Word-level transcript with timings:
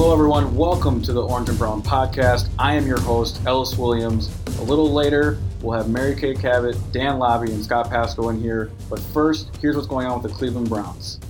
Hello, 0.00 0.14
everyone. 0.14 0.56
Welcome 0.56 1.02
to 1.02 1.12
the 1.12 1.22
Orange 1.22 1.50
and 1.50 1.58
Brown 1.58 1.82
podcast. 1.82 2.48
I 2.58 2.74
am 2.74 2.86
your 2.86 2.98
host, 2.98 3.38
Ellis 3.44 3.76
Williams. 3.76 4.34
A 4.58 4.62
little 4.62 4.90
later, 4.90 5.36
we'll 5.60 5.76
have 5.76 5.90
Mary 5.90 6.16
Kay 6.16 6.32
Cabot, 6.32 6.74
Dan 6.90 7.18
Labbe, 7.18 7.50
and 7.50 7.62
Scott 7.62 7.90
Pasco 7.90 8.30
in 8.30 8.40
here. 8.40 8.70
But 8.88 8.98
first, 8.98 9.54
here's 9.56 9.76
what's 9.76 9.86
going 9.86 10.06
on 10.06 10.22
with 10.22 10.32
the 10.32 10.38
Cleveland 10.38 10.70
Browns. 10.70 11.20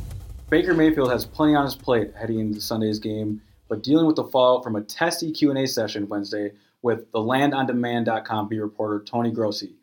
Baker 0.50 0.72
Mayfield 0.72 1.10
has 1.10 1.26
plenty 1.26 1.56
on 1.56 1.64
his 1.64 1.74
plate 1.74 2.12
heading 2.16 2.38
into 2.38 2.60
Sunday's 2.60 3.00
game, 3.00 3.42
but 3.68 3.82
dealing 3.82 4.06
with 4.06 4.14
the 4.14 4.22
fallout 4.22 4.62
from 4.62 4.76
a 4.76 4.82
testy 4.82 5.32
Q&A 5.32 5.66
session 5.66 6.08
Wednesday 6.08 6.52
with 6.80 7.10
the 7.10 7.18
LandOnDemand.com 7.18 8.48
beat 8.48 8.60
reporter 8.60 9.02
Tony 9.04 9.32
Grossi. 9.32 9.74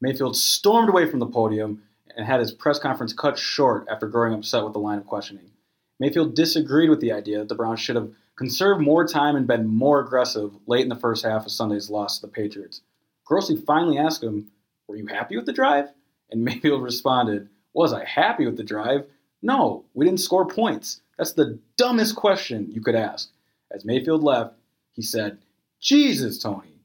Mayfield 0.00 0.36
stormed 0.36 0.88
away 0.88 1.10
from 1.10 1.18
the 1.18 1.26
podium 1.26 1.82
and 2.16 2.24
had 2.24 2.38
his 2.38 2.52
press 2.52 2.78
conference 2.78 3.12
cut 3.12 3.36
short 3.36 3.88
after 3.90 4.06
growing 4.06 4.34
upset 4.34 4.62
with 4.62 4.72
the 4.72 4.78
line 4.78 4.98
of 4.98 5.06
questioning. 5.06 5.50
Mayfield 5.98 6.36
disagreed 6.36 6.90
with 6.90 7.00
the 7.00 7.10
idea 7.10 7.38
that 7.38 7.48
the 7.48 7.56
Browns 7.56 7.80
should 7.80 7.96
have 7.96 8.12
conserved 8.36 8.82
more 8.82 9.06
time 9.06 9.34
and 9.34 9.46
been 9.46 9.66
more 9.66 10.00
aggressive 10.00 10.52
late 10.66 10.82
in 10.82 10.88
the 10.88 10.96
first 10.96 11.24
half 11.24 11.46
of 11.46 11.52
Sunday's 11.52 11.90
loss 11.90 12.18
to 12.18 12.26
the 12.26 12.32
Patriots. 12.32 12.82
Grossi 13.24 13.56
finally 13.56 13.98
asked 13.98 14.22
him, 14.22 14.50
Were 14.86 14.96
you 14.96 15.06
happy 15.06 15.36
with 15.36 15.46
the 15.46 15.52
drive? 15.52 15.88
And 16.30 16.44
Mayfield 16.44 16.82
responded, 16.84 17.48
Was 17.74 17.92
I 17.92 18.04
happy 18.04 18.46
with 18.46 18.56
the 18.56 18.64
drive? 18.64 19.06
No, 19.42 19.84
we 19.94 20.04
didn't 20.04 20.20
score 20.20 20.46
points. 20.46 21.00
That's 21.18 21.32
the 21.32 21.58
dumbest 21.76 22.16
question 22.16 22.70
you 22.70 22.80
could 22.80 22.94
ask. 22.94 23.30
As 23.72 23.84
Mayfield 23.84 24.22
left, 24.22 24.54
he 24.92 25.02
said, 25.02 25.38
Jesus, 25.80 26.38
Tony. 26.38 26.80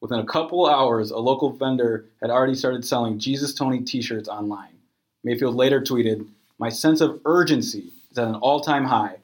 Within 0.00 0.18
a 0.18 0.26
couple 0.26 0.66
hours, 0.66 1.10
a 1.10 1.18
local 1.18 1.50
vendor 1.50 2.06
had 2.20 2.30
already 2.30 2.54
started 2.54 2.84
selling 2.84 3.18
Jesus 3.18 3.54
Tony 3.54 3.80
t 3.80 4.02
shirts 4.02 4.28
online. 4.28 4.74
Mayfield 5.22 5.54
later 5.54 5.80
tweeted, 5.80 6.26
My 6.58 6.68
sense 6.68 7.00
of 7.00 7.20
urgency 7.24 7.90
is 8.10 8.18
at 8.18 8.28
an 8.28 8.34
all 8.34 8.60
time 8.60 8.84
high, 8.84 9.16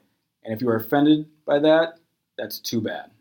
and 0.43 0.53
if 0.53 0.61
you 0.61 0.69
are 0.69 0.75
offended 0.75 1.27
by 1.51 1.59
that, 1.59 1.95
that's 2.37 2.59
too 2.59 2.79
bad. 2.79 3.11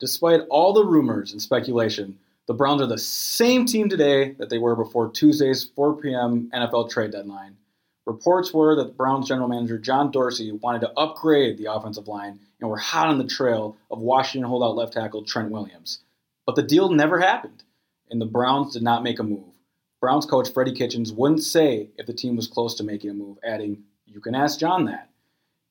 Despite 0.00 0.40
all 0.48 0.72
the 0.72 0.84
rumors 0.84 1.32
and 1.32 1.42
speculation, 1.42 2.18
the 2.46 2.54
Browns 2.54 2.80
are 2.80 2.86
the 2.86 2.96
same 2.96 3.66
team 3.66 3.90
today 3.90 4.32
that 4.38 4.48
they 4.48 4.56
were 4.56 4.74
before 4.74 5.10
Tuesday's 5.10 5.64
4 5.76 5.96
p.m. 5.96 6.50
NFL 6.54 6.88
trade 6.88 7.10
deadline. 7.10 7.58
Reports 8.06 8.54
were 8.54 8.74
that 8.76 8.84
the 8.84 8.94
Browns 8.94 9.28
general 9.28 9.46
manager 9.46 9.76
John 9.76 10.10
Dorsey 10.10 10.52
wanted 10.52 10.80
to 10.80 10.92
upgrade 10.92 11.58
the 11.58 11.70
offensive 11.70 12.08
line 12.08 12.40
and 12.60 12.70
were 12.70 12.78
hot 12.78 13.08
on 13.08 13.18
the 13.18 13.26
trail 13.26 13.76
of 13.90 13.98
Washington 13.98 14.48
holdout 14.48 14.76
left 14.76 14.94
tackle 14.94 15.22
Trent 15.22 15.50
Williams. 15.50 16.00
But 16.46 16.56
the 16.56 16.62
deal 16.62 16.88
never 16.88 17.20
happened, 17.20 17.62
and 18.08 18.22
the 18.22 18.26
Browns 18.26 18.72
did 18.72 18.82
not 18.82 19.02
make 19.02 19.18
a 19.18 19.22
move. 19.22 19.52
Browns 20.00 20.24
coach 20.24 20.50
Freddie 20.50 20.72
Kitchens 20.72 21.12
wouldn't 21.12 21.42
say 21.42 21.90
if 21.98 22.06
the 22.06 22.14
team 22.14 22.36
was 22.36 22.46
close 22.46 22.74
to 22.76 22.84
making 22.84 23.10
a 23.10 23.14
move, 23.14 23.36
adding, 23.44 23.82
You 24.06 24.22
can 24.22 24.34
ask 24.34 24.58
John 24.58 24.86
that. 24.86 25.07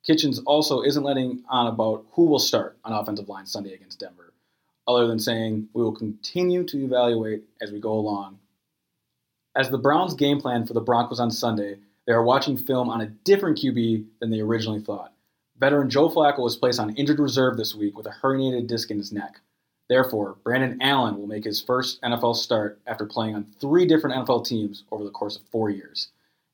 Kitchens 0.08 0.39
also 0.45 0.83
isn't 0.83 1.03
letting 1.03 1.44
on 1.50 1.67
about 1.67 2.05
who 2.13 2.25
will 2.25 2.39
start 2.39 2.77
on 2.86 2.94
offensive 2.94 3.27
line 3.27 3.45
Sunday 3.45 3.73
against 3.73 4.00
Denver, 4.00 4.31
other 4.88 5.05
than 5.05 5.19
saying, 5.19 5.67
We 5.73 5.83
will 5.83 5.91
continue 5.91 6.63
to 6.63 6.86
evaluate 6.86 7.44
as 7.61 7.73
we 7.73 7.81
go 7.81 7.91
along. 7.91 8.39
As 9.53 9.69
the 9.69 9.78
Browns 9.78 10.13
game 10.13 10.39
plan 10.39 10.66
for 10.66 10.73
the 10.73 10.80
Broncos 10.80 11.19
on 11.19 11.30
Sunday, 11.30 11.80
they 12.05 12.13
are 12.13 12.23
watching 12.23 12.55
film 12.55 12.88
on 12.88 13.02
a 13.02 13.08
different 13.08 13.58
QB 13.58 14.05
than 14.22 14.30
they 14.30 14.39
originally 14.39 14.80
thought. 14.80 15.11
Veteran 15.59 15.89
Joe 15.89 16.08
Flacco 16.08 16.39
was 16.39 16.55
placed 16.55 16.80
on 16.80 16.95
injured 16.95 17.19
reserve 17.19 17.58
this 17.58 17.75
week 17.75 17.97
with 17.97 18.05
a 18.05 18.16
herniated 18.23 18.67
disc 18.67 18.89
in 18.89 18.97
his 18.97 19.11
neck. 19.11 19.41
Therefore, 19.89 20.38
Brandon 20.41 20.81
Allen 20.81 21.17
will 21.17 21.28
make 21.28 21.44
his 21.44 21.61
first 21.61 22.02
NFL 22.02 22.35
start 22.38 22.80
after 22.88 23.05
playing 23.05 23.35
on 23.35 23.47
three 23.59 23.85
different 23.85 24.16
NFL 24.16 24.45
teams 24.45 24.83
over 24.89 25.03
the 25.03 25.11
course 25.11 25.35
of 25.35 25.41
four 25.52 25.69
years. 25.69 26.11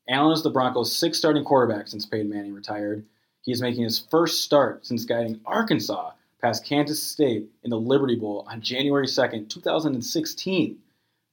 Allen 0.09 0.33
is 0.33 0.41
the 0.41 0.49
Broncos' 0.49 0.97
sixth 0.97 1.19
starting 1.19 1.43
quarterback 1.43 1.87
since 1.87 2.05
Peyton 2.05 2.29
Manning 2.29 2.53
retired. 2.53 3.05
He 3.43 3.51
is 3.51 3.61
making 3.61 3.83
his 3.83 3.99
first 3.99 4.41
start 4.41 4.85
since 4.85 5.05
guiding 5.05 5.39
Arkansas 5.45 6.11
past 6.41 6.65
Kansas 6.65 7.03
State 7.03 7.49
in 7.63 7.69
the 7.69 7.79
Liberty 7.79 8.15
Bowl 8.15 8.47
on 8.49 8.61
January 8.61 9.05
2nd, 9.05 9.49
2016. 9.49 10.77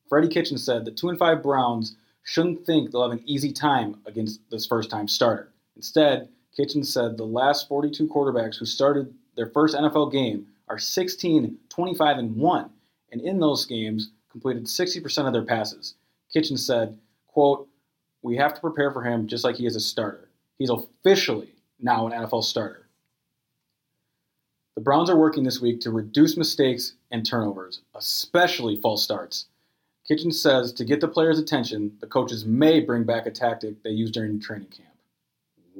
Freddie 0.09 0.29
Kitchen 0.29 0.59
said 0.59 0.85
the 0.85 0.91
2 0.91 1.11
and 1.11 1.19
5 1.19 1.43
Browns 1.43 1.97
shouldn't 2.25 2.67
think 2.67 2.91
they'll 2.91 3.09
have 3.09 3.13
an 3.17 3.23
easy 3.27 3.53
time 3.53 4.01
against 4.07 4.41
this 4.51 4.67
first 4.67 4.91
time 4.91 5.07
starter. 5.07 5.53
Instead, 5.77 6.29
Kitchen 6.57 6.83
said 6.83 7.17
the 7.17 7.25
last 7.25 7.69
42 7.69 8.09
quarterbacks 8.09 8.59
who 8.59 8.67
started 8.67 9.15
their 9.37 9.47
first 9.47 9.77
NFL 9.77 10.11
game 10.11 10.47
are 10.69 10.79
16, 10.79 11.59
25, 11.69 12.19
and 12.19 12.37
1, 12.37 12.71
and 13.13 13.21
in 13.21 13.39
those 13.39 13.67
games 13.67 14.11
completed 14.31 14.65
60% 14.65 15.27
of 15.27 15.33
their 15.33 15.45
passes. 15.45 15.95
Kitchen 16.33 16.57
said, 16.57 16.99
quote, 17.29 17.69
We 18.23 18.37
have 18.37 18.55
to 18.55 18.61
prepare 18.61 18.91
for 18.91 19.03
him 19.03 19.29
just 19.29 19.45
like 19.45 19.57
he 19.57 19.67
is 19.67 19.77
a 19.77 19.81
starter. 19.81 20.29
He's 20.59 20.71
officially 20.71 21.55
now 21.83 22.07
an 22.07 22.13
NFL 22.13 22.45
starter. 22.45 22.89
The 24.77 24.83
Browns 24.83 25.11
are 25.11 25.17
working 25.17 25.45
this 25.45 25.61
week 25.61 25.81
to 25.81 25.91
reduce 25.91 26.37
mistakes 26.37 26.95
and 27.11 27.27
turnovers, 27.27 27.83
especially 27.95 28.77
false 28.77 29.03
starts. 29.03 29.47
Kitchen 30.07 30.33
says 30.33 30.73
to 30.73 30.85
get 30.85 31.01
the 31.01 31.09
players' 31.09 31.39
attention, 31.39 31.93
the 32.01 32.07
coaches 32.07 32.45
may 32.45 32.81
bring 32.81 33.05
back 33.05 33.27
a 33.27 33.31
tactic 33.31 33.83
they 33.83 33.91
used 33.91 34.15
during 34.15 34.41
training 34.41 34.69
camp 34.69 34.91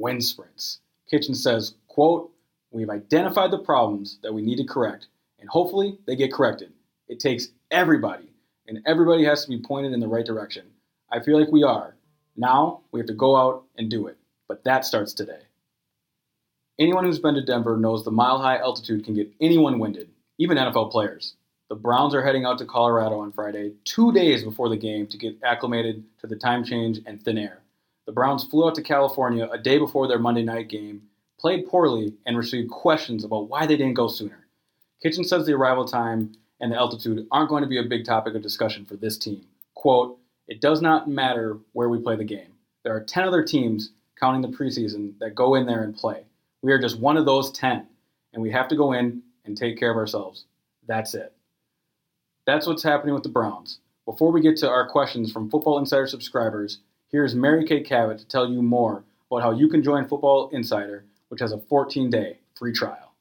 wind 0.01 0.25
sprints. 0.25 0.81
Kitchen 1.09 1.35
says, 1.35 1.75
quote, 1.89 2.33
We've 2.73 2.91
identified 2.91 3.51
the 3.51 3.59
problems 3.59 4.19
that 4.23 4.33
we 4.33 4.43
need 4.43 4.57
to 4.57 4.65
correct, 4.65 5.09
and 5.41 5.49
hopefully 5.49 5.99
they 6.07 6.15
get 6.15 6.33
corrected. 6.33 6.73
It 7.09 7.19
takes 7.19 7.49
everybody, 7.73 8.31
and 8.69 8.81
everybody 8.87 9.25
has 9.25 9.43
to 9.45 9.51
be 9.51 9.61
pointed 9.61 9.93
in 9.93 9.99
the 9.99 10.07
right 10.07 10.25
direction. 10.25 10.67
I 11.11 11.19
feel 11.19 11.39
like 11.39 11.51
we 11.51 11.65
are. 11.65 11.97
Now 12.37 12.83
we 12.93 13.01
have 13.01 13.09
to 13.09 13.15
go 13.15 13.35
out 13.35 13.65
and 13.77 13.91
do 13.91 14.07
it, 14.07 14.17
but 14.47 14.63
that 14.65 14.85
starts 14.85 15.13
today. 15.13 15.41
Anyone 16.81 17.05
who's 17.05 17.19
been 17.19 17.35
to 17.35 17.43
Denver 17.43 17.77
knows 17.77 18.07
the 18.07 18.11
mile 18.11 18.39
high 18.39 18.57
altitude 18.57 19.05
can 19.05 19.13
get 19.13 19.31
anyone 19.39 19.79
winded, 19.79 20.09
even 20.39 20.57
NFL 20.57 20.91
players. 20.91 21.35
The 21.69 21.75
Browns 21.75 22.15
are 22.15 22.25
heading 22.25 22.47
out 22.47 22.57
to 22.57 22.65
Colorado 22.65 23.19
on 23.19 23.33
Friday, 23.33 23.75
two 23.85 24.13
days 24.13 24.43
before 24.43 24.71
the 24.71 24.79
game, 24.79 25.07
to 25.09 25.19
get 25.19 25.37
acclimated 25.45 26.03
to 26.23 26.27
the 26.27 26.37
time 26.37 26.65
change 26.65 27.01
and 27.05 27.23
thin 27.23 27.37
air. 27.37 27.61
The 28.07 28.13
Browns 28.13 28.45
flew 28.45 28.67
out 28.67 28.75
to 28.77 28.83
California 28.83 29.47
a 29.53 29.59
day 29.59 29.77
before 29.77 30.09
their 30.09 30.19
Monday 30.19 30.43
night 30.43 30.71
game, 30.71 31.03
played 31.39 31.69
poorly, 31.69 32.15
and 32.25 32.39
received 32.39 32.71
questions 32.71 33.25
about 33.25 33.51
why 33.51 33.67
they 33.67 33.77
didn't 33.77 33.93
go 33.93 34.09
sooner. 34.09 34.47
Kitchen 35.03 35.25
says 35.25 35.45
the 35.45 35.53
arrival 35.53 35.85
time 35.85 36.33
and 36.61 36.73
the 36.73 36.77
altitude 36.77 37.27
aren't 37.31 37.51
going 37.51 37.63
to 37.63 37.69
be 37.69 37.79
a 37.79 37.83
big 37.83 38.07
topic 38.07 38.35
of 38.35 38.41
discussion 38.41 38.87
for 38.87 38.97
this 38.97 39.19
team. 39.19 39.45
Quote, 39.75 40.19
It 40.49 40.63
does 40.63 40.81
not 40.81 41.11
matter 41.11 41.59
where 41.75 41.91
we 41.91 41.99
play 41.99 42.17
the 42.17 42.25
game. 42.25 42.55
There 42.85 42.97
are 42.97 43.05
10 43.05 43.25
other 43.25 43.45
teams, 43.45 43.91
counting 44.19 44.41
the 44.41 44.57
preseason, 44.57 45.19
that 45.19 45.35
go 45.35 45.57
in 45.57 45.67
there 45.67 45.83
and 45.83 45.95
play. 45.95 46.25
We 46.63 46.73
are 46.73 46.79
just 46.79 47.01
one 47.01 47.17
of 47.17 47.25
those 47.25 47.51
10, 47.53 47.87
and 48.33 48.43
we 48.43 48.51
have 48.51 48.69
to 48.69 48.77
go 48.77 48.93
in 48.93 49.23
and 49.45 49.57
take 49.57 49.79
care 49.79 49.91
of 49.91 49.97
ourselves. 49.97 50.45
That's 50.87 51.15
it. 51.15 51.33
That's 52.47 52.67
what's 52.67 52.83
happening 52.83 53.15
with 53.15 53.23
the 53.23 53.31
Browns. 53.31 53.79
Before 54.05 54.33
we 54.33 54.41
get 54.41 54.57
to 54.59 54.69
our 54.69 54.89
questions 54.89 55.33
from 55.33 55.51
Football 55.51 55.79
Insider 55.79 56.07
subscribers, 56.07 56.81
here's 57.11 57.35
Mary 57.35 57.65
Kay 57.65 57.81
Cabot 57.81 58.19
to 58.19 58.27
tell 58.27 58.51
you 58.51 58.61
more 58.61 59.05
about 59.31 59.43
how 59.43 59.53
you 59.53 59.69
can 59.69 59.83
join 59.83 60.09
Football 60.09 60.51
Insider, 60.51 61.05
which 61.29 61.41
has 61.41 61.53
a 61.53 61.59
14 61.59 62.11
day 62.11 62.39
free 62.55 62.73
trial. 62.73 63.15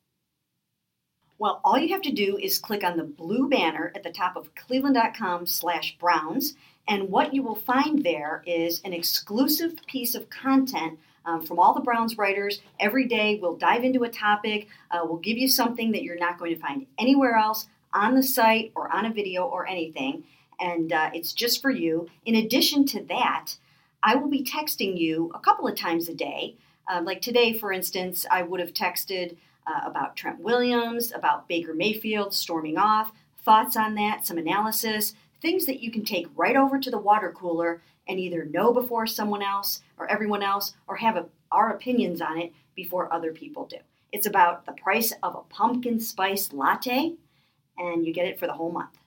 Well, 1.38 1.62
all 1.64 1.78
you 1.78 1.94
have 1.94 2.02
to 2.02 2.12
do 2.12 2.38
is 2.38 2.60
click 2.60 2.84
on 2.84 2.98
the 2.98 3.04
blue 3.04 3.48
banner 3.48 3.94
at 3.96 4.04
the 4.04 4.12
top 4.12 4.36
of 4.36 4.54
cleveland.com 4.56 5.46
slash 5.46 5.98
browns, 5.98 6.56
and 6.88 7.10
what 7.10 7.34
you 7.34 7.44
will 7.44 7.56
find 7.56 8.04
there 8.04 8.44
is 8.46 8.82
an 8.84 8.92
exclusive 8.92 9.78
piece 9.88 10.16
of 10.16 10.30
content 10.30 11.00
um, 11.30 11.42
from 11.42 11.60
all 11.60 11.74
the 11.74 11.82
Browns 11.82 12.18
writers. 12.18 12.62
Every 12.80 13.06
day 13.06 13.40
we'll 13.42 13.56
dive 13.56 13.84
into 13.84 14.04
a 14.04 14.10
topic, 14.10 14.68
uh, 14.92 15.02
we'll 15.04 15.18
give 15.18 15.38
you 15.38 15.48
something 15.48 15.92
that 15.92 16.04
you're 16.04 16.18
not 16.18 16.40
going 16.40 16.54
to 16.54 16.60
find 16.60 16.88
anywhere 16.98 17.36
else 17.36 17.68
on 17.94 18.16
the 18.16 18.24
site 18.24 18.72
or 18.76 18.92
on 18.92 19.06
a 19.06 19.14
video 19.14 19.44
or 19.44 19.68
anything, 19.68 20.24
and 20.60 20.92
uh, 20.92 21.10
it's 21.14 21.34
just 21.34 21.62
for 21.62 21.72
you. 21.72 22.08
In 22.26 22.36
addition 22.36 22.86
to 22.88 23.04
that, 23.06 23.56
I 24.02 24.16
will 24.16 24.30
be 24.30 24.44
texting 24.44 24.98
you 24.98 25.32
a 25.34 25.40
couple 25.40 25.68
of 25.68 25.76
times 25.76 26.08
a 26.08 26.14
day. 26.14 26.56
Uh, 26.88 27.02
like 27.04 27.22
today, 27.22 27.58
for 27.58 27.72
instance, 27.72 28.26
I 28.30 28.44
would 28.44 28.60
have 28.60 28.74
texted 28.74 29.38
uh, 29.68 29.82
about 29.86 30.16
Trent 30.16 30.40
Williams, 30.40 31.12
about 31.12 31.48
Baker 31.48 31.74
Mayfield 31.74 32.34
storming 32.34 32.78
off, 32.78 33.12
thoughts 33.44 33.78
on 33.78 33.96
that, 33.96 34.26
some 34.26 34.38
analysis, 34.38 35.14
things 35.42 35.66
that 35.66 35.82
you 35.82 35.92
can 35.92 36.04
take 36.04 36.28
right 36.36 36.56
over 36.56 36.80
to 36.80 36.90
the 36.90 36.98
water 36.98 37.32
cooler 37.32 37.82
and 38.08 38.20
either 38.20 38.44
know 38.46 38.74
before 38.74 39.06
someone 39.06 39.44
else 39.44 39.82
or 40.00 40.10
everyone 40.10 40.42
else 40.42 40.74
or 40.88 40.96
have 40.96 41.16
a, 41.18 41.26
our 41.52 41.72
opinions 41.72 42.22
on 42.22 42.40
it 42.40 42.54
before 42.76 43.14
other 43.14 43.32
people 43.32 43.66
do. 43.66 43.78
It's 44.12 44.26
about 44.26 44.66
the 44.66 44.72
price 44.72 45.14
of 45.22 45.36
a 45.36 45.54
pumpkin 45.54 46.00
spice 46.00 46.52
latte, 46.52 47.14
and 47.78 48.06
you 48.06 48.14
get 48.14 48.26
it 48.26 48.40
for 48.40 48.48
the 48.48 48.54
whole 48.54 48.72
month. 48.72 48.98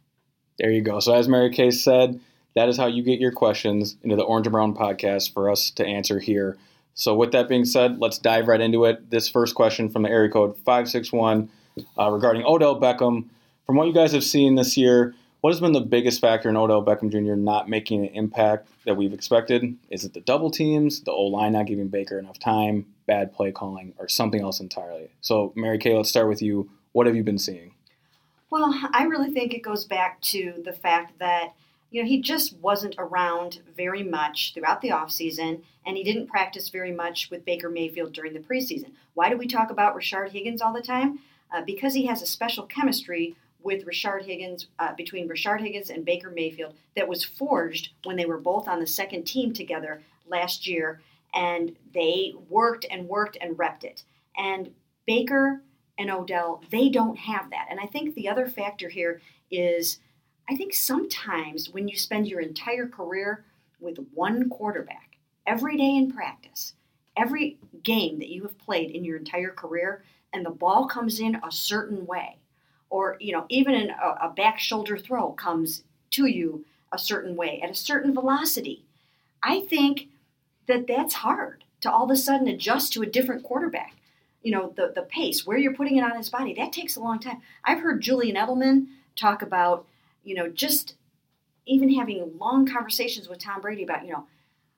There 0.58 0.70
you 0.70 0.82
go. 0.82 1.00
So, 1.00 1.14
as 1.14 1.28
Mary 1.28 1.50
Kay 1.50 1.70
said, 1.70 2.20
that 2.54 2.68
is 2.68 2.76
how 2.76 2.86
you 2.86 3.02
get 3.02 3.18
your 3.18 3.32
questions 3.32 3.96
into 4.02 4.14
the 4.14 4.22
Orange 4.22 4.46
and 4.46 4.52
Brown 4.52 4.74
podcast 4.74 5.32
for 5.32 5.50
us 5.50 5.70
to 5.72 5.86
answer 5.86 6.20
here. 6.20 6.56
So, 6.94 7.14
with 7.14 7.32
that 7.32 7.48
being 7.48 7.64
said, 7.64 7.98
let's 7.98 8.18
dive 8.18 8.48
right 8.48 8.60
into 8.60 8.84
it. 8.84 9.10
This 9.10 9.28
first 9.28 9.54
question 9.54 9.88
from 9.88 10.02
the 10.02 10.10
area 10.10 10.30
code 10.30 10.56
561 10.58 11.50
uh, 11.98 12.10
regarding 12.10 12.44
Odell 12.44 12.80
Beckham. 12.80 13.28
From 13.66 13.76
what 13.76 13.86
you 13.86 13.94
guys 13.94 14.12
have 14.12 14.24
seen 14.24 14.54
this 14.56 14.76
year, 14.76 15.14
What 15.42 15.52
has 15.52 15.60
been 15.60 15.72
the 15.72 15.80
biggest 15.80 16.20
factor 16.20 16.48
in 16.48 16.56
Odell 16.56 16.84
Beckham 16.84 17.10
Jr. 17.10 17.34
not 17.34 17.68
making 17.68 18.06
an 18.06 18.14
impact 18.14 18.68
that 18.86 18.96
we've 18.96 19.12
expected? 19.12 19.76
Is 19.90 20.04
it 20.04 20.14
the 20.14 20.20
double 20.20 20.52
teams, 20.52 21.00
the 21.00 21.10
O 21.10 21.24
line 21.24 21.54
not 21.54 21.66
giving 21.66 21.88
Baker 21.88 22.16
enough 22.16 22.38
time, 22.38 22.86
bad 23.08 23.32
play 23.32 23.50
calling, 23.50 23.92
or 23.98 24.06
something 24.06 24.40
else 24.40 24.60
entirely? 24.60 25.10
So, 25.20 25.52
Mary 25.56 25.78
Kay, 25.78 25.96
let's 25.96 26.10
start 26.10 26.28
with 26.28 26.42
you. 26.42 26.70
What 26.92 27.08
have 27.08 27.16
you 27.16 27.24
been 27.24 27.40
seeing? 27.40 27.74
Well, 28.50 28.72
I 28.92 29.02
really 29.06 29.32
think 29.32 29.52
it 29.52 29.64
goes 29.64 29.84
back 29.84 30.20
to 30.20 30.62
the 30.64 30.72
fact 30.72 31.18
that 31.18 31.54
you 31.90 32.00
know 32.00 32.08
he 32.08 32.20
just 32.20 32.56
wasn't 32.58 32.94
around 32.96 33.62
very 33.76 34.04
much 34.04 34.54
throughout 34.54 34.80
the 34.80 34.90
offseason 34.90 35.62
and 35.84 35.96
he 35.96 36.04
didn't 36.04 36.28
practice 36.28 36.68
very 36.68 36.92
much 36.92 37.30
with 37.32 37.44
Baker 37.44 37.68
Mayfield 37.68 38.12
during 38.12 38.32
the 38.32 38.38
preseason. 38.38 38.92
Why 39.14 39.28
do 39.28 39.36
we 39.36 39.48
talk 39.48 39.72
about 39.72 39.96
Rashard 39.96 40.30
Higgins 40.30 40.62
all 40.62 40.72
the 40.72 40.80
time? 40.80 41.18
Uh, 41.52 41.62
because 41.66 41.94
he 41.94 42.06
has 42.06 42.22
a 42.22 42.26
special 42.26 42.64
chemistry 42.64 43.34
with 43.64 43.86
Rashard 43.86 44.24
Higgins, 44.24 44.68
uh, 44.78 44.94
between 44.94 45.28
Rashard 45.28 45.60
Higgins 45.60 45.90
and 45.90 46.04
Baker 46.04 46.30
Mayfield, 46.30 46.74
that 46.96 47.08
was 47.08 47.24
forged 47.24 47.90
when 48.04 48.16
they 48.16 48.26
were 48.26 48.38
both 48.38 48.68
on 48.68 48.80
the 48.80 48.86
second 48.86 49.24
team 49.24 49.52
together 49.52 50.02
last 50.28 50.66
year, 50.66 51.00
and 51.34 51.74
they 51.94 52.34
worked 52.48 52.86
and 52.90 53.08
worked 53.08 53.36
and 53.40 53.56
repped 53.56 53.84
it. 53.84 54.02
And 54.36 54.72
Baker 55.06 55.62
and 55.98 56.10
Odell, 56.10 56.62
they 56.70 56.88
don't 56.88 57.18
have 57.18 57.50
that. 57.50 57.66
And 57.70 57.80
I 57.80 57.86
think 57.86 58.14
the 58.14 58.28
other 58.28 58.48
factor 58.48 58.88
here 58.88 59.20
is 59.50 59.98
I 60.48 60.56
think 60.56 60.74
sometimes 60.74 61.70
when 61.70 61.88
you 61.88 61.96
spend 61.96 62.28
your 62.28 62.40
entire 62.40 62.86
career 62.86 63.44
with 63.80 63.98
one 64.12 64.48
quarterback, 64.48 65.16
every 65.46 65.76
day 65.76 65.96
in 65.96 66.12
practice, 66.12 66.74
every 67.16 67.58
game 67.82 68.18
that 68.18 68.28
you 68.28 68.42
have 68.42 68.58
played 68.58 68.90
in 68.90 69.04
your 69.04 69.16
entire 69.16 69.50
career, 69.50 70.04
and 70.32 70.44
the 70.44 70.50
ball 70.50 70.86
comes 70.86 71.20
in 71.20 71.36
a 71.36 71.52
certain 71.52 72.06
way, 72.06 72.38
or 72.92 73.16
you 73.20 73.32
know, 73.32 73.46
even 73.48 73.74
in 73.74 73.88
a, 73.88 74.26
a 74.26 74.32
back 74.36 74.60
shoulder 74.60 74.98
throw 74.98 75.32
comes 75.32 75.82
to 76.10 76.26
you 76.26 76.64
a 76.92 76.98
certain 76.98 77.34
way 77.34 77.58
at 77.62 77.70
a 77.70 77.74
certain 77.74 78.12
velocity, 78.12 78.84
I 79.42 79.60
think 79.60 80.08
that 80.66 80.86
that's 80.86 81.14
hard 81.14 81.64
to 81.80 81.90
all 81.90 82.04
of 82.04 82.10
a 82.10 82.16
sudden 82.16 82.46
adjust 82.46 82.92
to 82.92 83.02
a 83.02 83.06
different 83.06 83.44
quarterback. 83.44 83.96
You 84.42 84.52
know, 84.52 84.74
the, 84.76 84.92
the 84.94 85.02
pace, 85.02 85.46
where 85.46 85.56
you're 85.56 85.72
putting 85.72 85.96
it 85.96 86.04
on 86.04 86.16
his 86.16 86.28
body, 86.28 86.52
that 86.54 86.72
takes 86.72 86.96
a 86.96 87.00
long 87.00 87.18
time. 87.18 87.40
I've 87.64 87.80
heard 87.80 88.02
Julian 88.02 88.36
Edelman 88.36 88.88
talk 89.16 89.40
about, 89.40 89.86
you 90.22 90.34
know, 90.34 90.48
just 90.48 90.94
even 91.64 91.94
having 91.94 92.36
long 92.38 92.66
conversations 92.66 93.26
with 93.26 93.38
Tom 93.38 93.62
Brady 93.62 93.84
about, 93.84 94.04
you 94.04 94.12
know, 94.12 94.26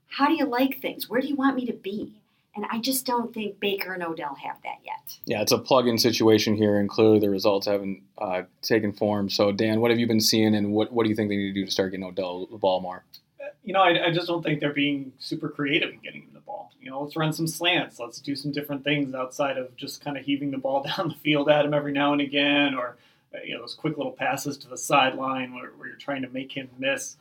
how 0.06 0.28
do 0.28 0.34
you 0.34 0.44
like 0.44 0.80
things? 0.80 1.08
Where 1.08 1.20
do 1.20 1.26
you 1.26 1.34
want 1.34 1.56
me 1.56 1.66
to 1.66 1.72
be? 1.72 2.12
And 2.56 2.66
I 2.70 2.78
just 2.78 3.04
don't 3.04 3.34
think 3.34 3.58
Baker 3.58 3.94
and 3.94 4.02
Odell 4.02 4.36
have 4.36 4.56
that 4.62 4.78
yet. 4.84 5.18
Yeah, 5.24 5.42
it's 5.42 5.50
a 5.50 5.58
plug-in 5.58 5.98
situation 5.98 6.54
here, 6.54 6.78
and 6.78 6.88
clearly 6.88 7.18
the 7.18 7.30
results 7.30 7.66
haven't 7.66 8.02
uh, 8.18 8.42
taken 8.62 8.92
form. 8.92 9.28
So, 9.28 9.50
Dan, 9.50 9.80
what 9.80 9.90
have 9.90 9.98
you 9.98 10.06
been 10.06 10.20
seeing, 10.20 10.54
and 10.54 10.72
what, 10.72 10.92
what 10.92 11.02
do 11.02 11.10
you 11.10 11.16
think 11.16 11.30
they 11.30 11.36
need 11.36 11.52
to 11.52 11.60
do 11.60 11.64
to 11.64 11.70
start 11.70 11.90
getting 11.90 12.06
Odell 12.06 12.46
the 12.46 12.58
ball 12.58 12.80
more? 12.80 13.04
You 13.64 13.72
know, 13.72 13.80
I, 13.80 14.06
I 14.06 14.12
just 14.12 14.26
don't 14.26 14.42
think 14.42 14.60
they're 14.60 14.72
being 14.72 15.12
super 15.18 15.48
creative 15.48 15.90
in 15.90 15.98
getting 15.98 16.22
him 16.22 16.30
the 16.32 16.40
ball. 16.40 16.70
You 16.80 16.90
know, 16.90 17.02
let's 17.02 17.16
run 17.16 17.32
some 17.32 17.46
slants. 17.46 17.98
Let's 17.98 18.20
do 18.20 18.36
some 18.36 18.52
different 18.52 18.84
things 18.84 19.14
outside 19.14 19.56
of 19.58 19.74
just 19.76 20.04
kind 20.04 20.16
of 20.16 20.24
heaving 20.24 20.50
the 20.50 20.58
ball 20.58 20.82
down 20.96 21.08
the 21.08 21.14
field 21.14 21.48
at 21.48 21.64
him 21.64 21.74
every 21.74 21.92
now 21.92 22.12
and 22.12 22.20
again, 22.20 22.74
or 22.74 22.96
uh, 23.34 23.38
you 23.44 23.54
know, 23.54 23.62
those 23.62 23.74
quick 23.74 23.96
little 23.96 24.12
passes 24.12 24.56
to 24.58 24.68
the 24.68 24.78
sideline 24.78 25.54
where, 25.54 25.70
where 25.70 25.88
you're 25.88 25.96
trying 25.96 26.22
to 26.22 26.28
make 26.28 26.52
him 26.52 26.68
miss 26.78 27.16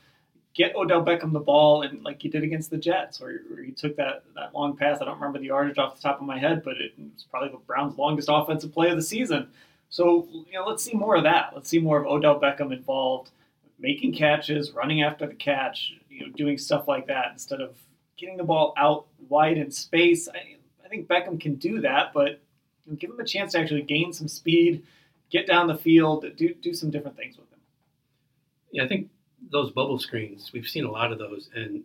get 0.53 0.75
Odell 0.75 1.03
Beckham 1.03 1.33
the 1.33 1.39
ball 1.39 1.81
and 1.81 2.03
like 2.03 2.21
he 2.21 2.29
did 2.29 2.43
against 2.43 2.69
the 2.69 2.77
Jets, 2.77 3.19
where, 3.19 3.39
where 3.49 3.63
he 3.63 3.71
took 3.71 3.95
that, 3.97 4.23
that 4.35 4.53
long 4.53 4.77
pass. 4.77 5.01
I 5.01 5.05
don't 5.05 5.15
remember 5.15 5.39
the 5.39 5.45
yardage 5.45 5.77
off 5.77 5.95
the 5.95 6.01
top 6.01 6.19
of 6.19 6.27
my 6.27 6.37
head, 6.37 6.63
but 6.63 6.77
it 6.77 6.93
was 6.97 7.25
probably 7.29 7.49
the 7.49 7.57
Browns' 7.57 7.97
longest 7.97 8.29
offensive 8.31 8.71
play 8.73 8.89
of 8.89 8.95
the 8.95 9.01
season. 9.01 9.47
So 9.89 10.27
you 10.31 10.53
know, 10.53 10.65
let's 10.65 10.83
see 10.83 10.93
more 10.93 11.15
of 11.15 11.23
that. 11.23 11.51
Let's 11.53 11.69
see 11.69 11.79
more 11.79 11.99
of 11.99 12.05
Odell 12.05 12.39
Beckham 12.39 12.71
involved, 12.71 13.31
making 13.79 14.13
catches, 14.13 14.71
running 14.71 15.01
after 15.01 15.25
the 15.25 15.33
catch, 15.33 15.93
you 16.09 16.21
know, 16.25 16.31
doing 16.33 16.57
stuff 16.57 16.87
like 16.87 17.07
that 17.07 17.29
instead 17.31 17.61
of 17.61 17.75
getting 18.17 18.37
the 18.37 18.43
ball 18.43 18.73
out 18.77 19.07
wide 19.29 19.57
in 19.57 19.71
space. 19.71 20.27
I, 20.27 20.57
I 20.85 20.87
think 20.87 21.07
Beckham 21.07 21.39
can 21.39 21.55
do 21.55 21.81
that, 21.81 22.13
but 22.13 22.41
you 22.85 22.91
know, 22.91 22.95
give 22.95 23.09
him 23.09 23.19
a 23.19 23.25
chance 23.25 23.53
to 23.53 23.59
actually 23.59 23.81
gain 23.81 24.13
some 24.13 24.27
speed, 24.27 24.83
get 25.31 25.47
down 25.47 25.67
the 25.67 25.77
field, 25.77 26.25
do 26.37 26.53
do 26.53 26.73
some 26.73 26.91
different 26.91 27.17
things 27.17 27.37
with 27.37 27.51
him. 27.51 27.59
Yeah, 28.71 28.83
I 28.83 28.87
think 28.87 29.09
those 29.51 29.71
bubble 29.71 29.99
screens, 29.99 30.51
we've 30.53 30.67
seen 30.67 30.85
a 30.85 30.91
lot 30.91 31.11
of 31.11 31.19
those, 31.19 31.49
and 31.55 31.83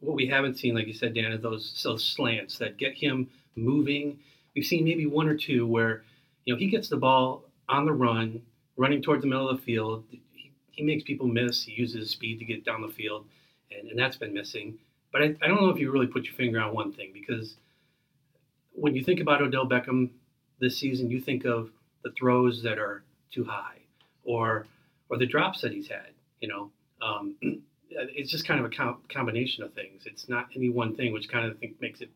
what 0.00 0.16
we 0.16 0.26
haven't 0.26 0.58
seen, 0.58 0.74
like 0.74 0.86
you 0.86 0.92
said, 0.92 1.14
Dan, 1.14 1.32
is 1.32 1.42
those 1.42 1.80
those 1.82 2.04
slants 2.04 2.58
that 2.58 2.76
get 2.76 2.94
him 2.94 3.28
moving. 3.54 4.18
We've 4.54 4.64
seen 4.64 4.84
maybe 4.84 5.06
one 5.06 5.28
or 5.28 5.36
two 5.36 5.66
where, 5.66 6.02
you 6.44 6.54
know, 6.54 6.58
he 6.58 6.68
gets 6.68 6.88
the 6.88 6.96
ball 6.96 7.44
on 7.68 7.86
the 7.86 7.92
run, 7.92 8.42
running 8.76 9.02
towards 9.02 9.22
the 9.22 9.28
middle 9.28 9.48
of 9.48 9.58
the 9.58 9.62
field. 9.62 10.04
He, 10.10 10.52
he 10.70 10.82
makes 10.82 11.04
people 11.04 11.26
miss. 11.26 11.64
He 11.64 11.72
uses 11.72 12.10
speed 12.10 12.38
to 12.38 12.44
get 12.44 12.64
down 12.64 12.82
the 12.82 12.88
field, 12.88 13.26
and, 13.70 13.88
and 13.88 13.98
that's 13.98 14.16
been 14.16 14.34
missing. 14.34 14.78
But 15.12 15.22
I, 15.22 15.24
I 15.42 15.48
don't 15.48 15.60
know 15.60 15.70
if 15.70 15.78
you 15.78 15.90
really 15.90 16.06
put 16.06 16.24
your 16.24 16.34
finger 16.34 16.60
on 16.60 16.74
one 16.74 16.92
thing 16.92 17.10
because 17.12 17.56
when 18.72 18.94
you 18.94 19.02
think 19.02 19.20
about 19.20 19.42
Odell 19.42 19.66
Beckham 19.66 20.10
this 20.60 20.78
season, 20.78 21.10
you 21.10 21.20
think 21.20 21.44
of 21.44 21.70
the 22.04 22.12
throws 22.12 22.62
that 22.62 22.78
are 22.78 23.02
too 23.32 23.44
high, 23.44 23.78
or 24.24 24.66
or 25.08 25.16
the 25.16 25.26
drops 25.26 25.60
that 25.62 25.72
he's 25.72 25.88
had. 25.88 26.10
You 26.40 26.48
know, 26.48 26.70
um, 27.02 27.36
it's 27.90 28.30
just 28.30 28.46
kind 28.46 28.60
of 28.60 28.66
a 28.66 28.74
com- 28.74 29.02
combination 29.12 29.64
of 29.64 29.72
things. 29.74 30.04
It's 30.06 30.28
not 30.28 30.48
any 30.54 30.68
one 30.68 30.94
thing, 30.94 31.12
which 31.12 31.28
kind 31.28 31.46
of 31.46 31.58
think 31.58 31.80
makes 31.80 32.00
it 32.00 32.10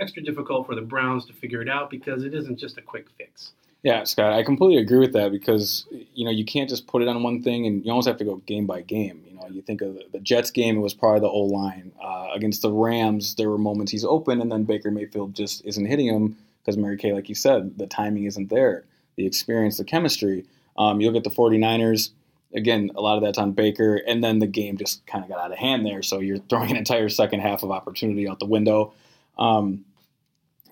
extra 0.00 0.22
difficult 0.22 0.66
for 0.66 0.74
the 0.74 0.82
Browns 0.82 1.26
to 1.26 1.32
figure 1.32 1.62
it 1.62 1.68
out 1.68 1.90
because 1.90 2.24
it 2.24 2.34
isn't 2.34 2.58
just 2.58 2.78
a 2.78 2.82
quick 2.82 3.06
fix. 3.16 3.52
Yeah, 3.82 4.04
Scott, 4.04 4.32
I 4.32 4.44
completely 4.44 4.76
agree 4.80 5.00
with 5.00 5.12
that 5.14 5.32
because 5.32 5.86
you 5.90 6.24
know 6.24 6.30
you 6.30 6.44
can't 6.44 6.68
just 6.68 6.86
put 6.86 7.02
it 7.02 7.08
on 7.08 7.22
one 7.22 7.42
thing, 7.42 7.66
and 7.66 7.84
you 7.84 7.90
almost 7.90 8.06
have 8.06 8.16
to 8.18 8.24
go 8.24 8.36
game 8.46 8.64
by 8.64 8.80
game. 8.80 9.24
You 9.26 9.34
know, 9.34 9.48
you 9.48 9.60
think 9.60 9.80
of 9.82 9.98
the 10.12 10.20
Jets 10.20 10.52
game; 10.52 10.76
it 10.76 10.80
was 10.80 10.94
probably 10.94 11.20
the 11.20 11.28
O 11.28 11.40
line 11.40 11.90
uh, 12.00 12.28
against 12.32 12.62
the 12.62 12.70
Rams. 12.70 13.34
There 13.34 13.50
were 13.50 13.58
moments 13.58 13.90
he's 13.90 14.04
open, 14.04 14.40
and 14.40 14.52
then 14.52 14.62
Baker 14.62 14.92
Mayfield 14.92 15.34
just 15.34 15.64
isn't 15.64 15.84
hitting 15.84 16.06
him 16.06 16.36
because 16.60 16.76
Mary 16.76 16.96
Kay, 16.96 17.12
like 17.12 17.28
you 17.28 17.34
said, 17.34 17.76
the 17.76 17.88
timing 17.88 18.24
isn't 18.24 18.50
there, 18.50 18.84
the 19.16 19.26
experience, 19.26 19.78
the 19.78 19.84
chemistry. 19.84 20.44
Um, 20.78 21.00
you 21.00 21.10
look 21.10 21.16
at 21.16 21.24
the 21.24 21.36
49ers 21.36 22.10
again, 22.54 22.90
a 22.94 23.00
lot 23.00 23.16
of 23.16 23.22
that's 23.22 23.38
on 23.38 23.52
Baker, 23.52 23.96
and 23.96 24.22
then 24.22 24.38
the 24.38 24.46
game 24.46 24.76
just 24.76 25.06
kind 25.06 25.24
of 25.24 25.30
got 25.30 25.40
out 25.40 25.52
of 25.52 25.58
hand 25.58 25.86
there. 25.86 26.02
So 26.02 26.20
you're 26.20 26.38
throwing 26.38 26.70
an 26.70 26.76
entire 26.76 27.08
second 27.08 27.40
half 27.40 27.62
of 27.62 27.70
opportunity 27.70 28.28
out 28.28 28.38
the 28.38 28.46
window. 28.46 28.94
Um, 29.38 29.84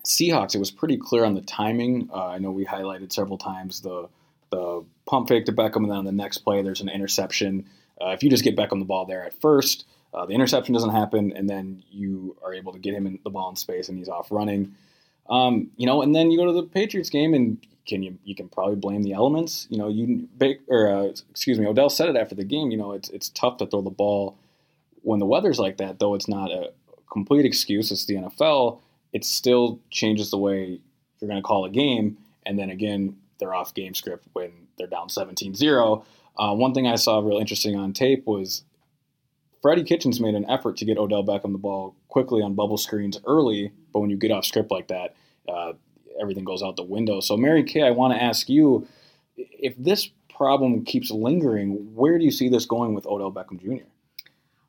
Seahawks, 0.05 0.55
it 0.55 0.59
was 0.59 0.71
pretty 0.71 0.97
clear 0.97 1.23
on 1.23 1.35
the 1.35 1.41
timing. 1.41 2.09
Uh, 2.11 2.27
I 2.27 2.39
know 2.39 2.51
we 2.51 2.65
highlighted 2.65 3.11
several 3.11 3.37
times 3.37 3.81
the 3.81 4.09
the 4.49 4.83
pump 5.05 5.29
fake 5.29 5.45
to 5.45 5.53
Beckham, 5.53 5.77
and 5.77 5.89
then 5.89 5.97
on 5.97 6.05
the 6.05 6.11
next 6.11 6.39
play, 6.39 6.61
there's 6.61 6.81
an 6.81 6.89
interception. 6.89 7.69
Uh, 8.01 8.09
if 8.09 8.21
you 8.21 8.29
just 8.29 8.43
get 8.43 8.57
Beckham 8.57 8.79
the 8.79 8.85
ball 8.85 9.05
there 9.05 9.23
at 9.25 9.33
first, 9.39 9.85
uh, 10.13 10.25
the 10.25 10.33
interception 10.33 10.73
doesn't 10.73 10.89
happen, 10.89 11.31
and 11.35 11.49
then 11.49 11.83
you 11.89 12.35
are 12.43 12.53
able 12.53 12.73
to 12.73 12.79
get 12.79 12.93
him 12.93 13.07
in 13.07 13.19
the 13.23 13.29
ball 13.29 13.49
in 13.49 13.55
space, 13.55 13.87
and 13.87 13.97
he's 13.97 14.09
off 14.09 14.31
running. 14.31 14.75
Um, 15.29 15.71
you 15.77 15.85
know, 15.85 16.01
and 16.01 16.13
then 16.13 16.31
you 16.31 16.37
go 16.37 16.47
to 16.47 16.53
the 16.53 16.63
Patriots 16.63 17.09
game, 17.09 17.33
and 17.33 17.65
can 17.91 18.01
you 18.01 18.17
you 18.23 18.33
can 18.33 18.49
probably 18.49 18.75
blame 18.75 19.03
the 19.03 19.13
elements. 19.13 19.67
You 19.69 19.77
know, 19.77 19.87
you 19.87 20.27
or 20.67 20.87
uh, 20.87 21.03
excuse 21.29 21.59
me, 21.59 21.67
Odell 21.67 21.89
said 21.89 22.09
it 22.09 22.15
after 22.15 22.33
the 22.33 22.43
game. 22.43 22.71
You 22.71 22.77
know, 22.77 22.93
it's 22.93 23.09
it's 23.09 23.29
tough 23.29 23.57
to 23.57 23.67
throw 23.67 23.81
the 23.81 23.89
ball 23.89 24.37
when 25.03 25.19
the 25.19 25.25
weather's 25.25 25.59
like 25.59 25.77
that. 25.77 25.99
Though 25.99 26.15
it's 26.15 26.27
not 26.27 26.51
a 26.51 26.71
complete 27.11 27.45
excuse. 27.45 27.91
It's 27.91 28.05
the 28.05 28.15
NFL. 28.15 28.79
It 29.13 29.25
still 29.25 29.79
changes 29.91 30.31
the 30.31 30.37
way 30.37 30.79
you're 31.19 31.27
going 31.27 31.41
to 31.41 31.45
call 31.45 31.65
a 31.65 31.69
game. 31.69 32.17
And 32.45 32.57
then 32.57 32.69
again, 32.69 33.17
they're 33.37 33.53
off 33.53 33.73
game 33.73 33.93
script 33.93 34.25
when 34.33 34.51
they're 34.77 34.87
down 34.87 35.09
17-0. 35.09 36.03
Uh, 36.37 36.55
one 36.55 36.73
thing 36.73 36.87
I 36.87 36.95
saw 36.95 37.19
real 37.19 37.37
interesting 37.37 37.75
on 37.75 37.93
tape 37.93 38.25
was 38.25 38.63
Freddie 39.61 39.83
Kitchens 39.83 40.19
made 40.19 40.33
an 40.33 40.49
effort 40.49 40.77
to 40.77 40.85
get 40.85 40.97
Odell 40.97 41.23
Beckham 41.23 41.51
the 41.51 41.57
ball 41.57 41.93
quickly 42.07 42.41
on 42.41 42.55
bubble 42.55 42.77
screens 42.77 43.19
early, 43.27 43.71
but 43.93 43.99
when 43.99 44.09
you 44.09 44.17
get 44.17 44.31
off 44.31 44.45
script 44.45 44.71
like 44.71 44.87
that, 44.87 45.13
uh, 45.47 45.73
everything 46.21 46.43
goes 46.43 46.61
out 46.61 46.75
the 46.75 46.83
window. 46.83 47.19
So, 47.19 47.35
Mary 47.35 47.63
Kay, 47.63 47.81
I 47.81 47.91
want 47.91 48.13
to 48.13 48.21
ask 48.21 48.47
you 48.47 48.87
if 49.35 49.75
this 49.77 50.09
problem 50.29 50.85
keeps 50.85 51.11
lingering, 51.11 51.93
where 51.95 52.17
do 52.17 52.23
you 52.23 52.31
see 52.31 52.49
this 52.49 52.65
going 52.65 52.93
with 52.93 53.05
Odell 53.05 53.31
Beckham 53.31 53.59
Jr.? 53.61 53.85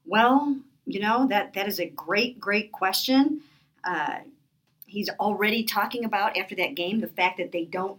Well, 0.04 0.56
you 0.86 1.00
know 1.00 1.26
that 1.28 1.54
that 1.54 1.68
is 1.68 1.78
a 1.78 1.86
great, 1.86 2.40
great 2.40 2.72
question. 2.72 3.42
Uh, 3.84 4.18
he's 4.86 5.08
already 5.20 5.64
talking 5.64 6.04
about 6.04 6.36
after 6.36 6.54
that 6.56 6.74
game 6.74 7.00
the 7.00 7.06
fact 7.06 7.38
that 7.38 7.52
they 7.52 7.64
don't. 7.64 7.98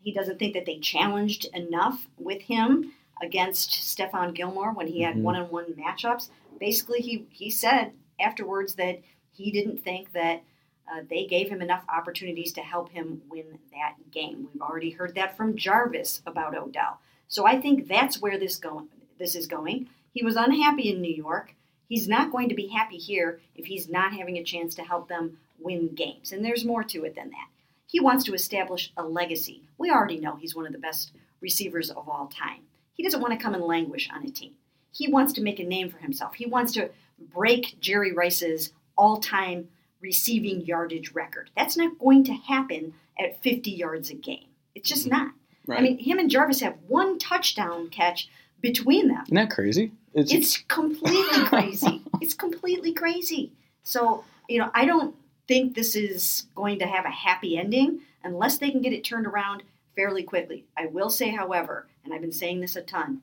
He 0.00 0.12
doesn't 0.12 0.38
think 0.38 0.54
that 0.54 0.66
they 0.66 0.78
challenged 0.78 1.46
enough 1.54 2.06
with 2.18 2.42
him 2.42 2.92
against 3.22 3.70
Stephon 3.70 4.34
Gilmore 4.34 4.72
when 4.72 4.86
he 4.86 5.02
had 5.02 5.14
mm-hmm. 5.14 5.24
one-on-one 5.24 5.74
matchups. 5.74 6.28
Basically, 6.60 7.00
he 7.00 7.26
he 7.30 7.50
said 7.50 7.92
afterwards 8.20 8.74
that 8.74 9.00
he 9.32 9.50
didn't 9.50 9.82
think 9.82 10.12
that 10.12 10.42
uh, 10.90 11.02
they 11.08 11.26
gave 11.26 11.48
him 11.48 11.62
enough 11.62 11.84
opportunities 11.88 12.52
to 12.52 12.60
help 12.60 12.90
him 12.90 13.22
win 13.28 13.58
that 13.72 13.94
game. 14.12 14.48
We've 14.52 14.62
already 14.62 14.90
heard 14.90 15.14
that 15.14 15.36
from 15.36 15.56
Jarvis 15.56 16.22
about 16.26 16.56
Odell. 16.56 17.00
So 17.28 17.46
I 17.46 17.60
think 17.60 17.88
that's 17.88 18.20
where 18.20 18.38
this 18.38 18.56
going. 18.56 18.88
This 19.18 19.34
is 19.34 19.46
going. 19.46 19.88
He 20.12 20.24
was 20.24 20.36
unhappy 20.36 20.90
in 20.90 21.00
New 21.00 21.14
York. 21.14 21.54
He's 21.88 22.08
not 22.08 22.32
going 22.32 22.48
to 22.48 22.54
be 22.54 22.68
happy 22.68 22.96
here 22.96 23.40
if 23.54 23.66
he's 23.66 23.88
not 23.88 24.12
having 24.12 24.36
a 24.36 24.44
chance 24.44 24.74
to 24.76 24.82
help 24.82 25.08
them 25.08 25.38
win 25.58 25.94
games. 25.94 26.32
And 26.32 26.44
there's 26.44 26.64
more 26.64 26.84
to 26.84 27.04
it 27.04 27.14
than 27.14 27.30
that. 27.30 27.48
He 27.86 28.00
wants 28.00 28.24
to 28.24 28.34
establish 28.34 28.92
a 28.96 29.04
legacy. 29.04 29.62
We 29.78 29.90
already 29.90 30.18
know 30.18 30.36
he's 30.36 30.54
one 30.54 30.66
of 30.66 30.72
the 30.72 30.78
best 30.78 31.12
receivers 31.40 31.90
of 31.90 32.08
all 32.08 32.28
time. 32.28 32.62
he 32.94 33.02
doesn't 33.02 33.20
want 33.20 33.32
to 33.32 33.42
come 33.42 33.54
and 33.54 33.62
languish 33.62 34.08
on 34.12 34.24
a 34.24 34.30
team. 34.30 34.52
He 34.90 35.08
wants 35.08 35.32
to 35.34 35.42
make 35.42 35.60
a 35.60 35.64
name 35.64 35.90
for 35.90 35.98
himself. 35.98 36.34
He 36.34 36.46
wants 36.46 36.72
to 36.72 36.90
break 37.18 37.78
Jerry 37.80 38.12
Rice's 38.12 38.72
all-time 38.96 39.68
receiving 40.06 40.62
yardage 40.62 41.12
record. 41.12 41.50
That's 41.56 41.76
not 41.76 41.98
going 41.98 42.24
to 42.24 42.32
happen 42.32 42.94
at 43.18 43.42
50 43.42 43.70
yards 43.70 44.08
a 44.10 44.14
game. 44.14 44.46
It's 44.74 44.88
just 44.88 45.08
mm-hmm. 45.08 45.18
not. 45.18 45.32
Right. 45.66 45.80
I 45.80 45.82
mean, 45.82 45.98
him 45.98 46.18
and 46.18 46.30
Jarvis 46.30 46.60
have 46.60 46.76
one 46.86 47.18
touchdown 47.18 47.88
catch 47.90 48.28
between 48.60 49.08
them. 49.08 49.22
Isn't 49.26 49.34
that 49.34 49.50
crazy? 49.50 49.92
It's 50.14 50.58
completely 50.68 51.44
crazy. 51.46 52.02
It's 52.20 52.34
completely 52.34 52.92
crazy. 52.92 53.52
So, 53.82 54.24
you 54.48 54.58
know, 54.58 54.70
I 54.72 54.84
don't 54.84 55.14
think 55.48 55.74
this 55.74 55.94
is 55.94 56.46
going 56.54 56.78
to 56.78 56.86
have 56.86 57.04
a 57.04 57.10
happy 57.10 57.58
ending 57.58 58.00
unless 58.24 58.58
they 58.58 58.70
can 58.70 58.80
get 58.80 58.92
it 58.92 59.04
turned 59.04 59.26
around 59.26 59.62
fairly 59.94 60.22
quickly. 60.22 60.64
I 60.76 60.86
will 60.86 61.10
say, 61.10 61.30
however, 61.30 61.86
and 62.04 62.14
I've 62.14 62.20
been 62.20 62.32
saying 62.32 62.60
this 62.60 62.76
a 62.76 62.82
ton, 62.82 63.22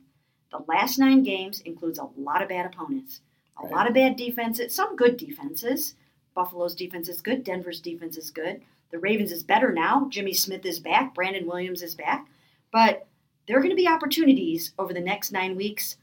the 0.52 0.64
last 0.68 1.00
nine 1.00 1.24
games 1.24 1.62
includes 1.62 1.98
a 1.98 2.10
lot 2.18 2.42
of 2.42 2.50
bad 2.50 2.66
opponents, 2.66 3.22
a 3.58 3.64
Right. 3.64 3.74
lot 3.74 3.88
of 3.88 3.94
bad 3.94 4.16
defenses, 4.16 4.74
some 4.74 4.96
good 4.96 5.18
defenses. 5.18 5.96
Buffalo's 6.34 6.76
defense 6.76 7.08
is 7.10 7.22
good, 7.22 7.44
Denver's 7.44 7.80
defense 7.80 8.18
is 8.18 8.30
good. 8.32 8.62
The 8.92 9.00
Ravens 9.00 9.32
is 9.32 9.44
better 9.44 9.72
now. 9.72 10.08
Jimmy 10.10 10.34
Smith 10.34 10.66
is 10.66 10.80
back, 10.80 11.16
Brandon 11.16 11.48
Williams 11.48 11.82
is 11.82 11.96
back. 11.96 12.28
But 12.72 13.08
there 13.48 13.58
are 13.58 13.62
going 13.62 13.72
to 13.72 13.76
be 13.76 13.88
opportunities 13.88 14.72
over 14.78 14.94
the 14.94 15.02
next 15.02 15.32
nine 15.32 15.56
weeks 15.56 15.98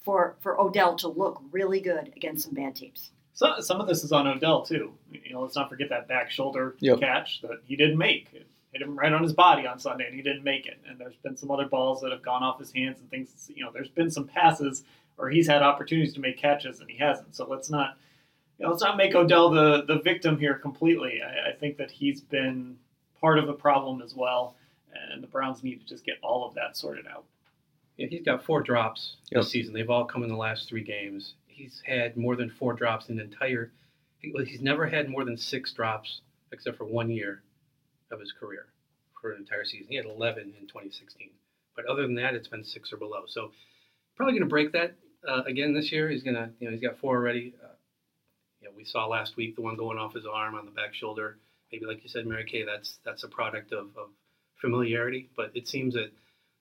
for 0.00 0.36
for 0.40 0.60
Odell 0.60 0.96
to 0.96 1.08
look 1.08 1.40
really 1.52 1.80
good 1.80 2.12
against 2.16 2.44
some 2.44 2.54
bad 2.54 2.74
teams. 2.74 3.10
So, 3.34 3.60
some 3.60 3.80
of 3.80 3.86
this 3.88 4.04
is 4.04 4.12
on 4.12 4.26
Odell 4.26 4.62
too. 4.62 4.92
You 5.10 5.32
know, 5.32 5.40
let's 5.42 5.56
not 5.56 5.70
forget 5.70 5.88
that 5.88 6.06
back 6.08 6.30
shoulder 6.30 6.76
Yep. 6.80 7.00
catch 7.00 7.40
that 7.42 7.60
he 7.64 7.76
didn't 7.76 7.96
make. 7.98 8.28
It 8.32 8.46
hit 8.72 8.82
him 8.82 8.98
right 8.98 9.12
on 9.12 9.22
his 9.22 9.32
body 9.32 9.66
on 9.66 9.78
Sunday, 9.78 10.06
and 10.06 10.14
he 10.14 10.22
didn't 10.22 10.44
make 10.44 10.66
it. 10.66 10.78
And 10.86 10.98
there's 10.98 11.16
been 11.16 11.36
some 11.36 11.50
other 11.50 11.66
balls 11.66 12.00
that 12.02 12.10
have 12.10 12.22
gone 12.22 12.42
off 12.42 12.58
his 12.58 12.72
hands 12.72 12.98
and 13.00 13.08
things. 13.10 13.50
You 13.54 13.64
know, 13.64 13.70
there's 13.72 13.88
been 13.88 14.10
some 14.10 14.26
passes 14.26 14.84
where 15.16 15.30
he's 15.30 15.46
had 15.46 15.62
opportunities 15.62 16.14
to 16.14 16.20
make 16.20 16.36
catches 16.38 16.80
and 16.80 16.90
he 16.90 16.96
hasn't. 16.98 17.34
So 17.36 17.46
let's 17.48 17.70
not, 17.70 17.96
you 18.62 18.66
know, 18.68 18.72
let's 18.72 18.82
not 18.82 18.96
make 18.96 19.14
Odell 19.14 19.50
the 19.50 19.84
the 19.86 20.00
victim 20.00 20.38
here 20.38 20.54
completely. 20.54 21.20
I, 21.22 21.50
I 21.50 21.52
think 21.54 21.76
that 21.78 21.90
he's 21.90 22.20
been 22.20 22.76
part 23.20 23.38
of 23.38 23.46
the 23.46 23.52
problem 23.52 24.00
as 24.02 24.14
well, 24.14 24.56
and 25.10 25.22
the 25.22 25.26
Browns 25.26 25.62
need 25.64 25.80
to 25.80 25.86
just 25.86 26.04
get 26.04 26.16
all 26.22 26.46
of 26.46 26.54
that 26.54 26.76
sorted 26.76 27.06
out. 27.06 27.24
Yeah, 27.96 28.06
he's 28.08 28.24
got 28.24 28.44
four 28.44 28.62
drops 28.62 29.16
Yep. 29.32 29.42
this 29.42 29.50
season. 29.50 29.74
They've 29.74 29.90
all 29.90 30.04
come 30.04 30.22
in 30.22 30.28
the 30.28 30.36
last 30.36 30.68
three 30.68 30.84
games. 30.84 31.34
He's 31.46 31.82
had 31.84 32.16
more 32.16 32.36
than 32.36 32.50
four 32.50 32.72
drops 32.72 33.08
in 33.08 33.16
the 33.16 33.24
entire. 33.24 33.72
He's 34.20 34.60
never 34.60 34.86
had 34.86 35.08
more 35.08 35.24
than 35.24 35.36
six 35.36 35.72
drops 35.72 36.20
except 36.52 36.78
for 36.78 36.84
one 36.84 37.10
year 37.10 37.42
of 38.12 38.20
his 38.20 38.32
career 38.32 38.66
for 39.20 39.32
an 39.32 39.38
entire 39.40 39.64
season. 39.64 39.86
He 39.88 39.96
had 39.96 40.06
11 40.06 40.54
in 40.60 40.66
2016, 40.68 41.30
but 41.76 41.84
other 41.86 42.02
than 42.02 42.14
that, 42.14 42.34
it's 42.34 42.48
been 42.48 42.64
six 42.64 42.92
or 42.92 42.96
below. 42.96 43.24
So 43.26 43.50
probably 44.16 44.34
going 44.34 44.44
to 44.44 44.48
break 44.48 44.72
that 44.72 44.94
uh, 45.28 45.42
again 45.46 45.74
this 45.74 45.90
year. 45.92 46.08
He's 46.08 46.22
gonna, 46.22 46.50
you 46.60 46.66
know, 46.68 46.72
he's 46.72 46.80
got 46.82 46.98
four 46.98 47.16
already. 47.16 47.54
Uh, 47.62 47.71
we 48.76 48.84
saw 48.84 49.06
last 49.06 49.36
week 49.36 49.56
the 49.56 49.62
one 49.62 49.76
going 49.76 49.98
off 49.98 50.14
his 50.14 50.26
arm 50.26 50.54
on 50.54 50.64
the 50.64 50.70
back 50.70 50.94
shoulder. 50.94 51.38
Maybe 51.70 51.86
like 51.86 52.02
you 52.02 52.08
said, 52.08 52.26
Mary 52.26 52.44
Kay, 52.44 52.64
that's 52.64 52.98
that's 53.04 53.24
a 53.24 53.28
product 53.28 53.72
of, 53.72 53.86
of 53.96 54.10
familiarity. 54.60 55.30
But 55.36 55.52
it 55.54 55.68
seems 55.68 55.94
that 55.94 56.10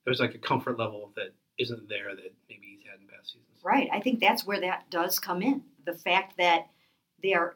there's 0.05 0.19
like 0.19 0.35
a 0.35 0.39
comfort 0.39 0.77
level 0.79 1.11
that 1.15 1.33
isn't 1.59 1.89
there 1.89 2.15
that 2.15 2.33
maybe 2.49 2.77
he's 2.77 2.87
had 2.89 2.99
in 2.99 3.07
past 3.07 3.33
seasons. 3.33 3.59
Right. 3.63 3.89
I 3.91 3.99
think 3.99 4.19
that's 4.19 4.45
where 4.45 4.61
that 4.61 4.89
does 4.89 5.19
come 5.19 5.41
in. 5.41 5.63
The 5.85 5.93
fact 5.93 6.37
that 6.37 6.67
they 7.21 7.33
are 7.33 7.55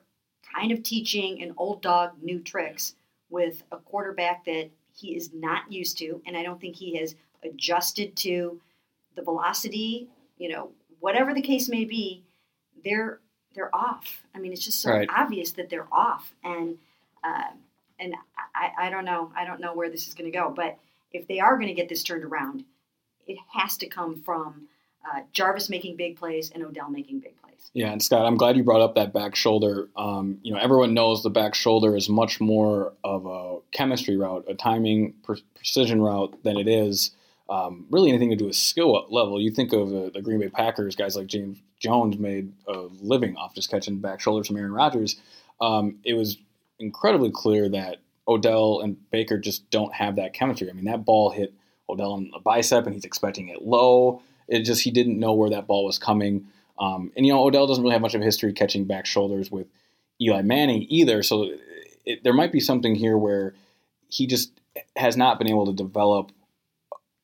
kind 0.55 0.71
of 0.71 0.83
teaching 0.83 1.41
an 1.41 1.53
old 1.57 1.81
dog 1.81 2.11
new 2.21 2.39
tricks 2.39 2.95
with 3.29 3.63
a 3.71 3.77
quarterback 3.77 4.45
that 4.45 4.69
he 4.93 5.15
is 5.15 5.31
not 5.33 5.71
used 5.71 5.97
to, 5.97 6.21
and 6.25 6.37
I 6.37 6.43
don't 6.43 6.61
think 6.61 6.75
he 6.75 6.97
has 6.97 7.15
adjusted 7.43 8.15
to 8.17 8.61
the 9.15 9.23
velocity, 9.23 10.09
you 10.37 10.49
know, 10.49 10.71
whatever 10.99 11.33
the 11.33 11.41
case 11.41 11.69
may 11.69 11.85
be, 11.85 12.23
they're 12.83 13.19
they're 13.55 13.73
off. 13.75 14.21
I 14.35 14.39
mean, 14.39 14.51
it's 14.53 14.63
just 14.63 14.81
so 14.81 14.91
Right. 14.91 15.09
obvious 15.09 15.51
that 15.53 15.69
they're 15.69 15.87
off, 15.91 16.33
and 16.43 16.77
uh, 17.23 17.49
and 17.99 18.13
I, 18.53 18.87
I 18.87 18.89
don't 18.89 19.05
know, 19.05 19.31
I 19.35 19.45
don't 19.45 19.59
know 19.59 19.73
where 19.73 19.89
this 19.89 20.07
is 20.07 20.13
going 20.13 20.29
to 20.31 20.37
go, 20.37 20.51
but 20.55 20.77
if 21.13 21.27
they 21.27 21.39
are 21.39 21.55
going 21.55 21.69
to 21.69 21.73
get 21.73 21.87
this 21.89 22.03
turned 22.03 22.23
around, 22.23 22.65
it 23.25 23.37
has 23.53 23.77
to 23.77 23.87
come 23.87 24.21
from 24.21 24.67
uh, 25.05 25.21
Jarvis 25.31 25.69
making 25.69 25.95
big 25.95 26.17
plays 26.17 26.51
and 26.51 26.61
Odell 26.63 26.89
making 26.89 27.19
big 27.21 27.41
plays. 27.41 27.71
Yeah, 27.73 27.91
and 27.91 28.03
Scott, 28.03 28.25
I'm 28.25 28.37
glad 28.37 28.57
you 28.57 28.63
brought 28.63 28.81
up 28.81 28.95
that 28.95 29.13
back 29.13 29.35
shoulder. 29.35 29.87
Um, 29.95 30.39
you 30.43 30.53
know, 30.53 30.59
everyone 30.59 30.93
knows 30.93 31.23
the 31.23 31.29
back 31.29 31.55
shoulder 31.55 31.95
is 31.95 32.09
much 32.09 32.39
more 32.41 32.93
of 33.03 33.25
a 33.25 33.59
chemistry 33.71 34.17
route, 34.17 34.45
a 34.47 34.53
timing, 34.53 35.13
pre- 35.23 35.43
precision 35.55 36.01
route 36.01 36.37
than 36.43 36.57
it 36.57 36.67
is 36.67 37.11
um, 37.49 37.85
really 37.89 38.09
anything 38.09 38.29
to 38.31 38.35
do 38.35 38.45
with 38.45 38.55
skill 38.55 39.05
level. 39.09 39.39
You 39.39 39.51
think 39.51 39.73
of 39.73 39.93
uh, 39.93 40.09
the 40.13 40.21
Green 40.21 40.39
Bay 40.39 40.49
Packers, 40.49 40.95
guys 40.95 41.15
like 41.15 41.27
James 41.27 41.57
Jones 41.79 42.17
made 42.17 42.51
a 42.67 42.87
living 43.01 43.37
off 43.37 43.53
just 43.53 43.69
catching 43.69 43.99
back 43.99 44.19
shoulders 44.19 44.47
from 44.47 44.57
Aaron 44.57 44.71
Rodgers. 44.71 45.19
Um, 45.61 45.99
it 46.03 46.13
was 46.13 46.37
incredibly 46.79 47.31
clear 47.31 47.69
that 47.69 47.97
Odell 48.27 48.81
and 48.81 48.97
Baker 49.11 49.37
just 49.37 49.69
don't 49.69 49.93
have 49.93 50.15
that 50.15 50.33
chemistry. 50.33 50.69
I 50.69 50.73
mean, 50.73 50.85
that 50.85 51.05
ball 51.05 51.29
hit 51.29 51.53
Odell 51.87 52.13
on 52.13 52.31
the 52.31 52.39
bicep, 52.39 52.85
and 52.85 52.95
he's 52.95 53.05
expecting 53.05 53.49
it 53.49 53.61
low. 53.61 54.21
It 54.47 54.63
just 54.63 54.83
he 54.83 54.91
didn't 54.91 55.19
know 55.19 55.33
where 55.33 55.51
that 55.51 55.67
ball 55.67 55.85
was 55.85 55.99
coming. 55.99 56.47
Um, 56.79 57.11
and 57.15 57.25
you 57.25 57.33
know, 57.33 57.43
Odell 57.45 57.67
doesn't 57.67 57.83
really 57.83 57.93
have 57.93 58.01
much 58.01 58.15
of 58.15 58.21
a 58.21 58.25
history 58.25 58.53
catching 58.53 58.85
back 58.85 59.05
shoulders 59.05 59.51
with 59.51 59.67
Eli 60.19 60.41
Manning 60.41 60.85
either. 60.89 61.23
So 61.23 61.51
it, 62.05 62.23
there 62.23 62.33
might 62.33 62.51
be 62.51 62.59
something 62.59 62.95
here 62.95 63.17
where 63.17 63.53
he 64.09 64.27
just 64.27 64.51
has 64.95 65.15
not 65.15 65.37
been 65.37 65.49
able 65.49 65.65
to 65.67 65.73
develop 65.73 66.31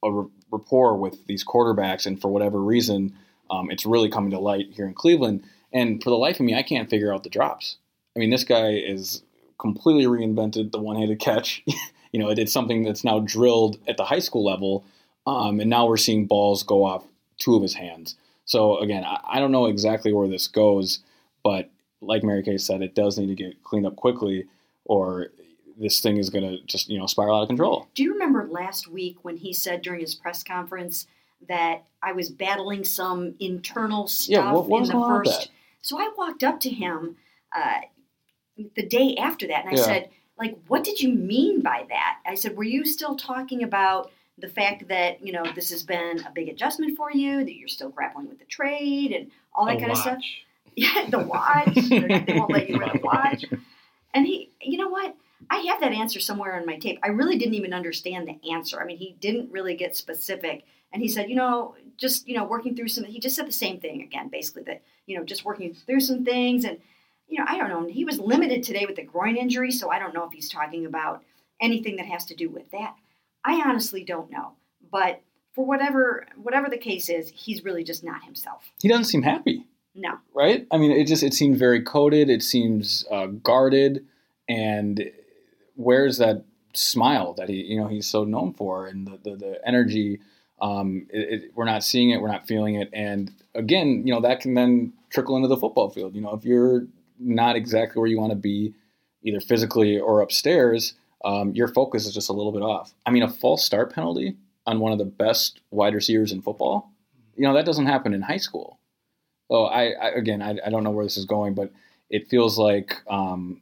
a 0.04 0.26
rapport 0.52 0.98
with 0.98 1.26
these 1.28 1.46
quarterbacks, 1.46 2.06
and 2.06 2.20
for 2.20 2.30
whatever 2.30 2.60
reason, 2.62 3.14
um, 3.50 3.70
it's 3.70 3.86
really 3.86 4.10
coming 4.10 4.32
to 4.32 4.40
light 4.40 4.68
here 4.72 4.86
in 4.86 4.94
Cleveland. 4.94 5.44
And 5.74 6.04
for 6.04 6.10
the 6.10 6.18
life 6.18 6.40
of 6.40 6.46
me, 6.46 6.56
I 6.56 6.64
can't 6.64 6.90
figure 6.90 7.14
out 7.14 7.24
the 7.24 7.30
drops. 7.30 7.78
I 8.16 8.20
mean, 8.20 8.30
this 8.30 8.44
guy 8.44 8.72
is 8.72 9.24
completely 9.60 10.06
reinvented 10.06 10.72
the 10.72 10.80
one-handed 10.80 11.20
catch. 11.20 11.64
you 12.12 12.20
know, 12.20 12.30
it's 12.30 12.52
something 12.52 12.84
that's 12.84 13.04
now 13.04 13.20
drilled 13.20 13.78
at 13.88 13.98
the 13.98 14.06
high 14.06 14.20
school 14.20 14.44
level, 14.44 14.86
um, 15.26 15.60
and 15.60 15.70
now 15.70 15.88
we're 15.88 15.98
seeing 15.98 16.26
balls 16.26 16.64
go 16.64 16.84
off 16.84 17.06
two 17.38 17.56
of 17.56 17.62
his 17.62 17.76
hands. 17.76 18.16
So 18.46 18.80
again, 18.80 19.04
I, 19.06 19.20
I 19.34 19.40
don't 19.40 19.52
know 19.52 19.68
exactly 19.68 20.12
where 20.12 20.28
this 20.28 20.48
goes, 20.48 21.00
but 21.44 21.70
like 22.02 22.24
Mary 22.24 22.44
Kay 22.44 22.58
said, 22.58 22.82
it 22.82 22.96
does 22.96 23.18
need 23.18 23.28
to 23.28 23.36
get 23.36 23.64
cleaned 23.64 23.86
up 23.86 23.96
quickly, 23.96 24.46
or 24.86 25.28
this 25.82 26.00
thing 26.00 26.18
is 26.18 26.30
going 26.30 26.44
to 26.44 26.64
just 26.66 26.90
you 26.90 27.00
know 27.00 27.08
spiral 27.08 27.38
out 27.38 27.42
of 27.44 27.48
control. 27.50 27.88
Do 27.96 28.04
you 28.04 28.14
remember 28.14 28.48
last 28.50 28.88
week 28.88 29.18
when 29.24 29.38
he 29.38 29.54
said 29.54 29.82
during 29.82 30.00
his 30.02 30.16
press 30.16 30.44
conference 30.44 31.08
that 31.48 31.84
I 32.04 32.12
was 32.14 32.30
battling 32.30 32.84
some 32.84 33.36
internal 33.40 34.08
stuff 34.08 34.30
Yeah, 34.32 34.52
what- 34.54 34.68
what 34.68 34.82
in 34.84 34.88
the 34.88 34.94
going 34.94 35.12
with 35.14 35.26
first? 35.28 35.42
that? 35.42 35.50
So 35.82 36.00
I 36.00 36.12
walked 36.18 36.44
up 36.44 36.60
to 36.62 36.70
him 36.70 37.18
uh, 37.56 37.82
the 38.76 38.86
day 38.86 39.16
after 39.18 39.48
that, 39.48 39.66
and 39.66 39.70
I 39.76 39.78
Yeah. 39.78 39.86
said, 39.86 40.10
"Like, 40.38 40.56
what 40.68 40.84
did 40.84 41.02
you 41.02 41.10
mean 41.14 41.62
by 41.62 41.86
that?" 41.90 42.20
I 42.26 42.36
said, 42.36 42.56
"Were 42.56 42.64
you 42.64 42.86
still 42.86 43.16
talking 43.16 43.64
about?" 43.64 44.12
The 44.38 44.48
fact 44.48 44.88
that 44.88 45.24
you 45.26 45.32
know 45.34 45.44
this 45.54 45.70
has 45.72 45.84
been 45.84 46.20
a 46.26 46.32
big 46.32 46.48
adjustment 46.50 46.96
for 46.98 47.12
you, 47.12 47.44
that 47.44 47.56
you're 47.56 47.68
still 47.68 47.90
grappling 47.90 48.28
with 48.30 48.40
the 48.40 48.46
trade 48.46 49.12
and 49.12 49.30
all 49.54 49.66
that 49.66 49.78
A 49.78 49.80
kind 49.80 49.92
of 49.92 49.98
stuff. 49.98 50.20
Yeah, 50.78 51.08
the 51.10 51.20
watch. 51.20 51.74
they 51.76 52.34
won't 52.34 52.50
let 52.52 52.70
you 52.70 52.78
wear 52.78 52.94
the 52.94 53.00
watch. 53.04 53.44
And 54.14 54.26
he, 54.26 54.52
you 54.62 54.78
know 54.78 54.88
what? 54.88 55.16
I 55.50 55.58
have 55.58 55.82
that 55.82 55.92
answer 55.92 56.20
somewhere 56.20 56.60
on 56.60 56.66
my 56.66 56.78
tape. 56.78 57.00
I 57.04 57.08
really 57.08 57.38
didn't 57.38 57.56
even 57.56 57.74
understand 57.74 58.28
the 58.28 58.52
answer. 58.52 58.82
I 58.82 58.86
mean, 58.86 58.98
he 58.98 59.16
didn't 59.20 59.52
really 59.52 59.76
get 59.76 59.96
specific. 59.96 60.64
And 60.94 61.02
he 61.02 61.08
said, 61.08 61.30
you 61.30 61.36
know, 61.36 61.76
just, 61.98 62.28
you 62.28 62.36
know, 62.36 62.44
working 62.44 62.76
through 62.76 62.90
some, 62.90 63.06
he 63.06 63.20
just 63.20 63.36
said 63.36 63.48
the 63.48 63.54
same 63.54 63.80
thing 63.80 64.02
again, 64.02 64.30
basically, 64.30 64.64
that, 64.64 64.82
you 65.06 65.18
know, 65.18 65.24
just 65.24 65.46
working 65.46 65.74
through 65.74 66.02
some 66.02 66.26
things. 66.26 66.66
And, 66.66 66.80
you 67.28 67.40
know, 67.40 67.46
I 67.48 67.58
don't 67.58 67.70
know. 67.70 67.88
He 67.88 68.06
was 68.06 68.20
limited 68.20 68.64
today 68.64 68.86
with 68.86 68.98
the 68.98 69.04
groin 69.04 69.38
injury, 69.38 69.72
so 69.72 69.90
I 69.90 70.00
don't 70.00 70.14
know 70.14 70.26
if 70.26 70.34
he's 70.34 70.50
talking 70.50 70.86
about 70.86 71.24
anything 71.62 71.96
that 71.98 72.06
has 72.08 72.26
to 72.26 72.36
do 72.36 72.50
with 72.50 72.70
that. 72.72 72.96
I 73.46 73.62
honestly 73.66 74.04
don't 74.04 74.30
know. 74.30 74.54
But 74.92 75.22
for 75.54 75.66
whatever 75.66 76.28
whatever 76.36 76.70
the 76.70 76.78
case 76.78 77.10
is, 77.10 77.32
he's 77.34 77.64
really 77.64 77.84
just 77.84 78.04
not 78.04 78.24
himself. 78.24 78.64
He 78.82 78.88
doesn't 78.88 79.06
seem 79.06 79.22
happy. 79.22 79.66
No. 79.94 80.20
right? 80.34 80.66
I 80.72 80.78
mean, 80.78 80.92
it 80.92 81.06
just 81.06 81.24
it 81.24 81.34
seems 81.34 81.58
very 81.58 81.82
coded. 81.82 82.30
It 82.30 82.44
seems 82.44 83.06
uh, 83.12 83.28
guarded, 83.28 84.06
and 84.48 85.12
where's 85.82 86.18
that 86.18 86.44
smile 86.74 87.34
that 87.34 87.50
he 87.50 87.56
you 87.56 87.80
know 87.80 87.88
he's 87.88 88.08
so 88.08 88.24
known 88.24 88.54
for, 88.54 88.88
and 88.88 89.08
the 89.08 89.20
the, 89.24 89.36
the 89.36 89.68
energy. 89.68 90.20
Um, 90.62 91.08
it, 91.10 91.44
it, 91.44 91.52
we're 91.56 91.66
not 91.66 91.84
seeing 91.84 92.12
it, 92.12 92.22
we're 92.22 92.32
not 92.32 92.46
feeling 92.46 92.76
it, 92.76 92.90
and 92.94 93.32
again, 93.56 94.04
you 94.06 94.14
know 94.14 94.22
that 94.22 94.42
can 94.42 94.54
then 94.54 94.94
trickle 95.10 95.36
into 95.36 95.48
the 95.48 95.58
football 95.58 95.90
field. 95.90 96.16
You 96.16 96.22
know, 96.22 96.34
if 96.34 96.46
you're 96.46 96.86
not 97.20 97.56
exactly 97.56 98.00
where 98.00 98.08
you 98.08 98.20
want 98.20 98.32
to 98.32 98.38
be, 98.38 98.74
either 99.24 99.40
physically 99.40 100.00
or 100.00 100.22
upstairs, 100.22 100.94
um, 101.26 101.52
your 101.54 101.68
focus 101.68 102.06
is 102.06 102.14
just 102.14 102.30
a 102.30 102.34
little 102.34 102.52
bit 102.52 102.62
off. 102.62 102.94
I 103.06 103.12
mean, 103.12 103.24
a 103.24 103.30
false 103.30 103.66
start 103.66 103.94
penalty 103.94 104.38
on 104.66 104.80
one 104.80 104.92
of 104.92 104.98
the 105.00 105.06
best 105.06 105.62
wide 105.72 105.94
receivers 105.94 106.32
in 106.32 106.42
football, 106.42 106.92
you 107.36 107.44
know, 107.44 107.54
that 107.54 107.66
doesn't 107.66 107.88
happen 107.88 108.14
in 108.14 108.22
high 108.22 108.38
school. 108.38 108.80
So 109.50 109.66
I, 109.66 109.92
I 109.92 110.10
again, 110.10 110.42
I, 110.42 110.58
I 110.66 110.70
don't 110.70 110.84
know 110.84 110.92
where 110.92 111.06
this 111.06 111.18
is 111.18 111.26
going, 111.26 111.54
but 111.54 111.72
it 112.10 112.30
feels 112.30 112.58
like, 112.58 112.98
um, 113.10 113.62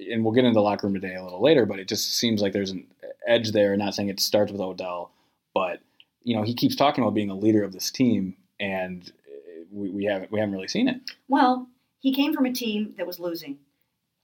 and 0.00 0.24
we'll 0.24 0.34
get 0.34 0.44
into 0.44 0.54
the 0.54 0.62
locker 0.62 0.86
room 0.86 0.94
today 0.94 1.14
a 1.14 1.22
little 1.22 1.42
later, 1.42 1.66
but 1.66 1.78
it 1.78 1.88
just 1.88 2.16
seems 2.16 2.42
like 2.42 2.52
there's 2.52 2.70
an 2.70 2.86
edge 3.26 3.52
there. 3.52 3.76
Not 3.76 3.94
saying 3.94 4.08
it 4.08 4.20
starts 4.20 4.50
with 4.52 4.60
Odell, 4.60 5.10
but 5.54 5.80
you 6.22 6.34
know, 6.36 6.42
he 6.42 6.54
keeps 6.54 6.74
talking 6.76 7.02
about 7.04 7.14
being 7.14 7.30
a 7.30 7.34
leader 7.36 7.62
of 7.62 7.72
this 7.72 7.90
team, 7.90 8.36
and 8.58 9.12
uh, 9.28 9.64
we, 9.70 9.90
we 9.90 10.04
haven't 10.04 10.32
we 10.32 10.38
haven't 10.40 10.54
really 10.54 10.68
seen 10.68 10.88
it. 10.88 10.96
Well, 11.28 11.68
he 12.00 12.14
came 12.14 12.34
from 12.34 12.46
a 12.46 12.52
team 12.52 12.94
that 12.96 13.06
was 13.06 13.18
losing, 13.20 13.58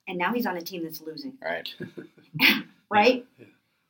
and 0.09 0.19
now 0.19 0.33
he's 0.33 0.47
on 0.47 0.57
a 0.57 0.63
team 0.63 0.83
that's 0.85 1.01
losing, 1.01 1.39
Right. 1.43 1.69
right? 2.91 3.25
Yeah. 3.39 3.47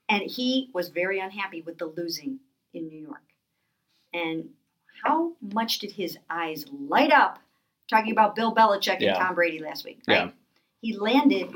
And 0.08 0.22
he 0.22 0.70
was 0.74 0.88
very 0.88 1.20
unhappy 1.20 1.62
with 1.62 1.78
the 1.78 1.86
losing 1.86 2.40
in 2.74 2.88
New 2.88 2.98
York. 2.98 3.22
And 4.12 4.48
how 5.04 5.32
much 5.40 5.78
did 5.78 5.92
his 5.92 6.18
eyes 6.28 6.66
light 6.72 7.12
up 7.12 7.38
talking 7.88 8.10
about 8.12 8.34
Bill 8.34 8.52
Belichick 8.54 8.94
and 8.94 9.02
Yeah. 9.02 9.14
Tom 9.18 9.36
Brady 9.36 9.60
last 9.60 9.84
week? 9.84 10.00
Right? 10.08 10.14
Yeah. 10.16 10.30
He 10.80 10.96
landed 10.96 11.52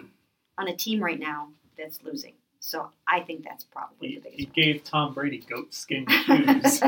on 0.58 0.68
a 0.68 0.76
team 0.76 1.02
right 1.02 1.18
now 1.18 1.49
that's 1.76 2.02
losing. 2.02 2.34
So 2.61 2.88
I 3.06 3.20
think 3.20 3.44
that's 3.44 3.64
probably 3.64 4.08
He, 4.08 4.18
the 4.18 4.30
he 4.30 4.37
biggest 4.46 4.54
gave 4.54 4.84
Tom 4.84 5.12
Brady 5.12 5.38
goat 5.49 5.75
skin 5.75 6.06
shoes. 6.26 6.80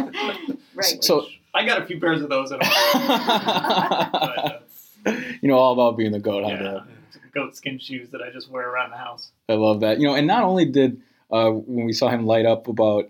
right. 0.74 1.04
So- 1.04 1.26
I 1.54 1.64
got 1.64 1.80
a 1.82 1.86
few 1.86 1.98
pairs 1.98 2.20
of 2.22 2.28
those 2.28 2.52
at 2.52 2.62
home. 2.62 4.10
but 4.12 4.60
that's, 5.04 5.22
you 5.42 5.48
know 5.48 5.56
all 5.56 5.72
about 5.72 5.96
being 5.96 6.12
the 6.12 6.18
goat. 6.18 6.44
Huh, 6.44 6.50
yeah, 6.50 6.58
Dale? 6.58 6.84
goat 7.32 7.56
skin 7.56 7.78
shoes 7.78 8.10
that 8.10 8.20
I 8.22 8.30
just 8.30 8.50
wear 8.50 8.68
around 8.68 8.90
the 8.90 8.96
house. 8.98 9.30
I 9.48 9.54
love 9.54 9.80
that. 9.80 9.98
You 9.98 10.06
know, 10.06 10.14
and 10.14 10.26
not 10.26 10.42
only 10.44 10.66
did 10.66 11.00
uh, 11.30 11.48
when 11.50 11.86
we 11.86 11.92
saw 11.94 12.08
him 12.08 12.26
light 12.26 12.44
up 12.46 12.68
about 12.68 13.08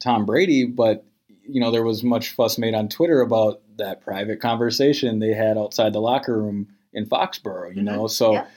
Tom 0.00 0.26
Brady, 0.26 0.64
but 0.66 1.04
you 1.42 1.58
know 1.60 1.70
there 1.70 1.84
was 1.84 2.02
much 2.02 2.32
fuss 2.32 2.58
made 2.58 2.74
on 2.74 2.88
Twitter 2.90 3.20
about 3.22 3.62
that 3.78 4.02
private 4.02 4.40
conversation 4.40 5.18
they 5.18 5.32
had 5.32 5.56
outside 5.56 5.92
the 5.94 6.00
locker 6.00 6.36
room 6.36 6.68
in 6.92 7.06
Foxborough. 7.06 7.74
You 7.74 7.80
Mhm. 7.82 7.84
know, 7.84 8.06
so 8.08 8.32
Yep. 8.32 8.50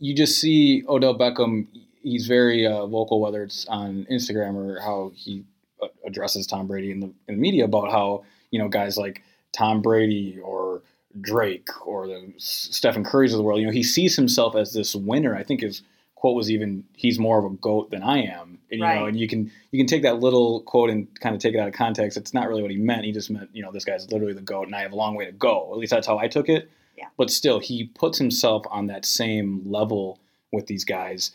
You 0.00 0.14
just 0.14 0.40
see 0.40 0.82
Odell 0.88 1.16
Beckham. 1.16 1.66
He's 2.02 2.26
very 2.26 2.66
uh, 2.66 2.86
vocal, 2.86 3.20
whether 3.20 3.42
it's 3.42 3.66
on 3.66 4.06
Instagram 4.10 4.54
or 4.56 4.80
how 4.80 5.12
he 5.14 5.44
uh, 5.82 5.88
addresses 6.06 6.46
Tom 6.46 6.66
Brady 6.66 6.90
in 6.90 7.00
the 7.00 7.06
in 7.28 7.36
the 7.36 7.40
media 7.40 7.64
about 7.66 7.90
how 7.92 8.24
you 8.50 8.58
know 8.58 8.68
guys 8.68 8.96
like 8.96 9.22
Tom 9.52 9.82
Brady 9.82 10.38
or 10.42 10.82
Drake 11.20 11.68
or 11.86 12.06
the 12.06 12.32
Stephen 12.38 13.04
Curry's 13.04 13.32
of 13.32 13.38
the 13.38 13.42
world. 13.44 13.60
You 13.60 13.66
know, 13.66 13.72
he 13.72 13.82
sees 13.82 14.16
himself 14.16 14.56
as 14.56 14.72
this 14.72 14.94
winner. 14.94 15.34
I 15.36 15.42
think 15.42 15.60
his 15.60 15.82
quote 16.14 16.36
was 16.36 16.50
even, 16.50 16.84
"He's 16.96 17.18
more 17.18 17.38
of 17.38 17.44
a 17.44 17.54
goat 17.56 17.90
than 17.90 18.02
I 18.02 18.22
am." 18.22 18.58
And, 18.70 18.78
you 18.78 18.78
know, 18.78 18.84
Right. 18.86 19.08
and 19.08 19.18
you 19.18 19.26
can 19.28 19.50
you 19.72 19.78
can 19.78 19.86
take 19.86 20.02
that 20.02 20.20
little 20.20 20.60
quote 20.62 20.88
and 20.90 21.08
kind 21.20 21.34
of 21.34 21.42
take 21.42 21.54
it 21.54 21.58
out 21.58 21.68
of 21.68 21.74
context. 21.74 22.16
It's 22.16 22.32
not 22.32 22.48
really 22.48 22.62
what 22.62 22.70
he 22.70 22.76
meant. 22.76 23.04
He 23.04 23.12
just 23.12 23.30
meant, 23.30 23.50
you 23.52 23.62
know, 23.62 23.72
this 23.72 23.84
guy's 23.84 24.10
literally 24.10 24.32
the 24.34 24.40
goat, 24.40 24.66
and 24.66 24.74
I 24.74 24.80
have 24.82 24.92
a 24.92 24.96
long 24.96 25.16
way 25.16 25.26
to 25.26 25.32
go. 25.32 25.70
At 25.72 25.78
least 25.78 25.90
that's 25.90 26.06
how 26.06 26.18
I 26.18 26.28
took 26.28 26.48
it. 26.48 26.70
Yeah. 26.96 27.08
But 27.16 27.30
still, 27.30 27.60
he 27.60 27.84
puts 27.84 28.18
himself 28.18 28.64
on 28.70 28.86
that 28.88 29.04
same 29.04 29.62
level 29.70 30.18
with 30.52 30.66
these 30.66 30.84
guys, 30.84 31.32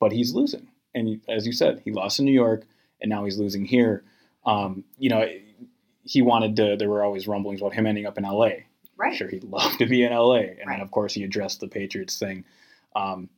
but 0.00 0.12
he's 0.12 0.34
losing. 0.34 0.68
And 0.94 1.20
as 1.28 1.46
you 1.46 1.52
said, 1.52 1.80
he 1.84 1.92
lost 1.92 2.18
in 2.18 2.24
New 2.24 2.32
York, 2.32 2.64
and 3.00 3.08
now 3.08 3.24
he's 3.24 3.38
losing 3.38 3.64
here. 3.64 4.02
Um, 4.44 4.84
you 4.98 5.08
know, 5.10 5.26
he 6.04 6.20
wanted 6.22 6.56
to. 6.56 6.76
There 6.76 6.88
were 6.88 7.04
always 7.04 7.28
rumblings 7.28 7.60
about 7.60 7.74
him 7.74 7.86
ending 7.86 8.06
up 8.06 8.18
in 8.18 8.24
L.A. 8.24 8.66
right. 8.96 9.14
Sure, 9.16 9.28
he'd 9.28 9.44
love 9.44 9.76
to 9.78 9.86
be 9.86 10.02
in 10.02 10.12
LA, 10.12 10.34
and 10.36 10.58
Right. 10.66 10.74
then 10.76 10.80
of 10.80 10.90
course 10.90 11.14
he 11.14 11.22
addressed 11.24 11.60
the 11.60 11.68
Patriots 11.68 12.18
thing. 12.18 12.44
Um, 12.96 13.28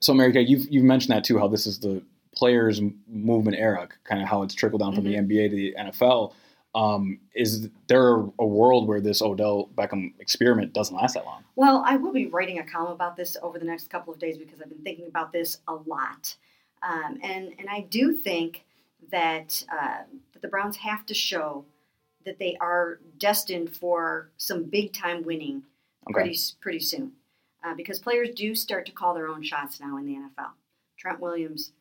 so, 0.00 0.14
Mary 0.14 0.32
Kay, 0.32 0.42
you've 0.42 0.68
you've 0.70 0.84
mentioned 0.84 1.16
that 1.16 1.24
too. 1.24 1.38
How 1.38 1.48
this 1.48 1.66
is 1.66 1.80
the 1.80 2.02
players' 2.36 2.80
movement 3.08 3.56
era, 3.58 3.88
kind 4.04 4.22
of 4.22 4.28
how 4.28 4.42
it's 4.42 4.54
trickled 4.54 4.80
down 4.80 4.94
from 4.94 5.02
the 5.04 5.14
NBA 5.14 5.50
to 5.50 5.56
the 5.56 5.74
NFL. 5.76 6.32
Um, 6.74 7.18
is 7.34 7.68
there 7.88 8.16
a 8.38 8.46
world 8.46 8.86
where 8.86 9.00
this 9.00 9.22
Odell 9.22 9.68
Beckham 9.74 10.12
experiment 10.20 10.72
doesn't 10.74 10.94
last 10.94 11.14
that 11.14 11.24
long? 11.24 11.42
Well, 11.56 11.82
I 11.86 11.96
will 11.96 12.12
be 12.12 12.26
writing 12.26 12.58
a 12.58 12.64
column 12.64 12.92
about 12.92 13.16
this 13.16 13.36
over 13.42 13.58
the 13.58 13.64
next 13.64 13.88
couple 13.90 14.12
of 14.12 14.18
days 14.18 14.36
because 14.38 14.60
I've 14.60 14.68
been 14.68 14.82
thinking 14.82 15.06
about 15.08 15.32
this 15.32 15.58
a 15.66 15.74
lot, 15.74 16.36
um, 16.82 17.18
and 17.22 17.54
and 17.58 17.68
I 17.70 17.80
do 17.90 18.12
think 18.12 18.64
that 19.10 19.64
uh, 19.72 20.02
that 20.32 20.42
the 20.42 20.48
Browns 20.48 20.76
have 20.76 21.06
to 21.06 21.14
show 21.14 21.64
that 22.24 22.38
they 22.38 22.56
are 22.60 23.00
destined 23.18 23.74
for 23.74 24.28
some 24.36 24.64
big 24.64 24.92
time 24.92 25.22
winning 25.22 25.62
Okay. 26.10 26.12
pretty 26.22 26.38
pretty 26.60 26.80
soon, 26.80 27.12
uh, 27.64 27.74
because 27.74 27.98
players 27.98 28.30
do 28.34 28.54
start 28.54 28.84
to 28.86 28.92
call 28.92 29.14
their 29.14 29.28
own 29.28 29.42
shots 29.42 29.80
now 29.80 29.96
in 29.96 30.04
the 30.06 30.14
NFL. 30.16 30.50
Trent 30.98 31.18
Williams 31.18 31.72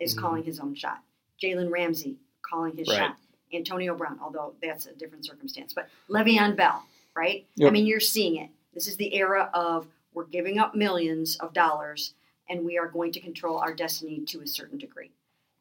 is 0.00 0.14
Mhm. 0.14 0.18
calling 0.20 0.42
his 0.44 0.58
own 0.60 0.74
shot. 0.74 1.02
Jalen 1.40 1.70
Ramsey 1.70 2.18
calling 2.42 2.76
his 2.76 2.88
Right. 2.88 2.98
shot. 2.98 3.16
Antonio 3.52 3.94
Brown, 3.94 4.18
although 4.22 4.54
that's 4.62 4.86
a 4.86 4.92
different 4.92 5.24
circumstance, 5.24 5.72
but 5.72 5.88
Le'Veon 6.08 6.56
Bell, 6.56 6.84
right? 7.14 7.46
I 7.64 7.70
mean, 7.70 7.86
you're 7.86 8.00
seeing 8.00 8.36
it. 8.36 8.50
This 8.74 8.86
is 8.86 8.96
the 8.96 9.14
era 9.14 9.50
of 9.52 9.86
we're 10.14 10.24
giving 10.24 10.58
up 10.58 10.74
millions 10.74 11.36
of 11.36 11.52
dollars 11.52 12.14
and 12.48 12.64
we 12.64 12.78
are 12.78 12.88
going 12.88 13.12
to 13.12 13.20
control 13.20 13.58
our 13.58 13.72
destiny 13.72 14.20
to 14.26 14.40
a 14.40 14.46
certain 14.46 14.78
degree. 14.78 15.10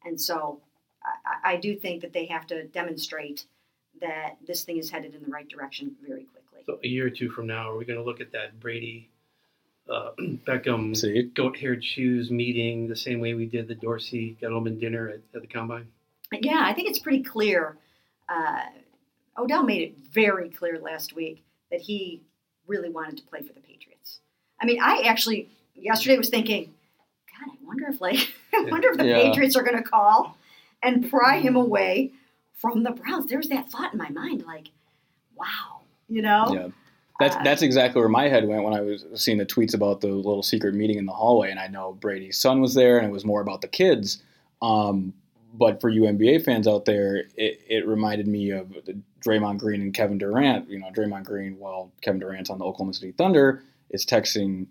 And 0.03 0.19
so 0.19 0.59
I, 1.25 1.53
I 1.53 1.57
do 1.57 1.75
think 1.75 2.01
that 2.01 2.13
they 2.13 2.25
have 2.25 2.47
to 2.47 2.65
demonstrate 2.65 3.45
that 4.01 4.37
this 4.45 4.63
thing 4.63 4.77
is 4.77 4.89
headed 4.89 5.13
in 5.13 5.21
the 5.23 5.29
right 5.29 5.47
direction 5.47 5.95
very 6.05 6.23
quickly. 6.23 6.61
So 6.65 6.79
a 6.83 6.87
year 6.87 7.07
or 7.07 7.09
two 7.09 7.29
from 7.29 7.47
now, 7.47 7.69
are 7.71 7.77
we 7.77 7.85
going 7.85 7.99
to 7.99 8.05
look 8.05 8.21
at 8.21 8.31
that 8.31 8.59
Brady, 8.59 9.09
uh, 9.89 10.11
Beckham, 10.19 11.33
goat-haired 11.33 11.83
shoes 11.83 12.31
meeting 12.31 12.87
the 12.87 12.95
same 12.95 13.19
way 13.19 13.33
we 13.33 13.45
did 13.45 13.67
the 13.67 13.75
Dorsey 13.75 14.37
Gettleman 14.41 14.79
dinner 14.79 15.09
at, 15.09 15.19
at 15.35 15.41
the 15.41 15.47
combine? 15.47 15.87
Yeah, 16.31 16.63
I 16.65 16.73
think 16.73 16.89
it's 16.89 16.99
pretty 16.99 17.23
clear. 17.23 17.77
Uh, 18.29 18.61
Odell 19.37 19.63
made 19.63 19.81
it 19.81 19.97
very 20.11 20.49
clear 20.49 20.79
last 20.79 21.13
week 21.13 21.43
that 21.71 21.81
he 21.81 22.21
really 22.67 22.89
wanted 22.89 23.17
to 23.17 23.23
play 23.23 23.41
for 23.41 23.53
the 23.53 23.59
Patriots. 23.59 24.19
I 24.61 24.65
mean, 24.65 24.79
I 24.81 25.01
actually 25.05 25.49
yesterday 25.75 26.17
was 26.17 26.29
thinking, 26.29 26.65
God, 26.65 27.51
I 27.53 27.65
wonder 27.67 27.87
if 27.89 27.99
like, 27.99 28.33
I 28.53 28.65
wonder 28.69 28.89
if 28.91 28.97
the 28.97 29.05
Yeah. 29.07 29.21
Patriots 29.23 29.55
are 29.55 29.63
going 29.63 29.77
to 29.77 29.83
call 29.83 30.37
and 30.83 31.09
pry 31.09 31.39
him 31.39 31.55
away 31.55 32.11
from 32.55 32.83
the 32.83 32.91
Browns. 32.91 33.27
There 33.27 33.37
was 33.37 33.49
that 33.49 33.69
thought 33.69 33.91
in 33.93 33.97
my 33.97 34.09
mind, 34.09 34.45
like, 34.45 34.67
wow, 35.35 35.81
you 36.07 36.21
know? 36.21 36.53
yeah, 36.53 36.67
that's 37.19 37.35
Uh, 37.35 37.43
that's 37.43 37.61
exactly 37.61 37.99
where 37.99 38.09
my 38.09 38.27
head 38.29 38.47
went 38.47 38.63
when 38.63 38.73
I 38.73 38.81
was 38.81 39.05
seeing 39.15 39.37
the 39.37 39.45
tweets 39.45 39.73
about 39.73 40.01
the 40.01 40.07
little 40.07 40.43
secret 40.43 40.75
meeting 40.75 40.97
in 40.97 41.05
the 41.05 41.11
hallway, 41.13 41.49
and 41.51 41.59
I 41.59 41.67
know 41.67 41.93
Brady's 41.93 42.37
son 42.37 42.61
was 42.61 42.73
there, 42.73 42.97
and 42.97 43.07
it 43.07 43.11
was 43.11 43.25
more 43.25 43.41
about 43.41 43.61
the 43.61 43.67
kids. 43.67 44.21
Um, 44.61 45.13
but 45.53 45.81
for 45.81 45.89
you 45.89 46.03
NBA 46.03 46.43
fans 46.43 46.67
out 46.67 46.85
there, 46.85 47.17
it, 47.35 47.61
it 47.67 47.87
reminded 47.87 48.27
me 48.27 48.51
of 48.51 48.69
the 48.85 48.99
Draymond 49.25 49.59
Green 49.59 49.81
and 49.81 49.93
Kevin 49.93 50.17
Durant. 50.17 50.69
You 50.69 50.79
know, 50.79 50.87
Draymond 50.87 51.25
Green, 51.25 51.57
while 51.59 51.91
Kevin 52.01 52.19
Durant's 52.19 52.49
on 52.49 52.59
the 52.59 52.65
Oklahoma 52.65 52.93
City 52.93 53.11
Thunder, 53.11 53.63
is 53.89 54.05
texting, 54.05 54.67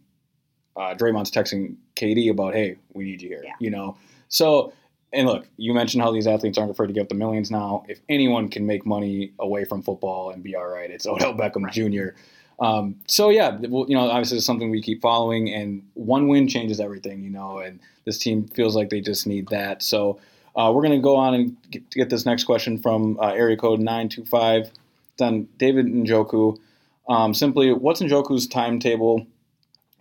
uh, 0.76 0.94
Draymond's 0.94 1.30
texting 1.30 1.76
KD 1.96 2.30
about, 2.30 2.54
hey, 2.54 2.76
we 2.94 3.04
need 3.04 3.22
you 3.22 3.28
here. 3.28 3.42
Yeah. 3.44 3.52
You 3.60 3.70
know, 3.70 3.96
so 4.28 4.72
and 5.12 5.26
look, 5.26 5.48
you 5.56 5.74
mentioned 5.74 6.02
how 6.02 6.12
these 6.12 6.26
athletes 6.26 6.56
aren't 6.56 6.70
afraid 6.70 6.88
to 6.88 6.92
give 6.92 7.02
up 7.02 7.08
the 7.08 7.14
millions 7.14 7.50
now. 7.50 7.84
If 7.88 8.00
anyone 8.08 8.48
can 8.48 8.66
make 8.66 8.86
money 8.86 9.32
away 9.38 9.64
from 9.64 9.82
football 9.82 10.30
and 10.30 10.42
be 10.42 10.54
all 10.54 10.68
right, 10.68 10.90
it's 10.90 11.06
Odell 11.06 11.34
Beckham 11.34 11.64
Right. 11.64 11.72
Jr. 11.72 12.64
Um, 12.64 12.96
so 13.06 13.30
yeah, 13.30 13.58
well, 13.68 13.86
you 13.88 13.96
know, 13.96 14.08
obviously 14.08 14.36
it's 14.36 14.46
something 14.46 14.70
we 14.70 14.82
keep 14.82 15.00
following, 15.00 15.52
and 15.52 15.82
one 15.94 16.28
win 16.28 16.46
changes 16.46 16.78
everything, 16.78 17.22
you 17.22 17.30
know. 17.30 17.58
And 17.58 17.80
this 18.04 18.18
team 18.18 18.46
feels 18.48 18.76
like 18.76 18.90
they 18.90 19.00
just 19.00 19.26
need 19.26 19.48
that. 19.48 19.82
So 19.82 20.20
uh, 20.56 20.72
we're 20.74 20.82
going 20.82 20.92
to 20.98 21.02
go 21.02 21.16
on 21.16 21.34
and 21.34 21.56
get, 21.70 21.90
get 21.90 22.10
this 22.10 22.26
next 22.26 22.44
question 22.44 22.78
from 22.78 23.18
uh, 23.20 23.28
area 23.32 23.56
code 23.56 23.80
nine 23.80 24.08
two 24.08 24.24
five. 24.24 24.70
Then 25.18 25.48
David 25.58 25.86
Njoku. 25.86 26.58
Um, 27.08 27.34
simply, 27.34 27.72
what's 27.72 28.00
Njoku's 28.00 28.46
timetable 28.46 29.26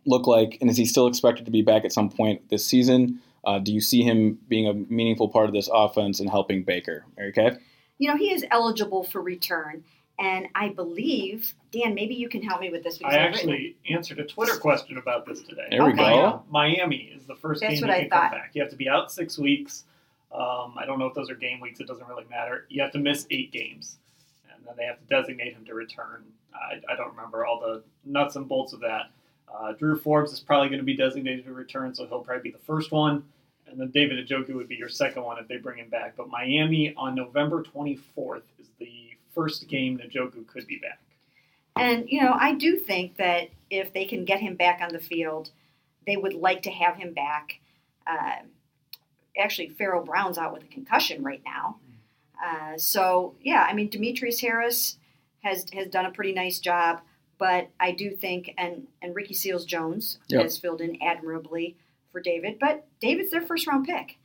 look 0.06 0.28
like, 0.28 0.58
and 0.62 0.70
is 0.70 0.78
he 0.78 0.86
still 0.86 1.08
expected 1.08 1.46
to 1.46 1.52
be 1.52 1.62
back 1.62 1.84
at 1.86 1.92
some 1.92 2.10
point 2.10 2.50
this 2.50 2.66
season? 2.66 3.20
Uh, 3.46 3.58
do 3.60 3.74
you 3.74 3.82
see 3.82 4.02
him 4.04 4.38
being 4.48 4.68
a 4.68 4.74
meaningful 4.74 5.30
part 5.30 5.48
of 5.48 5.54
this 5.54 5.70
offense 5.74 6.20
and 6.20 6.30
helping 6.30 6.64
Baker? 6.64 7.06
Mary 7.18 7.32
Kay? 7.32 7.58
You 7.98 8.10
know, 8.10 8.18
he 8.18 8.32
is 8.32 8.46
eligible 8.52 9.04
for 9.04 9.22
return. 9.22 9.84
And 10.20 10.48
I 10.54 10.70
believe, 10.70 11.54
Dan, 11.72 11.94
maybe 11.96 12.14
you 12.14 12.28
can 12.28 12.44
help 12.44 12.60
me 12.60 12.70
with 12.70 12.84
this. 12.84 12.98
because 12.98 13.14
I 13.14 13.18
I've 13.20 13.34
written 13.34 13.50
actually 13.50 13.76
answered 13.90 14.20
a 14.20 14.26
Twitter 14.26 14.58
question 14.58 14.98
about 14.98 15.26
this 15.26 15.42
today. 15.42 15.68
There 15.72 15.84
we 15.86 15.92
Okay. 15.94 16.02
go. 16.04 16.44
Miami 16.50 17.12
is 17.16 17.26
the 17.26 17.36
first 17.36 17.62
That's 17.62 17.80
game 17.80 17.88
what 17.88 17.96
you 17.96 17.96
I 17.96 18.02
can 18.02 18.10
come 18.10 18.20
thought. 18.20 18.32
back. 18.32 18.52
You 18.54 18.62
have 18.62 18.72
to 18.72 18.78
be 18.78 18.90
out 18.90 19.12
six 19.12 19.38
weeks. 19.40 19.86
Um, 20.32 20.76
I 20.78 20.86
don't 20.86 21.00
know 21.00 21.06
if 21.06 21.15
those 21.15 21.30
are 21.30 21.36
game 21.36 21.60
weeks. 21.60 21.80
It 21.80 21.88
doesn't 21.88 22.08
really 22.08 22.26
matter. 22.30 22.65
You 22.70 22.82
have 22.84 22.92
to 22.92 23.00
miss 23.00 23.26
eight 23.32 23.52
games, 23.52 23.98
and 24.54 24.65
then 24.65 24.76
they 24.78 24.86
have 24.86 25.00
to 25.00 25.06
designate 25.06 25.54
him 25.54 25.65
to 25.65 25.74
return. 25.74 26.24
I, 26.54 26.76
I 26.92 26.96
don't 26.96 27.10
remember 27.10 27.46
all 27.46 27.60
the 27.60 27.84
nuts 28.06 28.36
and 28.36 28.48
bolts 28.48 28.74
of 28.74 28.80
that. 28.82 29.12
Uh, 29.52 29.74
Drew 29.74 29.98
Forbes 29.98 30.32
is 30.32 30.39
probably 30.39 30.70
going 30.70 30.80
to 30.80 30.86
be 30.86 30.96
designated 30.96 31.46
to 31.46 31.54
return, 31.54 31.96
so 31.96 32.06
he'll 32.06 32.20
probably 32.20 32.44
be 32.44 32.52
the 32.52 32.63
first 32.63 32.92
one. 32.92 33.24
And 33.68 33.80
then 33.80 33.92
David 33.92 34.28
Njoku 34.28 34.56
would 34.56 34.68
be 34.68 34.76
your 34.76 34.89
second 34.89 35.24
one 35.24 35.38
if 35.39 35.48
they 35.48 35.58
bring 35.58 35.78
him 35.78 35.89
back. 35.89 36.15
But 36.15 36.30
Miami 36.30 36.94
on 36.96 37.15
November 37.15 37.63
24th 37.63 38.42
is 38.60 38.68
the 38.80 39.12
first 39.34 39.68
game 39.68 40.00
Njoku 40.00 40.46
could 40.48 40.65
be 40.68 40.78
back. 40.78 41.00
And, 41.76 42.10
you 42.10 42.22
know, 42.22 42.34
I 42.34 42.56
do 42.56 42.78
think 42.78 43.18
that 43.18 43.50
if 43.70 43.94
they 43.94 44.06
can 44.06 44.26
get 44.26 44.39
him 44.39 44.56
back 44.56 44.82
on 44.82 44.92
the 44.92 45.00
field, 45.00 45.52
they 46.06 46.18
would 46.18 46.34
like 46.34 46.63
to 46.63 46.72
have 46.72 46.98
him 46.98 47.13
back. 47.13 47.60
Uh, 48.08 48.44
actually, 49.38 49.70
Pharaoh 49.70 50.04
Brown's 50.04 50.38
out 50.38 50.54
with 50.54 50.63
a 50.63 50.68
concussion 50.68 51.24
right 51.24 51.42
now. 51.46 51.78
Uh, 52.44 52.78
so, 52.78 53.36
yeah, 53.42 53.65
I 53.70 53.74
mean, 53.74 53.89
Demetrius 53.89 54.39
Harris 54.39 54.98
has, 55.44 55.65
has 55.74 55.88
done 55.88 56.06
a 56.06 56.12
pretty 56.12 56.32
nice 56.34 56.60
job. 56.60 57.02
But 57.38 57.70
I 57.80 57.92
do 57.94 58.12
think, 58.12 58.54
and, 58.58 58.88
and 59.02 59.15
Ricky 59.15 59.34
Seals 59.34 59.63
Jones 59.63 60.20
Yep. 60.28 60.42
has 60.44 60.58
filled 60.58 60.82
in 60.82 61.02
admirably 61.02 61.78
for 62.12 62.20
David. 62.20 62.58
But 62.60 62.86
David's 63.00 63.32
their 63.32 63.42
first 63.42 63.65
round 63.65 63.86
pick. 63.86 64.18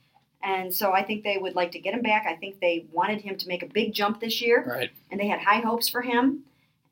And 0.42 0.74
so 0.74 0.92
I 0.92 1.04
think 1.04 1.22
they 1.22 1.38
would 1.38 1.54
like 1.54 1.70
to 1.72 1.78
get 1.78 1.94
him 1.94 2.02
back. 2.02 2.26
I 2.28 2.34
think 2.34 2.60
they 2.60 2.86
wanted 2.92 3.20
him 3.20 3.36
to 3.38 3.48
make 3.48 3.62
a 3.62 3.66
big 3.66 3.94
jump 3.94 4.20
this 4.20 4.42
year, 4.42 4.64
Right. 4.66 4.90
and 5.10 5.18
they 5.20 5.28
had 5.28 5.40
high 5.40 5.60
hopes 5.60 5.88
for 5.88 6.02
him. 6.02 6.42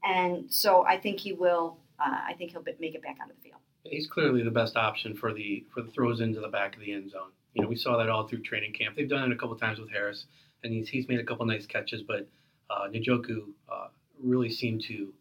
And 0.05 0.47
so 0.53 0.85
I 0.87 0.97
think 0.99 1.21
he 1.21 1.33
will. 1.33 1.77
Uh, 1.99 2.19
I 2.29 2.35
think 2.35 2.53
he'll 2.53 2.65
make 2.81 2.95
it 2.95 3.03
back 3.03 3.19
onto 3.21 3.35
the 3.35 3.41
field. 3.41 3.61
He's 3.85 4.07
clearly 4.07 4.43
the 4.43 4.51
best 4.51 4.77
option 4.77 5.15
for 5.15 5.33
the 5.35 5.65
for 5.75 5.83
the 5.83 5.91
throws 5.91 6.21
into 6.21 6.41
the 6.41 6.49
back 6.49 6.75
of 6.77 6.81
the 6.81 6.93
end 6.93 7.11
zone. 7.11 7.31
You 7.55 7.63
know, 7.63 7.69
we 7.69 7.77
saw 7.77 7.99
that 7.99 8.09
all 8.09 8.27
through 8.27 8.43
training 8.43 8.73
camp. 8.73 8.97
They've 8.97 9.09
done 9.09 9.31
it 9.31 9.35
a 9.35 9.39
couple 9.39 9.57
times 9.57 9.79
with 9.79 9.91
Harris, 9.91 10.25
and 10.63 10.73
he's 10.73 10.89
he's 10.89 11.09
made 11.09 11.21
a 11.21 11.25
couple 11.25 11.45
nice 11.47 11.67
catches. 11.67 12.03
But 12.03 12.29
uh, 12.71 12.89
Njoku 12.89 13.49
uh, 13.71 13.89
really 14.23 14.51
seemed 14.51 14.83
to 14.89 15.13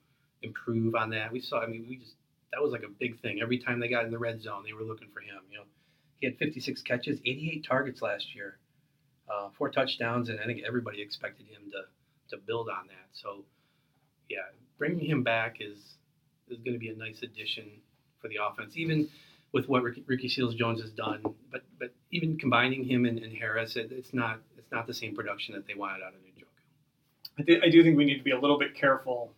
improve 0.42 0.96
on 0.96 1.10
that. 1.12 1.32
We 1.32 1.42
saw. 1.42 1.62
I 1.62 1.68
mean, 1.68 1.86
we 1.90 1.98
just 1.98 2.16
that 2.54 2.62
was 2.62 2.72
like 2.72 2.84
a 2.84 2.90
big 3.00 3.20
thing. 3.22 3.40
Every 3.42 3.58
time 3.58 3.80
they 3.80 3.88
got 3.88 4.06
in 4.06 4.12
the 4.12 4.20
red 4.20 4.42
zone, 4.42 4.64
they 4.66 4.74
were 4.74 4.84
looking 4.84 5.10
for 5.14 5.22
him. 5.22 5.42
You 5.50 5.60
know, 5.60 5.64
he 6.20 6.28
had 6.28 6.38
56 6.38 6.82
catches, 6.84 7.20
88 7.26 7.66
targets 7.68 8.02
last 8.02 8.36
year, 8.36 8.58
uh, 9.30 9.50
four 9.58 9.70
touchdowns, 9.70 10.30
and 10.30 10.40
I 10.40 10.46
think 10.46 10.62
everybody 10.66 11.02
expected 11.02 11.48
him 11.48 11.72
to 11.72 12.36
to 12.36 12.42
build 12.42 12.70
on 12.70 12.88
that. 12.88 13.10
So, 13.12 13.44
yeah, 14.30 14.40
bringing 14.78 15.06
him 15.06 15.24
back 15.24 15.58
is 15.60 15.80
is 16.50 16.60
going 16.60 16.74
to 16.74 16.80
be 16.80 16.90
a 16.90 16.96
nice 16.96 17.22
addition 17.24 17.66
for 18.22 18.28
the 18.28 18.38
offense, 18.42 18.78
even 18.78 19.10
with 19.54 19.68
what 19.68 19.84
Ricky, 19.84 20.04
Ricky 20.08 20.30
Seals 20.30 20.56
Jones 20.56 20.82
has 20.82 20.92
done. 20.92 21.22
But 21.52 21.64
but 21.80 21.92
even 22.12 22.38
combining 22.38 22.84
him 22.84 23.06
and, 23.06 23.20
and 23.20 23.36
Harris, 23.36 23.76
it, 23.76 23.92
it's 23.92 24.14
not 24.14 24.40
it's 24.58 24.72
not 24.72 24.88
the 24.88 24.94
same 24.94 25.16
production 25.16 25.56
that 25.56 25.68
they 25.68 25.74
wanted 25.76 26.02
out 26.04 26.14
of 26.14 26.20
Njoku. 26.22 26.46
I, 27.40 27.44
th- 27.44 27.62
I 27.64 27.70
do 27.70 27.84
think 27.84 27.98
we 27.98 28.06
need 28.06 28.18
to 28.18 28.24
be 28.24 28.32
a 28.32 28.40
little 28.40 28.58
bit 28.60 28.76
careful 28.76 29.32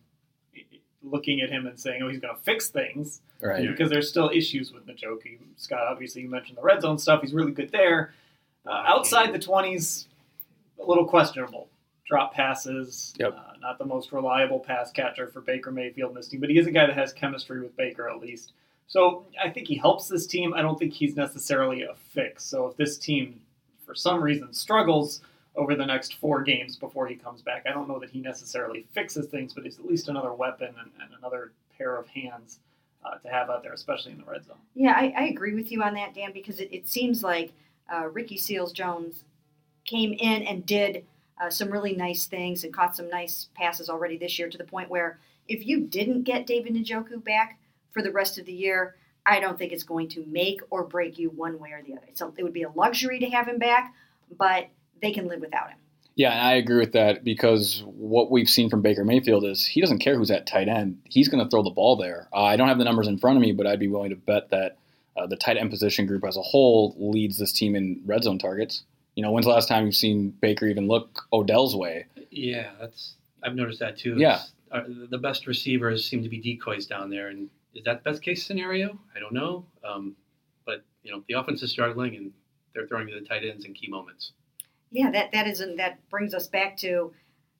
looking 1.02 1.40
at 1.42 1.50
him 1.50 1.66
and 1.66 1.78
saying, 1.78 2.02
"Oh, 2.02 2.08
he's 2.08 2.20
going 2.20 2.34
to 2.34 2.40
fix 2.42 2.68
things," 2.68 3.20
Right. 3.42 3.66
because 3.68 3.90
there's 3.90 4.08
still 4.08 4.30
issues 4.32 4.72
with 4.72 4.86
Njoku. 4.86 5.38
Scott, 5.56 5.86
obviously, 5.86 6.22
you 6.22 6.28
mentioned 6.28 6.56
the 6.58 6.62
red 6.62 6.80
zone 6.82 6.98
stuff. 6.98 7.20
He's 7.22 7.34
really 7.34 7.52
good 7.52 7.70
there. 7.72 8.14
Uh, 8.66 8.70
outside 8.86 9.32
the 9.34 9.38
20s, 9.38 10.06
a 10.80 10.84
little 10.84 11.04
questionable. 11.04 11.68
Drop 12.06 12.32
passes, 12.34 13.14
Yep. 13.18 13.34
uh, 13.36 13.52
not 13.60 13.78
the 13.78 13.84
most 13.84 14.12
reliable 14.12 14.58
pass 14.60 14.90
catcher 14.90 15.26
for 15.28 15.40
Baker 15.42 15.70
Mayfield 15.70 16.10
and 16.10 16.16
this 16.18 16.28
team, 16.28 16.40
but 16.40 16.48
he 16.50 16.58
is 16.58 16.66
a 16.66 16.70
guy 16.70 16.86
that 16.86 16.94
has 16.96 17.12
chemistry 17.12 17.60
with 17.60 17.74
Baker 17.76 18.08
at 18.08 18.18
least. 18.20 18.52
So 18.86 19.26
I 19.42 19.50
think 19.50 19.66
he 19.66 19.76
helps 19.76 20.08
this 20.08 20.26
team. 20.26 20.54
I 20.54 20.62
don't 20.62 20.78
think 20.78 20.92
he's 20.92 21.16
necessarily 21.16 21.82
a 21.82 21.94
fix. 21.94 22.44
So 22.44 22.66
if 22.66 22.76
this 22.76 22.98
team, 22.98 23.40
for 23.84 23.94
some 23.94 24.22
reason, 24.22 24.52
struggles 24.52 25.20
over 25.56 25.74
the 25.74 25.86
next 25.86 26.14
four 26.14 26.42
games 26.42 26.76
before 26.76 27.06
he 27.06 27.14
comes 27.14 27.42
back, 27.42 27.64
I 27.66 27.72
don't 27.72 27.88
know 27.88 27.98
that 27.98 28.10
he 28.10 28.20
necessarily 28.20 28.86
fixes 28.92 29.26
things, 29.26 29.54
but 29.54 29.64
he's 29.64 29.78
at 29.78 29.86
least 29.86 30.08
another 30.08 30.32
weapon 30.32 30.68
and, 30.68 30.90
and 31.00 31.10
another 31.18 31.52
pair 31.76 31.96
of 31.96 32.06
hands 32.08 32.58
uh, 33.04 33.16
to 33.18 33.28
have 33.28 33.50
out 33.50 33.62
there, 33.62 33.72
especially 33.72 34.12
in 34.12 34.18
the 34.18 34.24
red 34.24 34.44
zone. 34.44 34.56
Yeah, 34.74 34.92
I, 34.96 35.14
I 35.16 35.24
agree 35.24 35.54
with 35.54 35.70
you 35.70 35.82
on 35.82 35.94
that, 35.94 36.14
Dan, 36.14 36.32
because 36.32 36.60
it, 36.60 36.68
it 36.72 36.88
seems 36.88 37.22
like 37.22 37.52
uh, 37.92 38.08
Ricky 38.08 38.36
Seals 38.36 38.72
Jones 38.72 39.24
came 39.84 40.12
in 40.12 40.42
and 40.42 40.64
did 40.64 41.04
uh, 41.40 41.50
some 41.50 41.70
really 41.70 41.94
nice 41.94 42.26
things 42.26 42.64
and 42.64 42.72
caught 42.72 42.96
some 42.96 43.08
nice 43.08 43.48
passes 43.54 43.90
already 43.90 44.16
this 44.16 44.38
year 44.38 44.48
to 44.48 44.58
the 44.58 44.64
point 44.64 44.88
where 44.88 45.18
if 45.48 45.66
you 45.66 45.80
didn't 45.80 46.22
get 46.22 46.46
David 46.46 46.74
Njoku 46.74 47.22
back 47.22 47.58
for 47.94 48.02
the 48.02 48.10
rest 48.12 48.38
of 48.38 48.44
the 48.44 48.52
year, 48.52 48.96
I 49.24 49.40
don't 49.40 49.56
think 49.56 49.72
it's 49.72 49.84
going 49.84 50.08
to 50.10 50.24
make 50.26 50.60
or 50.70 50.84
break 50.84 51.18
you 51.18 51.30
one 51.30 51.58
way 51.58 51.70
or 51.70 51.82
the 51.82 51.94
other. 51.94 52.08
So 52.12 52.34
it 52.36 52.42
would 52.42 52.52
be 52.52 52.64
a 52.64 52.68
luxury 52.70 53.20
to 53.20 53.26
have 53.30 53.48
him 53.48 53.58
back, 53.58 53.94
but 54.36 54.68
they 55.00 55.12
can 55.12 55.28
live 55.28 55.40
without 55.40 55.70
him. 55.70 55.78
Yeah, 56.16 56.30
and 56.32 56.40
I 56.46 56.52
agree 56.54 56.78
with 56.78 56.92
that 56.92 57.24
because 57.24 57.82
what 57.86 58.30
we've 58.30 58.48
seen 58.48 58.70
from 58.70 58.82
Baker 58.82 59.04
Mayfield 59.04 59.44
is 59.44 59.64
he 59.64 59.80
doesn't 59.80 59.98
care 59.98 60.16
who's 60.16 60.30
at 60.30 60.46
tight 60.46 60.68
end. 60.68 61.00
He's 61.08 61.28
going 61.28 61.42
to 61.42 61.50
throw 61.50 61.62
the 61.62 61.70
ball 61.70 61.96
there. 61.96 62.28
Uh, 62.32 62.42
I 62.42 62.56
don't 62.56 62.68
have 62.68 62.78
the 62.78 62.84
numbers 62.84 63.08
in 63.08 63.18
front 63.18 63.36
of 63.36 63.40
me, 63.42 63.52
but 63.52 63.66
I'd 63.66 63.80
be 63.80 63.88
willing 63.88 64.10
to 64.10 64.16
bet 64.16 64.50
that 64.50 64.76
uh, 65.16 65.26
the 65.26 65.36
tight 65.36 65.56
end 65.56 65.70
position 65.70 66.06
group 66.06 66.24
as 66.26 66.36
a 66.36 66.42
whole 66.42 66.94
leads 66.98 67.38
this 67.38 67.52
team 67.52 67.74
in 67.74 68.00
red 68.04 68.22
zone 68.22 68.38
targets. 68.38 68.84
You 69.16 69.22
know, 69.22 69.32
when's 69.32 69.46
the 69.46 69.52
last 69.52 69.68
time 69.68 69.86
you've 69.86 69.96
seen 69.96 70.30
Baker 70.30 70.66
even 70.66 70.86
look 70.86 71.22
Odell's 71.32 71.74
way? 71.74 72.06
Yeah, 72.30 72.70
that's 72.80 73.14
I've 73.42 73.54
noticed 73.54 73.80
that 73.80 73.96
too. 73.96 74.16
Yeah. 74.16 74.34
It's- 74.34 74.50
uh, 74.72 74.82
the 75.08 75.18
best 75.18 75.46
receivers 75.46 76.04
seem 76.04 76.24
to 76.24 76.28
be 76.28 76.38
decoys 76.38 76.86
down 76.86 77.08
there, 77.08 77.28
and 77.28 77.48
is 77.74 77.84
that 77.84 78.02
the 78.02 78.10
best 78.10 78.22
case 78.22 78.46
scenario? 78.46 78.98
I 79.14 79.20
don't 79.20 79.32
know. 79.32 79.64
Um, 79.82 80.16
but 80.64 80.84
you 81.02 81.12
know, 81.12 81.22
the 81.28 81.34
offense 81.34 81.62
is 81.62 81.70
struggling, 81.70 82.16
and 82.16 82.32
they're 82.74 82.86
throwing 82.86 83.08
to 83.08 83.14
the 83.14 83.26
tight 83.26 83.44
ends 83.44 83.64
in 83.64 83.74
key 83.74 83.88
moments. 83.88 84.32
Yeah, 84.90 85.10
that 85.10 85.32
that 85.32 85.46
isn't 85.46 85.76
that 85.76 85.98
brings 86.08 86.34
us 86.34 86.46
back 86.46 86.76
to 86.78 87.12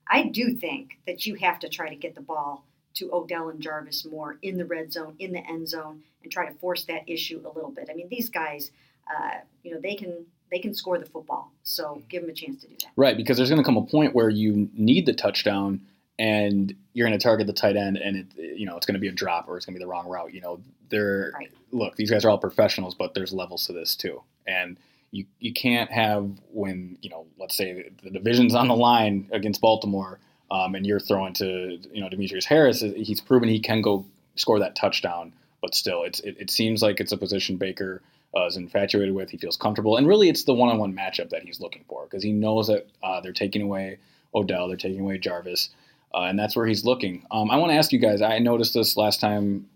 I 0.09 0.25
do 0.25 0.55
think 0.55 0.99
that 1.07 1.27
you 1.27 1.35
have 1.37 1.59
to 1.61 1.69
try 1.69 1.89
to 1.89 1.97
get 1.97 2.15
the 2.15 2.21
ball 2.21 2.65
to 2.95 3.13
Odell 3.13 3.49
and 3.49 3.61
Jarvis 3.61 4.05
more 4.05 4.37
in 4.43 4.57
the 4.57 4.65
red 4.65 4.93
zone, 4.93 5.17
in 5.19 5.33
the 5.33 5.45
end 5.49 5.69
zone, 5.69 6.03
and 6.23 6.31
try 6.31 6.47
to 6.47 6.55
force 6.59 6.85
that 6.85 7.03
issue 7.09 7.43
a 7.45 7.51
little 7.53 7.71
bit. 7.71 7.89
I 7.91 7.95
mean, 7.95 8.09
these 8.09 8.29
guys, 8.29 8.71
uh, 9.11 9.39
you 9.63 9.73
know, 9.73 9.81
they 9.81 9.95
can 9.95 10.27
they 10.51 10.59
can 10.59 10.75
score 10.75 10.99
the 10.99 11.07
football, 11.07 11.51
so 11.63 12.03
give 12.09 12.23
them 12.23 12.31
a 12.31 12.35
chance 12.35 12.61
to 12.63 12.69
do 12.69 12.75
that. 12.81 12.91
Right, 12.97 13.17
because 13.17 13.37
there's 13.37 13.51
going 13.51 13.61
to 13.61 13.65
come 13.65 13.77
a 13.77 13.87
point 13.87 14.15
where 14.15 14.29
you 14.29 14.69
need 14.75 15.07
the 15.07 15.15
touchdown 15.15 15.81
and 16.19 16.75
you're 16.93 17.07
going 17.09 17.19
to 17.19 17.23
target 17.23 17.47
the 17.47 17.53
tight 17.53 17.77
end 17.77 17.97
and 17.97 18.17
it 18.17 18.27
you 18.57 18.67
know 18.67 18.77
it's 18.77 18.87
going 18.87 18.95
to 18.95 19.01
be 19.01 19.09
a 19.09 19.13
drop 19.13 19.49
or 19.49 19.57
it's 19.57 19.67
going 19.67 19.75
to 19.75 19.79
be 19.79 19.85
the 19.85 19.91
wrong 19.91 20.09
route 20.09 20.33
you 20.33 20.41
know 20.41 20.61
they're 20.91 21.33
Right. 21.35 21.51
look 21.73 21.97
these 21.97 22.11
guys 22.11 22.25
are 22.25 22.31
all 22.31 22.39
professionals 22.39 22.95
but 22.95 23.15
there's 23.15 23.33
levels 23.33 23.67
to 23.67 23.73
this 23.73 23.95
too. 23.97 24.23
And 24.47 24.77
you 25.11 25.27
you 25.41 25.53
can't 25.53 25.91
have 25.91 26.31
when 26.53 26.99
you 27.01 27.11
know 27.11 27.27
let's 27.39 27.57
say 27.57 27.91
the 28.03 28.11
division's 28.11 28.55
on 28.55 28.69
the 28.69 28.77
line 28.77 29.29
against 29.33 29.61
Baltimore 29.61 30.19
um, 30.51 30.75
and 30.75 30.87
you're 30.87 31.01
throwing 31.01 31.33
to 31.35 31.79
you 31.93 32.01
know 32.01 32.09
Demetrius 32.09 32.45
Harris 32.45 32.81
he's 32.81 33.21
proven 33.21 33.49
he 33.49 33.59
can 33.59 33.81
go 33.83 34.05
score 34.37 34.59
that 34.59 34.77
touchdown 34.77 35.33
but 35.63 35.75
still 35.75 36.03
it's 36.05 36.21
it, 36.21 36.37
it 36.39 36.51
seems 36.51 36.83
like 36.83 37.01
it's 37.01 37.13
a 37.13 37.17
position 37.17 37.57
Baker 37.57 38.03
uh, 38.37 38.47
is 38.47 38.57
infatuated 38.57 39.15
with. 39.15 39.31
He 39.31 39.37
feels 39.37 39.57
comfortable. 39.57 39.97
And 39.97 40.07
really 40.09 40.29
it's 40.29 40.45
the 40.45 40.55
one-on-one 40.55 40.95
matchup 40.95 41.31
that 41.31 41.45
he's 41.45 41.61
looking 41.61 41.85
for 41.89 42.05
because 42.05 42.23
he 42.23 42.33
knows 42.33 42.67
that 42.67 42.87
uh, 43.03 43.21
they're 43.21 43.33
taking 43.33 43.63
away 43.63 43.99
Odell 44.35 44.67
they're 44.69 44.77
taking 44.77 45.01
away 45.01 45.19
Jarvis 45.19 45.71
uh, 46.15 46.23
and 46.23 46.39
that's 46.39 46.55
where 46.55 46.67
he's 46.67 46.85
looking. 46.85 47.27
Um, 47.31 47.51
I 47.51 47.57
want 47.57 47.73
to 47.73 47.77
ask 47.77 47.93
you 47.93 47.99
guys. 47.99 48.23
I 48.23 48.39
noticed 48.39 48.75
this 48.75 48.97
last 48.97 49.21
time 49.21 49.67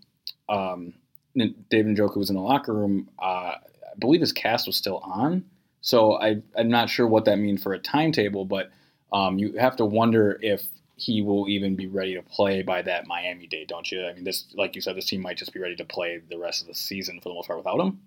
um, 0.47 0.93
David 1.35 1.97
Njoku 1.97 2.17
was 2.17 2.29
in 2.29 2.35
the 2.35 2.41
locker 2.41 2.73
room. 2.73 3.09
Uh, 3.21 3.55
I 3.55 3.95
believe 3.99 4.21
his 4.21 4.31
cast 4.31 4.65
was 4.65 4.75
still 4.75 4.97
on, 4.99 5.45
so 5.81 6.13
I, 6.13 6.41
I'm 6.57 6.69
not 6.69 6.89
sure 6.89 7.07
what 7.07 7.25
that 7.25 7.37
means 7.37 7.61
for 7.61 7.73
a 7.73 7.79
timetable. 7.79 8.45
But 8.45 8.71
um, 9.11 9.37
you 9.37 9.53
have 9.57 9.75
to 9.77 9.85
wonder 9.85 10.39
if 10.41 10.63
he 10.95 11.21
will 11.21 11.47
even 11.47 11.75
be 11.75 11.87
ready 11.87 12.13
to 12.15 12.21
play 12.21 12.61
by 12.61 12.81
that 12.81 13.07
Miami 13.07 13.47
date, 13.47 13.69
don't 13.69 13.89
you? 13.91 14.05
I 14.05 14.13
mean, 14.13 14.25
this, 14.25 14.45
like 14.53 14.75
you 14.75 14.81
said, 14.81 14.97
this 14.97 15.05
team 15.05 15.21
might 15.21 15.37
just 15.37 15.53
be 15.53 15.59
ready 15.59 15.75
to 15.77 15.85
play 15.85 16.21
the 16.29 16.37
rest 16.37 16.61
of 16.61 16.67
the 16.67 16.75
season 16.75 17.19
for 17.21 17.29
the 17.29 17.35
most 17.35 17.47
part 17.47 17.59
without 17.59 17.79
him. 17.79 17.99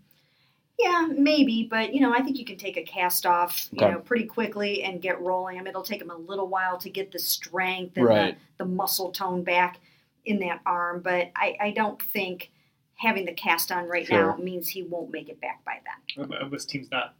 Yeah, 0.79 1.07
maybe, 1.17 1.69
but 1.71 1.95
you 1.95 2.01
know, 2.01 2.13
I 2.13 2.23
think 2.23 2.39
you 2.39 2.45
can 2.45 2.57
take 2.57 2.77
a 2.77 2.83
cast 2.83 3.27
off, 3.27 3.69
you 3.73 3.79
Okay. 3.83 3.91
know, 3.93 4.01
pretty 4.01 4.25
quickly 4.25 4.83
and 4.83 5.01
get 5.01 5.21
rolling. 5.21 5.57
I 5.57 5.61
mean, 5.61 5.69
it'll 5.69 5.83
take 5.83 6.01
him 6.01 6.11
a 6.11 6.17
little 6.17 6.49
while 6.49 6.79
to 6.79 6.91
get 6.91 7.13
the 7.13 7.19
strength 7.19 7.97
and 7.97 8.07
Right. 8.07 8.39
the, 8.59 8.65
the 8.65 8.71
muscle 8.71 9.13
tone 9.13 9.45
back 9.45 9.79
in 10.25 10.39
that 10.41 10.61
arm, 10.67 11.01
but 11.01 11.31
I, 11.37 11.57
I 11.61 11.71
don't 11.73 12.01
think 12.01 12.51
having 12.95 13.25
the 13.25 13.33
cast 13.33 13.71
on 13.73 13.89
right 13.89 14.09
now 14.09 14.37
means 14.37 14.69
he 14.69 14.83
won't 14.85 15.11
make 15.11 15.29
it 15.29 15.41
back 15.41 15.65
by 15.65 15.81
then. 16.17 16.33
Uh, 16.33 16.49
This 16.49 16.65
team's 16.65 16.91
not, 16.91 17.15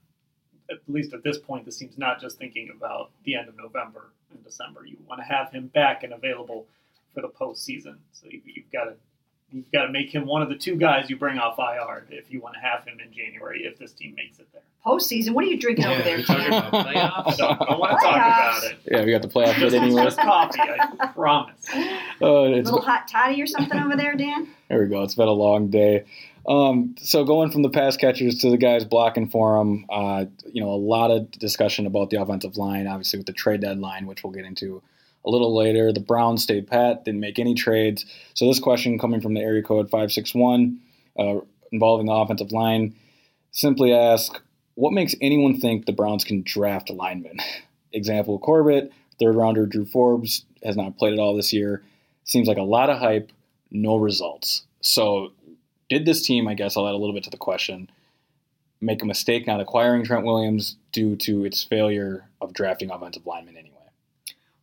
at 0.71 0.79
least 0.89 1.13
at 1.13 1.23
this 1.25 1.39
point, 1.39 1.65
this 1.65 1.77
team's 1.77 1.99
not 1.99 2.21
just 2.21 2.39
thinking 2.39 2.71
about 2.75 3.11
the 3.25 3.35
end 3.35 3.49
of 3.49 3.57
November 3.57 4.13
and 4.31 4.43
December. 4.45 4.87
You 4.87 4.97
want 5.09 5.21
to 5.21 5.25
have 5.25 5.51
him 5.51 5.67
back 5.69 6.05
and 6.05 6.13
available 6.13 6.67
for 7.13 7.21
the 7.21 7.29
postseason. 7.29 7.97
So 8.13 8.27
you, 8.31 8.41
you've 8.45 8.71
got 8.73 8.85
to 8.85 8.95
you've 9.53 9.71
got 9.73 9.87
to 9.87 9.93
make 9.93 10.15
him 10.15 10.27
one 10.27 10.43
of 10.43 10.49
the 10.49 10.57
two 10.57 10.77
guys 10.77 11.09
you 11.11 11.17
bring 11.17 11.39
off 11.39 11.59
IR 11.59 12.05
if 12.11 12.31
you 12.33 12.41
want 12.41 12.55
to 12.55 12.61
have 12.61 12.85
him 12.85 12.99
in 13.05 13.13
January 13.13 13.65
if 13.65 13.79
this 13.79 13.93
team 13.93 14.15
makes 14.17 14.39
it 14.39 14.49
there. 14.53 14.63
Postseason, 14.85 15.31
what 15.31 15.45
are 15.45 15.49
you 15.49 15.59
drinking 15.61 15.85
over 15.85 16.03
there, 16.03 16.17
you're 16.19 16.27
talking 16.27 16.47
about 16.49 16.75
I 16.75 16.83
playoffs. 16.95 17.37
don't, 17.37 17.63
I 17.63 17.77
want 17.77 17.93
to 18.01 18.05
talk 18.05 18.17
about 18.17 18.65
it. 18.65 18.79
Yeah, 18.91 19.05
we 19.05 19.13
got 19.13 19.23
the 19.23 19.29
playoff 19.29 19.55
bit 19.55 19.71
Just, 19.71 19.77
anyway. 19.77 20.03
just 20.05 20.19
coffee, 20.19 20.59
I 20.61 21.07
promise. 21.15 21.67
Oh, 22.21 22.45
A 22.47 22.53
it's, 22.57 22.69
little 22.71 22.85
hot 22.85 23.07
toddy 23.07 23.41
or 23.41 23.47
something 23.47 23.79
over 23.79 23.97
there, 23.97 24.17
Dan? 24.17 24.49
There 24.69 24.81
we 24.81 24.87
go. 24.89 25.03
It's 25.05 25.15
been 25.15 25.29
a 25.29 25.33
long 25.33 25.69
day. 25.69 26.05
Um, 26.49 26.97
so 26.99 27.25
going 27.25 27.53
from 27.53 27.63
the 27.63 27.71
pass 27.71 27.97
catchers 27.97 28.39
to 28.39 28.51
the 28.51 28.57
guys 28.57 28.85
blocking 28.85 29.29
for 29.29 29.57
them, 29.59 29.87
uh, 29.89 30.25
you 30.53 30.61
know, 30.61 30.71
a 30.71 30.75
lot 30.77 31.13
of 31.13 31.31
discussion 31.31 31.87
about 31.87 32.11
the 32.11 32.21
offensive 32.21 32.57
line, 32.57 32.89
obviously 32.89 33.19
with 33.21 33.27
the 33.27 33.33
trade 33.33 33.61
deadline, 33.61 34.07
which 34.07 34.25
we'll 34.25 34.33
get 34.33 34.45
into 34.45 34.83
a 35.25 35.31
little 35.31 35.55
later. 35.55 35.93
The 35.93 36.01
Browns 36.01 36.43
stayed 36.43 36.67
pat, 36.67 37.05
didn't 37.05 37.21
make 37.21 37.39
any 37.39 37.55
trades. 37.55 38.05
So 38.35 38.47
this 38.47 38.59
question 38.59 38.99
coming 38.99 39.21
from 39.21 39.35
the 39.35 39.41
area 39.41 39.63
code 39.63 39.87
561 39.87 40.79
uh, 41.19 41.37
involving 41.71 42.07
the 42.07 42.13
offensive 42.13 42.53
line 42.53 42.95
simply 43.51 43.95
ask, 43.95 44.41
what 44.75 44.93
makes 44.93 45.15
anyone 45.21 45.61
think 45.61 45.87
the 45.87 45.93
Browns 45.93 46.25
can 46.25 46.43
draft 46.43 46.91
linemen? 46.91 47.39
Example, 47.93 48.39
Corbett, 48.39 48.91
third 49.21 49.37
rounder 49.37 49.67
Drew 49.67 49.85
Forbes 49.85 50.45
has 50.65 50.77
not 50.77 50.97
played 50.97 51.13
at 51.13 51.19
all 51.19 51.37
this 51.37 51.53
year. 51.53 51.83
Seems 52.25 52.49
like 52.49 52.57
a 52.57 52.63
lot 52.63 52.89
of 52.89 52.99
hype, 52.99 53.31
no 53.71 53.97
results. 53.97 54.63
So, 54.81 55.33
did 55.91 56.07
this 56.07 56.27
team, 56.27 56.49
I 56.49 56.55
guess 56.55 56.77
I'll 56.77 56.89
add 56.89 56.95
a 56.95 56.97
little 56.97 57.15
bit 57.15 57.25
to 57.25 57.31
the 57.31 57.37
question, 57.37 57.91
make 58.81 59.03
a 59.03 59.07
mistake 59.07 59.47
not 59.47 59.61
acquiring 59.61 60.05
Trent 60.05 60.25
Williams 60.25 60.77
due 60.91 61.17
to 61.17 61.45
its 61.45 61.63
failure 61.63 62.25
of 62.41 62.55
drafting 62.55 62.91
offensive 62.91 63.27
linemen 63.27 63.57
anyway? 63.57 63.72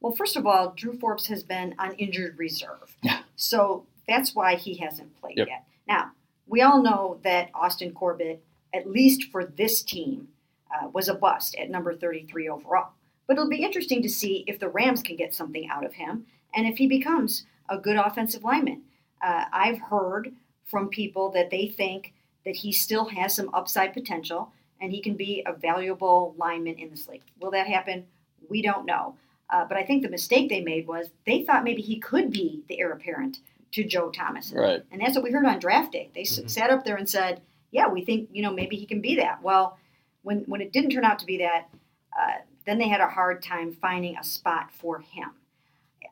Well, 0.02 0.14
first 0.14 0.36
of 0.36 0.46
all, 0.46 0.72
Drew 0.76 0.94
Forbes 0.98 1.28
has 1.28 1.44
been 1.44 1.76
on 1.78 1.94
injured 1.96 2.38
reserve. 2.38 2.96
Yeah. 3.02 3.20
So 3.36 3.86
that's 4.08 4.34
why 4.34 4.56
he 4.56 4.76
hasn't 4.76 5.20
played 5.20 5.38
Yep. 5.38 5.48
yet. 5.48 5.66
Now, 5.88 6.12
we 6.48 6.62
all 6.62 6.82
know 6.82 7.20
that 7.24 7.50
Austin 7.54 7.94
Corbett, 7.94 8.44
at 8.74 8.90
least 8.90 9.26
for 9.26 9.46
this 9.46 9.82
team, 9.82 10.30
uh, 10.74 10.88
was 10.90 11.08
a 11.10 11.14
bust 11.16 11.56
at 11.56 11.70
number 11.70 11.94
33 11.94 12.48
overall. 12.48 12.92
But 13.28 13.34
it'll 13.38 13.50
be 13.50 13.64
interesting 13.64 14.02
to 14.02 14.10
see 14.10 14.44
if 14.48 14.60
the 14.60 14.70
Rams 14.70 15.04
can 15.04 15.16
get 15.16 15.34
something 15.34 15.68
out 15.70 15.86
of 15.86 15.94
him 15.94 16.26
and 16.54 16.66
if 16.68 16.78
he 16.78 16.88
becomes 16.88 17.46
a 17.68 17.78
good 17.78 17.98
offensive 17.98 18.44
lineman. 18.44 18.84
Uh, 19.22 19.46
I've 19.52 19.80
heard 19.80 20.34
from 20.66 20.90
people 20.90 21.30
that 21.32 21.50
they 21.50 21.68
think 21.68 22.14
that 22.46 22.56
he 22.58 22.72
still 22.72 23.06
has 23.06 23.36
some 23.36 23.50
upside 23.54 23.94
potential 23.94 24.52
and 24.82 24.92
he 24.92 25.02
can 25.02 25.16
be 25.16 25.44
a 25.46 25.54
valuable 25.54 26.34
lineman 26.38 26.76
in 26.80 26.90
this 26.90 27.08
league. 27.08 27.24
Will 27.40 27.52
that 27.52 27.68
happen? 27.68 28.06
We 28.50 28.62
don't 28.62 28.86
know. 28.86 29.16
Uh, 29.50 29.66
but 29.66 29.78
I 29.78 29.84
think 29.84 30.04
the 30.04 30.10
mistake 30.10 30.50
they 30.50 30.62
made 30.62 30.88
was 30.88 31.10
they 31.26 31.44
thought 31.44 31.64
maybe 31.64 31.82
he 31.82 32.00
could 32.00 32.30
be 32.30 32.64
the 32.68 32.80
heir 32.80 32.92
apparent 32.92 33.40
to 33.72 33.84
Joe 33.84 34.10
Thomas. 34.10 34.52
Right. 34.56 34.84
And 34.92 35.02
that's 35.02 35.16
what 35.16 35.24
we 35.24 35.32
heard 35.32 35.46
on 35.46 35.60
draft 35.60 35.92
day. 35.92 36.10
They 36.14 36.24
Mhm. 36.24 36.50
sat 36.50 36.70
up 36.70 36.84
there 36.86 36.98
and 36.98 37.10
said, 37.10 37.42
"Yeah, 37.72 37.88
we 37.88 38.04
think 38.04 38.30
you 38.32 38.42
know 38.42 38.52
maybe 38.52 38.76
he 38.76 38.86
can 38.86 39.02
be 39.02 39.16
that." 39.16 39.42
Well, 39.42 39.78
when 40.22 40.40
when 40.46 40.62
it 40.62 40.72
didn't 40.72 40.92
turn 40.92 41.06
out 41.06 41.20
to 41.20 41.26
be 41.26 41.38
that, 41.38 41.70
uh, 42.18 42.38
then 42.66 42.78
they 42.78 42.88
had 42.88 43.02
a 43.02 43.08
hard 43.08 43.42
time 43.42 43.72
finding 43.72 44.18
a 44.18 44.24
spot 44.24 44.72
for 44.72 45.00
him. 45.00 45.32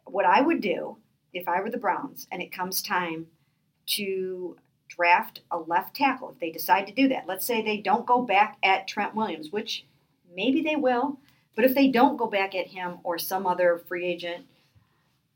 What 0.06 0.26
I 0.26 0.41
would 0.41 0.62
do 0.62 0.97
if 1.34 1.47
I 1.47 1.62
were 1.62 1.69
the 1.69 1.78
Browns 1.78 2.28
and 2.32 2.41
it 2.41 2.52
comes 2.52 2.82
time 2.82 3.28
to 3.88 4.58
draft 4.88 5.41
a 5.52 5.58
left 5.60 5.95
tackle, 5.95 6.30
if 6.30 6.39
they 6.39 6.50
decide 6.50 6.88
to 6.88 6.93
do 6.93 7.08
that, 7.10 7.28
let's 7.28 7.45
say 7.45 7.62
they 7.62 7.78
don't 7.78 8.06
go 8.06 8.21
back 8.21 8.58
at 8.63 8.88
Trent 8.88 9.13
Williams, 9.15 9.52
which 9.52 9.86
maybe 10.34 10.62
they 10.62 10.76
will, 10.76 11.19
but 11.58 11.65
if 11.65 11.74
they 11.74 11.88
don't 11.88 12.17
go 12.17 12.28
back 12.28 12.54
at 12.54 12.67
him 12.67 13.00
or 13.04 13.17
some 13.17 13.48
other 13.48 13.82
free 13.88 14.06
agent 14.06 14.46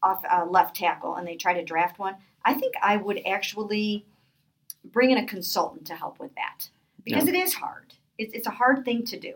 off 0.04 0.24
uh, 0.32 0.46
left 0.46 0.76
tackle 0.76 1.16
and 1.16 1.28
they 1.28 1.36
try 1.36 1.54
to 1.54 1.66
draft 1.66 1.98
one, 1.98 2.16
I 2.46 2.54
think 2.54 2.76
I 2.82 2.96
would 2.96 3.20
actually 3.26 4.06
bring 4.86 5.10
in 5.10 5.18
a 5.18 5.26
consultant 5.26 5.88
to 5.88 5.96
help 5.96 6.20
with 6.20 6.34
that 6.36 6.70
because 7.04 7.28
it 7.28 7.34
is 7.36 7.56
hard. 7.56 7.96
It's, 8.20 8.36
it's 8.36 8.46
a 8.46 8.52
hard 8.52 8.86
thing 8.86 9.04
to 9.06 9.20
do. 9.20 9.34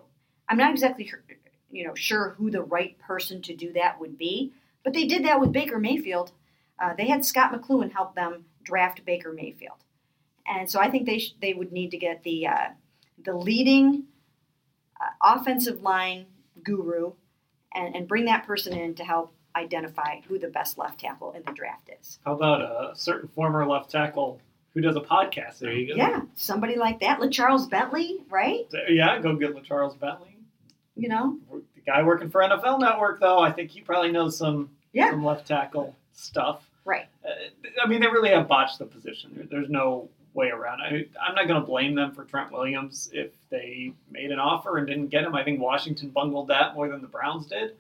I'm 0.48 0.58
not 0.58 0.72
exactly 0.72 1.08
sure- 1.08 1.24
you 1.72 1.86
know 1.88 1.96
sure 1.96 2.36
who 2.38 2.52
the 2.52 2.62
right 2.62 2.98
person 3.00 3.42
to 3.42 3.56
do 3.56 3.74
that 3.74 4.00
would 4.00 4.16
be, 4.18 4.54
but 4.84 4.94
they 4.94 5.06
did 5.06 5.26
that 5.26 5.40
with 5.42 5.52
Baker 5.52 5.80
Mayfield. 5.80 6.32
Uh, 6.78 6.94
they 6.94 7.08
had 7.08 7.26
Scott 7.26 7.52
McCloughan 7.52 7.92
help 7.92 8.14
them 8.14 8.46
draft 8.64 9.04
Baker 9.06 9.34
Mayfield, 9.34 9.78
and 10.48 10.70
so 10.70 10.80
I 10.80 10.90
think 10.92 11.08
they 11.08 11.18
sh- 11.18 11.36
they 11.42 11.54
would 11.54 11.72
need 11.72 11.90
to 11.92 11.98
get 11.98 12.22
the 12.24 12.46
uh, 12.48 12.70
the 13.24 13.34
leading 13.36 14.04
uh, 15.02 15.36
offensive 15.36 15.82
line 15.82 16.28
guru 16.66 17.14
and, 17.74 17.96
and 17.96 18.08
bring 18.08 18.26
that 18.26 18.46
person 18.46 18.74
in 18.74 18.94
to 18.96 19.06
help 19.06 19.34
identify 19.56 20.20
who 20.28 20.38
the 20.38 20.50
best 20.50 20.78
left 20.78 21.00
tackle 21.00 21.32
in 21.32 21.42
the 21.46 21.54
draft 21.54 21.90
is. 22.02 22.20
How 22.26 22.34
about 22.34 22.62
a 22.62 22.92
certain 22.96 23.30
former 23.30 23.66
left 23.66 23.90
tackle 23.90 24.42
who 24.74 24.82
does 24.82 24.98
a 24.98 25.02
podcast? 25.02 25.60
There 25.60 25.72
you 25.72 25.88
go. 25.88 25.96
Yeah, 25.96 26.22
somebody 26.34 26.76
like 26.76 27.00
that. 27.00 27.20
LeCharles 27.20 27.70
Bentley, 27.70 28.18
right? 28.30 28.66
Yeah, 28.90 29.18
go 29.20 29.36
get 29.38 29.64
Charles 29.64 29.96
Bentley. 29.96 30.38
You 30.98 31.08
know? 31.10 31.38
The 31.52 31.82
guy 31.86 32.04
working 32.04 32.30
for 32.30 32.42
NFL 32.42 32.80
Network, 32.82 33.20
though, 33.22 33.40
I 33.40 33.52
think 33.52 33.72
he 33.72 33.80
probably 33.82 34.12
knows 34.12 34.38
some 34.38 34.72
Yeah. 34.92 35.12
some 35.12 35.24
left 35.24 35.48
tackle 35.48 35.96
stuff. 36.14 36.70
Right. 36.84 37.06
Uh, 37.26 37.30
I 37.84 37.88
mean, 37.88 38.02
they 38.02 38.08
really 38.08 38.30
have 38.30 38.48
botched 38.48 38.80
the 38.80 38.86
position. 38.86 39.32
There, 39.36 39.46
there's 39.50 39.70
no 39.70 40.10
way 40.36 40.50
around. 40.50 40.82
I, 40.82 41.06
I'm 41.22 41.34
not 41.34 41.48
going 41.48 41.60
to 41.60 41.66
blame 41.66 41.96
them 41.96 42.12
for 42.12 42.26
Trent 42.26 42.52
Williams 42.52 43.10
if 43.14 43.32
they 43.50 43.94
made 44.12 44.32
an 44.32 44.40
offer 44.40 44.78
and 44.78 44.86
didn't 44.86 45.08
get 45.08 45.24
him. 45.24 45.34
I 45.34 45.44
think 45.44 45.60
Washington 45.60 46.10
bungled 46.10 46.50
that 46.50 46.76
more 46.76 46.90
than 46.90 47.02
the 47.02 47.08
Browns 47.08 47.48
did. 47.48 47.76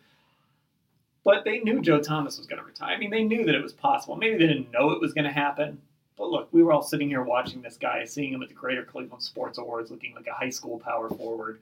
But 1.23 1.43
they 1.43 1.59
knew 1.59 1.81
Joe 1.81 1.99
Thomas 1.99 2.37
was 2.37 2.47
going 2.47 2.61
to 2.61 2.65
retire. 2.65 2.95
I 2.95 2.97
mean, 2.97 3.09
they 3.09 3.23
knew 3.23 3.45
that 3.45 3.55
it 3.55 3.63
was 3.63 3.73
possible. 3.73 4.15
Maybe 4.15 4.37
they 4.37 4.47
didn't 4.47 4.71
know 4.71 4.91
it 4.91 5.01
was 5.01 5.13
going 5.13 5.25
to 5.25 5.31
happen. 5.31 5.81
But 6.17 6.29
look, 6.29 6.47
we 6.51 6.63
were 6.63 6.71
all 6.71 6.83
sitting 6.83 7.09
here 7.09 7.23
watching 7.23 7.61
this 7.61 7.77
guy, 7.77 8.05
seeing 8.05 8.33
him 8.33 8.41
at 8.41 8.47
the 8.47 8.55
Greater 8.55 8.83
Cleveland 8.83 9.23
Sports 9.23 9.57
Awards, 9.57 9.91
looking 9.91 10.15
like 10.15 10.27
a 10.27 10.33
high 10.33 10.49
school 10.49 10.79
power 10.79 11.09
forward. 11.09 11.59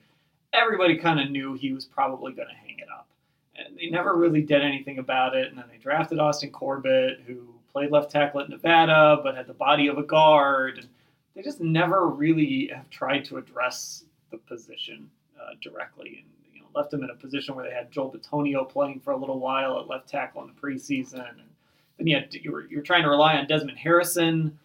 Everybody 0.54 0.98
kind 0.98 1.20
of 1.20 1.32
knew 1.32 1.54
he 1.54 1.74
was 1.74 1.86
probably 1.86 2.34
going 2.34 2.50
to 2.50 2.54
hang 2.54 2.78
it 2.78 2.88
up. 2.94 3.08
And 3.56 3.78
they 3.78 3.90
never 3.90 4.16
really 4.16 4.42
did 4.42 4.62
anything 4.62 5.00
about 5.00 5.36
it. 5.36 5.48
And 5.48 5.58
then 5.58 5.66
they 5.72 5.78
drafted 5.78 6.20
Austin 6.20 6.52
Corbett, 6.52 7.22
who 7.26 7.53
played 7.74 7.92
left 7.92 8.12
tackle 8.12 8.42
at 8.42 8.50
Nevada, 8.50 9.20
but 9.24 9.36
had 9.36 9.48
the 9.48 9.54
body 9.54 9.88
of 9.88 9.98
a 9.98 10.04
guard. 10.04 10.78
And 10.78 10.88
they 11.36 11.42
just 11.42 11.60
never 11.60 12.08
really 12.08 12.72
have 12.74 12.90
tried 12.90 13.26
to 13.26 13.38
address 13.38 14.06
the 14.32 14.38
position 14.38 15.10
uh, 15.40 15.56
directly. 15.62 16.24
And 16.24 16.56
you 16.56 16.62
know, 16.62 16.68
left 16.76 16.92
them 16.92 17.04
in 17.04 17.10
a 17.10 17.16
position 17.16 17.56
where 17.56 17.68
they 17.68 17.74
had 17.74 17.92
Joel 17.92 18.12
Bitonio 18.12 18.70
playing 18.70 19.00
for 19.00 19.12
a 19.12 19.18
little 19.18 19.40
while 19.40 19.80
at 19.80 19.88
left 19.88 20.08
tackle 20.08 20.44
in 20.44 20.48
the 20.48 20.54
preseason. 20.54 21.30
And 21.30 21.50
then 21.98 22.08
you, 22.08 22.16
had, 22.16 22.34
you, 22.34 22.52
were, 22.52 22.66
you 22.68 22.78
were 22.78 22.84
trying 22.84 23.04
to 23.04 23.10
rely 23.10 23.36
on 23.36 23.48
Desmond 23.48 23.78
Harrison, 23.78 24.58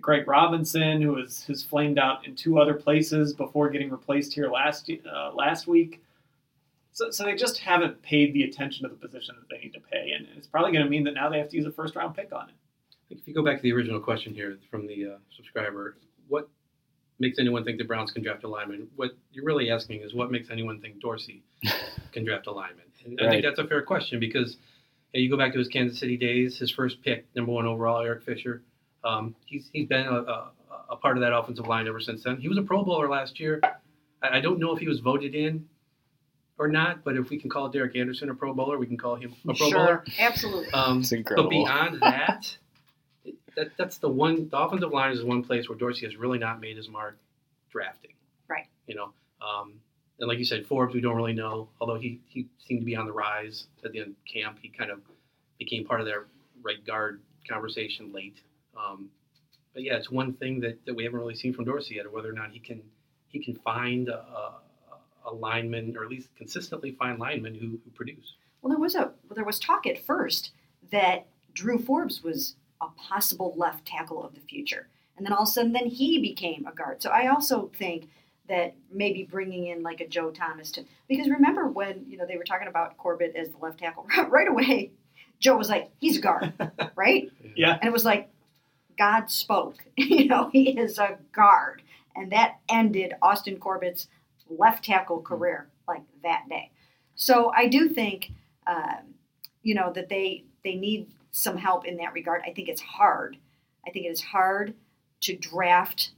Greg 0.00 0.26
Robinson, 0.26 1.00
who 1.00 1.12
was 1.12 1.44
who's 1.44 1.62
flamed 1.62 1.98
out 1.98 2.26
in 2.26 2.34
two 2.34 2.58
other 2.58 2.74
places 2.74 3.32
before 3.32 3.70
getting 3.70 3.90
replaced 3.90 4.34
here 4.34 4.50
last 4.50 4.90
uh, 5.12 5.32
last 5.34 5.66
week. 5.66 6.02
So, 6.94 7.10
so 7.10 7.24
they 7.24 7.34
just 7.34 7.58
haven't 7.58 8.00
paid 8.02 8.32
the 8.34 8.44
attention 8.44 8.84
to 8.84 8.88
the 8.88 8.94
position 8.94 9.34
that 9.40 9.48
they 9.50 9.60
need 9.62 9.72
to 9.74 9.80
pay, 9.80 10.12
and 10.12 10.28
it's 10.36 10.46
probably 10.46 10.70
going 10.70 10.84
to 10.84 10.90
mean 10.90 11.02
that 11.04 11.14
now 11.14 11.28
they 11.28 11.38
have 11.38 11.48
to 11.48 11.56
use 11.56 11.66
a 11.66 11.72
first 11.72 11.96
round 11.96 12.14
pick 12.14 12.32
on 12.32 12.48
it. 12.48 12.54
If 13.10 13.26
you 13.26 13.34
go 13.34 13.44
back 13.44 13.56
to 13.56 13.62
the 13.62 13.72
original 13.72 14.00
question 14.00 14.32
here 14.32 14.56
from 14.70 14.86
the 14.86 15.06
uh, 15.06 15.16
subscriber, 15.36 15.96
what 16.28 16.48
makes 17.18 17.40
anyone 17.40 17.64
think 17.64 17.78
the 17.78 17.84
Browns 17.84 18.12
can 18.12 18.22
draft 18.22 18.44
a 18.44 18.48
lineman? 18.48 18.86
What 18.94 19.10
you're 19.32 19.44
really 19.44 19.72
asking 19.72 20.02
is 20.02 20.14
what 20.14 20.30
makes 20.30 20.50
anyone 20.50 20.80
think 20.80 21.00
Dorsey 21.00 21.42
can 22.12 22.24
draft 22.24 22.46
a 22.46 22.52
lineman? 22.52 22.84
And 23.04 23.20
I 23.20 23.28
think 23.28 23.44
that's 23.44 23.58
a 23.58 23.66
fair 23.66 23.82
question 23.82 24.20
because 24.20 24.56
yeah, 25.12 25.20
you 25.20 25.28
go 25.28 25.36
back 25.36 25.52
to 25.52 25.58
his 25.58 25.68
Kansas 25.68 25.98
City 25.98 26.16
days, 26.16 26.58
his 26.58 26.70
first 26.70 27.02
pick, 27.02 27.26
number 27.34 27.50
one 27.50 27.66
overall, 27.66 28.00
Eric 28.02 28.22
Fisher. 28.22 28.62
Um, 29.02 29.34
he's 29.46 29.68
he's 29.72 29.88
been 29.88 30.06
a, 30.06 30.14
a, 30.14 30.52
a 30.90 30.96
part 30.96 31.16
of 31.16 31.22
that 31.22 31.36
offensive 31.36 31.66
line 31.66 31.88
ever 31.88 32.00
since 32.00 32.22
then. 32.22 32.36
He 32.36 32.48
was 32.48 32.56
a 32.56 32.62
Pro 32.62 32.84
Bowler 32.84 33.08
last 33.08 33.40
year. 33.40 33.60
I, 34.22 34.38
I 34.38 34.40
don't 34.40 34.60
know 34.60 34.72
if 34.72 34.78
he 34.78 34.86
was 34.86 35.00
voted 35.00 35.34
in 35.34 35.66
or 36.58 36.68
not, 36.68 37.04
but 37.04 37.16
if 37.16 37.30
we 37.30 37.38
can 37.38 37.50
call 37.50 37.68
Derek 37.68 37.96
Anderson 37.96 38.30
a 38.30 38.34
Pro 38.34 38.54
Bowler, 38.54 38.78
we 38.78 38.86
can 38.86 38.96
call 38.96 39.16
him 39.16 39.34
a 39.48 39.54
Pro 39.54 39.70
Bowler. 39.70 39.70
sure, 39.70 40.04
absolutely. 40.18 40.70
Um, 40.72 41.00
It's 41.00 41.12
incredible. 41.12 41.48
But 41.48 41.50
beyond 41.50 42.00
that, 42.00 42.56
that 43.56 43.76
that's 43.76 43.98
the 43.98 44.08
one. 44.08 44.48
The 44.48 44.58
offensive 44.58 44.92
line 44.92 45.12
is 45.12 45.22
one 45.24 45.42
place 45.42 45.68
where 45.68 45.78
Dorsey 45.78 46.06
has 46.06 46.16
really 46.16 46.38
not 46.38 46.60
made 46.60 46.76
his 46.76 46.88
mark 46.88 47.18
drafting. 47.70 48.12
Right. 48.48 48.66
You 48.86 48.94
know, 48.94 49.12
um, 49.40 49.74
and 50.18 50.28
like 50.28 50.38
you 50.38 50.44
said, 50.44 50.66
Forbes, 50.66 50.94
we 50.94 51.00
don't 51.00 51.16
really 51.16 51.32
know. 51.32 51.68
Although 51.80 51.98
he 51.98 52.20
he 52.26 52.46
seemed 52.66 52.80
to 52.80 52.86
be 52.86 52.96
on 52.96 53.06
the 53.06 53.12
rise 53.12 53.66
at 53.84 53.92
the 53.92 54.00
end 54.00 54.10
of 54.10 54.16
camp, 54.32 54.58
he 54.62 54.68
kind 54.68 54.90
of 54.90 55.00
became 55.58 55.84
part 55.84 56.00
of 56.00 56.06
their 56.06 56.26
right 56.62 56.84
guard 56.86 57.20
conversation 57.48 58.12
late. 58.12 58.38
Um, 58.76 59.08
but 59.72 59.82
yeah, 59.82 59.94
it's 59.94 60.10
one 60.10 60.32
thing 60.34 60.60
that, 60.60 60.84
that 60.86 60.94
we 60.94 61.04
haven't 61.04 61.18
really 61.18 61.34
seen 61.34 61.52
from 61.52 61.64
Dorsey 61.64 61.96
yet, 61.96 62.10
whether 62.10 62.30
or 62.30 62.32
not 62.32 62.52
he 62.52 62.60
can 62.60 62.82
he 63.28 63.42
can 63.42 63.56
find 63.56 64.08
a, 64.08 64.18
a, 64.18 64.60
a 65.24 65.32
lineman 65.32 65.96
or 65.96 66.04
at 66.04 66.10
least 66.10 66.28
consistently 66.36 66.92
find 66.92 67.18
linemen 67.18 67.54
who, 67.54 67.78
who 67.84 67.90
produce. 67.94 68.34
Well, 68.62 68.70
there 68.70 68.80
was 68.80 68.94
a 68.94 69.12
there 69.34 69.44
was 69.44 69.58
talk 69.58 69.86
at 69.86 70.04
first 70.04 70.52
that 70.90 71.26
Drew 71.52 71.78
Forbes 71.78 72.22
was 72.22 72.56
a 72.80 72.86
possible 72.96 73.54
left 73.56 73.86
tackle 73.86 74.22
of 74.22 74.34
the 74.34 74.40
future, 74.40 74.88
and 75.16 75.26
then 75.26 75.32
all 75.32 75.42
of 75.42 75.48
a 75.48 75.52
sudden, 75.52 75.72
then 75.72 75.86
he 75.86 76.20
became 76.20 76.66
a 76.66 76.74
guard. 76.74 77.02
So 77.02 77.10
I 77.10 77.28
also 77.28 77.70
think 77.76 78.08
that 78.48 78.74
maybe 78.90 79.22
bringing 79.22 79.68
in 79.68 79.82
like 79.82 80.00
a 80.00 80.08
Joe 80.08 80.30
Thomas 80.30 80.70
to 80.72 80.84
because 81.08 81.28
remember 81.28 81.66
when 81.66 82.04
you 82.08 82.16
know 82.16 82.26
they 82.26 82.36
were 82.36 82.44
talking 82.44 82.68
about 82.68 82.96
Corbett 82.98 83.34
as 83.36 83.50
the 83.50 83.58
left 83.58 83.78
tackle 83.78 84.06
right 84.28 84.48
away, 84.48 84.90
Joe 85.38 85.56
was 85.56 85.68
like 85.68 85.90
he's 86.00 86.18
a 86.18 86.20
guard, 86.20 86.52
right? 86.96 87.30
Yeah. 87.56 87.74
And 87.74 87.84
it 87.84 87.92
was 87.92 88.04
like 88.04 88.28
God 88.98 89.30
spoke. 89.30 89.84
you 89.96 90.26
know, 90.26 90.50
he 90.50 90.78
is 90.78 90.98
a 90.98 91.18
guard, 91.32 91.82
and 92.14 92.32
that 92.32 92.58
ended 92.68 93.14
Austin 93.22 93.58
Corbett's 93.58 94.08
left 94.48 94.84
tackle 94.84 95.20
career 95.20 95.68
like 95.86 96.02
that 96.22 96.44
day. 96.48 96.70
So 97.14 97.52
I 97.54 97.68
do 97.68 97.88
think, 97.88 98.32
um, 98.66 99.14
you 99.62 99.74
know, 99.74 99.92
that 99.92 100.08
they 100.08 100.44
they 100.64 100.74
need 100.74 101.08
some 101.30 101.56
help 101.56 101.86
in 101.86 101.96
that 101.98 102.12
regard. 102.12 102.42
I 102.46 102.52
think 102.52 102.68
it's 102.68 102.80
hard. 102.80 103.36
I 103.86 103.90
think 103.90 104.06
it 104.06 104.10
is 104.10 104.22
hard 104.22 104.74
to 105.22 105.36
draft 105.36 106.12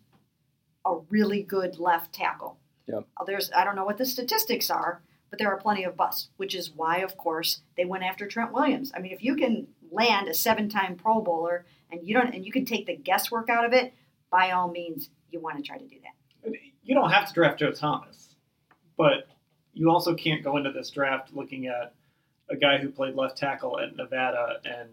a 0.85 0.99
really 1.11 1.43
good 1.43 1.79
left 1.79 2.12
tackle. 2.12 2.59
Yep. 2.87 3.07
Uh, 3.17 3.25
There's 3.25 3.51
I 3.53 3.65
don't 3.65 3.77
know 3.77 3.85
what 3.85 3.99
the 3.99 4.07
statistics 4.07 4.71
are, 4.71 5.03
but 5.31 5.39
there 5.39 5.53
are 5.53 5.57
plenty 5.57 5.85
of 5.85 5.97
busts, 5.97 6.29
which 6.37 6.55
is 6.55 6.71
why, 6.71 6.99
of 6.99 7.17
course, 7.17 7.61
they 7.77 7.85
went 7.85 8.05
after 8.05 8.27
Trent 8.27 8.53
Williams. 8.53 8.93
I 8.95 9.01
mean, 9.01 9.12
if 9.12 9.25
you 9.25 9.37
can 9.37 9.67
land 9.91 10.29
a 10.29 10.35
seven-time 10.35 10.97
Pro 10.97 11.21
Bowler 11.21 11.65
and 11.91 12.07
you 12.07 12.15
don't 12.15 12.35
and 12.35 12.45
you 12.45 12.53
can 12.53 12.65
take 12.65 12.87
the 12.87 12.97
guesswork 12.97 13.49
out 13.49 13.65
of 13.65 13.73
it, 13.73 13.93
by 14.31 14.51
all 14.51 14.71
means, 14.71 15.11
you 15.31 15.41
want 15.41 15.57
to 15.57 15.62
try 15.62 15.79
to 15.79 15.87
do 15.87 15.97
that. 16.03 16.15
You 16.87 16.94
don't 16.94 17.11
have 17.11 17.27
to 17.27 17.35
draft 17.35 17.59
Joe 17.59 17.72
Thomas, 17.72 18.37
but 18.96 19.29
you 19.75 19.90
also 19.90 20.14
can't 20.14 20.44
go 20.44 20.57
into 20.57 20.70
this 20.70 20.88
draft 20.88 21.35
looking 21.35 21.66
at 21.66 21.94
a 22.49 22.57
guy 22.57 22.79
who 22.79 22.90
played 22.90 23.16
left 23.16 23.37
tackle 23.37 23.81
at 23.81 23.96
Nevada 23.96 24.61
and 24.64 24.88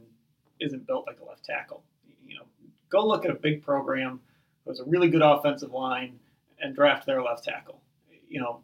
isn't 0.60 0.88
built 0.88 1.06
like 1.06 1.19
a 1.19 1.23
left 1.23 1.45
tackle. 1.45 1.84
You 2.27 2.38
know, 2.38 2.45
go 2.89 3.06
look 3.06 3.25
at 3.25 3.32
a 3.32 3.36
big 3.36 3.63
program 3.63 4.21
who 4.63 4.71
has 4.71 4.79
a 4.79 4.86
really 4.86 5.08
good 5.08 5.21
offensive 5.21 5.71
line 5.71 6.19
and 6.60 6.75
draft 6.75 7.06
their 7.06 7.21
left 7.21 7.43
tackle. 7.43 7.79
You 8.27 8.41
know, 8.41 8.63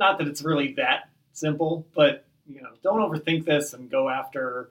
not 0.00 0.18
that 0.18 0.26
it's 0.26 0.42
really 0.42 0.72
that 0.72 1.08
simple, 1.32 1.86
but 1.94 2.24
you 2.48 2.62
know, 2.62 2.70
don't 2.82 2.98
overthink 2.98 3.44
this 3.44 3.74
and 3.74 3.88
go 3.88 4.08
after 4.08 4.70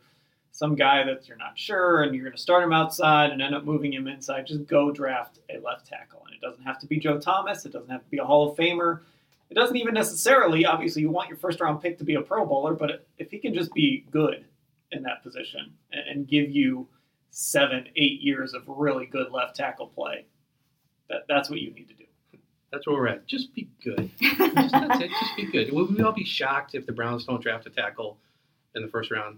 some 0.56 0.74
guy 0.74 1.04
that 1.04 1.28
you're 1.28 1.36
not 1.36 1.60
sure 1.60 2.04
and 2.04 2.16
you're 2.16 2.24
going 2.24 2.36
to 2.36 2.42
start 2.42 2.64
him 2.64 2.72
outside 2.72 3.32
and 3.32 3.42
end 3.42 3.54
up 3.54 3.66
moving 3.66 3.92
him 3.92 4.08
inside. 4.08 4.48
Just 4.48 4.66
go 4.68 4.90
draft 4.90 5.40
a 5.50 5.60
left 5.60 5.86
tackle, 5.86 6.24
and 6.26 6.34
it 6.34 6.40
doesn't 6.40 6.64
have 6.64 6.80
to 6.80 6.88
be 6.88 6.98
Joe 6.98 7.20
Thomas. 7.20 7.66
It 7.66 7.74
doesn't 7.74 7.90
have 7.90 8.06
to 8.06 8.10
be 8.10 8.20
a 8.20 8.24
Hall 8.24 8.50
of 8.50 8.58
Famer. 8.58 9.02
It 9.50 9.56
doesn't 9.56 9.76
even 9.76 9.94
necessarily, 9.94 10.66
obviously, 10.66 11.02
you 11.02 11.10
want 11.10 11.28
your 11.28 11.38
first 11.38 11.60
round 11.60 11.82
pick 11.82 11.98
to 11.98 12.06
be 12.06 12.16
a 12.16 12.22
Pro 12.22 12.46
Bowler, 12.46 12.74
but 12.74 13.06
if 13.18 13.32
he 13.32 13.38
can 13.38 13.54
just 13.54 13.74
be 13.74 14.06
good 14.12 14.46
in 14.94 15.04
that 15.04 15.24
position 15.24 15.74
and, 15.92 16.08
and 16.08 16.28
give 16.28 16.50
you 16.50 16.88
seven, 17.32 17.90
eight 17.98 18.22
years 18.22 18.54
of 18.54 18.64
really 18.66 19.08
good 19.08 19.34
left 19.34 19.58
tackle 19.58 19.88
play, 19.88 20.26
that, 21.10 21.26
that's 21.28 21.50
what 21.50 21.60
you 21.60 21.74
need 21.74 21.90
to 21.90 21.96
do. 21.96 22.06
That's 22.72 22.88
where 22.88 22.96
we're 22.96 23.08
at. 23.08 23.28
Just 23.28 23.54
be 23.54 23.68
good. 23.84 24.10
Just, 24.22 24.40
that's 24.72 25.02
it. 25.02 25.10
Just 25.10 25.36
be 25.36 25.52
good. 25.52 25.74
Will 25.74 25.88
we 25.88 26.02
all 26.02 26.14
be 26.14 26.24
shocked 26.24 26.76
if 26.76 26.86
the 26.86 26.94
Browns 26.94 27.26
don't 27.26 27.42
draft 27.42 27.68
a 27.68 27.70
tackle 27.70 28.18
in 28.74 28.82
the 28.82 28.88
first 28.88 29.12
round? 29.12 29.38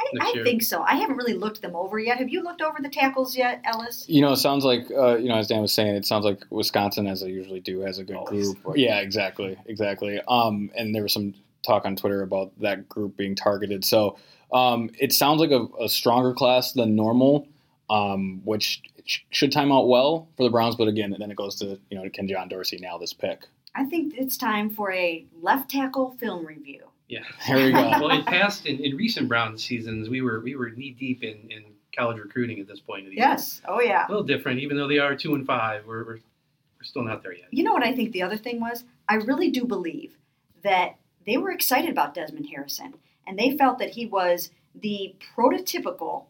I, 0.00 0.06
I 0.20 0.42
think 0.42 0.62
so. 0.62 0.82
I 0.82 0.96
haven't 0.96 1.16
really 1.16 1.34
looked 1.34 1.62
them 1.62 1.76
over 1.76 1.98
yet. 1.98 2.18
Have 2.18 2.28
you 2.28 2.42
looked 2.42 2.60
over 2.60 2.78
the 2.80 2.88
tackles 2.88 3.36
yet, 3.36 3.60
Ellis? 3.64 4.04
You 4.08 4.22
know, 4.22 4.32
it 4.32 4.36
sounds 4.36 4.64
like 4.64 4.90
uh, 4.90 5.16
you 5.16 5.28
know, 5.28 5.36
as 5.36 5.46
Dan 5.46 5.62
was 5.62 5.72
saying, 5.72 5.94
it 5.94 6.04
sounds 6.04 6.24
like 6.24 6.44
Wisconsin, 6.50 7.06
as 7.06 7.20
they 7.20 7.28
usually 7.28 7.60
do, 7.60 7.80
has 7.80 7.98
a 7.98 8.04
good 8.04 8.16
Always. 8.16 8.54
group. 8.54 8.76
Yeah, 8.76 9.00
exactly, 9.00 9.56
exactly. 9.66 10.20
Um, 10.28 10.70
and 10.76 10.94
there 10.94 11.02
was 11.02 11.12
some 11.12 11.34
talk 11.62 11.84
on 11.84 11.96
Twitter 11.96 12.22
about 12.22 12.52
that 12.60 12.88
group 12.88 13.16
being 13.16 13.34
targeted. 13.34 13.84
So 13.84 14.18
um, 14.52 14.90
it 14.98 15.12
sounds 15.12 15.40
like 15.40 15.50
a, 15.50 15.66
a 15.80 15.88
stronger 15.88 16.34
class 16.34 16.72
than 16.72 16.94
normal, 16.96 17.48
um, 17.88 18.40
which 18.44 18.82
sh- 19.04 19.20
should 19.30 19.52
time 19.52 19.72
out 19.72 19.88
well 19.88 20.28
for 20.36 20.42
the 20.42 20.50
Browns. 20.50 20.76
But 20.76 20.88
again, 20.88 21.14
then 21.18 21.30
it 21.30 21.36
goes 21.36 21.56
to 21.56 21.78
you 21.90 21.96
know, 21.96 22.08
can 22.12 22.28
John 22.28 22.48
Dorsey 22.48 22.78
nail 22.78 22.98
this 22.98 23.12
pick? 23.12 23.46
I 23.74 23.84
think 23.84 24.14
it's 24.16 24.36
time 24.36 24.70
for 24.70 24.92
a 24.92 25.26
left 25.40 25.70
tackle 25.70 26.16
film 26.20 26.46
review. 26.46 26.84
Yeah. 27.08 27.20
there 27.48 27.66
we 27.66 27.72
go. 27.72 27.90
well, 27.90 28.10
in 28.10 28.24
past 28.24 28.66
in, 28.66 28.78
in 28.80 28.96
recent 28.96 29.28
Browns 29.28 29.64
seasons, 29.64 30.08
we 30.08 30.22
were 30.22 30.40
we 30.40 30.56
were 30.56 30.70
knee 30.70 30.96
deep 30.98 31.22
in, 31.22 31.50
in 31.50 31.64
college 31.96 32.18
recruiting 32.18 32.58
at 32.60 32.66
this 32.66 32.80
point 32.80 33.04
of 33.04 33.10
the 33.10 33.16
Yes. 33.16 33.60
Oh, 33.66 33.80
yeah. 33.80 34.06
A 34.06 34.08
little 34.08 34.24
different, 34.24 34.60
even 34.60 34.76
though 34.76 34.88
they 34.88 34.98
are 34.98 35.14
two 35.14 35.34
and 35.34 35.46
five. 35.46 35.86
We're, 35.86 36.04
we're 36.04 36.14
we're 36.14 36.84
still 36.84 37.04
not 37.04 37.22
there 37.22 37.34
yet. 37.34 37.46
You 37.50 37.64
know 37.64 37.72
what 37.72 37.84
I 37.84 37.94
think 37.94 38.12
the 38.12 38.22
other 38.22 38.36
thing 38.36 38.60
was? 38.60 38.84
I 39.08 39.14
really 39.16 39.50
do 39.50 39.64
believe 39.64 40.16
that 40.62 40.96
they 41.26 41.36
were 41.36 41.50
excited 41.50 41.90
about 41.90 42.14
Desmond 42.14 42.46
Harrison 42.46 42.94
and 43.26 43.38
they 43.38 43.56
felt 43.56 43.78
that 43.78 43.90
he 43.90 44.06
was 44.06 44.50
the 44.74 45.14
prototypical 45.36 46.24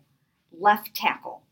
left 0.59 0.95
tackle 0.95 1.43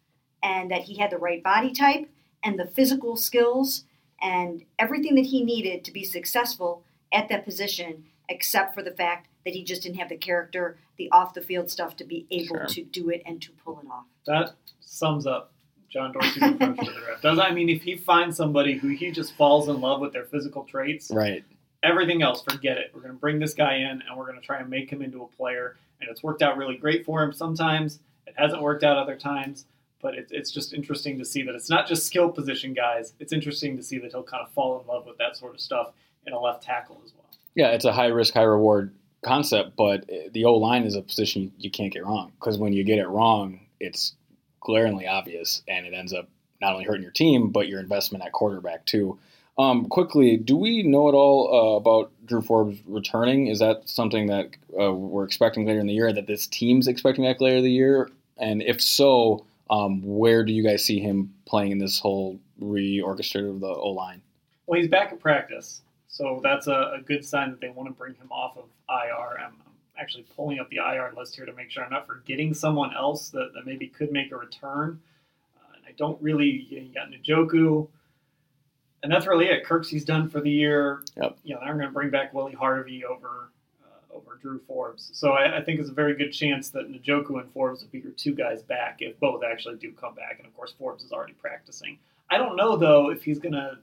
and 0.43 0.71
that 0.71 0.83
he 0.83 0.99
had 0.99 1.11
the 1.11 1.19
right 1.19 1.43
body 1.43 1.73
type 1.73 2.09
and 2.45 2.59
the 2.59 2.67
physical 2.67 3.17
skills 3.17 3.85
and 4.21 4.65
everything 4.79 5.15
that 5.15 5.27
he 5.27 5.43
needed 5.45 5.85
to 5.85 5.93
be 5.93 6.05
successful 6.05 6.85
at 7.13 7.29
that 7.29 7.45
position 7.45 8.05
except 8.33 8.75
for 8.75 8.83
the 8.83 8.91
fact 8.91 9.29
that 9.45 9.55
he 9.55 9.63
just 9.63 9.83
didn't 9.83 9.99
have 9.99 10.09
the 10.09 10.17
character, 10.17 10.79
the 10.97 11.11
off 11.11 11.35
the 11.35 11.41
field 11.41 11.71
stuff 11.71 11.97
to 11.97 12.05
be 12.05 12.27
able 12.31 12.57
Sure. 12.57 12.67
to 12.67 12.83
do 12.85 13.11
it 13.11 13.23
and 13.27 13.41
to 13.43 13.53
pull 13.65 13.79
it 13.81 13.87
off. 13.91 14.05
That 14.27 14.55
sums 14.81 15.27
up 15.27 15.53
John 15.89 16.13
Dorsey's 16.13 16.43
approach 16.43 16.79
to 16.79 16.85
the 16.87 17.01
draft. 17.01 17.23
Does 17.23 17.39
I 17.39 17.51
mean 17.53 17.69
if 17.69 17.83
he 17.83 17.97
finds 17.97 18.37
somebody 18.37 18.75
who 18.75 18.89
he 18.89 19.11
just 19.11 19.35
falls 19.37 19.69
in 19.69 19.81
love 19.81 20.01
with 20.01 20.13
their 20.13 20.25
physical 20.25 20.65
traits, 20.65 21.11
right. 21.11 21.45
everything 21.83 22.23
else, 22.23 22.43
forget 22.43 22.79
it. 22.79 22.91
We're 22.95 23.03
going 23.03 23.13
to 23.15 23.19
bring 23.21 23.39
this 23.39 23.55
guy 23.55 23.75
in 23.77 24.03
and 24.09 24.17
we're 24.17 24.27
going 24.27 24.41
to 24.41 24.47
try 24.47 24.59
and 24.59 24.71
make 24.71 24.91
him 24.91 25.03
into 25.03 25.23
a 25.23 25.29
player. 25.29 25.77
And 26.01 26.09
it's 26.11 26.23
worked 26.23 26.43
out 26.43 26.57
really 26.57 26.77
great 26.77 27.05
for 27.05 27.23
him 27.23 27.33
sometimes. 27.33 28.01
It 28.27 28.35
hasn't 28.37 28.63
worked 28.63 28.85
out 28.85 28.97
other 28.97 29.17
times. 29.17 29.67
But 30.01 30.15
it's, 30.15 30.33
it's 30.33 30.51
just 30.51 30.73
interesting 30.73 31.17
to 31.19 31.25
see 31.25 31.43
that 31.45 31.55
it's 31.55 31.71
not 31.71 31.87
just 31.87 32.05
skill 32.07 32.29
position 32.29 32.75
guys. 32.75 33.15
It's 33.21 33.33
interesting 33.33 33.77
to 33.77 33.85
see 33.85 33.99
that 33.99 34.11
he'll 34.11 34.25
kind 34.25 34.43
of 34.45 34.51
fall 34.53 34.81
in 34.81 34.87
love 34.89 35.07
with 35.07 35.17
that 35.19 35.37
sort 35.37 35.55
of 35.55 35.61
stuff 35.61 35.93
in 36.27 36.33
a 36.33 36.41
left 36.41 36.65
tackle 36.65 37.01
as 37.05 37.13
well. 37.15 37.22
Yeah, 37.55 37.69
it's 37.69 37.85
a 37.85 37.93
high 37.93 38.07
risk, 38.07 38.35
high 38.35 38.43
reward 38.43 38.95
concept, 39.25 39.77
but 39.77 40.09
the 40.33 40.45
O 40.45 40.55
line 40.55 40.85
is 40.85 40.97
a 40.97 41.03
position 41.03 41.53
you 41.59 41.71
can't 41.71 41.93
get 41.93 42.05
wrong 42.05 42.33
because 42.39 42.59
when 42.59 42.73
you 42.73 42.85
get 42.85 42.99
it 42.99 43.09
wrong, 43.09 43.61
it's 43.81 44.15
glaringly 44.61 45.07
obvious 45.07 45.63
and 45.69 45.87
it 45.87 45.95
ends 45.95 46.13
up 46.13 46.29
not 46.61 46.73
only 46.73 46.85
hurting 46.85 47.03
your 47.03 47.13
team, 47.13 47.51
but 47.51 47.69
your 47.69 47.81
investment 47.81 48.25
at 48.25 48.33
quarterback 48.33 48.85
too. 48.87 49.19
Um, 49.59 49.87
quickly, 49.87 50.39
do 50.39 50.57
we 50.57 50.83
know 50.83 51.09
at 51.09 51.15
all 51.15 51.53
uh, 51.53 51.77
about 51.77 52.11
Drew 52.25 52.41
Forbes 52.41 52.79
returning? 52.87 53.49
Is 53.49 53.59
that 53.59 53.87
something 53.87 54.29
that 54.29 54.49
uh, 54.81 54.93
we're 54.93 55.25
expecting 55.25 55.67
later 55.67 55.81
in 55.81 55.87
the 55.87 55.93
year? 55.93 56.13
That 56.13 56.27
this 56.27 56.47
team's 56.47 56.89
expecting 56.89 57.25
back 57.25 57.41
later 57.41 57.59
in 57.59 57.65
the 57.65 57.71
year? 57.71 58.09
And 58.39 58.63
if 58.63 58.81
so, 58.81 59.45
um, 59.69 60.01
where 60.03 60.43
do 60.43 60.53
you 60.53 60.63
guys 60.63 60.85
see 60.85 61.01
him 61.01 61.35
playing 61.45 61.73
in 61.73 61.79
this 61.79 62.01
whole 62.01 62.41
reorchestrated 62.63 63.51
of 63.51 63.61
the 63.61 63.69
O 63.69 63.91
line? 63.91 64.23
Well, 64.67 64.81
he's 64.81 64.89
back 64.89 65.13
at 65.13 65.21
practice, 65.21 65.83
so 66.13 66.41
that's 66.43 66.67
a, 66.67 66.93
a 66.99 67.01
good 67.01 67.25
sign 67.25 67.51
that 67.51 67.61
they 67.61 67.71
want 67.71 67.89
to 67.89 67.95
bring 67.95 68.15
him 68.15 68.31
off 68.31 68.59
of 68.59 68.65
IR. 68.89 69.39
I'm, 69.39 69.55
I'm 69.67 69.73
actually 69.99 70.27
pulling 70.37 70.61
up 70.61 70.69
the 70.69 70.77
IR 70.77 71.11
list 71.17 71.35
here 71.35 71.47
to 71.47 71.55
make 71.55 71.71
sure 71.71 71.83
I'm 71.83 71.91
not 71.91 72.07
forgetting 72.07 72.53
someone 72.53 72.95
else 72.95 73.31
that, 73.31 73.53
that 73.55 73.65
maybe 73.65 73.89
could 73.89 74.13
make 74.13 74.31
a 74.31 74.37
return. 74.37 75.01
Uh, 75.57 75.73
and 75.75 75.85
I 75.89 75.93
don't 75.97 76.21
really, 76.21 76.67
you, 76.69 76.81
know, 76.81 76.87
you 76.87 76.95
got 76.95 77.09
Njoku, 77.11 77.89
and 79.03 79.11
that's 79.11 79.27
really 79.27 79.47
it. 79.47 79.65
Kirksey's 79.65 80.05
done 80.05 80.29
for 80.29 80.43
the 80.43 80.51
year. 80.51 81.03
Yep. 81.17 81.39
You 81.45 81.55
know, 81.55 81.61
they're 81.65 81.75
going 81.75 81.87
to 81.87 81.93
bring 81.93 82.11
back 82.11 82.35
Willie 82.35 82.53
Harvey 82.53 83.07
over 83.07 83.49
uh, 83.83 84.15
over 84.15 84.39
Drew 84.41 84.61
Forbes. 84.69 85.11
So 85.15 85.33
I, 85.33 85.61
I 85.61 85.63
think 85.63 85.81
it's 85.81 85.89
a 85.89 85.95
very 85.95 86.15
good 86.15 86.31
chance 86.31 86.69
that 86.71 86.93
Njoku 86.93 87.41
and 87.41 87.51
Forbes 87.53 87.81
will 87.81 87.89
be 87.89 88.01
your 88.01 88.13
two 88.13 88.35
guys 88.35 88.63
back 88.63 88.99
if 89.01 89.19
both 89.19 89.43
actually 89.43 89.77
do 89.77 89.93
come 89.93 90.15
back. 90.15 90.37
And 90.39 90.47
of 90.47 90.55
course, 90.55 90.75
Forbes 90.79 91.05
is 91.05 91.11
already 91.11 91.33
practicing. 91.33 91.99
I 92.31 92.37
don't 92.37 92.57
know 92.57 92.77
though 92.77 93.11
if 93.11 93.25
he's 93.25 93.39
going 93.39 93.55
to 93.55 93.79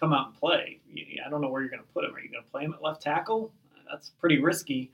come 0.00 0.12
out 0.12 0.28
and 0.28 0.34
play. 0.36 0.80
I 1.24 1.28
don't 1.30 1.40
know 1.42 1.48
where 1.50 1.60
you're 1.60 1.70
going 1.70 1.82
to 1.82 1.88
put 1.94 2.04
him. 2.04 2.14
Are 2.14 2.20
you 2.20 2.30
going 2.30 2.42
to 2.42 2.50
play 2.50 2.64
him 2.64 2.72
at 2.72 2.82
left 2.82 3.02
tackle? 3.02 3.52
That's 3.88 4.08
pretty 4.20 4.40
risky. 4.40 4.90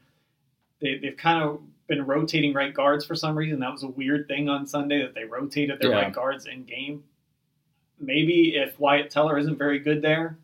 They, 0.81 0.99
they've 0.99 1.16
kind 1.16 1.42
of 1.42 1.61
been 1.87 2.05
rotating 2.05 2.53
right 2.53 2.75
guards 2.75 3.05
for 3.07 3.14
some 3.14 3.37
reason. 3.38 3.61
That 3.61 3.73
was 3.73 3.85
a 3.85 3.88
weird 3.88 4.27
thing 4.27 4.49
on 4.49 4.66
Sunday 4.66 5.01
that 5.03 5.14
they 5.14 5.25
rotated 5.25 5.79
their 5.81 5.90
Yeah. 5.90 5.97
right 6.03 6.12
guards 6.12 6.47
in 6.47 6.64
game. 6.64 7.05
Maybe 7.99 8.57
if 8.57 8.79
Wyatt 8.79 9.11
Teller 9.11 9.38
isn't 9.38 9.57
very 9.57 9.79
good 9.79 10.03
there, 10.03 10.37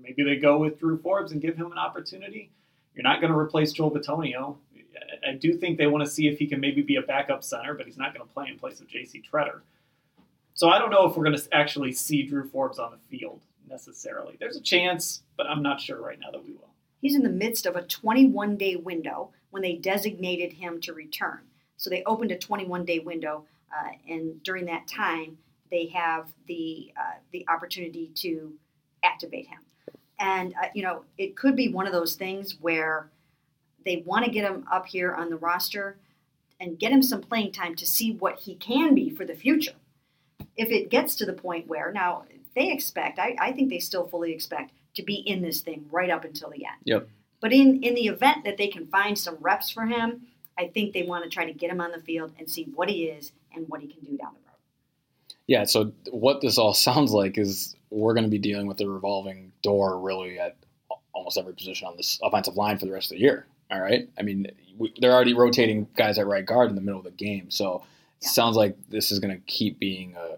maybe 0.00 0.22
they 0.22 0.36
go 0.36 0.58
with 0.58 0.78
Drew 0.78 0.98
Forbes 0.98 1.32
and 1.32 1.40
give 1.40 1.56
him 1.56 1.72
an 1.72 1.78
opportunity. 1.78 2.50
You're 2.94 3.02
not 3.02 3.20
going 3.20 3.32
to 3.32 3.38
replace 3.38 3.72
Joel 3.72 3.90
Bitonio. 3.90 4.56
I- 4.76 5.30
I 5.30 5.32
do 5.34 5.54
think 5.54 5.78
they 5.78 5.86
want 5.86 6.04
to 6.04 6.10
see 6.10 6.28
if 6.28 6.38
he 6.38 6.46
can 6.46 6.60
maybe 6.60 6.82
be 6.82 6.96
a 6.96 7.02
backup 7.02 7.42
center, 7.42 7.74
but 7.74 7.86
he's 7.86 7.96
not 7.98 8.14
going 8.14 8.26
to 8.26 8.32
play 8.32 8.48
in 8.48 8.58
place 8.58 8.80
of 8.80 8.86
J.C. 8.86 9.22
Tretter. 9.30 9.60
So 10.54 10.68
I 10.68 10.78
don't 10.78 10.90
know 10.90 11.06
if 11.06 11.16
we're 11.16 11.24
going 11.24 11.36
to 11.36 11.54
actually 11.54 11.92
see 11.92 12.22
Drew 12.22 12.48
Forbes 12.48 12.78
on 12.78 12.92
the 12.92 13.18
field 13.18 13.40
necessarily. 13.68 14.36
There's 14.38 14.56
a 14.56 14.62
chance, 14.62 15.22
but 15.36 15.46
I'm 15.46 15.62
not 15.62 15.80
sure 15.80 16.00
right 16.00 16.18
now 16.18 16.30
that 16.30 16.44
we 16.44 16.52
will. 16.52 16.70
He's 17.00 17.14
in 17.14 17.22
the 17.22 17.28
midst 17.28 17.66
of 17.66 17.76
a 17.76 17.82
21 17.82 18.56
day 18.56 18.76
window 18.76 19.30
when 19.50 19.62
they 19.62 19.74
designated 19.74 20.52
him 20.52 20.80
to 20.82 20.92
return. 20.92 21.40
So 21.76 21.90
they 21.90 22.02
opened 22.04 22.32
a 22.32 22.38
21 22.38 22.84
day 22.84 22.98
window, 22.98 23.44
uh, 23.72 23.90
and 24.08 24.42
during 24.42 24.66
that 24.66 24.86
time, 24.86 25.38
they 25.70 25.86
have 25.86 26.28
the 26.46 26.92
uh, 26.98 27.18
the 27.32 27.46
opportunity 27.48 28.10
to 28.16 28.52
activate 29.02 29.46
him. 29.46 29.60
And 30.18 30.54
uh, 30.54 30.68
you 30.74 30.82
know, 30.82 31.04
it 31.18 31.36
could 31.36 31.56
be 31.56 31.68
one 31.68 31.86
of 31.86 31.92
those 31.92 32.14
things 32.14 32.56
where 32.60 33.10
they 33.84 34.02
want 34.06 34.24
to 34.24 34.30
get 34.30 34.44
him 34.44 34.66
up 34.70 34.86
here 34.86 35.12
on 35.12 35.30
the 35.30 35.36
roster 35.36 35.98
and 36.58 36.78
get 36.78 36.92
him 36.92 37.02
some 37.02 37.20
playing 37.20 37.52
time 37.52 37.74
to 37.76 37.86
see 37.86 38.12
what 38.12 38.40
he 38.40 38.54
can 38.54 38.94
be 38.94 39.10
for 39.10 39.24
the 39.24 39.34
future. 39.34 39.74
If 40.56 40.70
it 40.70 40.90
gets 40.90 41.14
to 41.16 41.26
the 41.26 41.34
point 41.34 41.66
where 41.66 41.92
now 41.92 42.24
they 42.56 42.72
expect, 42.72 43.20
I, 43.20 43.36
I 43.38 43.52
think 43.52 43.70
they 43.70 43.78
still 43.78 44.06
fully 44.06 44.32
expect 44.32 44.72
to 44.96 45.02
be 45.02 45.14
in 45.14 45.42
this 45.42 45.60
thing 45.60 45.86
right 45.92 46.10
up 46.10 46.24
until 46.24 46.50
the 46.50 46.64
end. 46.64 46.80
Yep. 46.84 47.08
But 47.40 47.52
in 47.52 47.82
in 47.82 47.94
the 47.94 48.06
event 48.08 48.44
that 48.44 48.56
they 48.56 48.66
can 48.68 48.86
find 48.86 49.16
some 49.16 49.36
reps 49.40 49.70
for 49.70 49.84
him, 49.86 50.22
I 50.58 50.68
think 50.68 50.92
they 50.94 51.02
want 51.02 51.22
to 51.24 51.30
try 51.30 51.44
to 51.44 51.52
get 51.52 51.70
him 51.70 51.80
on 51.80 51.92
the 51.92 52.00
field 52.00 52.32
and 52.38 52.50
see 52.50 52.64
what 52.74 52.88
he 52.88 53.04
is 53.04 53.32
and 53.54 53.68
what 53.68 53.82
he 53.82 53.86
can 53.86 54.00
do 54.00 54.16
down 54.16 54.32
the 54.32 54.40
road. 54.40 54.56
Yeah, 55.46 55.64
so 55.64 55.92
what 56.10 56.40
this 56.40 56.58
all 56.58 56.74
sounds 56.88 57.12
like 57.12 57.38
is 57.38 57.76
we're 57.90 58.14
going 58.14 58.24
to 58.24 58.30
be 58.30 58.38
dealing 58.38 58.66
with 58.66 58.80
a 58.80 58.88
revolving 58.88 59.52
door 59.62 60.00
really 60.00 60.38
at 60.38 60.56
almost 61.12 61.38
every 61.38 61.54
position 61.54 61.86
on 61.86 61.96
this 61.96 62.18
offensive 62.22 62.56
line 62.56 62.78
for 62.78 62.86
the 62.86 62.92
rest 62.92 63.12
of 63.12 63.16
the 63.18 63.22
year. 63.22 63.46
All 63.70 63.80
right. 63.80 64.08
I 64.18 64.22
mean, 64.22 64.46
we, 64.78 64.92
they're 65.00 65.12
already 65.12 65.34
rotating 65.34 65.86
guys 65.96 66.18
at 66.18 66.26
right 66.26 66.44
guard 66.44 66.70
in 66.70 66.74
the 66.76 66.80
middle 66.82 66.98
of 67.00 67.04
the 67.04 67.10
game. 67.10 67.50
So 67.50 67.76
it 67.76 67.82
Yeah. 68.22 68.28
sounds 68.30 68.56
like 68.56 68.76
this 68.88 69.10
is 69.12 69.18
going 69.18 69.34
to 69.34 69.42
keep 69.46 69.78
being 69.78 70.14
a, 70.16 70.36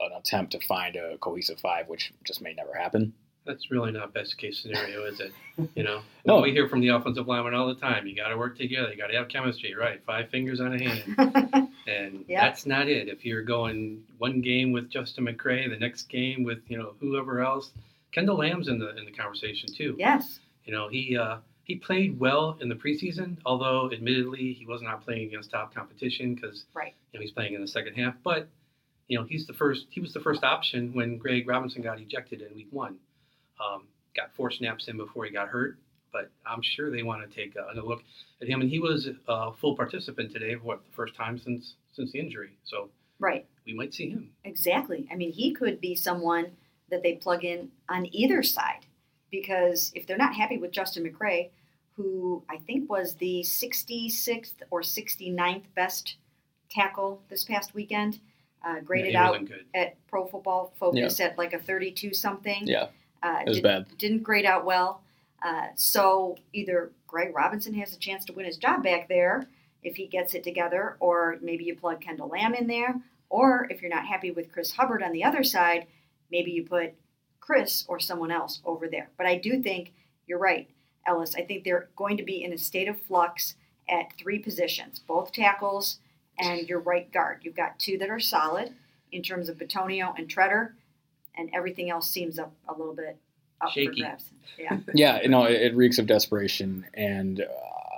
an 0.00 0.12
attempt 0.16 0.52
to 0.52 0.60
find 0.66 0.96
a 0.96 1.18
cohesive 1.18 1.60
five, 1.60 1.88
which 1.88 2.12
just 2.24 2.40
may 2.42 2.54
never 2.54 2.74
happen. 2.74 3.12
That's 3.46 3.70
really 3.70 3.90
not 3.90 4.12
best 4.12 4.36
case 4.36 4.60
scenario, 4.60 5.04
is 5.06 5.18
it? 5.20 5.32
You 5.74 5.82
know, 5.82 6.00
No. 6.24 6.34
Well, 6.34 6.42
we 6.42 6.52
hear 6.52 6.68
from 6.68 6.80
the 6.80 6.88
offensive 6.88 7.26
lineman 7.28 7.52
all 7.54 7.68
the 7.68 7.74
time. 7.74 8.06
You 8.06 8.14
got 8.16 8.28
to 8.28 8.36
work 8.38 8.56
together. 8.56 8.90
You 8.90 8.96
got 8.96 9.08
to 9.08 9.16
have 9.16 9.28
chemistry, 9.28 9.74
right? 9.74 10.00
Five 10.06 10.30
fingers 10.30 10.58
on 10.60 10.72
a 10.74 10.78
hand, 10.82 11.68
and 11.86 12.24
Yeah. 12.28 12.44
that's 12.46 12.64
not 12.66 12.88
it. 12.88 13.08
If 13.08 13.24
you're 13.24 13.42
going 13.42 14.02
one 14.18 14.40
game 14.40 14.72
with 14.72 14.88
Justin 14.90 15.26
McCray, 15.26 15.68
the 15.68 15.76
next 15.78 16.04
game 16.08 16.44
with 16.44 16.60
you 16.68 16.78
know 16.78 16.94
whoever 17.00 17.40
else, 17.42 17.70
Kendall 18.12 18.36
Lamm's 18.38 18.68
in 18.68 18.78
the 18.78 18.96
in 18.96 19.04
the 19.04 19.10
conversation 19.12 19.68
too. 19.74 19.96
yes. 19.98 20.40
You 20.64 20.72
know, 20.72 20.88
he 20.88 21.16
uh, 21.16 21.38
he 21.64 21.76
played 21.76 22.18
well 22.20 22.56
in 22.60 22.68
the 22.68 22.74
preseason, 22.74 23.36
although 23.44 23.90
admittedly 23.92 24.52
he 24.54 24.64
was 24.66 24.82
not 24.82 25.04
playing 25.04 25.26
against 25.28 25.50
top 25.50 25.74
competition 25.74 26.34
because 26.34 26.64
Right. 26.74 26.94
you 27.12 27.18
know 27.18 27.22
he's 27.22 27.32
playing 27.32 27.54
in 27.54 27.60
the 27.60 27.68
second 27.68 27.94
half. 27.94 28.14
But 28.22 28.48
you 29.10 29.18
know, 29.18 29.24
he's 29.28 29.44
the 29.44 29.52
first. 29.52 29.86
He 29.90 30.00
was 30.00 30.12
the 30.12 30.20
first 30.20 30.44
option 30.44 30.92
when 30.94 31.18
Greg 31.18 31.48
Robinson 31.48 31.82
got 31.82 32.00
ejected 32.00 32.42
in 32.42 32.54
week 32.54 32.68
one. 32.70 32.96
Um, 33.60 33.88
got 34.16 34.32
four 34.36 34.52
snaps 34.52 34.86
in 34.86 34.96
before 34.96 35.24
he 35.24 35.32
got 35.32 35.48
hurt, 35.48 35.78
but 36.12 36.30
I'm 36.46 36.62
sure 36.62 36.90
they 36.92 37.02
want 37.02 37.28
to 37.28 37.36
take 37.36 37.56
a, 37.56 37.80
look 37.80 38.02
at 38.40 38.46
him. 38.48 38.60
And 38.60 38.70
he 38.70 38.78
was 38.78 39.08
a 39.26 39.52
full 39.60 39.74
participant 39.76 40.32
today 40.32 40.54
for 40.54 40.60
what 40.62 40.84
the 40.86 40.92
first 40.92 41.16
time 41.16 41.38
since 41.40 41.74
since 41.92 42.12
the 42.12 42.20
injury. 42.20 42.50
So 42.64 42.88
Right. 43.18 43.46
we 43.66 43.74
might 43.74 43.92
see 43.92 44.10
him. 44.10 44.30
Exactly. 44.44 45.08
I 45.12 45.16
mean, 45.16 45.32
he 45.32 45.52
could 45.52 45.80
be 45.80 45.94
someone 45.96 46.52
that 46.88 47.02
they 47.02 47.14
plug 47.16 47.44
in 47.44 47.70
on 47.88 48.06
either 48.14 48.42
side. 48.44 48.86
because 49.32 49.92
if 49.94 50.06
they're 50.08 50.16
not 50.16 50.34
happy 50.34 50.58
with 50.58 50.72
Justin 50.72 51.04
McCray, 51.04 51.50
who 51.96 52.42
I 52.48 52.56
think 52.58 52.90
was 52.90 53.14
the 53.14 53.42
66th 53.44 54.54
or 54.72 54.80
69th 54.82 55.62
best 55.76 56.16
tackle 56.68 57.22
this 57.28 57.44
past 57.44 57.72
weekend, 57.74 58.18
uh, 58.64 58.80
graded 58.80 59.12
Yeah, 59.12 59.24
out 59.28 59.44
good. 59.44 59.64
at 59.74 59.94
Pro 60.08 60.26
Football 60.26 60.72
Focus 60.78 61.18
at 61.20 61.38
like 61.38 61.52
a 61.52 61.58
32 61.58 62.14
something. 62.14 62.66
Yeah, 62.66 62.88
Uh, 63.22 63.38
it 63.42 63.48
was 63.48 63.56
did, 63.58 63.62
bad. 63.62 63.98
Didn't 63.98 64.22
grade 64.22 64.44
out 64.44 64.64
well. 64.64 65.02
Uh, 65.42 65.68
so 65.74 66.36
either 66.52 66.90
Greg 67.06 67.34
Robinson 67.34 67.74
has 67.74 67.94
a 67.94 67.98
chance 67.98 68.24
to 68.26 68.32
win 68.32 68.44
his 68.46 68.56
job 68.58 68.82
back 68.82 69.08
there 69.08 69.46
if 69.82 69.96
he 69.96 70.06
gets 70.06 70.34
it 70.34 70.44
together, 70.44 70.96
or 71.00 71.38
maybe 71.40 71.64
you 71.64 71.74
plug 71.74 72.00
Kendall 72.02 72.28
Lamm 72.28 72.54
in 72.54 72.66
there, 72.66 73.00
or 73.30 73.66
if 73.70 73.80
you're 73.80 73.90
not 73.90 74.06
happy 74.06 74.30
with 74.30 74.52
Chris 74.52 74.72
Hubbard 74.72 75.02
on 75.02 75.12
the 75.12 75.24
other 75.24 75.42
side, 75.42 75.86
maybe 76.30 76.50
you 76.50 76.64
put 76.64 76.92
Chris 77.40 77.86
or 77.88 77.98
someone 77.98 78.30
else 78.30 78.60
over 78.66 78.86
there. 78.86 79.08
But 79.16 79.26
I 79.26 79.36
do 79.36 79.62
think 79.62 79.92
you're 80.26 80.38
right, 80.38 80.68
Ellis. 81.06 81.34
I 81.34 81.42
think 81.42 81.64
they're 81.64 81.88
going 81.96 82.18
to 82.18 82.22
be 82.22 82.44
in 82.44 82.52
a 82.52 82.58
state 82.58 82.88
of 82.88 83.00
flux 83.00 83.54
at 83.88 84.12
three 84.18 84.38
positions, 84.38 84.98
both 84.98 85.32
tackles 85.32 85.98
and 86.40 86.68
your 86.68 86.80
right 86.80 87.10
guard. 87.12 87.40
You've 87.42 87.56
got 87.56 87.78
two 87.78 87.98
that 87.98 88.10
are 88.10 88.20
solid 88.20 88.74
in 89.12 89.22
terms 89.22 89.48
of 89.48 89.58
Bitonio 89.58 90.12
and 90.16 90.28
Tretter, 90.28 90.72
and 91.36 91.50
everything 91.52 91.90
else 91.90 92.10
seems 92.10 92.38
up 92.38 92.52
a 92.68 92.72
little 92.72 92.94
bit 92.94 93.18
up 93.60 93.68
for 93.68 93.74
Shaky. 93.74 94.02
grabs. 94.02 94.24
Yeah. 94.58 94.78
Yeah, 94.94 95.22
you 95.22 95.28
know, 95.28 95.44
it, 95.44 95.60
it 95.62 95.76
reeks 95.76 95.98
of 95.98 96.06
desperation. 96.06 96.86
And 96.94 97.40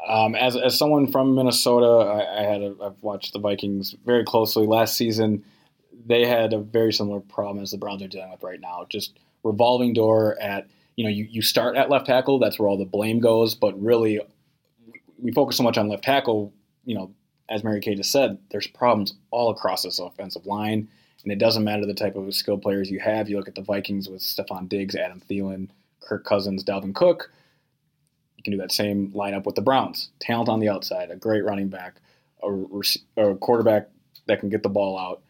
uh, 0.09 0.12
um, 0.12 0.34
as, 0.34 0.57
as 0.57 0.76
someone 0.76 1.11
from 1.11 1.34
Minnesota, 1.34 1.86
I, 1.86 2.40
I 2.40 2.43
had 2.43 2.62
a, 2.62 2.74
I've 2.82 3.03
watched 3.03 3.32
the 3.32 3.38
Vikings 3.38 3.95
very 4.05 4.24
closely. 4.24 4.66
Last 4.66 4.97
season, 4.97 5.45
they 6.07 6.26
had 6.26 6.53
a 6.53 6.59
very 6.59 6.93
similar 6.93 7.20
problem 7.20 7.62
as 7.62 7.70
the 7.70 7.78
Browns 7.78 8.03
are 8.03 8.09
dealing 8.09 8.30
with 8.30 8.43
right 8.43 8.61
now. 8.61 8.86
Just 8.88 9.18
revolving 9.43 9.93
door 9.93 10.40
at 10.40 10.68
you 10.97 11.05
know 11.05 11.11
you, 11.11 11.26
you 11.30 11.43
start 11.43 11.76
at 11.76 11.90
left 11.90 12.07
tackle. 12.07 12.38
That's 12.38 12.59
where 12.59 12.68
all 12.68 12.76
the 12.76 12.84
blame 12.84 13.20
goes. 13.20 13.55
But 13.55 13.80
really, 13.80 14.20
we 15.18 15.32
focus 15.32 15.57
so 15.57 15.62
much 15.62 15.78
on 15.78 15.88
left 15.88 16.05
tackle. 16.05 16.53
You 16.84 16.97
know, 16.97 17.14
as 17.49 17.64
Mary 17.64 17.80
Kay 17.80 17.95
just 17.95 18.12
said, 18.12 18.38
there's 18.51 18.66
problems 18.66 19.14
all 19.30 19.51
across 19.51 19.82
this 19.82 19.99
offensive 19.99 20.47
line. 20.47 20.88
And 21.22 21.32
it 21.32 21.38
doesn't 21.38 21.64
matter 21.64 21.86
the 21.86 21.95
type 21.95 22.16
of 22.16 22.34
skilled 22.34 22.62
players 22.62 22.90
you 22.90 22.99
have. 22.99 23.28
You 23.28 23.36
look 23.36 23.49
at 23.49 23.55
the 23.55 23.62
Vikings 23.62 24.09
with 24.09 24.22
Stefon 24.22 24.68
Diggs, 24.68 24.97
Adam 24.97 25.20
Thielen, 25.20 25.68
Kirk 26.01 26.24
Cousins, 26.24 26.64
Dalvin 26.64 26.95
Cook. 26.95 27.30
You 28.36 28.43
can 28.43 28.53
do 28.53 28.59
that 28.59 28.72
same 28.72 29.12
lineup 29.12 29.45
with 29.45 29.55
the 29.55 29.62
Browns. 29.62 30.11
Talent 30.18 30.49
on 30.49 30.59
the 30.59 30.68
outside, 30.68 31.11
a 31.11 31.16
great 31.16 31.45
running 31.45 31.68
back, 31.68 32.01
a, 32.43 32.51
a 33.16 33.36
quarterback 33.36 33.88
that 34.26 34.40
can 34.40 34.49
get 34.49 34.64
the 34.64 34.68
ball 34.68 34.99
out. 34.99 35.22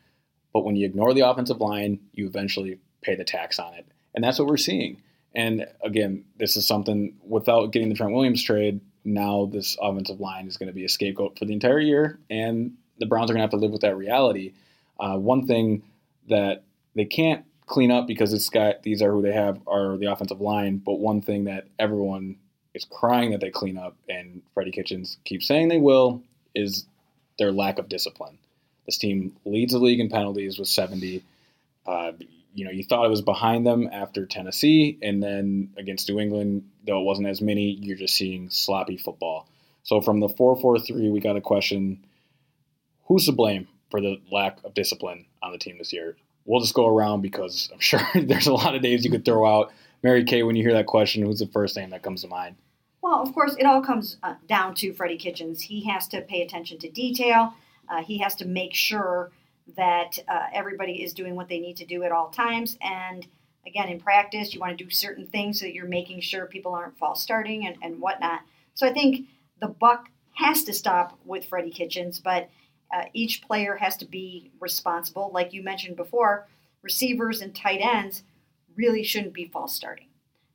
But 0.55 0.65
when 0.65 0.77
you 0.77 0.87
ignore 0.87 1.13
the 1.13 1.29
offensive 1.29 1.61
line, 1.61 2.01
you 2.13 2.27
eventually 2.27 2.79
pay 3.03 3.15
the 3.15 3.25
tax 3.25 3.59
on 3.59 3.75
it. 3.75 3.87
And 4.15 4.25
that's 4.25 4.39
what 4.39 4.49
we're 4.49 4.57
seeing. 4.57 5.03
And 5.35 5.67
again, 5.83 6.25
this 6.39 6.57
is 6.57 6.67
something 6.67 7.15
without 7.27 7.73
getting 7.73 7.89
the 7.89 7.95
Trent 7.95 8.13
Williams 8.13 8.43
trade, 8.43 8.81
now 9.05 9.49
this 9.51 9.77
offensive 9.81 10.21
line 10.21 10.47
is 10.47 10.57
going 10.57 10.69
to 10.69 10.73
be 10.73 10.85
a 10.85 10.89
scapegoat 10.89 11.39
for 11.39 11.45
the 11.45 11.53
entire 11.53 11.81
year. 11.81 12.19
And 12.31 12.75
the 12.99 13.07
Browns 13.07 13.31
are 13.31 13.35
going 13.35 13.41
to 13.41 13.45
have 13.45 13.51
to 13.51 13.57
live 13.57 13.73
with 13.73 13.83
that 13.83 13.97
reality. 13.97 14.53
Uh, 14.99 15.17
one 15.17 15.47
thing 15.47 15.83
that 16.29 16.63
they 16.95 17.05
can't 17.05 17.45
clean 17.67 17.91
up 17.91 18.07
because 18.07 18.31
this 18.31 18.49
guy, 18.49 18.75
these 18.83 19.03
are 19.03 19.11
who 19.11 19.23
they 19.23 19.33
have, 19.33 19.61
are 19.67 19.97
the 19.97 20.07
offensive 20.07 20.41
line. 20.41 20.79
But 20.79 21.01
one 21.01 21.23
thing 21.23 21.45
that 21.45 21.67
everyone 21.79 22.37
is 22.75 22.85
crying 22.85 23.33
that 23.33 23.41
they 23.41 23.51
clean 23.51 23.77
up, 23.77 23.97
and 24.09 24.43
Freddie 24.55 24.71
Kitchens 24.71 25.19
keeps 25.25 25.47
saying 25.47 25.69
they 25.69 25.79
will, 25.79 26.23
is 26.55 26.87
their 27.39 27.53
lack 27.53 27.79
of 27.79 27.89
discipline. 27.89 28.39
This 28.87 28.99
team 28.99 29.37
leads 29.45 29.73
the 29.73 29.79
league 29.79 30.01
in 30.01 30.09
penalties 30.09 30.59
with 30.59 30.69
70. 30.69 31.23
Uh, 31.87 32.13
you 32.55 32.65
know, 32.65 32.71
you 32.71 32.85
thought 32.85 33.05
it 33.05 33.11
was 33.11 33.23
behind 33.23 33.67
them 33.67 33.89
after 33.93 34.27
Tennessee, 34.27 34.99
and 35.03 35.23
then 35.23 35.71
against 35.77 36.09
New 36.09 36.21
England, 36.21 36.69
though 36.87 37.01
it 37.01 37.05
wasn't 37.05 37.29
as 37.29 37.41
many, 37.41 37.71
you're 37.81 37.97
just 37.97 38.15
seeing 38.15 38.51
sloppy 38.51 38.97
football. 38.97 39.49
So 39.85 40.01
from 40.01 40.21
the 40.21 40.29
4 40.29 40.61
4 40.61 40.79
3, 40.79 41.11
we 41.11 41.21
got 41.21 41.37
a 41.37 41.41
question 41.41 42.05
who's 43.07 43.27
to 43.27 43.33
blame 43.33 43.69
for 43.91 44.01
the 44.01 44.21
lack 44.31 44.59
of 44.65 44.75
discipline 44.75 45.27
on 45.43 45.53
the 45.53 45.59
team 45.59 45.79
this 45.79 45.93
year? 45.93 46.17
We'll 46.45 46.61
just 46.61 46.75
go 46.75 46.87
around 46.87 47.21
because 47.21 47.71
I'm 47.73 47.79
sure 47.81 48.01
there's 48.15 48.49
a 48.49 48.55
lot 48.55 48.75
of 48.75 48.83
names 48.83 49.05
you 49.05 49.11
could 49.11 49.25
throw 49.25 49.47
out. 49.47 49.73
Mary 50.03 50.25
Kay, 50.25 50.43
when 50.43 50.57
you 50.57 50.65
hear 50.65 50.73
that 50.73 50.87
question, 50.87 51.25
who's 51.25 51.39
the 51.39 51.47
first 51.47 51.77
name 51.77 51.91
that 51.91 52.03
comes 52.03 52.23
to 52.23 52.29
mind? 52.29 52.57
Well, 53.03 53.21
of 53.21 53.33
course, 53.35 53.55
it 53.59 53.65
all 53.65 53.83
comes 53.83 54.17
uh, 54.23 54.35
down 54.49 54.75
to 54.77 54.93
Freddie 54.93 55.17
Kitchens. 55.17 55.63
He 55.63 55.85
has 55.85 56.09
to 56.09 56.21
pay 56.23 56.43
attention 56.43 56.79
to 56.79 56.91
detail. 56.91 57.55
Uh, 57.89 58.03
he 58.03 58.19
has 58.19 58.35
to 58.37 58.47
make 58.47 58.75
sure 58.75 59.31
that 59.77 60.19
uh, 60.29 60.47
everybody 60.53 61.03
is 61.03 61.13
doing 61.13 61.35
what 61.35 61.49
they 61.49 61.61
need 61.61 61.77
to 61.79 61.87
do 61.87 62.03
at 62.03 62.13
all 62.13 62.29
times. 62.29 62.77
And 62.81 63.27
again, 63.67 63.89
in 63.89 64.01
practice, 64.01 64.53
you 64.53 64.61
want 64.61 64.77
to 64.77 64.85
do 64.85 64.91
certain 64.91 65.27
things 65.27 65.61
so 65.61 65.67
that 65.67 65.75
you're 65.75 65.87
making 65.87 66.21
sure 66.21 66.47
people 66.47 66.75
aren't 66.75 66.99
false 66.99 67.23
starting 67.23 67.67
and, 67.67 67.77
and 67.83 68.01
whatnot. 68.01 68.41
So 68.75 68.87
I 68.87 68.93
think 68.93 69.27
the 69.61 69.69
buck 69.69 70.09
has 70.35 70.65
to 70.65 70.73
stop 70.73 71.19
with 71.25 71.45
Freddie 71.45 71.71
Kitchens, 71.71 72.19
but 72.19 72.49
uh, 72.93 73.05
each 73.13 73.43
player 73.43 73.77
has 73.77 73.97
to 73.99 74.05
be 74.05 74.51
responsible. 74.61 75.31
Like 75.33 75.53
you 75.53 75.63
mentioned 75.63 75.97
before, 75.97 76.49
receivers 76.83 77.41
and 77.41 77.55
tight 77.55 77.81
ends 77.81 78.23
really 78.77 79.03
shouldn't 79.03 79.35
be 79.35 79.47
false 79.47 79.75
starting. 79.75 80.09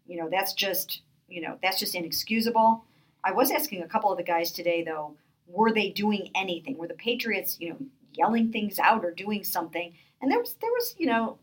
You 0.05 0.17
know, 0.17 0.29
that's 0.29 0.53
just 0.53 1.01
you 1.27 1.41
know 1.41 1.57
that's 1.61 1.79
just 1.79 1.95
inexcusable. 1.95 2.83
I 3.23 3.31
was 3.31 3.51
asking 3.51 3.81
a 3.81 3.87
couple 3.87 4.11
of 4.11 4.17
the 4.17 4.23
guys 4.23 4.51
today 4.51 4.83
though, 4.83 5.15
were 5.47 5.71
they 5.71 5.89
doing 5.89 6.29
anything? 6.35 6.77
Were 6.77 6.87
the 6.87 6.93
Patriots, 6.93 7.57
you 7.59 7.69
know, 7.69 7.77
yelling 8.17 8.51
things 8.51 8.79
out 8.79 9.05
or 9.05 9.11
doing 9.11 9.43
something? 9.43 9.93
And 10.21 10.31
there 10.31 10.39
was 10.39 10.55
there 10.61 10.71
was, 10.71 10.95
you 10.97 11.05
know, 11.07 11.37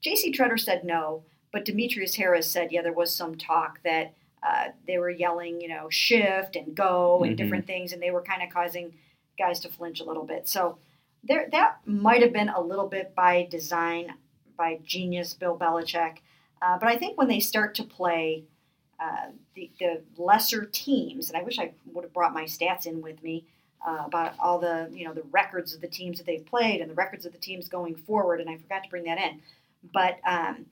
J.C. 0.00 0.32
Tretter 0.32 0.58
said 0.58 0.84
no, 0.84 1.24
but 1.52 1.64
Demetrius 1.64 2.14
Harris 2.16 2.50
said 2.50 2.72
yeah, 2.72 2.82
there 2.82 2.92
was 2.92 3.14
some 3.14 3.36
talk 3.36 3.80
that 3.82 4.14
uh, 4.42 4.68
they 4.86 4.98
were 4.98 5.10
yelling, 5.10 5.60
you 5.60 5.68
know, 5.68 5.90
shift 5.90 6.56
and 6.56 6.74
go 6.74 7.22
and 7.24 7.34
Mhm. 7.34 7.36
different 7.36 7.66
things, 7.66 7.92
and 7.92 8.00
they 8.02 8.10
were 8.10 8.22
kind 8.22 8.42
of 8.42 8.48
causing 8.50 8.94
guys 9.38 9.60
to 9.60 9.68
flinch 9.68 10.00
a 10.00 10.04
little 10.04 10.24
bit. 10.24 10.48
So 10.48 10.78
there 11.22 11.48
that 11.52 11.78
might 11.86 12.22
have 12.22 12.32
been 12.32 12.48
a 12.48 12.60
little 12.60 12.86
bit 12.88 13.14
by 13.14 13.46
design, 13.50 14.14
by 14.56 14.80
genius 14.84 15.34
Bill 15.34 15.56
Belichick. 15.58 16.18
Uh, 16.62 16.78
but 16.78 16.88
I 16.88 16.96
think 16.96 17.16
when 17.18 17.28
they 17.28 17.40
start 17.40 17.74
to 17.76 17.84
play 17.84 18.44
uh, 18.98 19.30
the, 19.54 19.70
the 19.78 20.02
lesser 20.18 20.66
teams, 20.66 21.30
and 21.30 21.38
I 21.38 21.42
wish 21.42 21.58
I 21.58 21.72
would 21.92 22.04
have 22.04 22.12
brought 22.12 22.34
my 22.34 22.44
stats 22.44 22.84
in 22.86 23.00
with 23.00 23.22
me 23.22 23.46
uh, 23.86 24.02
about 24.04 24.34
all 24.38 24.58
the 24.58 24.88
you 24.92 25.04
know 25.04 25.14
the 25.14 25.22
records 25.30 25.74
of 25.74 25.80
the 25.80 25.88
teams 25.88 26.18
that 26.18 26.26
they've 26.26 26.44
played 26.44 26.80
and 26.80 26.90
the 26.90 26.94
records 26.94 27.26
of 27.26 27.32
the 27.32 27.38
teams 27.38 27.68
going 27.68 27.94
forward, 27.94 28.40
and 28.40 28.48
I 28.48 28.56
forgot 28.56 28.84
to 28.84 28.90
bring 28.90 29.04
that 29.04 29.18
in. 29.18 29.40
But 29.92 30.18
um, 30.26 30.66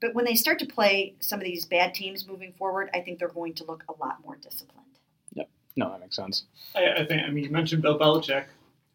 but 0.00 0.14
when 0.14 0.24
they 0.24 0.34
start 0.34 0.58
to 0.60 0.66
play 0.66 1.14
some 1.20 1.38
of 1.38 1.44
these 1.44 1.64
bad 1.64 1.94
teams 1.94 2.26
moving 2.26 2.52
forward, 2.52 2.90
I 2.94 3.00
think 3.00 3.18
they're 3.18 3.28
going 3.28 3.54
to 3.54 3.64
look 3.64 3.84
a 3.88 3.92
lot 3.98 4.18
more 4.24 4.36
disciplined. 4.36 4.98
Yep. 5.34 5.48
No, 5.76 5.90
that 5.90 6.00
makes 6.00 6.16
sense. 6.16 6.44
I, 6.74 7.02
I 7.02 7.06
think. 7.06 7.22
I 7.22 7.30
mean, 7.30 7.44
you 7.44 7.50
mentioned 7.50 7.82
Bill 7.82 7.98
Belichick. 7.98 8.46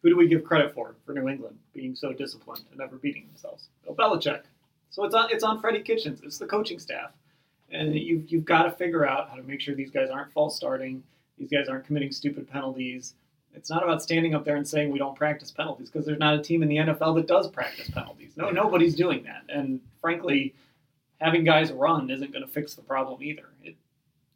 Who 0.02 0.08
do 0.08 0.16
we 0.16 0.28
give 0.28 0.44
credit 0.44 0.72
for 0.72 0.94
for 1.04 1.12
New 1.12 1.28
England 1.28 1.58
being 1.72 1.94
so 1.94 2.12
disciplined 2.12 2.64
and 2.70 2.78
never 2.78 2.96
beating 2.96 3.26
themselves? 3.26 3.68
Bill 3.84 3.94
Belichick. 3.94 4.42
So 4.90 5.04
it's 5.04 5.14
on 5.14 5.30
it's 5.30 5.44
on 5.44 5.60
Freddie 5.60 5.82
Kitchens. 5.82 6.20
It's 6.24 6.38
the 6.38 6.46
coaching 6.46 6.78
staff, 6.78 7.12
and 7.70 7.94
you've 7.94 8.30
you've 8.30 8.44
got 8.44 8.64
to 8.64 8.70
figure 8.72 9.06
out 9.06 9.30
how 9.30 9.36
to 9.36 9.42
make 9.42 9.60
sure 9.60 9.74
these 9.74 9.90
guys 9.90 10.10
aren't 10.10 10.32
false 10.32 10.56
starting. 10.56 11.02
These 11.38 11.50
guys 11.50 11.68
aren't 11.68 11.86
committing 11.86 12.12
stupid 12.12 12.48
penalties. 12.48 13.14
It's 13.54 13.70
not 13.70 13.82
about 13.82 14.02
standing 14.02 14.34
up 14.34 14.44
there 14.44 14.56
and 14.56 14.66
saying 14.66 14.90
we 14.90 14.98
don't 14.98 15.16
practice 15.16 15.50
penalties 15.50 15.90
because 15.90 16.06
there's 16.06 16.18
not 16.18 16.34
a 16.34 16.42
team 16.42 16.62
in 16.62 16.68
the 16.68 16.76
NFL 16.76 17.16
that 17.16 17.26
does 17.26 17.48
practice 17.48 17.90
penalties. 17.90 18.36
No, 18.36 18.50
nobody's 18.50 18.94
doing 18.94 19.24
that. 19.24 19.42
And 19.48 19.80
frankly, 20.00 20.54
having 21.20 21.44
guys 21.44 21.72
run 21.72 22.10
isn't 22.10 22.32
going 22.32 22.44
to 22.44 22.50
fix 22.50 22.74
the 22.74 22.82
problem 22.82 23.22
either. 23.22 23.50
It, 23.62 23.76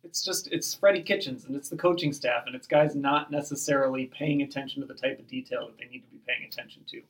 it's 0.03 0.23
just 0.25 0.49
it's 0.53 0.75
Freddie 0.75 1.03
Kitchens 1.03 1.47
and 1.47 1.57
it's 1.57 1.69
the 1.69 1.77
coaching 1.77 2.13
staff 2.13 2.45
and 2.47 2.55
it's 2.55 2.67
guys 2.67 2.95
not 2.95 3.31
necessarily 3.31 4.07
paying 4.07 4.43
attention 4.43 4.83
to 4.83 4.87
the 4.87 4.95
type 4.95 5.19
of 5.19 5.27
detail 5.27 5.67
that 5.67 5.79
they 5.79 5.87
need 5.91 6.01
to 6.01 6.11
be 6.11 6.21
paying 6.27 6.45
attention 6.47 6.83
to, 6.89 7.01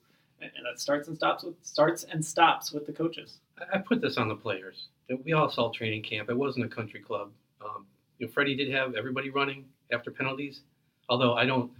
and, 0.40 0.50
and 0.56 0.64
that 0.64 0.80
starts 0.80 1.08
and 1.08 1.16
stops 1.16 1.42
with 1.42 1.54
starts 1.62 2.04
and 2.04 2.24
stops 2.24 2.72
with 2.72 2.86
the 2.86 2.92
coaches. 2.92 3.38
I 3.72 3.78
put 3.78 4.00
this 4.00 4.16
on 4.16 4.28
the 4.28 4.36
players. 4.36 4.86
We 5.24 5.32
all 5.32 5.50
saw 5.50 5.70
training 5.70 6.02
camp. 6.02 6.30
It 6.30 6.36
wasn't 6.36 6.66
a 6.66 6.68
country 6.68 7.00
club. 7.00 7.30
Um, 7.64 7.86
you 8.18 8.26
know, 8.26 8.32
Freddie 8.32 8.56
did 8.56 8.70
have 8.70 8.94
everybody 8.94 9.30
running 9.30 9.64
after 9.92 10.10
penalties, 10.10 10.60
although 11.08 11.34
I 11.34 11.44
don't, 11.44 11.70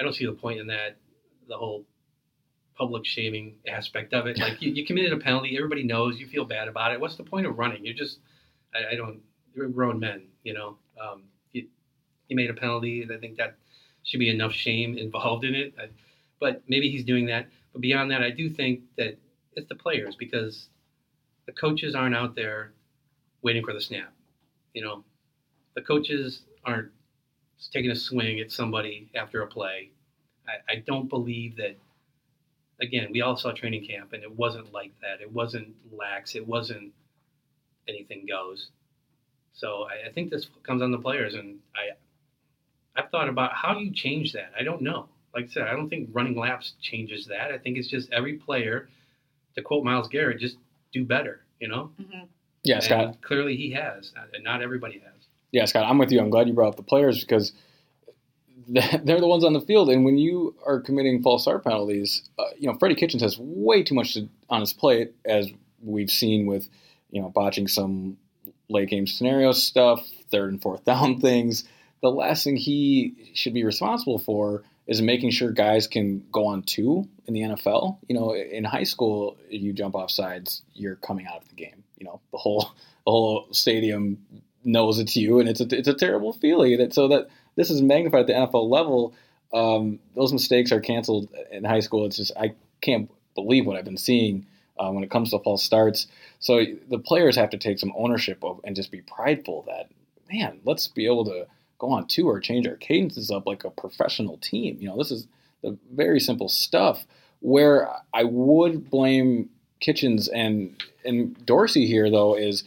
I 0.00 0.02
don't 0.02 0.14
see 0.14 0.24
the 0.24 0.32
point 0.32 0.58
in 0.58 0.66
that. 0.68 0.96
The 1.48 1.56
whole 1.56 1.84
public 2.78 3.04
shaming 3.04 3.56
aspect 3.68 4.14
of 4.14 4.26
it. 4.26 4.38
Like 4.38 4.62
you, 4.62 4.72
you 4.72 4.86
committed 4.86 5.12
a 5.12 5.18
penalty, 5.18 5.56
everybody 5.56 5.82
knows. 5.82 6.18
You 6.18 6.26
feel 6.26 6.46
bad 6.46 6.68
about 6.68 6.92
it. 6.92 7.00
What's 7.00 7.16
the 7.16 7.24
point 7.24 7.46
of 7.46 7.58
running? 7.58 7.84
You're 7.84 7.94
just, 7.94 8.18
I, 8.74 8.92
I 8.92 8.96
don't. 8.96 9.20
You're 9.54 9.68
grown 9.68 10.00
men, 10.00 10.28
you 10.44 10.54
know. 10.54 10.78
Um, 11.00 11.24
you, 11.52 11.66
you 12.28 12.36
made 12.36 12.48
a 12.48 12.54
penalty, 12.54 13.02
and 13.02 13.12
I 13.12 13.18
think 13.18 13.36
that 13.36 13.56
should 14.04 14.20
be 14.20 14.30
enough 14.30 14.52
shame 14.52 14.96
involved 14.96 15.44
in 15.44 15.54
it. 15.54 15.74
I, 15.78 15.88
but 16.40 16.62
maybe 16.68 16.90
he's 16.90 17.04
doing 17.04 17.26
that. 17.26 17.48
But 17.72 17.82
beyond 17.82 18.10
that, 18.12 18.22
I 18.22 18.30
do 18.30 18.48
think 18.48 18.80
that 18.96 19.18
it's 19.54 19.68
the 19.68 19.74
players 19.74 20.16
because 20.16 20.68
the 21.46 21.52
coaches 21.52 21.94
aren't 21.94 22.14
out 22.14 22.34
there 22.34 22.72
waiting 23.42 23.64
for 23.64 23.74
the 23.74 23.80
snap. 23.80 24.12
You 24.72 24.82
know, 24.82 25.04
the 25.74 25.82
coaches 25.82 26.42
aren't 26.64 26.90
taking 27.68 27.90
a 27.90 27.96
swing 27.96 28.40
at 28.40 28.50
somebody 28.50 29.08
after 29.14 29.42
a 29.42 29.46
play. 29.46 29.90
I, 30.48 30.72
I 30.72 30.76
don't 30.86 31.08
believe 31.08 31.56
that. 31.56 31.76
Again, 32.80 33.08
we 33.12 33.20
all 33.20 33.36
saw 33.36 33.52
training 33.52 33.86
camp, 33.86 34.14
and 34.14 34.22
it 34.22 34.38
wasn't 34.38 34.72
like 34.72 34.92
that. 35.02 35.20
It 35.20 35.30
wasn't 35.30 35.74
lax. 35.92 36.34
It 36.34 36.46
wasn't 36.46 36.92
anything 37.86 38.24
goes. 38.26 38.70
So 39.52 39.86
I, 39.90 40.08
I 40.08 40.12
think 40.12 40.30
this 40.30 40.46
comes 40.62 40.80
on 40.80 40.90
the 40.90 40.98
players, 40.98 41.34
and 41.34 41.58
I 41.76 41.90
I've 42.96 43.10
thought 43.10 43.28
about 43.28 43.52
how 43.54 43.74
do 43.74 43.80
you 43.80 43.92
change 43.92 44.32
that. 44.32 44.52
I 44.58 44.62
don't 44.62 44.82
know. 44.82 45.08
Like 45.34 45.44
I 45.44 45.48
said, 45.48 45.68
I 45.68 45.72
don't 45.72 45.88
think 45.88 46.08
running 46.12 46.36
laps 46.36 46.74
changes 46.80 47.26
that. 47.26 47.52
I 47.52 47.58
think 47.58 47.76
it's 47.78 47.88
just 47.88 48.10
every 48.12 48.34
player, 48.34 48.88
to 49.54 49.62
quote 49.62 49.84
Myles 49.84 50.08
Garrett, 50.08 50.40
just 50.40 50.56
do 50.92 51.04
better. 51.04 51.44
You 51.60 51.68
know. 51.68 51.90
hmm 51.98 52.24
Yeah, 52.64 52.76
And 52.76 52.84
Scott. 52.84 53.22
Clearly, 53.22 53.56
he 53.56 53.70
has, 53.72 54.12
and 54.34 54.42
not 54.42 54.62
everybody 54.62 55.00
has. 55.00 55.19
Yeah, 55.52 55.64
Scott, 55.64 55.84
I'm 55.84 55.98
with 55.98 56.12
you. 56.12 56.20
I'm 56.20 56.30
glad 56.30 56.48
you 56.48 56.54
brought 56.54 56.68
up 56.68 56.76
the 56.76 56.82
players 56.82 57.20
because 57.20 57.52
they're 58.68 59.20
the 59.20 59.26
ones 59.26 59.44
on 59.44 59.52
the 59.52 59.60
field. 59.60 59.90
And 59.90 60.04
when 60.04 60.16
you 60.16 60.54
are 60.64 60.80
committing 60.80 61.22
false 61.22 61.42
start 61.42 61.64
penalties, 61.64 62.28
uh, 62.38 62.44
you 62.56 62.68
know, 62.68 62.78
Freddie 62.78 62.94
Kitchens 62.94 63.22
has 63.22 63.36
way 63.38 63.82
too 63.82 63.94
much 63.94 64.14
to, 64.14 64.28
on 64.48 64.60
his 64.60 64.72
plate, 64.72 65.12
as 65.24 65.50
we've 65.82 66.10
seen 66.10 66.46
with, 66.46 66.68
you 67.10 67.20
know, 67.20 67.30
botching 67.30 67.66
some 67.66 68.16
late 68.68 68.88
game 68.88 69.06
scenario 69.06 69.50
stuff, 69.52 70.08
third 70.30 70.52
and 70.52 70.62
fourth 70.62 70.84
down 70.84 71.20
things. 71.20 71.64
The 72.02 72.10
last 72.10 72.44
thing 72.44 72.56
he 72.56 73.32
should 73.34 73.54
be 73.54 73.64
responsible 73.64 74.18
for 74.18 74.62
is 74.86 75.02
making 75.02 75.30
sure 75.30 75.50
guys 75.50 75.86
can 75.86 76.24
go 76.32 76.46
on 76.46 76.62
two 76.62 77.08
in 77.26 77.34
the 77.34 77.40
NFL. 77.40 77.98
You 78.08 78.14
know, 78.14 78.34
in 78.34 78.64
high 78.64 78.84
school, 78.84 79.36
you 79.48 79.72
jump 79.72 79.94
off 79.94 80.10
sides, 80.10 80.62
you're 80.74 80.96
coming 80.96 81.26
out 81.26 81.42
of 81.42 81.48
the 81.48 81.54
game. 81.54 81.84
You 81.98 82.06
know, 82.06 82.20
the 82.30 82.38
whole 82.38 82.72
the 83.04 83.10
whole 83.10 83.48
stadium 83.52 84.18
knows 84.64 84.98
it's 84.98 85.16
you, 85.16 85.40
and 85.40 85.48
it's 85.48 85.60
a 85.60 85.66
it's 85.70 85.88
a 85.88 85.94
terrible 85.94 86.32
feeling. 86.32 86.80
And 86.80 86.92
so 86.92 87.08
that 87.08 87.28
this 87.56 87.70
is 87.70 87.82
magnified 87.82 88.22
at 88.22 88.26
the 88.26 88.32
NFL 88.32 88.68
level. 88.68 89.14
Um, 89.52 89.98
those 90.14 90.32
mistakes 90.32 90.70
are 90.72 90.80
canceled 90.80 91.28
in 91.50 91.64
high 91.64 91.80
school. 91.80 92.06
It's 92.06 92.16
just 92.16 92.32
I 92.36 92.54
can't 92.80 93.10
believe 93.34 93.66
what 93.66 93.76
I've 93.76 93.84
been 93.84 93.96
seeing 93.96 94.46
uh, 94.78 94.90
when 94.90 95.04
it 95.04 95.10
comes 95.10 95.30
to 95.30 95.38
false 95.38 95.62
starts. 95.62 96.06
So 96.38 96.64
the 96.88 96.98
players 96.98 97.36
have 97.36 97.50
to 97.50 97.58
take 97.58 97.78
some 97.78 97.92
ownership 97.96 98.42
of 98.42 98.60
and 98.64 98.76
just 98.76 98.90
be 98.90 99.02
prideful 99.02 99.64
that 99.66 99.90
man, 100.32 100.60
let's 100.64 100.86
be 100.86 101.06
able 101.06 101.24
to 101.24 101.46
go 101.78 101.90
on 101.90 102.06
two 102.06 102.28
or 102.28 102.40
change 102.40 102.66
our 102.66 102.76
cadences 102.76 103.30
up 103.30 103.46
like 103.46 103.64
a 103.64 103.70
professional 103.70 104.38
team. 104.38 104.76
You 104.80 104.88
know, 104.88 104.96
this 104.96 105.10
is 105.10 105.26
the 105.62 105.76
very 105.92 106.20
simple 106.20 106.48
stuff. 106.48 107.04
Where 107.40 107.88
I 108.12 108.24
would 108.24 108.90
blame 108.90 109.48
Kitchens 109.80 110.28
and 110.28 110.76
and 111.04 111.34
Dorsey 111.46 111.86
here 111.86 112.10
though 112.10 112.36
is 112.36 112.64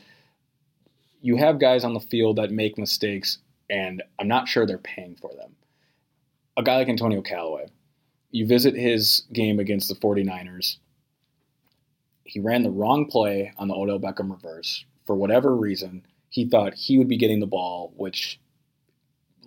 you 1.23 1.37
have 1.37 1.57
guys 1.57 1.85
on 1.85 1.93
the 1.93 2.01
field 2.01 2.35
that 2.35 2.51
make 2.51 2.77
mistakes, 2.77 3.37
and 3.69 4.03
I'm 4.19 4.27
not 4.27 4.49
sure 4.49 4.65
they're 4.65 4.77
paying 4.77 5.15
for 5.15 5.31
them. 5.33 5.55
A 6.57 6.61
guy 6.61 6.75
like 6.75 6.89
Antonio 6.89 7.21
Callaway, 7.21 7.67
you 8.29 8.45
visit 8.45 8.75
his 8.75 9.23
game 9.31 9.57
against 9.57 9.87
the 9.87 9.95
49ers. 9.95 10.77
He 12.25 12.41
ran 12.41 12.63
the 12.63 12.69
wrong 12.69 13.05
play 13.09 13.53
on 13.57 13.69
the 13.69 13.73
Odell 13.73 13.99
Beckham 13.99 14.31
reverse. 14.31 14.83
For 15.07 15.15
whatever 15.15 15.55
reason, 15.55 16.05
he 16.29 16.45
thought 16.45 16.73
he 16.73 16.97
would 16.97 17.07
be 17.07 17.17
getting 17.17 17.39
the 17.39 17.47
ball, 17.47 17.93
which 17.95 18.37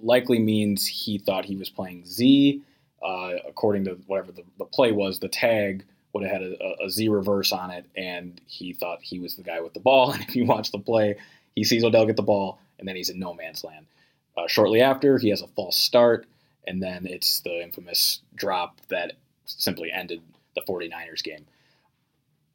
likely 0.01 0.39
means 0.39 0.87
he 0.87 1.18
thought 1.18 1.45
he 1.45 1.57
was 1.57 1.68
playing 1.68 2.07
Z. 2.07 2.62
Uh, 3.05 3.33
according 3.47 3.85
to 3.85 3.99
whatever 4.07 4.33
the, 4.33 4.45
the 4.59 4.64
play 4.64 4.93
was, 4.93 5.18
the 5.18 5.29
tag 5.29 5.85
would 6.14 6.24
have 6.24 6.33
had 6.33 6.43
a, 6.43 6.85
a 6.85 6.91
Z 6.91 7.09
reverse 7.11 7.53
on 7.53 7.70
it, 7.70 7.85
and 7.95 8.41
he 8.47 8.72
thought 8.72 9.01
he 9.03 9.18
was 9.18 9.37
the 9.37 9.43
guy 9.43 9.61
with 9.61 9.74
the 9.74 9.81
ball. 9.81 10.12
And 10.14 10.22
if 10.22 10.35
you 10.35 10.47
watch 10.47 10.72
the 10.72 10.79
play, 10.79 11.16
he 11.57 11.65
sees 11.65 11.83
Odell 11.83 12.07
get 12.07 12.17
the 12.17 12.23
ball, 12.23 12.61
and 12.79 12.87
then 12.87 12.95
he's 12.95 13.11
in 13.11 13.19
no 13.19 13.35
man's 13.35 13.65
land. 13.65 13.87
Uh, 14.37 14.47
shortly 14.47 14.81
after, 14.81 15.19
he 15.19 15.31
has 15.31 15.43
a 15.43 15.49
false 15.49 15.77
start, 15.77 16.27
and 16.67 16.81
then 16.83 17.07
it's 17.07 17.41
the 17.41 17.63
infamous 17.63 18.21
drop 18.37 18.81
that 18.89 19.15
simply 19.47 19.91
ended 19.91 20.21
the 20.55 20.61
49ers 20.63 21.25
game. 21.25 21.47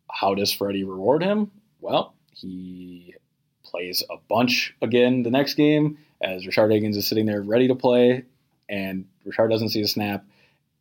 How 0.10 0.36
does 0.36 0.52
Freddie 0.52 0.84
reward 0.84 1.24
him? 1.24 1.52
Well, 1.82 2.14
he 2.34 3.16
plays 3.64 4.04
a 4.10 4.18
bunch 4.30 4.76
again 4.82 5.24
the 5.24 5.32
next 5.32 5.56
game 5.56 5.98
as 6.22 6.46
Rashard 6.46 6.72
Higgins 6.72 6.98
is 6.98 7.08
sitting 7.08 7.26
there 7.26 7.42
ready 7.42 7.68
to 7.68 7.76
play, 7.76 8.24
and 8.70 9.06
Rashard 9.26 9.50
doesn't 9.50 9.70
see 9.70 9.82
a 9.82 9.88
snap. 9.88 10.26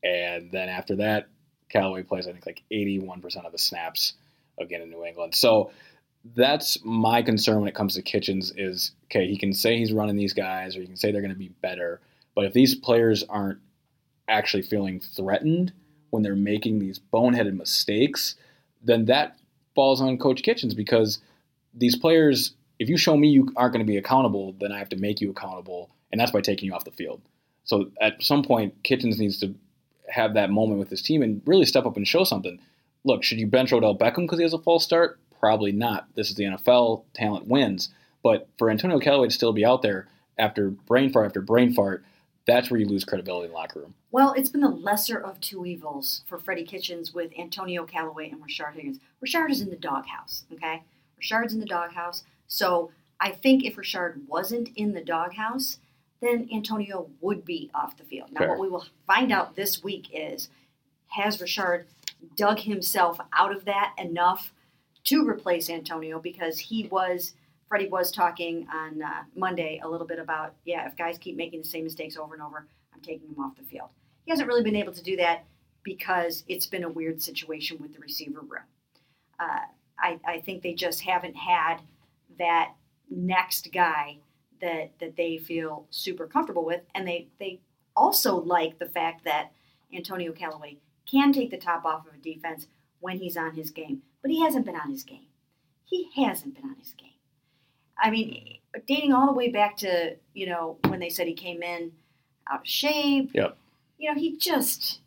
And 0.03 0.51
then 0.51 0.69
after 0.69 0.97
that, 0.97 1.29
Callaway 1.71 2.03
plays, 2.03 2.27
I 2.27 2.33
think, 2.33 2.47
like 2.47 2.63
81% 2.71 3.47
of 3.47 3.53
the 3.53 3.59
snaps 3.59 4.15
again 4.59 4.83
in 4.83 4.91
New 4.91 5.05
England. 5.05 5.35
So 5.35 5.71
that's 6.35 6.79
my 6.85 7.23
concern 7.23 7.61
when 7.61 7.69
it 7.69 7.75
comes 7.75 7.95
to 7.95 8.03
Kitchens 8.03 8.53
is, 8.57 8.93
okay, 9.07 9.27
he 9.27 9.37
can 9.37 9.53
say 9.53 9.79
he's 9.79 9.93
running 9.93 10.17
these 10.17 10.33
guys 10.33 10.77
or 10.77 10.81
he 10.81 10.87
can 10.87 10.97
say 10.97 11.11
they're 11.11 11.23
going 11.23 11.33
to 11.33 11.39
be 11.39 11.53
better. 11.63 12.01
But 12.35 12.45
if 12.45 12.53
these 12.53 12.75
players 12.75 13.25
aren't 13.29 13.59
actually 14.29 14.63
feeling 14.63 15.01
threatened 15.01 15.73
when 16.11 16.23
they're 16.23 16.37
making 16.37 16.79
these 16.79 16.99
boneheaded 16.99 17.57
mistakes, 17.57 18.35
then 18.83 19.07
that 19.07 19.37
falls 19.75 20.01
on 20.01 20.19
Coach 20.19 20.43
Kitchens 20.43 20.75
because 20.75 21.21
these 21.75 21.97
players, 21.97 22.53
if 22.79 22.89
you 22.89 22.97
show 22.97 23.17
me 23.17 23.29
you 23.29 23.53
aren't 23.57 23.73
going 23.73 23.85
to 23.85 23.91
be 23.91 23.97
accountable, 23.97 24.55
then 24.61 24.73
I 24.73 24.79
have 24.79 24.89
to 24.91 24.97
make 24.97 25.21
you 25.21 25.31
accountable, 25.31 25.91
and 26.11 26.21
that's 26.21 26.33
by 26.33 26.41
taking 26.41 26.67
you 26.67 26.75
off 26.75 26.85
the 26.85 26.91
field. 26.91 27.21
So 27.65 27.91
at 28.01 28.23
some 28.23 28.43
point, 28.43 28.83
Kitchens 28.83 29.19
needs 29.19 29.39
to 29.41 29.55
have 30.09 30.35
that 30.35 30.51
moment 30.51 30.81
with 30.81 30.91
his 30.91 31.03
team 31.03 31.23
and 31.23 31.41
really 31.47 31.65
step 31.65 31.87
up 31.87 31.97
and 31.97 32.07
show 32.07 32.25
something. 32.25 32.59
Look, 33.05 33.23
should 33.23 33.39
you 33.39 33.47
bench 33.47 33.73
Odell 33.73 33.97
Beckham 33.97 34.23
because 34.23 34.39
he 34.39 34.43
has 34.43 34.53
a 34.53 34.59
false 34.59 34.85
start? 34.85 35.19
Probably 35.41 35.73
not. 35.73 36.07
This 36.15 36.31
is 36.31 36.37
the 36.37 36.45
NFL. 36.45 37.05
Talent 37.15 37.47
wins. 37.47 37.89
But 38.23 38.49
for 38.59 38.71
Antonio 38.71 39.01
Callaway 39.01 39.29
to 39.29 39.35
still 39.35 39.53
be 39.53 39.65
out 39.65 39.83
there 39.83 40.07
after 40.39 40.71
brain 40.71 41.11
fart 41.11 41.27
after 41.27 41.41
brain 41.41 41.73
fart, 41.73 42.05
that's 42.47 42.71
where 42.71 42.79
you 42.79 42.87
lose 42.87 43.05
credibility 43.05 43.47
in 43.47 43.53
the 43.53 43.57
locker 43.57 43.81
room. 43.81 43.95
Well, 44.11 44.33
it's 44.33 44.51
been 44.51 44.61
the 44.61 44.69
lesser 44.69 45.19
of 45.19 45.41
two 45.41 45.65
evils 45.65 46.23
for 46.27 46.39
Freddie 46.39 46.65
Kitchens 46.65 47.15
with 47.15 47.33
Antonio 47.39 47.85
Callaway 47.85 48.31
and 48.31 48.41
Rashard 48.43 48.75
Higgins. 48.75 48.99
Rashard 49.25 49.51
is 49.51 49.61
in 49.61 49.71
the 49.71 49.77
doghouse, 49.77 50.45
okay? 50.53 50.83
Rashard's 51.21 51.55
in 51.55 51.61
the 51.61 51.67
doghouse. 51.67 52.25
So 52.49 52.91
I 53.21 53.31
think 53.31 53.65
if 53.65 53.77
Rashard 53.77 54.27
wasn't 54.27 54.71
in 54.77 54.93
the 54.93 55.05
doghouse, 55.05 55.79
then 56.21 56.49
Antonio 56.53 57.09
would 57.21 57.45
be 57.45 57.71
off 57.75 57.97
the 57.97 58.05
field. 58.05 58.33
Now, 58.33 58.41
Fair. 58.41 58.49
what 58.51 58.59
we 58.59 58.69
will 58.69 58.87
find 59.07 59.33
out 59.33 59.57
this 59.57 59.83
week 59.83 60.09
is 60.13 60.49
has 61.09 61.39
Rashard 61.39 61.85
dug 62.37 62.61
himself 62.61 63.19
out 63.33 63.55
of 63.55 63.65
that 63.65 63.95
enough 63.99 64.53
to 65.05 65.27
replace 65.29 65.71
Antonio 65.71 66.19
because 66.19 66.59
he 66.59 66.89
was 66.91 67.35
Freddie 67.69 67.89
was 67.89 68.11
talking 68.11 68.67
on 68.73 69.01
uh, 69.01 69.23
Monday 69.37 69.81
a 69.83 69.89
little 69.89 70.07
bit 70.07 70.19
about 70.19 70.55
yeah 70.65 70.87
if 70.87 70.97
guys 70.97 71.19
keep 71.19 71.37
making 71.37 71.61
the 71.63 71.69
same 71.69 71.85
mistakes 71.85 72.17
over 72.17 72.35
and 72.35 72.43
over 72.43 72.67
I'm 72.93 73.01
taking 73.01 73.29
him 73.29 73.41
off 73.41 73.57
the 73.57 73.65
field. 73.65 73.89
He 74.25 74.31
hasn't 74.31 74.49
really 74.49 74.63
been 74.63 74.77
able 74.77 74.93
to 74.93 75.03
do 75.03 75.17
that 75.17 75.45
because 75.83 76.45
it's 76.49 76.67
been 76.67 76.85
a 76.85 76.89
weird 76.89 77.23
situation 77.23 77.79
with 77.81 77.95
the 77.95 78.01
receiver 78.01 78.41
room. 78.41 78.65
Uh, 79.39 79.61
I, 79.99 80.19
I 80.27 80.41
think 80.41 80.63
they 80.63 80.75
just 80.75 81.01
haven't 81.01 81.35
had 81.35 81.79
that 82.39 82.73
next 83.11 83.69
guy 83.73 84.19
that 84.61 84.93
that 85.01 85.17
they 85.17 85.39
feel 85.39 85.87
super 85.91 86.27
comfortable 86.27 86.65
with, 86.65 86.83
and 86.95 87.07
they 87.07 87.29
they 87.39 87.61
also 87.97 88.37
like 88.37 88.79
the 88.79 88.89
fact 88.89 89.25
that 89.25 89.53
Antonio 89.95 90.33
Callaway 90.33 90.79
can 91.11 91.33
take 91.33 91.51
the 91.51 91.57
top 91.57 91.85
off 91.85 92.07
of 92.07 92.15
a 92.15 92.19
defense 92.19 92.67
when 93.01 93.19
he's 93.19 93.37
on 93.37 93.55
his 93.55 93.71
game, 93.71 94.03
but 94.23 94.31
he 94.31 94.43
hasn't 94.43 94.67
been 94.67 94.77
on 94.77 94.91
his 94.91 95.03
game. 95.03 95.27
He 95.85 96.09
hasn't 96.17 96.55
been 96.55 96.65
on 96.65 96.77
his 96.77 96.95
game. 96.95 97.09
I 97.99 98.11
mean, 98.11 98.59
dating 98.87 99.13
all 99.13 99.27
the 99.27 99.33
way 99.33 99.51
back 99.51 99.77
to 99.79 100.17
you 100.35 100.47
know 100.47 100.79
when 100.89 101.01
they 101.01 101.11
said 101.11 101.27
he 101.27 101.35
came 101.35 101.63
in 101.63 101.93
out 102.51 102.61
of 102.61 102.67
shape. 102.67 103.31
Yep. 103.35 103.57
You 103.99 104.13
know, 104.13 104.19
he 104.19 104.37
just 104.37 105.01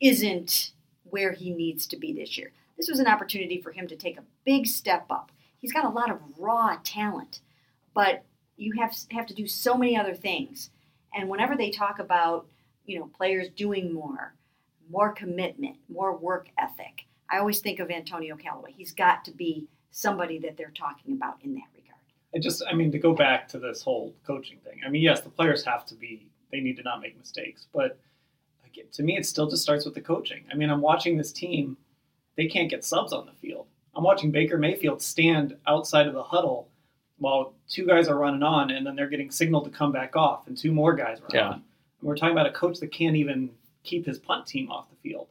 isn't 0.00 0.72
where 1.04 1.32
he 1.32 1.50
needs 1.50 1.86
to 1.86 1.96
be 1.96 2.12
this 2.12 2.36
year. 2.36 2.52
This 2.76 2.88
was 2.88 2.98
an 2.98 3.06
opportunity 3.06 3.60
for 3.60 3.72
him 3.72 3.88
to 3.88 3.96
take 3.96 4.18
a 4.18 4.24
big 4.44 4.66
step 4.66 5.06
up. 5.10 5.32
He's 5.58 5.72
got 5.72 5.84
a 5.84 5.90
lot 5.90 6.10
of 6.10 6.20
raw 6.38 6.76
talent, 6.84 7.40
but 7.94 8.24
you 8.56 8.74
have 8.78 8.94
have 9.10 9.26
to 9.26 9.34
do 9.34 9.46
so 9.46 9.76
many 9.76 9.96
other 9.96 10.14
things. 10.14 10.70
And 11.14 11.28
whenever 11.28 11.56
they 11.56 11.70
talk 11.70 11.98
about, 11.98 12.46
you 12.84 12.98
know, 12.98 13.10
players 13.16 13.48
doing 13.48 13.92
more, 13.92 14.34
more 14.90 15.12
commitment, 15.12 15.76
more 15.88 16.16
work 16.16 16.48
ethic, 16.58 17.06
I 17.30 17.38
always 17.38 17.60
think 17.60 17.80
of 17.80 17.90
Antonio 17.90 18.36
Callaway. 18.36 18.72
He's 18.76 18.92
got 18.92 19.24
to 19.24 19.30
be 19.32 19.66
somebody 19.90 20.38
that 20.40 20.56
they're 20.56 20.72
talking 20.76 21.14
about 21.14 21.36
in 21.42 21.54
that 21.54 21.64
regard. 21.74 22.00
It 22.32 22.42
just, 22.42 22.62
I 22.70 22.74
mean, 22.74 22.92
to 22.92 22.98
go 22.98 23.14
back 23.14 23.48
to 23.48 23.58
this 23.58 23.82
whole 23.82 24.14
coaching 24.26 24.58
thing. 24.64 24.80
I 24.86 24.90
mean, 24.90 25.02
yes, 25.02 25.20
the 25.22 25.30
players 25.30 25.64
have 25.64 25.86
to 25.86 25.94
be, 25.94 26.28
they 26.52 26.60
need 26.60 26.76
to 26.76 26.82
not 26.82 27.00
make 27.00 27.16
mistakes, 27.16 27.66
but 27.72 27.98
like, 28.62 28.90
to 28.92 29.02
me, 29.02 29.16
it 29.16 29.24
still 29.26 29.48
just 29.48 29.62
starts 29.62 29.84
with 29.84 29.94
the 29.94 30.00
coaching. 30.00 30.44
I 30.52 30.54
mean, 30.56 30.70
I'm 30.70 30.82
watching 30.82 31.16
this 31.16 31.32
team, 31.32 31.76
they 32.36 32.46
can't 32.46 32.68
get 32.68 32.84
subs 32.84 33.12
on 33.12 33.26
the 33.26 33.32
field. 33.32 33.66
I'm 33.94 34.04
watching 34.04 34.30
Baker 34.30 34.58
Mayfield 34.58 35.00
stand 35.00 35.56
outside 35.66 36.06
of 36.06 36.12
the 36.12 36.22
huddle 36.22 36.68
while 37.18 37.54
two 37.66 37.86
guys 37.86 38.08
are 38.08 38.18
running 38.18 38.42
on, 38.42 38.70
and 38.70 38.86
then 38.86 38.94
they're 38.94 39.08
getting 39.08 39.30
signaled 39.30 39.64
to 39.64 39.70
come 39.70 39.90
back 39.90 40.14
off, 40.16 40.46
and 40.46 40.56
two 40.58 40.70
more 40.72 40.92
guys 40.92 41.18
run 41.22 41.30
Yeah. 41.32 41.48
on. 41.48 41.54
And 41.54 41.62
we're 42.02 42.16
talking 42.16 42.32
about 42.32 42.46
a 42.46 42.52
coach 42.52 42.78
that 42.80 42.92
can't 42.92 43.16
even 43.16 43.50
keep 43.84 44.04
his 44.04 44.18
punt 44.18 44.46
team 44.46 44.70
off 44.70 44.90
the 44.90 44.96
field. 44.96 45.28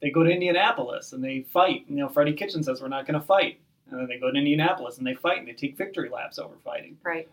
They 0.00 0.10
go 0.10 0.22
to 0.22 0.30
Indianapolis 0.30 1.12
and 1.12 1.22
they 1.22 1.42
fight. 1.42 1.84
You 1.88 1.96
know, 1.96 2.08
Freddie 2.08 2.32
Kitchen 2.34 2.62
says 2.62 2.80
we're 2.80 2.88
not 2.88 3.06
going 3.06 3.18
to 3.20 3.26
fight, 3.26 3.60
and 3.90 3.98
then 4.00 4.06
they 4.08 4.18
go 4.18 4.30
to 4.30 4.38
Indianapolis 4.38 4.98
and 4.98 5.06
they 5.06 5.14
fight 5.14 5.38
and 5.38 5.48
they 5.48 5.52
take 5.52 5.76
victory 5.76 6.08
laps 6.08 6.38
over 6.38 6.54
fighting 6.64 6.96
Right. 7.02 7.28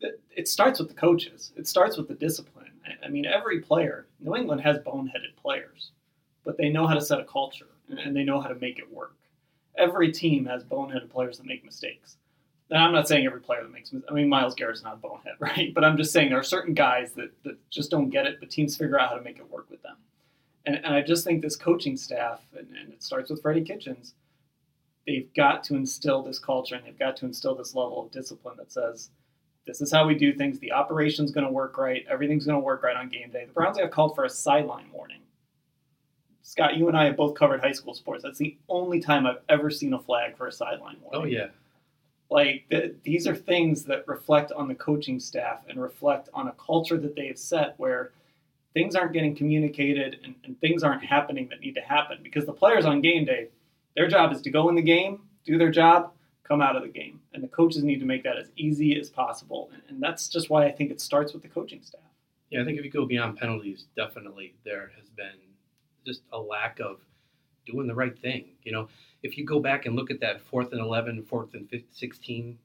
it- 0.00 0.20
it 0.34 0.48
starts 0.48 0.78
with 0.80 0.88
the 0.88 0.94
coaches. 0.94 1.52
It 1.56 1.66
starts 1.68 1.96
with 1.96 2.08
the 2.08 2.14
discipline. 2.14 2.72
I- 2.86 3.06
I 3.06 3.08
mean, 3.08 3.26
every 3.26 3.60
player, 3.60 4.06
New 4.18 4.34
England 4.36 4.62
has 4.62 4.78
boneheaded 4.78 5.36
players, 5.36 5.92
but 6.44 6.56
they 6.56 6.68
know 6.70 6.86
how 6.86 6.94
to 6.94 7.00
set 7.00 7.20
a 7.20 7.24
culture 7.24 7.68
and- 7.88 7.98
and 7.98 8.16
they 8.16 8.24
know 8.24 8.40
how 8.40 8.48
to 8.48 8.54
make 8.56 8.78
it 8.78 8.90
work. 8.92 9.14
Every 9.76 10.10
team 10.10 10.46
has 10.46 10.64
boneheaded 10.64 11.10
players 11.10 11.36
that 11.38 11.46
make 11.46 11.64
mistakes. 11.64 12.16
and 12.72 12.78
I'm 12.78 12.92
not 12.92 13.08
saying 13.08 13.26
every 13.26 13.40
player 13.40 13.62
that 13.64 13.72
makes, 13.72 13.92
mistakes 13.92 14.08
I 14.12 14.14
mean, 14.14 14.28
Myles 14.28 14.54
Garrett's 14.54 14.84
not 14.84 14.94
a 14.94 14.96
bonehead, 14.96 15.34
right? 15.40 15.74
But 15.74 15.84
I'm 15.84 15.96
just 15.96 16.12
saying 16.12 16.28
there 16.30 16.38
are 16.38 16.42
certain 16.44 16.72
guys 16.72 17.12
that, 17.14 17.30
that 17.42 17.68
just 17.68 17.90
don't 17.90 18.10
get 18.10 18.26
it, 18.26 18.38
but 18.38 18.48
teams 18.48 18.76
figure 18.76 18.98
out 19.00 19.08
how 19.10 19.16
to 19.16 19.22
make 19.22 19.38
it 19.38 19.50
work 19.50 19.68
with 19.68 19.82
them. 19.82 19.96
And, 20.66 20.76
and 20.76 20.94
I 20.94 21.02
just 21.02 21.24
think 21.24 21.42
this 21.42 21.56
coaching 21.56 21.96
staff, 21.96 22.40
and, 22.56 22.68
and 22.76 22.92
it 22.92 23.02
starts 23.02 23.30
with 23.30 23.42
Freddie 23.42 23.64
Kitchens, 23.64 24.14
they've 25.06 25.32
got 25.34 25.64
to 25.64 25.74
instill 25.74 26.22
this 26.22 26.38
culture 26.38 26.74
and 26.74 26.84
they've 26.84 26.98
got 26.98 27.16
to 27.18 27.26
instill 27.26 27.54
this 27.54 27.74
level 27.74 28.04
of 28.04 28.12
discipline 28.12 28.56
that 28.58 28.70
says, 28.72 29.10
this 29.66 29.80
is 29.80 29.92
how 29.92 30.06
we 30.06 30.14
do 30.14 30.32
things. 30.32 30.58
The 30.58 30.72
operation's 30.72 31.32
going 31.32 31.46
to 31.46 31.52
work 31.52 31.78
right. 31.78 32.04
Everything's 32.10 32.46
going 32.46 32.58
to 32.58 32.64
work 32.64 32.82
right 32.82 32.96
on 32.96 33.08
game 33.08 33.30
day. 33.30 33.44
The 33.44 33.52
Browns 33.52 33.78
got 33.78 33.90
called 33.90 34.14
for 34.14 34.24
a 34.24 34.30
sideline 34.30 34.90
warning. 34.92 35.22
Scott, 36.42 36.76
you 36.76 36.88
and 36.88 36.96
I 36.96 37.04
have 37.04 37.16
both 37.16 37.34
covered 37.34 37.60
high 37.60 37.72
school 37.72 37.94
sports. 37.94 38.22
That's 38.22 38.38
the 38.38 38.58
only 38.68 39.00
time 39.00 39.26
I've 39.26 39.42
ever 39.48 39.70
seen 39.70 39.92
a 39.92 39.98
flag 39.98 40.36
for 40.36 40.46
a 40.46 40.52
sideline 40.52 40.96
warning. 41.02 41.20
Oh 41.20 41.24
yeah. 41.24 41.48
Like 42.30 42.66
the, 42.70 42.96
these 43.04 43.26
are 43.26 43.36
things 43.36 43.84
that 43.84 44.06
reflect 44.08 44.50
on 44.52 44.68
the 44.68 44.74
coaching 44.74 45.20
staff 45.20 45.60
and 45.68 45.80
reflect 45.80 46.28
on 46.32 46.48
a 46.48 46.52
culture 46.52 46.96
that 46.98 47.14
they 47.14 47.26
have 47.26 47.38
set 47.38 47.74
where 47.76 48.12
things 48.74 48.94
aren't 48.94 49.12
getting 49.12 49.34
communicated 49.34 50.18
and, 50.24 50.34
and 50.44 50.60
things 50.60 50.82
aren't 50.82 51.04
happening 51.04 51.48
that 51.48 51.60
need 51.60 51.74
to 51.74 51.80
happen 51.80 52.18
because 52.22 52.46
the 52.46 52.52
players 52.52 52.84
on 52.84 53.00
game 53.00 53.24
day, 53.24 53.48
their 53.96 54.06
job 54.08 54.32
is 54.32 54.40
to 54.42 54.50
go 54.50 54.68
in 54.68 54.74
the 54.74 54.82
game, 54.82 55.20
do 55.44 55.58
their 55.58 55.70
job, 55.70 56.12
come 56.44 56.60
out 56.62 56.76
of 56.76 56.82
the 56.82 56.88
game. 56.88 57.20
And 57.32 57.42
the 57.42 57.48
coaches 57.48 57.82
need 57.82 57.98
to 58.00 58.06
make 58.06 58.22
that 58.24 58.36
as 58.38 58.50
easy 58.56 58.98
as 58.98 59.08
possible. 59.10 59.70
And, 59.72 59.82
and 59.88 60.02
that's 60.02 60.28
just 60.28 60.50
why 60.50 60.66
I 60.66 60.72
think 60.72 60.90
it 60.90 61.00
starts 61.00 61.32
with 61.32 61.42
the 61.42 61.48
coaching 61.48 61.80
staff. 61.82 62.00
Yeah, 62.50 62.62
I 62.62 62.64
think 62.64 62.78
if 62.78 62.84
you 62.84 62.90
go 62.90 63.06
beyond 63.06 63.38
penalties, 63.38 63.86
definitely 63.96 64.54
there 64.64 64.90
has 64.98 65.08
been 65.10 65.38
just 66.06 66.22
a 66.32 66.38
lack 66.38 66.80
of 66.80 66.98
doing 67.66 67.86
the 67.86 67.94
right 67.94 68.16
thing. 68.18 68.46
You 68.64 68.72
know, 68.72 68.88
if 69.22 69.36
you 69.38 69.44
go 69.44 69.60
back 69.60 69.86
and 69.86 69.94
look 69.94 70.10
at 70.10 70.20
that 70.20 70.40
fourth 70.40 70.72
and 70.72 70.80
11, 70.80 71.24
fourth 71.24 71.54
and 71.54 71.68
15, 71.68 71.88
16 71.92 72.58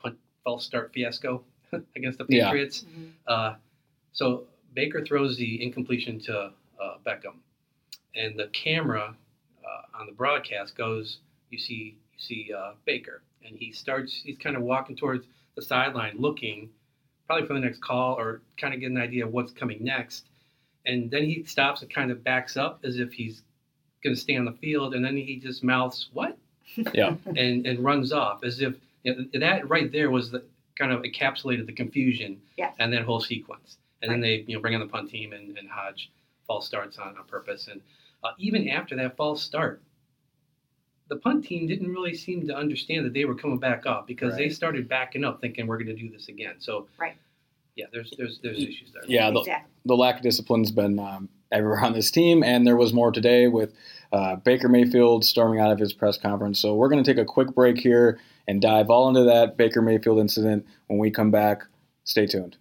punt, 0.00 0.16
false 0.42 0.64
start 0.64 0.92
fiasco 0.92 1.44
against 1.96 2.18
the 2.18 2.26
Yeah. 2.28 2.46
Patriots. 2.46 2.84
Mhm. 2.84 3.10
Uh, 3.26 3.54
so 4.12 4.44
Baker 4.74 5.04
throws 5.04 5.36
the 5.36 5.62
incompletion 5.62 6.20
to 6.20 6.50
uh, 6.82 6.94
Beckham, 7.06 7.36
and 8.14 8.38
the 8.38 8.48
camera 8.48 9.14
uh, 9.64 9.98
on 10.00 10.06
the 10.06 10.12
broadcast 10.12 10.76
goes. 10.76 11.18
You 11.50 11.58
see, 11.58 11.96
you 12.12 12.18
see 12.18 12.52
uh, 12.56 12.72
Baker, 12.84 13.22
and 13.46 13.56
he 13.56 13.72
starts. 13.72 14.20
He's 14.24 14.38
kind 14.38 14.56
of 14.56 14.62
walking 14.62 14.96
towards 14.96 15.26
the 15.56 15.62
sideline, 15.62 16.16
looking, 16.18 16.70
probably 17.26 17.46
for 17.46 17.54
the 17.54 17.60
next 17.60 17.80
call, 17.82 18.14
or 18.18 18.42
kind 18.60 18.74
of 18.74 18.80
get 18.80 18.90
an 18.90 18.98
idea 18.98 19.24
of 19.26 19.32
what's 19.32 19.52
coming 19.52 19.78
next. 19.84 20.24
And 20.86 21.10
then 21.10 21.24
he 21.24 21.44
stops 21.44 21.80
and 21.82 21.92
kind 21.92 22.10
of 22.10 22.22
backs 22.24 22.56
up 22.56 22.80
as 22.84 22.98
if 22.98 23.12
he's 23.12 23.42
going 24.02 24.14
to 24.14 24.20
stay 24.20 24.36
on 24.36 24.44
the 24.44 24.52
field, 24.52 24.94
and 24.94 25.04
then 25.04 25.16
he 25.16 25.36
just 25.36 25.62
mouths 25.64 26.08
"What?" 26.12 26.36
Yeah. 26.94 27.14
and 27.36 27.66
and 27.66 27.78
runs 27.84 28.12
off 28.12 28.42
as 28.42 28.60
if 28.60 28.74
you 29.04 29.14
know, 29.14 29.24
that 29.40 29.68
right 29.68 29.90
there 29.92 30.10
was 30.10 30.30
the 30.30 30.42
kind 30.78 30.90
of 30.92 31.02
encapsulated 31.02 31.66
the 31.66 31.72
confusion 31.72 32.40
Yes. 32.56 32.74
and 32.80 32.92
that 32.92 33.02
whole 33.02 33.20
sequence. 33.20 33.76
And 34.04 34.12
then 34.12 34.20
they 34.20 34.44
you 34.46 34.56
know 34.56 34.60
bring 34.60 34.74
on 34.74 34.80
the 34.80 34.86
punt 34.86 35.10
team 35.10 35.32
and, 35.32 35.56
and 35.56 35.68
Hodge 35.68 36.10
false 36.46 36.66
starts 36.66 36.98
on, 36.98 37.16
on 37.16 37.24
purpose. 37.26 37.68
And 37.68 37.80
uh, 38.22 38.30
even 38.38 38.68
after 38.68 38.96
that 38.96 39.16
false 39.16 39.42
start, 39.42 39.82
the 41.08 41.16
punt 41.16 41.44
team 41.44 41.66
didn't 41.66 41.90
really 41.90 42.14
seem 42.14 42.46
to 42.46 42.54
understand 42.54 43.04
that 43.04 43.12
they 43.12 43.24
were 43.24 43.34
coming 43.34 43.58
back 43.58 43.86
up 43.86 44.06
because 44.06 44.36
they 44.36 44.48
started 44.48 44.88
backing 44.88 45.24
up, 45.24 45.40
thinking 45.40 45.66
we're 45.66 45.76
going 45.76 45.94
to 45.94 46.02
do 46.02 46.10
this 46.10 46.28
again. 46.28 46.54
So 46.58 46.88
Right. 46.98 47.14
yeah, 47.76 47.86
there's 47.92 48.12
there's 48.16 48.40
there's 48.42 48.58
issues 48.62 48.92
there. 48.92 49.02
Yeah, 49.06 49.30
the, 49.30 49.40
exactly. 49.40 49.72
the 49.84 49.96
lack 49.96 50.16
of 50.16 50.22
discipline's 50.22 50.70
been 50.70 50.98
um, 50.98 51.28
everywhere 51.52 51.84
on 51.84 51.92
this 51.92 52.10
team, 52.10 52.42
and 52.42 52.66
there 52.66 52.76
was 52.76 52.92
more 52.92 53.12
today 53.12 53.48
with 53.48 53.74
uh, 54.12 54.36
Baker 54.36 54.68
Mayfield 54.68 55.24
storming 55.24 55.60
out 55.60 55.72
of 55.72 55.78
his 55.78 55.92
press 55.92 56.16
conference. 56.16 56.60
So 56.60 56.74
we're 56.74 56.88
going 56.88 57.02
to 57.02 57.14
take 57.14 57.20
a 57.20 57.26
quick 57.26 57.54
break 57.54 57.78
here 57.78 58.18
and 58.46 58.60
dive 58.60 58.90
all 58.90 59.08
into 59.08 59.24
that 59.24 59.56
Baker 59.56 59.82
Mayfield 59.82 60.18
incident 60.18 60.66
when 60.86 60.98
we 60.98 61.10
come 61.10 61.30
back. 61.30 61.64
Stay 62.04 62.26
tuned. 62.26 62.56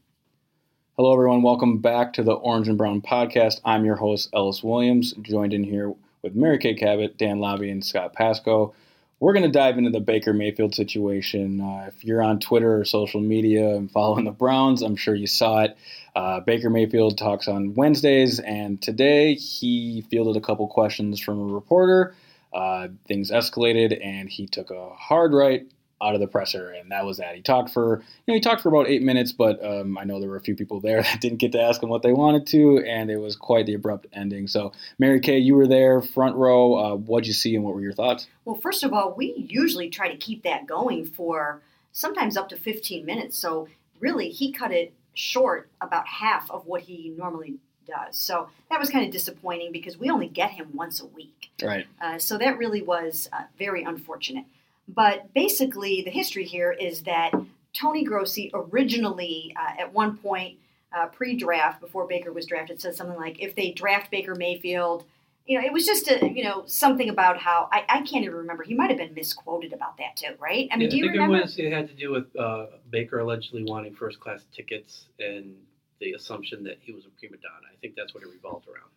Hello, 0.96 1.12
everyone. 1.12 1.42
Welcome 1.42 1.80
back 1.80 2.14
to 2.14 2.24
the 2.24 2.34
Orange 2.34 2.68
and 2.68 2.78
Brown 2.78 3.02
podcast. 3.02 3.60
I'm 3.66 3.84
your 3.84 3.96
host, 3.96 4.30
Ellis 4.32 4.62
Williams, 4.62 5.14
joined 5.24 5.52
in 5.52 5.64
here 5.64 5.92
with 6.22 6.36
Mary 6.36 6.60
Kay 6.60 6.76
Cabot, 6.76 7.18
Dan 7.18 7.40
Labbe, 7.40 7.72
and 7.72 7.84
Scott 7.84 8.14
Patsko. 8.14 8.74
We're 9.20 9.34
going 9.34 9.42
to 9.42 9.50
dive 9.52 9.80
into 9.80 9.90
the 9.90 10.00
Baker 10.00 10.34
Mayfield 10.34 10.76
situation. 10.76 11.62
Uh, 11.62 11.86
if 11.88 12.04
you're 12.06 12.22
on 12.22 12.40
Twitter 12.40 12.80
or 12.80 12.86
social 12.86 13.22
media 13.22 13.76
and 13.76 13.90
following 13.90 14.26
the 14.26 14.32
Browns, 14.32 14.84
I'm 14.84 14.96
sure 14.96 15.16
you 15.16 15.26
saw 15.26 15.64
it. 15.64 15.76
Uh, 16.16 16.42
Baker 16.42 16.70
Mayfield 16.70 17.18
talks 17.18 17.48
on 17.48 17.74
Wednesdays, 17.74 18.40
and 18.40 18.80
today 18.80 19.34
he 19.34 20.06
fielded 20.12 20.38
a 20.38 20.46
couple 20.46 20.68
questions 20.68 21.20
from 21.20 21.40
a 21.40 21.46
reporter. 21.56 22.14
Uh, 22.54 22.90
things 23.08 23.32
escalated, 23.32 24.00
and 24.06 24.30
he 24.30 24.46
took 24.46 24.70
a 24.70 24.90
hard 24.90 25.34
right 25.34 25.66
out 26.04 26.16
of 26.16 26.20
the 26.20 26.28
presser, 26.28 26.72
and 26.72 26.92
that 26.92 27.06
was 27.06 27.18
that. 27.18 27.36
He 27.36 27.42
talked 27.42 27.70
for, 27.70 28.00
you 28.00 28.32
know, 28.32 28.34
he 28.34 28.42
talked 28.42 28.62
for 28.62 28.70
about 28.70 28.88
eight 28.88 29.02
minutes, 29.02 29.32
but 29.32 29.64
um, 29.64 29.98
I 29.98 30.04
know 30.04 30.20
there 30.20 30.30
were 30.30 30.36
a 30.36 30.42
few 30.42 30.56
people 30.56 30.80
there 30.80 31.02
that 31.04 31.22
didn't 31.22 31.40
get 31.40 31.52
to 31.54 31.62
ask 31.62 31.82
him 31.82 31.90
what 31.90 32.02
they 32.02 32.14
wanted 32.14 32.46
to, 32.48 32.80
and 32.80 33.10
it 33.10 33.18
was 33.18 33.36
quite 33.36 33.66
the 33.66 33.74
abrupt 33.74 34.08
ending. 34.14 34.48
So, 34.48 34.74
Mary 35.00 35.20
Kay, 35.20 35.38
you 35.38 35.56
were 35.56 35.68
there, 35.68 36.02
front 36.02 36.36
row. 36.36 36.74
Uh, 36.76 36.96
what'd 36.96 37.28
you 37.28 37.34
see, 37.34 37.56
and 37.56 37.64
what 37.64 37.74
were 37.74 37.82
your 37.82 37.94
thoughts? 37.94 38.28
Well, 38.46 38.56
first 38.56 38.84
of 38.84 38.94
all, 38.94 39.14
we 39.16 39.34
usually 39.50 39.90
try 39.90 40.10
to 40.10 40.18
keep 40.18 40.44
that 40.44 40.68
going 40.68 41.06
for 41.06 41.62
sometimes 41.92 42.36
up 42.36 42.50
to 42.50 42.58
15 42.58 43.06
minutes. 43.06 43.38
So, 43.38 43.68
really, 44.00 44.30
he 44.30 44.52
cut 44.52 44.72
it 44.72 44.94
short 45.14 45.70
about 45.80 46.08
half 46.08 46.50
of 46.52 46.66
what 46.66 46.82
he 46.82 47.14
normally 47.18 47.56
does. 47.88 48.18
So, 48.18 48.50
that 48.70 48.80
was 48.80 48.90
kind 48.90 49.06
of 49.06 49.12
disappointing 49.12 49.72
because 49.72 49.98
we 49.98 50.10
only 50.10 50.28
get 50.28 50.52
him 50.52 50.70
once 50.74 51.02
a 51.02 51.06
week. 51.06 51.52
Right. 51.62 51.86
Uh, 52.02 52.18
so, 52.18 52.38
that 52.38 52.58
really 52.58 52.82
was 52.82 53.30
uh, 53.32 53.44
very 53.58 53.84
unfortunate. 53.84 54.46
But 54.88 55.34
basically, 55.34 56.02
the 56.04 56.12
history 56.12 56.44
here 56.44 56.72
is 56.72 57.04
that 57.04 57.32
Tony 57.74 58.04
Grossi 58.04 58.52
originally, 58.54 59.56
uh, 59.60 59.82
at 59.82 59.94
one 59.94 60.18
point, 60.18 60.60
uh, 60.96 61.08
pre-draft, 61.08 61.82
before 61.82 62.08
Baker 62.08 62.32
was 62.32 62.46
drafted, 62.46 62.80
said 62.80 62.96
something 62.96 63.18
like, 63.18 63.42
"If 63.42 63.56
they 63.56 63.72
draft 63.72 64.12
Baker 64.12 64.36
Mayfield, 64.36 65.06
you 65.46 65.60
know, 65.60 65.66
it 65.66 65.74
was 65.74 65.86
just 65.86 66.08
a, 66.10 66.30
you 66.30 66.44
know, 66.44 66.64
something 66.68 67.10
about 67.10 67.38
how 67.38 67.68
I, 67.72 67.84
I 67.90 67.98
can't 68.02 68.24
even 68.24 68.36
remember. 68.36 68.64
He 68.64 68.74
might 68.74 68.90
have 68.90 68.98
been 68.98 69.14
misquoted 69.14 69.74
about 69.74 69.98
that 69.98 70.16
too, 70.16 70.36
right? 70.40 70.70
I 70.72 70.78
mean, 70.78 70.86
Yeah, 70.86 70.90
do 70.90 70.98
you 70.98 71.04
I 71.04 71.08
think 71.08 71.14
remember? 71.16 71.38
it 71.38 71.42
was 71.42 71.60
it 71.60 71.74
had 71.74 71.88
to 71.90 71.96
do 71.96 72.12
with 72.12 72.34
uh, 72.38 72.68
Baker 72.90 73.20
allegedly 73.20 73.64
wanting 73.64 73.94
first 73.94 74.20
class 74.20 74.46
tickets 74.56 75.08
and 75.20 75.56
the 76.00 76.14
assumption 76.14 76.64
that 76.64 76.78
he 76.82 76.94
was 76.94 77.06
a 77.06 77.10
prima 77.20 77.38
donna. 77.38 77.68
I 77.72 77.76
think 77.82 77.96
that's 77.96 78.14
what 78.14 78.24
it 78.24 78.30
revolved 78.30 78.68
around. 78.68 78.90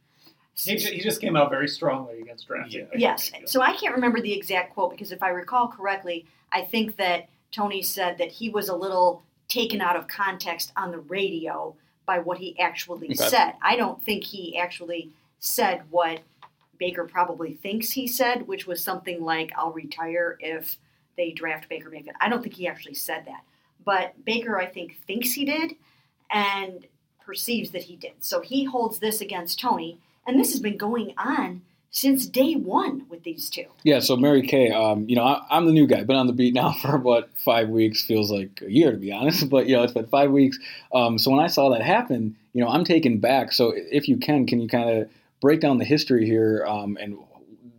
He, 0.65 0.77
ju- 0.77 0.93
he 0.93 1.01
just 1.01 1.21
came 1.21 1.37
out 1.37 1.51
very 1.51 1.69
strongly 1.69 2.21
against 2.21 2.47
drafting. 2.47 2.89
Yeah. 2.93 2.99
Yes. 2.99 3.31
So 3.45 3.61
I 3.61 3.77
can't 3.77 3.95
remember 3.95 4.21
the 4.21 4.33
exact 4.33 4.73
quote 4.75 4.91
because 4.91 5.13
if 5.13 5.23
I 5.23 5.29
recall 5.29 5.69
correctly, 5.69 6.25
I 6.53 6.63
think 6.63 6.97
that 6.97 7.29
Tony 7.53 7.83
said 7.83 8.19
that 8.19 8.33
he 8.33 8.49
was 8.49 8.69
a 8.69 8.75
little 8.77 9.23
taken 9.49 9.81
out 9.81 9.97
of 9.97 10.09
context 10.09 10.73
on 10.77 10.91
the 10.91 10.99
radio 10.99 11.75
by 12.07 12.19
what 12.21 12.39
he 12.39 12.59
actually 12.59 13.07
Okay. 13.09 13.15
said. 13.15 13.53
I 13.63 13.77
don't 13.77 14.03
think 14.03 14.25
he 14.25 14.57
actually 14.59 15.11
said 15.41 15.83
what 15.91 16.21
Baker 16.79 17.05
probably 17.05 17.53
thinks 17.53 17.91
he 17.91 18.07
said, 18.07 18.47
which 18.47 18.67
was 18.67 18.83
something 18.83 19.23
like, 19.23 19.53
I'll 19.57 19.73
retire 19.73 20.37
if 20.41 20.79
they 21.17 21.33
draft 21.33 21.69
Baker 21.69 21.91
Mayfield. 21.91 22.17
I 22.21 22.29
don't 22.29 22.43
think 22.43 22.55
he 22.55 22.67
actually 22.67 22.95
said 22.95 23.25
that. 23.27 23.43
But 23.85 24.25
Baker, 24.25 24.59
I 24.59 24.67
think, 24.67 24.97
thinks 25.07 25.33
he 25.33 25.45
did 25.45 25.77
and 26.31 26.87
perceives 27.25 27.71
that 27.73 27.83
he 27.85 27.97
did. 27.97 28.13
So 28.21 28.41
he 28.41 28.65
holds 28.65 28.99
this 28.99 29.21
against 29.21 29.61
Tony. 29.61 29.99
And 30.27 30.39
this 30.39 30.53
has 30.53 30.61
been 30.61 30.77
going 30.77 31.15
on 31.17 31.63
since 31.91 32.27
day 32.27 32.55
one 32.55 33.07
with 33.09 33.23
these 33.23 33.49
two. 33.49 33.65
Yeah, 33.83 34.01
so 34.01 34.17
Mary 34.17 34.47
Kay, 34.47 34.71
um, 34.71 35.09
you 35.09 35.17
know, 35.17 35.25
I, 35.25 35.47
I'm 35.51 35.67
the 35.67 35.73
new 35.73 35.87
guy. 35.87 36.03
Been 36.05 36.17
on 36.17 36.27
the 36.27 36.33
beat 36.33 36.53
now 36.53 36.73
for 36.83 36.95
about 36.95 37.31
five 37.37 37.69
weeks 37.69 38.05
feels 38.05 38.31
like 38.31 38.63
a 38.63 38.71
year 38.71 38.91
to 38.91 38.99
be 38.99 39.13
honest, 39.13 39.49
but 39.51 39.67
you 39.67 39.77
know, 39.77 39.83
it's 39.83 39.93
been 39.93 40.07
five 40.07 40.31
weeks. 40.31 40.59
Um, 40.93 41.19
so 41.19 41.31
when 41.31 41.41
I 41.41 41.47
saw 41.47 41.71
that 41.71 41.83
happen, 41.83 42.37
you 42.53 42.63
know, 42.63 42.69
I'm 42.69 42.85
taken 42.85 43.19
back. 43.19 43.53
So 43.53 43.73
if 43.75 44.09
you 44.09 44.19
can, 44.19 44.47
can 44.47 44.61
you 44.61 44.69
kind 44.69 44.91
of 44.91 45.09
break 45.41 45.61
down 45.61 45.79
the 45.79 45.85
history 45.85 46.27
here? 46.27 46.65
Um, 46.67 46.99
and 47.01 47.17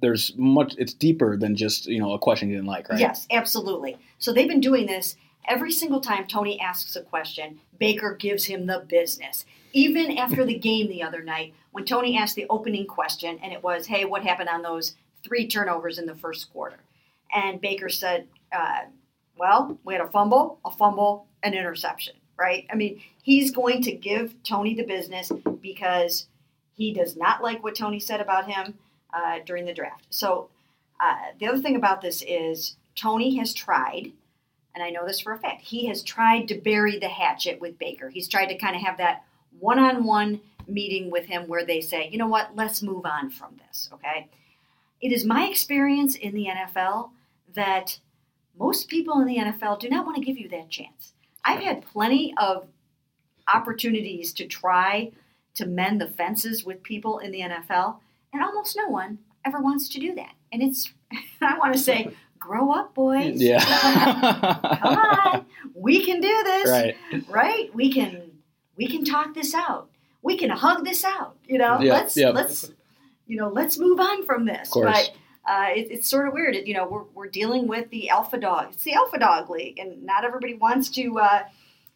there's 0.02 0.34
much. 0.38 0.76
It's 0.78 0.94
deeper 0.94 1.38
than 1.38 1.56
just 1.56 1.88
you 1.88 2.00
know 2.00 2.14
a 2.14 2.20
question 2.20 2.50
you 2.50 2.56
didn't 2.56 2.68
like, 2.68 2.90
right? 2.90 3.00
Yes, 3.00 3.28
absolutely. 3.32 3.98
So 4.20 4.34
they've 4.34 4.48
been 4.48 4.62
doing 4.62 4.86
this 4.86 5.16
every 5.48 5.72
single 5.72 6.02
time 6.02 6.28
Tony 6.28 6.60
asks 6.60 6.96
a 6.96 7.02
question, 7.02 7.60
Baker 7.80 8.16
gives 8.16 8.46
him 8.46 8.66
the 8.66 8.86
business. 8.88 9.46
Even 9.74 10.18
after 10.18 10.46
the 10.46 10.58
game 10.58 10.88
the 10.88 11.04
other 11.04 11.22
night, 11.22 11.54
when 11.72 11.86
Tony 11.86 12.18
asked 12.18 12.36
the 12.36 12.48
opening 12.50 12.88
question, 12.88 13.40
and 13.44 13.54
it 13.54 13.64
was, 13.64 13.86
hey, 13.88 14.06
what 14.06 14.24
happened 14.24 14.50
on 14.50 14.62
those 14.62 14.96
three 15.24 15.48
turnovers 15.48 15.98
in 15.98 16.06
the 16.06 16.16
first 16.16 16.52
quarter? 16.52 16.80
And 17.34 17.62
Baker 17.62 17.90
said, 17.90 18.28
uh, 18.52 18.82
well, 19.38 19.78
we 19.84 19.94
had 19.94 20.02
a 20.02 20.08
fumble, 20.08 20.60
a 20.66 20.72
fumble, 20.72 21.28
an 21.44 21.54
interception, 21.54 22.16
right? 22.38 22.66
I 22.72 22.76
mean, 22.76 23.02
he's 23.22 23.52
going 23.52 23.82
to 23.84 23.92
give 23.92 24.42
Tony 24.44 24.74
the 24.74 24.84
business 24.84 25.32
because 25.62 26.28
he 26.74 26.94
does 26.94 27.16
not 27.16 27.44
like 27.44 27.64
what 27.64 27.76
Tony 27.76 28.00
said 28.00 28.22
about 28.22 28.50
him 28.50 28.74
uh, 29.14 29.40
during 29.46 29.66
the 29.66 29.74
draft. 29.74 30.08
So 30.10 30.50
uh, 31.00 31.16
the 31.40 31.48
other 31.48 31.62
thing 31.62 31.76
about 31.76 32.02
this 32.02 32.24
is 32.28 32.78
Tony 32.96 33.36
has 33.38 33.54
tried, 33.54 34.12
and 34.78 34.84
I 34.84 34.92
know 34.92 35.08
this 35.08 35.22
for 35.22 35.34
a 35.34 35.40
fact, 35.40 35.64
he 35.64 35.88
has 35.88 36.04
tried 36.04 36.48
to 36.50 36.62
bury 36.62 37.00
the 37.00 37.08
hatchet 37.08 37.60
with 37.60 37.80
Baker. 37.80 38.10
He's 38.10 38.28
tried 38.28 38.46
to 38.50 38.58
kind 38.60 38.76
of 38.76 38.84
have 38.84 38.98
that 38.98 39.24
one 39.60 39.80
on 39.80 40.04
one 40.04 40.40
meeting 40.68 41.10
with 41.10 41.26
him 41.26 41.48
where 41.48 41.66
they 41.66 41.82
say, 41.82 42.08
you 42.12 42.20
know 42.20 42.28
what, 42.28 42.56
let's 42.56 42.84
move 42.84 43.04
on 43.04 43.32
from 43.32 43.58
this, 43.58 43.90
okay? 43.92 44.28
It 45.02 45.12
is 45.12 45.26
my 45.26 45.48
experience 45.48 46.16
in 46.16 46.36
the 46.36 46.46
NFL 46.46 47.10
that 47.56 48.00
most 48.56 48.88
people 48.88 49.20
in 49.20 49.26
the 49.26 49.38
NFL 49.38 49.80
do 49.80 49.90
not 49.90 50.06
want 50.06 50.16
to 50.18 50.24
give 50.24 50.38
you 50.38 50.48
that 50.50 50.70
chance. 50.70 51.14
I've 51.44 51.64
had 51.64 51.84
plenty 51.84 52.36
of 52.38 52.68
opportunities 53.52 54.32
to 54.34 54.46
try 54.46 55.12
to 55.56 55.66
mend 55.66 56.00
the 56.00 56.08
fences 56.08 56.64
with 56.64 56.84
people 56.84 57.18
in 57.18 57.32
the 57.32 57.40
NFL, 57.40 57.98
and 58.32 58.44
almost 58.44 58.78
no 58.78 58.90
one 58.90 59.18
ever 59.44 59.60
wants 59.60 59.90
to 59.90 60.00
do 60.00 60.14
that. 60.14 60.34
And 60.52 60.62
it's, 60.62 60.94
I 61.42 61.58
want 61.58 61.74
to 61.74 61.80
say, 61.80 62.12
grow 62.48 62.72
up, 62.72 62.94
boys. 62.94 63.42
Yeah. 63.42 63.60
Come 64.82 64.98
on, 64.98 65.46
we 65.76 66.06
can 66.06 66.22
do 66.22 66.44
this, 66.44 66.70
right. 66.70 66.96
right? 67.30 67.76
We 67.76 67.92
can, 67.92 68.32
we 68.78 68.88
can 68.88 69.04
talk 69.04 69.34
this 69.34 69.54
out. 69.54 69.90
We 70.22 70.38
can 70.38 70.50
hug 70.50 70.86
this 70.86 71.04
out. 71.04 71.36
You 71.46 71.58
know, 71.58 71.80
Yeah, 71.80 71.94
let's 71.94 72.18
yeah. 72.18 72.30
let's, 72.30 72.72
you 73.28 73.38
know, 73.38 73.50
let's 73.50 73.78
move 73.78 74.00
on 74.00 74.26
from 74.26 74.46
this. 74.46 74.70
Of 74.70 74.74
course. 74.74 75.10
But 75.46 75.52
uh, 75.52 75.68
it, 75.76 75.92
it's 75.92 76.10
sort 76.10 76.28
of 76.28 76.34
weird. 76.34 76.56
It, 76.56 76.68
you 76.68 76.74
know, 76.74 76.88
we're, 76.88 77.04
we're 77.14 77.30
dealing 77.30 77.68
with 77.68 77.90
the 77.90 78.10
alpha 78.10 78.38
dog. 78.38 78.70
It's 78.72 78.84
the 78.84 78.94
alpha 78.94 79.20
dog 79.20 79.50
league, 79.50 79.78
and 79.78 80.04
not 80.04 80.24
everybody 80.24 80.54
wants 80.56 80.90
to 80.92 81.20
uh, 81.20 81.44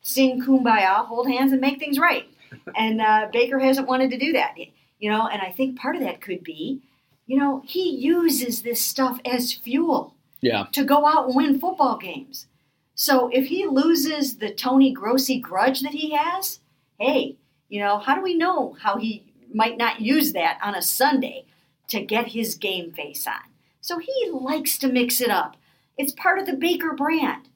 sing 0.01 0.41
kumbaya, 0.41 1.05
hold 1.05 1.29
hands, 1.29 1.51
and 1.53 1.61
make 1.61 1.79
things 1.79 1.97
right. 1.97 2.27
and 2.75 3.01
uh, 3.01 3.29
Baker 3.31 3.59
hasn't 3.59 3.87
wanted 3.87 4.11
to 4.11 4.17
do 4.17 4.33
that. 4.33 4.55
You 4.99 5.09
know, 5.09 5.27
and 5.27 5.41
I 5.41 5.51
think 5.51 5.79
part 5.79 5.95
of 5.95 6.01
that 6.01 6.21
could 6.21 6.43
be, 6.43 6.81
you 7.25 7.37
know, 7.39 7.63
he 7.65 7.89
uses 7.89 8.61
this 8.61 8.83
stuff 8.85 9.19
as 9.25 9.53
fuel 9.53 10.15
Yeah. 10.41 10.65
to 10.73 10.83
go 10.83 11.05
out 11.05 11.27
and 11.27 11.35
win 11.35 11.59
football 11.59 11.97
games. 11.97 12.47
So 12.95 13.29
if 13.29 13.47
he 13.47 13.65
loses 13.67 14.37
the 14.37 14.51
Tony 14.53 14.91
Grossi 14.91 15.39
grudge 15.39 15.81
that 15.81 15.93
he 15.93 16.11
has, 16.11 16.59
hey, 16.99 17.37
you 17.69 17.79
know, 17.79 17.97
how 17.99 18.15
do 18.15 18.21
we 18.21 18.35
know 18.35 18.75
how 18.81 18.97
he 18.97 19.23
might 19.53 19.77
not 19.77 20.01
use 20.01 20.33
that 20.33 20.59
on 20.63 20.75
a 20.75 20.81
Sunday 20.81 21.45
to 21.87 22.01
get 22.01 22.27
his 22.27 22.55
game 22.55 22.91
face 22.91 23.25
on? 23.27 23.41
So 23.81 23.97
he 23.97 24.29
likes 24.31 24.77
to 24.79 24.87
mix 24.91 25.21
it 25.21 25.29
up. 25.29 25.57
It's 25.97 26.11
part 26.13 26.37
of 26.39 26.45
the 26.45 26.53
Baker 26.53 26.93
brand. 26.93 27.47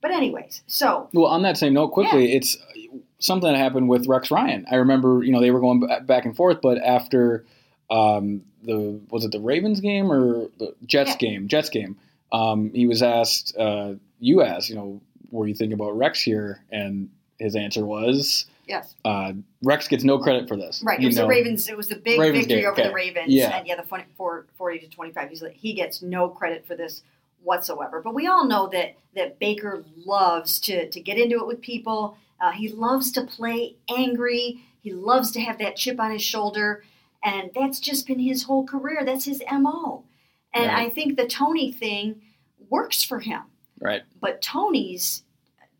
But 0.00 0.10
anyways, 0.10 0.62
so 0.66 1.08
Well, 1.12 1.26
on 1.26 1.42
that 1.42 1.56
same 1.56 1.74
note, 1.74 1.88
quickly, 1.92 2.32
it's 2.32 2.56
something 3.20 3.50
that 3.52 3.58
happened 3.58 3.88
with 3.88 4.06
Rex 4.08 4.30
Ryan. 4.32 4.66
I 4.70 4.76
remember, 4.76 5.22
you 5.22 5.30
know, 5.32 5.40
they 5.40 5.50
were 5.52 5.60
going 5.60 5.80
back 6.06 6.24
and 6.24 6.36
forth, 6.36 6.60
but 6.60 6.78
after 6.78 7.44
um, 7.90 8.42
the 8.64 9.00
was 9.10 9.24
it 9.24 9.32
the 9.32 9.40
Ravens 9.40 9.80
game 9.80 10.10
or 10.10 10.48
the 10.58 10.74
Jets 10.86 11.10
Yeah. 11.12 11.16
game? 11.18 11.48
Jets 11.48 11.68
game. 11.68 11.96
Um, 12.32 12.72
he 12.72 12.86
was 12.86 13.02
asked, 13.02 13.56
uh, 13.56 13.94
you 14.18 14.42
asked, 14.42 14.70
you 14.70 14.74
know, 14.74 15.00
what 15.30 15.44
do 15.44 15.50
you 15.50 15.54
think 15.54 15.72
about 15.72 15.96
Rex 15.96 16.22
here? 16.22 16.64
And 16.70 17.10
his 17.38 17.54
answer 17.54 17.84
was, 17.84 18.46
yes, 18.66 18.94
uh, 19.04 19.32
Rex 19.62 19.86
gets 19.88 20.02
no 20.02 20.18
credit 20.18 20.48
for 20.48 20.56
this. 20.56 20.82
right. 20.84 21.00
It 21.00 21.06
was 21.06 21.16
know, 21.16 21.22
the 21.22 21.28
Ravens. 21.28 21.68
It 21.68 21.76
was 21.76 21.88
the 21.88 21.96
big 21.96 22.18
Ravens 22.18 22.46
victory 22.46 22.62
game, 22.62 22.70
over 22.70 22.80
okay. 22.80 22.88
the 22.88 22.94
Ravens. 22.94 23.28
Yeah. 23.28 23.56
And 23.56 23.66
yeah, 23.66 23.76
the 23.76 23.82
40, 23.82 24.48
40 24.56 24.78
to 24.80 24.88
25. 24.88 25.28
He's 25.28 25.42
like, 25.42 25.54
he 25.54 25.74
gets 25.74 26.02
no 26.02 26.28
credit 26.28 26.66
for 26.66 26.74
this 26.74 27.02
whatsoever. 27.42 28.00
But 28.00 28.14
we 28.14 28.26
all 28.26 28.46
know 28.46 28.68
that 28.68 28.96
that 29.14 29.38
Baker 29.38 29.84
loves 29.96 30.58
to 30.60 30.88
to 30.88 31.00
get 31.00 31.18
into 31.18 31.38
it 31.38 31.46
with 31.46 31.60
people. 31.60 32.16
Uh, 32.40 32.52
he 32.52 32.68
loves 32.68 33.12
to 33.12 33.22
play 33.22 33.76
angry. 33.94 34.64
He 34.80 34.92
loves 34.92 35.30
to 35.32 35.40
have 35.40 35.58
that 35.58 35.76
chip 35.76 36.00
on 36.00 36.10
his 36.10 36.22
shoulder, 36.22 36.82
and 37.22 37.50
that's 37.54 37.78
just 37.78 38.06
been 38.06 38.18
his 38.18 38.44
whole 38.44 38.66
career. 38.66 39.04
That's 39.04 39.26
his 39.26 39.42
mo. 39.50 40.04
And 40.54 40.66
Right. 40.66 40.86
I 40.86 40.90
think 40.90 41.16
the 41.16 41.26
Tony 41.26 41.72
thing 41.72 42.20
works 42.68 43.02
for 43.02 43.20
him. 43.20 43.42
Right. 43.80 44.02
But 44.20 44.42
Tony's 44.42 45.24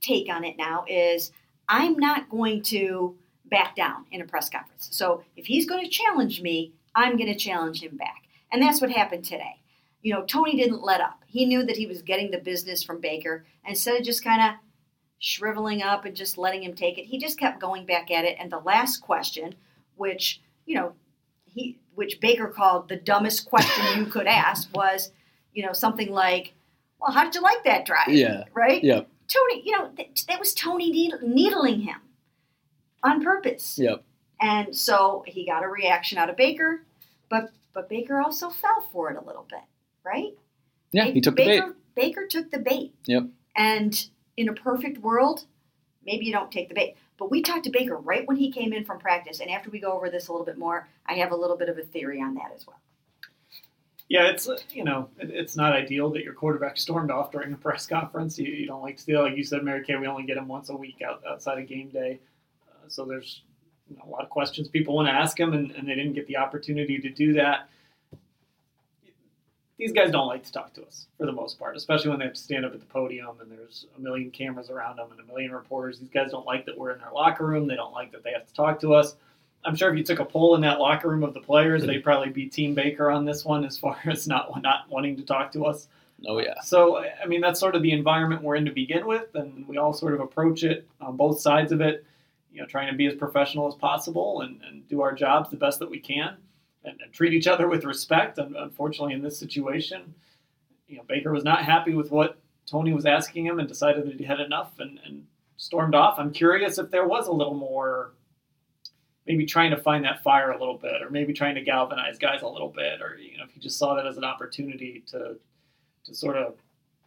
take 0.00 0.28
on 0.28 0.44
it 0.44 0.56
now 0.56 0.84
is 0.88 1.32
I'm 1.68 1.96
not 1.98 2.28
going 2.28 2.62
to 2.64 3.16
back 3.46 3.76
down 3.76 4.06
in 4.10 4.20
a 4.20 4.24
press 4.24 4.48
conference. 4.48 4.88
So 4.92 5.22
if 5.36 5.46
he's 5.46 5.66
going 5.66 5.84
to 5.84 5.90
challenge 5.90 6.40
me, 6.42 6.72
I'm 6.94 7.16
going 7.16 7.32
to 7.32 7.38
challenge 7.38 7.82
him 7.82 7.96
back. 7.96 8.22
And 8.50 8.62
that's 8.62 8.80
what 8.80 8.90
happened 8.90 9.24
today. 9.24 9.60
You 10.02 10.12
know, 10.12 10.24
Tony 10.24 10.56
didn't 10.56 10.82
let 10.82 11.00
up. 11.00 11.22
He 11.26 11.44
knew 11.46 11.64
that 11.64 11.76
he 11.76 11.86
was 11.86 12.02
getting 12.02 12.30
the 12.30 12.38
business 12.38 12.82
from 12.82 13.00
Baker. 13.00 13.44
Instead 13.66 13.98
of 13.98 14.04
just 14.04 14.24
kind 14.24 14.42
of 14.42 14.58
shriveling 15.20 15.82
up 15.82 16.04
and 16.04 16.16
just 16.16 16.36
letting 16.38 16.62
him 16.62 16.74
take 16.74 16.98
it, 16.98 17.04
he 17.04 17.18
just 17.18 17.38
kept 17.38 17.60
going 17.60 17.86
back 17.86 18.10
at 18.10 18.24
it. 18.24 18.36
And 18.40 18.50
the 18.50 18.58
last 18.58 18.98
question, 18.98 19.54
which, 19.94 20.40
you 20.66 20.74
know, 20.74 20.92
he 21.44 21.78
which 21.94 22.20
Baker 22.20 22.48
called 22.48 22.88
the 22.88 22.96
dumbest 22.96 23.48
question 23.48 23.98
you 23.98 24.06
could 24.06 24.26
ask 24.26 24.68
was, 24.74 25.10
you 25.52 25.64
know, 25.64 25.72
something 25.72 26.10
like, 26.10 26.54
"Well, 27.00 27.12
how 27.12 27.24
did 27.24 27.34
you 27.34 27.40
like 27.42 27.64
that 27.64 27.84
drive?" 27.84 28.08
Yeah. 28.08 28.44
Right? 28.54 28.82
Yep. 28.82 29.08
Tony, 29.28 29.62
you 29.64 29.72
know, 29.76 29.88
th- 29.96 30.26
that 30.26 30.38
was 30.38 30.54
Tony 30.54 30.90
needle- 30.90 31.20
needling 31.22 31.80
him 31.80 32.00
on 33.02 33.22
purpose. 33.22 33.78
Yep. 33.78 34.04
And 34.40 34.76
so 34.76 35.24
he 35.26 35.46
got 35.46 35.62
a 35.62 35.68
reaction 35.68 36.18
out 36.18 36.28
of 36.28 36.36
Baker, 36.36 36.84
but 37.28 37.50
but 37.72 37.88
Baker 37.88 38.20
also 38.20 38.50
fell 38.50 38.82
for 38.92 39.10
it 39.10 39.16
a 39.16 39.24
little 39.24 39.46
bit, 39.48 39.62
right? 40.04 40.32
Yeah. 40.92 41.04
He 41.06 41.20
took 41.20 41.36
the 41.36 41.44
bait. 41.44 41.60
Baker, 41.60 41.76
Baker 41.94 42.26
took 42.26 42.50
the 42.50 42.58
bait. 42.58 42.94
Yep. 43.06 43.24
And 43.56 44.08
in 44.36 44.48
a 44.48 44.52
perfect 44.52 44.98
world, 44.98 45.44
maybe 46.04 46.24
you 46.26 46.32
don't 46.32 46.50
take 46.50 46.68
the 46.68 46.74
bait. 46.74 46.96
But 47.22 47.30
we 47.30 47.40
talked 47.40 47.62
to 47.66 47.70
Baker 47.70 47.98
right 47.98 48.26
when 48.26 48.36
he 48.36 48.50
came 48.50 48.72
in 48.72 48.84
from 48.84 48.98
practice, 48.98 49.38
and 49.38 49.48
after 49.48 49.70
we 49.70 49.78
go 49.78 49.92
over 49.92 50.10
this 50.10 50.26
a 50.26 50.32
little 50.32 50.44
bit 50.44 50.58
more, 50.58 50.88
I 51.06 51.12
have 51.12 51.30
a 51.30 51.36
little 51.36 51.56
bit 51.56 51.68
of 51.68 51.78
a 51.78 51.84
theory 51.84 52.20
on 52.20 52.34
that 52.34 52.50
as 52.52 52.66
well. 52.66 52.80
Yeah, 54.08 54.26
it's 54.26 54.50
you 54.72 54.82
know 54.82 55.08
it's 55.20 55.54
not 55.54 55.72
ideal 55.72 56.10
that 56.10 56.24
your 56.24 56.34
quarterback 56.34 56.76
stormed 56.76 57.12
off 57.12 57.30
during 57.30 57.52
a 57.52 57.56
press 57.56 57.86
conference. 57.86 58.40
You, 58.40 58.52
you 58.52 58.66
don't 58.66 58.82
like 58.82 58.96
to 58.96 59.04
feel 59.04 59.22
like 59.22 59.36
you 59.36 59.44
said, 59.44 59.62
Mary 59.62 59.84
Kay. 59.84 59.94
We 59.94 60.08
only 60.08 60.24
get 60.24 60.36
him 60.36 60.48
once 60.48 60.68
a 60.70 60.74
week 60.74 61.00
out, 61.00 61.22
outside 61.24 61.60
of 61.60 61.68
game 61.68 61.90
day, 61.90 62.18
uh, 62.68 62.88
so 62.88 63.04
there's 63.04 63.42
you 63.88 63.96
know, 63.96 64.02
a 64.04 64.10
lot 64.10 64.24
of 64.24 64.28
questions 64.28 64.66
people 64.66 64.96
want 64.96 65.06
to 65.06 65.12
ask 65.12 65.38
him, 65.38 65.52
and, 65.52 65.70
and 65.70 65.88
they 65.88 65.94
didn't 65.94 66.14
get 66.14 66.26
the 66.26 66.38
opportunity 66.38 66.98
to 66.98 67.08
do 67.08 67.34
that. 67.34 67.68
These 69.82 69.92
guys 69.92 70.12
don't 70.12 70.28
like 70.28 70.44
to 70.44 70.52
talk 70.52 70.72
to 70.74 70.86
us 70.86 71.08
for 71.18 71.26
the 71.26 71.32
most 71.32 71.58
part, 71.58 71.76
especially 71.76 72.10
when 72.10 72.20
they 72.20 72.26
have 72.26 72.34
to 72.34 72.40
stand 72.40 72.64
up 72.64 72.72
at 72.72 72.78
the 72.78 72.86
podium 72.86 73.40
and 73.40 73.50
there's 73.50 73.86
a 73.98 74.00
million 74.00 74.30
cameras 74.30 74.70
around 74.70 74.98
them 74.98 75.08
and 75.10 75.18
a 75.18 75.24
million 75.24 75.50
reporters. 75.50 75.98
These 75.98 76.10
guys 76.10 76.30
don't 76.30 76.46
like 76.46 76.66
that 76.66 76.78
we're 76.78 76.92
in 76.92 77.00
their 77.00 77.10
locker 77.12 77.44
room. 77.44 77.66
They 77.66 77.74
don't 77.74 77.92
like 77.92 78.12
that 78.12 78.22
they 78.22 78.30
have 78.30 78.46
to 78.46 78.54
talk 78.54 78.78
to 78.82 78.94
us. 78.94 79.16
I'm 79.64 79.74
sure 79.74 79.90
if 79.90 79.98
you 79.98 80.04
took 80.04 80.20
a 80.20 80.24
poll 80.24 80.54
in 80.54 80.60
that 80.60 80.78
locker 80.78 81.08
room 81.08 81.24
of 81.24 81.34
the 81.34 81.40
players, 81.40 81.84
they'd 81.84 82.04
probably 82.04 82.28
be 82.28 82.46
Team 82.46 82.74
Baker 82.74 83.10
on 83.10 83.24
this 83.24 83.44
one 83.44 83.64
as 83.64 83.76
far 83.76 83.98
as 84.06 84.28
not 84.28 84.62
not 84.62 84.88
wanting 84.88 85.16
to 85.16 85.24
talk 85.24 85.50
to 85.54 85.64
us. 85.64 85.88
Oh 86.28 86.38
yeah. 86.38 86.60
So 86.62 86.98
I 86.98 87.26
mean 87.26 87.40
that's 87.40 87.58
sort 87.58 87.74
of 87.74 87.82
the 87.82 87.90
environment 87.90 88.42
we're 88.42 88.54
in 88.54 88.64
to 88.66 88.72
begin 88.72 89.04
with, 89.04 89.34
and 89.34 89.66
we 89.66 89.78
all 89.78 89.92
sort 89.92 90.14
of 90.14 90.20
approach 90.20 90.62
it 90.62 90.86
on 91.00 91.16
both 91.16 91.40
sides 91.40 91.72
of 91.72 91.80
it. 91.80 92.04
You 92.52 92.60
know, 92.60 92.68
trying 92.68 92.88
to 92.88 92.96
be 92.96 93.06
as 93.06 93.16
professional 93.16 93.66
as 93.66 93.74
possible 93.74 94.42
and, 94.42 94.60
and 94.62 94.86
do 94.86 95.00
our 95.00 95.12
jobs 95.12 95.50
the 95.50 95.56
best 95.56 95.80
that 95.80 95.90
we 95.90 95.98
can, 95.98 96.36
and, 96.84 97.00
and 97.00 97.12
treat 97.12 97.32
each 97.32 97.46
other 97.46 97.68
with 97.68 97.84
respect. 97.84 98.38
And 98.38 98.56
unfortunately, 98.56 99.14
in 99.14 99.22
this 99.22 99.38
situation, 99.38 100.14
you 100.88 100.96
know, 100.96 101.04
Baker 101.08 101.32
was 101.32 101.44
not 101.44 101.64
happy 101.64 101.94
with 101.94 102.10
what 102.10 102.38
Tony 102.66 102.92
was 102.92 103.06
asking 103.06 103.46
him 103.46 103.58
and 103.58 103.68
decided 103.68 104.06
that 104.06 104.18
he 104.18 104.24
had 104.24 104.40
enough 104.40 104.78
and, 104.78 104.98
and 105.04 105.26
stormed 105.56 105.94
off. 105.94 106.18
I'm 106.18 106.32
curious 106.32 106.78
if 106.78 106.90
there 106.90 107.06
was 107.06 107.28
a 107.28 107.32
little 107.32 107.54
more 107.54 108.12
maybe 109.26 109.46
trying 109.46 109.70
to 109.70 109.76
find 109.76 110.04
that 110.04 110.22
fire 110.22 110.50
a 110.50 110.58
little 110.58 110.78
bit, 110.78 111.00
or 111.00 111.10
maybe 111.10 111.32
trying 111.32 111.54
to 111.54 111.60
galvanize 111.60 112.18
guys 112.18 112.42
a 112.42 112.48
little 112.48 112.68
bit, 112.68 113.00
or 113.00 113.16
you 113.16 113.38
know, 113.38 113.44
if 113.44 113.52
he 113.52 113.60
just 113.60 113.78
saw 113.78 113.94
that 113.94 114.06
as 114.06 114.16
an 114.16 114.24
opportunity 114.24 115.02
to 115.06 115.36
to 116.04 116.14
sort 116.14 116.36
of 116.36 116.54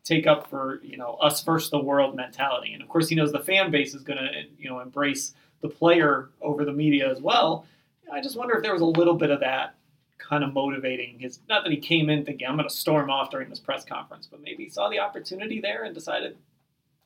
take 0.04 0.28
up 0.28 0.50
for 0.50 0.80
you 0.84 0.98
know 0.98 1.16
us 1.16 1.44
versus 1.44 1.70
the 1.70 1.80
world 1.80 2.16
mentality. 2.16 2.74
And 2.74 2.82
of 2.82 2.90
course, 2.90 3.10
he 3.10 3.16
knows 3.16 3.32
the 3.32 3.40
fan 3.40 3.72
base 3.72 3.94
is 3.94 4.04
going 4.04 4.20
to 4.20 4.30
you 4.58 4.70
know 4.70 4.80
embrace 4.80 5.34
the 5.62 5.70
player 5.70 6.30
over 6.42 6.64
the 6.64 6.74
media 6.74 7.10
as 7.10 7.22
well. 7.22 7.66
I 8.12 8.22
just 8.22 8.38
wonder 8.38 8.56
if 8.56 8.64
there 8.64 8.74
was 8.74 8.82
a 8.82 8.86
little 8.86 9.16
bit 9.16 9.30
of 9.30 9.40
that 9.42 9.76
kind 10.18 10.44
of 10.44 10.54
motivating 10.54 11.20
his. 11.20 11.40
Not 11.50 11.64
that 11.64 11.72
he 11.72 11.78
came 11.78 12.10
in 12.10 12.26
thinking 12.26 12.48
I'm 12.48 12.56
going 12.56 12.68
to 12.68 12.74
storm 12.74 13.10
off 13.10 13.30
during 13.30 13.50
this 13.50 13.60
press 13.60 13.86
conference, 13.86 14.28
but 14.30 14.42
maybe 14.42 14.64
he 14.64 14.70
saw 14.70 14.90
the 14.90 15.00
opportunity 15.00 15.60
there 15.62 15.84
and 15.84 15.94
decided 15.94 16.38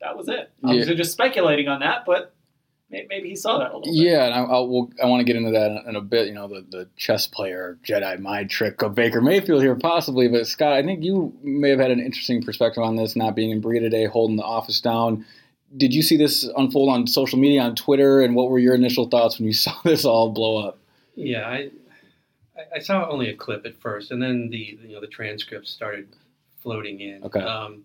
that 0.00 0.16
was 0.16 0.28
it. 0.28 0.50
Yeah. 0.62 0.70
Obviously, 0.70 0.94
just 0.94 1.12
speculating 1.12 1.68
on 1.68 1.80
that, 1.80 2.04
but 2.06 2.34
maybe 2.90 3.28
he 3.28 3.36
saw 3.36 3.58
that 3.58 3.72
a 3.72 3.76
little 3.76 3.92
bit. 3.92 3.94
Yeah, 3.94 4.26
and 4.26 4.34
I, 4.34 4.38
I'll, 4.38 4.68
we'll, 4.68 4.90
I 5.02 5.06
want 5.06 5.20
to 5.20 5.24
get 5.24 5.36
into 5.36 5.50
that 5.52 5.70
in, 5.70 5.90
in 5.90 5.96
a 5.96 6.00
bit. 6.00 6.28
You 6.28 6.34
know, 6.34 6.48
the, 6.48 6.66
the 6.68 6.88
chess 6.96 7.26
player 7.26 7.78
Jedi 7.84 8.18
mind 8.18 8.50
trick 8.50 8.82
of 8.82 8.94
Baker 8.94 9.20
Mayfield 9.20 9.62
here, 9.62 9.76
possibly. 9.76 10.28
But 10.28 10.46
Scott, 10.46 10.72
I 10.72 10.82
think 10.82 11.04
you 11.04 11.32
may 11.42 11.70
have 11.70 11.78
had 11.78 11.90
an 11.90 12.00
interesting 12.00 12.42
perspective 12.42 12.82
on 12.82 12.96
this, 12.96 13.16
not 13.16 13.36
being 13.36 13.50
in 13.50 13.60
Berea 13.60 13.80
today, 13.80 14.06
holding 14.06 14.36
the 14.36 14.44
office 14.44 14.80
down. 14.80 15.24
Did 15.76 15.94
you 15.94 16.02
see 16.02 16.16
this 16.16 16.48
unfold 16.56 16.88
on 16.88 17.06
social 17.06 17.38
media, 17.38 17.62
on 17.62 17.76
Twitter, 17.76 18.20
and 18.20 18.34
what 18.34 18.50
were 18.50 18.58
your 18.58 18.74
initial 18.74 19.08
thoughts 19.08 19.38
when 19.38 19.46
you 19.46 19.52
saw 19.54 19.74
this 19.84 20.04
all 20.04 20.30
blow 20.30 20.68
up? 20.68 20.78
Yeah, 21.24 21.46
I 21.48 21.70
I- 22.56 22.76
I 22.76 22.78
saw 22.80 23.08
only 23.08 23.28
a 23.30 23.36
clip 23.36 23.64
at 23.66 23.74
first, 23.76 24.10
and 24.10 24.20
then 24.22 24.50
the 24.50 24.78
you 24.82 24.92
know 24.94 25.00
the 25.00 25.06
transcripts 25.06 25.70
started 25.70 26.08
floating 26.62 27.00
in. 27.00 27.24
Okay. 27.24 27.40
Um, 27.40 27.84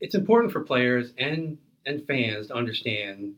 it's 0.00 0.14
important 0.14 0.52
for 0.52 0.60
players 0.60 1.12
and 1.18 1.58
and 1.86 2.06
fans 2.06 2.48
to 2.48 2.54
understand 2.54 3.34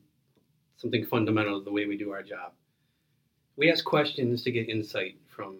something 0.76 1.04
fundamental 1.06 1.56
of 1.58 1.64
the 1.64 1.70
way 1.72 1.86
we 1.86 1.96
do 1.96 2.10
our 2.10 2.22
job. 2.22 2.52
We 3.56 3.70
ask 3.70 3.84
questions 3.84 4.42
to 4.44 4.50
get 4.50 4.68
insight 4.68 5.16
from 5.28 5.58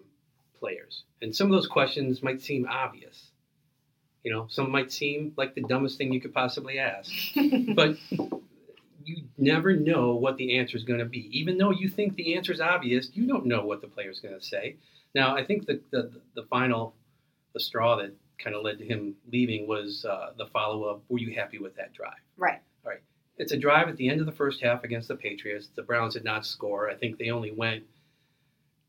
players, 0.59 1.03
and 1.21 1.35
some 1.35 1.47
of 1.47 1.53
those 1.53 1.67
questions 1.67 2.23
might 2.23 2.41
seem 2.41 2.65
obvious. 2.69 3.29
You 4.23 4.31
know, 4.31 4.47
some 4.49 4.71
might 4.71 4.91
seem 4.91 5.33
like 5.35 5.53
the 5.53 5.61
dumbest 5.61 5.97
thing 5.97 6.13
you 6.13 6.21
could 6.21 6.33
possibly 6.33 6.79
ask 6.79 7.11
but 7.75 7.97
you 9.05 9.23
never 9.37 9.75
know 9.75 10.15
what 10.15 10.37
the 10.37 10.57
answer 10.57 10.77
is 10.77 10.83
going 10.83 10.99
to 10.99 11.05
be. 11.05 11.29
Even 11.37 11.57
though 11.57 11.71
you 11.71 11.89
think 11.89 12.15
the 12.15 12.35
answer 12.35 12.51
is 12.51 12.61
obvious, 12.61 13.09
you 13.13 13.27
don't 13.27 13.45
know 13.45 13.65
what 13.65 13.81
the 13.81 13.87
player 13.87 14.09
is 14.09 14.19
going 14.19 14.37
to 14.37 14.43
say. 14.43 14.77
Now, 15.15 15.35
I 15.35 15.45
think 15.45 15.65
the, 15.65 15.81
the 15.91 16.11
the 16.35 16.43
final 16.43 16.95
the 17.53 17.59
straw 17.59 17.95
that 17.97 18.13
kind 18.43 18.55
of 18.55 18.63
led 18.63 18.79
to 18.79 18.85
him 18.85 19.15
leaving 19.31 19.67
was 19.67 20.05
uh, 20.05 20.31
the 20.37 20.47
follow 20.47 20.83
up. 20.85 21.03
Were 21.09 21.19
you 21.19 21.35
happy 21.35 21.59
with 21.59 21.75
that 21.75 21.93
drive? 21.93 22.13
Right. 22.37 22.59
All 22.83 22.91
right. 22.91 23.01
It's 23.37 23.51
a 23.51 23.57
drive 23.57 23.87
at 23.87 23.97
the 23.97 24.09
end 24.09 24.19
of 24.19 24.25
the 24.25 24.31
first 24.31 24.61
half 24.61 24.83
against 24.83 25.07
the 25.07 25.15
Patriots. 25.15 25.69
The 25.75 25.83
Browns 25.83 26.13
did 26.13 26.23
not 26.23 26.45
score. 26.45 26.89
I 26.89 26.95
think 26.95 27.17
they 27.17 27.29
only 27.29 27.51
went 27.51 27.83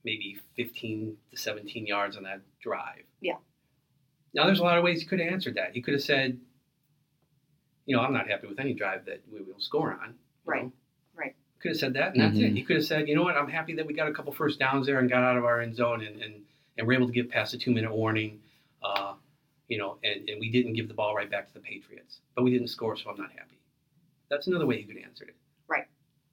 maybe 0.05 0.39
15 0.57 1.17
to 1.31 1.37
17 1.37 1.87
yards 1.87 2.17
on 2.17 2.25
that 2.25 2.41
drive. 2.61 3.05
Yeah. 3.21 3.37
Now, 4.35 4.47
there's 4.47 4.59
a 4.59 4.65
lot 4.65 4.77
of 4.77 4.85
ways 4.85 5.01
he 5.01 5.07
could 5.07 5.21
have 5.21 5.33
answered 5.33 5.55
that. 5.55 5.73
He 5.73 5.81
could 5.81 5.95
have 5.95 6.03
said, 6.03 6.39
you 7.87 7.97
know, 7.97 8.03
I'm 8.03 8.13
not 8.13 8.29
happy 8.29 8.47
with 8.47 8.59
any 8.59 8.75
drive 8.75 9.05
that 9.07 9.23
we 9.33 9.41
will 9.41 9.59
score 9.59 9.93
on. 9.93 10.15
Right. 10.45 10.65
know. 10.65 10.73
Right. 11.17 11.35
Could 11.61 11.71
have 11.71 11.79
said 11.79 11.95
that, 11.95 12.15
and 12.15 12.21
that's 12.21 12.37
it. 12.39 12.53
Mhm. 12.53 12.57
He 12.57 12.63
could 12.63 12.77
have 12.77 12.85
said, 12.85 13.09
you 13.09 13.15
know 13.15 13.23
what, 13.23 13.37
I'm 13.37 13.49
happy 13.49 13.75
that 13.75 13.87
we 13.87 13.95
got 13.95 14.09
a 14.09 14.13
couple 14.13 14.33
first 14.33 14.59
downs 14.59 14.87
there 14.87 14.99
and 14.99 15.09
got 15.09 15.23
out 15.23 15.37
of 15.37 15.45
our 15.45 15.61
end 15.61 15.77
zone 15.77 16.03
and, 16.03 16.21
and, 16.21 16.43
and 16.77 16.87
we're 16.87 16.95
able 16.95 17.07
to 17.07 17.13
get 17.13 17.31
past 17.31 17.53
the 17.53 17.59
two 17.59 17.71
minute 17.71 17.95
warning. 17.95 18.41
Uh, 18.83 19.15
you 19.69 19.79
know, 19.79 19.97
and, 20.05 20.29
and 20.29 20.41
we 20.41 20.51
didn't 20.51 20.75
give 20.75 20.89
the 20.89 20.95
ball 20.95 21.15
right 21.15 21.31
back 21.31 21.47
to 21.47 21.55
the 21.55 21.61
Patriots, 21.61 22.21
but 22.35 22.43
we 22.43 22.51
didn't 22.51 22.69
score, 22.69 22.97
so 22.97 23.09
I'm 23.09 23.17
not 23.17 23.31
happy. 23.33 23.59
That's 24.29 24.47
another 24.47 24.67
way 24.67 24.77
he 24.79 24.85
could 24.85 24.99
answer 25.03 25.25
it. 25.25 25.37
Right. 25.69 25.87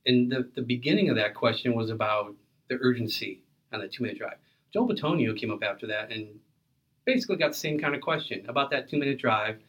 And 0.05 0.29
the, 0.31 0.49
the 0.55 0.61
beginning 0.61 1.09
of 1.09 1.15
that 1.15 1.33
question 1.33 1.73
was 1.73 1.89
about 1.89 2.35
the 2.67 2.77
urgency 2.81 3.43
on 3.71 3.79
the 3.79 3.87
two 3.87 4.03
minute 4.03 4.17
drive. 4.17 4.35
Joe 4.73 4.85
Batonio 4.85 5.37
came 5.37 5.51
up 5.51 5.63
after 5.63 5.87
that 5.87 6.11
and 6.11 6.27
basically 7.05 7.37
got 7.37 7.49
the 7.51 7.57
same 7.57 7.79
kind 7.79 7.95
of 7.95 8.01
question 8.01 8.45
about 8.47 8.69
that 8.71 8.89
two 8.89 8.97
minute 8.97 9.19
drive 9.19 9.59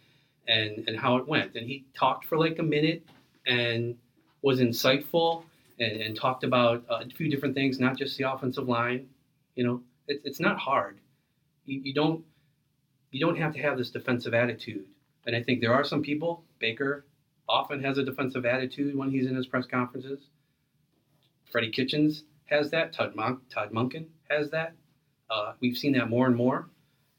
and, 0.49 0.87
and 0.89 0.99
how 0.99 1.17
it 1.17 1.27
went. 1.27 1.55
And 1.55 1.67
he 1.67 1.85
talked 1.95 2.25
for 2.27 2.39
like 2.39 2.59
a 2.59 2.63
minute 2.63 3.03
and 3.47 3.97
was 4.43 4.61
insightful 4.61 5.45
and, 5.79 6.01
and 6.01 6.17
talked 6.17 6.45
about 6.45 6.85
uh, 6.91 7.01
a 7.03 7.09
few 7.11 7.31
different 7.31 7.55
things, 7.55 7.79
not 7.79 7.97
just 7.97 8.17
the 8.19 8.31
offensive 8.31 8.69
line. 8.69 9.09
You 9.55 9.65
know, 9.65 9.83
it, 10.09 10.21
it's 10.25 10.41
not 10.41 10.59
hard. 10.59 10.99
You, 11.65 11.81
you 11.85 11.95
don't 11.95 12.25
you 13.11 13.21
don't 13.21 13.37
have 13.37 13.53
to 13.55 13.61
have 13.61 13.77
this 13.77 13.91
defensive 13.91 14.33
attitude. 14.33 14.87
And 15.27 15.37
I 15.37 15.43
think 15.43 15.61
there 15.61 15.75
are 15.75 15.85
some 15.85 16.03
people. 16.03 16.45
Baker 16.59 17.05
often 17.49 17.83
has 17.83 17.99
a 17.99 18.05
defensive 18.05 18.47
attitude 18.47 18.97
when 18.97 19.11
he's 19.11 19.27
in 19.27 19.37
his 19.37 19.47
press 19.47 19.67
conferences. 19.67 20.21
Freddie 21.51 21.71
Kitchens 21.71 22.25
has 22.47 22.71
that. 22.71 22.95
Todd, 22.95 23.15
Monk, 23.15 23.41
Todd 23.51 23.71
Monken 23.71 24.07
has 24.31 24.51
that. 24.51 24.73
Uh, 25.31 25.53
we've 25.61 25.77
seen 25.77 25.93
that 25.93 26.09
more 26.09 26.27
and 26.27 26.35
more, 26.35 26.69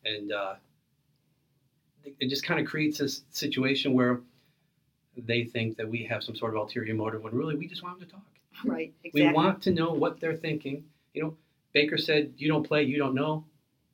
and 0.04 0.32
uh, 0.32 0.56
it, 2.04 2.16
it 2.20 2.30
just 2.30 2.44
kind 2.44 2.60
of 2.60 2.66
creates 2.66 2.98
this 2.98 3.24
situation 3.32 3.94
where 3.94 4.22
they 5.18 5.44
think 5.44 5.78
that 5.78 5.88
we 5.88 6.04
have 6.04 6.24
some 6.24 6.36
sort 6.36 6.54
of 6.54 6.62
ulterior 6.62 6.94
motive 6.94 7.24
when 7.24 7.34
really 7.34 7.56
we 7.56 7.68
just 7.68 7.84
want 7.84 8.00
them 8.00 8.08
to 8.08 8.14
talk. 8.14 8.24
Right. 8.66 8.94
Exactly. 9.04 9.28
We 9.28 9.34
want 9.34 9.62
to 9.64 9.72
know 9.72 9.92
what 9.92 10.20
they're 10.20 10.36
thinking. 10.36 10.84
You 11.14 11.24
know, 11.24 11.38
Baker 11.74 11.98
said, 11.98 12.34
"You 12.38 12.48
don't 12.48 12.64
play, 12.64 12.84
you 12.84 12.98
don't 12.98 13.16
know." 13.16 13.46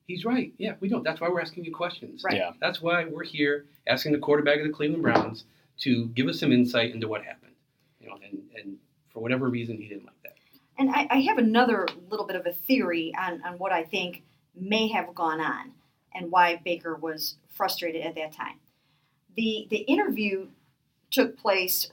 He's 0.08 0.26
right. 0.26 0.54
Yeah, 0.58 0.74
we 0.80 0.90
don't. 0.90 1.04
That's 1.04 1.22
why 1.22 1.30
we're 1.30 1.42
asking 1.42 1.66
you 1.66 1.74
questions. 1.74 2.24
Right. 2.24 2.36
Yeah. 2.36 2.52
That's 2.60 2.82
why 2.82 3.06
we're 3.06 3.24
here 3.24 3.66
asking 3.88 4.14
the 4.14 4.18
quarterback 4.18 4.58
of 4.58 4.66
the 4.66 4.74
Cleveland 4.74 5.04
Browns 5.04 5.46
to 5.80 6.08
give 6.08 6.28
us 6.28 6.40
some 6.40 6.52
insight 6.52 6.94
into 6.94 7.08
what 7.08 7.24
happened. 7.24 7.54
You 8.02 8.10
know, 8.10 8.16
and, 8.16 8.42
and 8.56 8.78
for 9.14 9.20
whatever 9.22 9.48
reason, 9.50 9.78
he 9.78 9.88
didn't 9.88 10.06
like 10.06 10.22
that. 10.24 10.34
And 10.78 10.90
I, 10.90 11.08
I 11.10 11.22
have 11.22 11.38
another 11.38 11.88
little 12.10 12.26
bit 12.26 12.38
of 12.38 12.46
a 12.46 12.54
theory 12.54 13.14
on, 13.20 13.42
on 13.44 13.60
what 13.60 13.72
I 13.72 13.84
think 13.84 14.24
may 14.56 14.88
have 14.88 15.14
gone 15.14 15.42
on 15.42 15.72
and 16.14 16.32
why 16.32 16.62
Baker 16.64 16.96
was 16.96 17.36
frustrated 17.50 18.06
at 18.06 18.16
that 18.16 18.32
time. 18.32 18.60
The 19.36 19.68
the 19.70 19.78
interview 19.78 20.48
took 21.12 21.38
place 21.38 21.90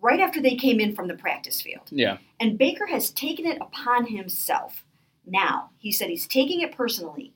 right 0.00 0.20
after 0.20 0.40
they 0.40 0.56
came 0.56 0.80
in 0.80 0.94
from 0.94 1.08
the 1.08 1.14
practice 1.14 1.60
field. 1.60 1.88
Yeah. 1.90 2.18
And 2.40 2.58
Baker 2.58 2.86
has 2.86 3.10
taken 3.10 3.46
it 3.46 3.58
upon 3.60 4.06
himself 4.06 4.84
now. 5.26 5.70
He 5.78 5.92
said 5.92 6.08
he's 6.08 6.26
taking 6.26 6.60
it 6.60 6.76
personally 6.76 7.34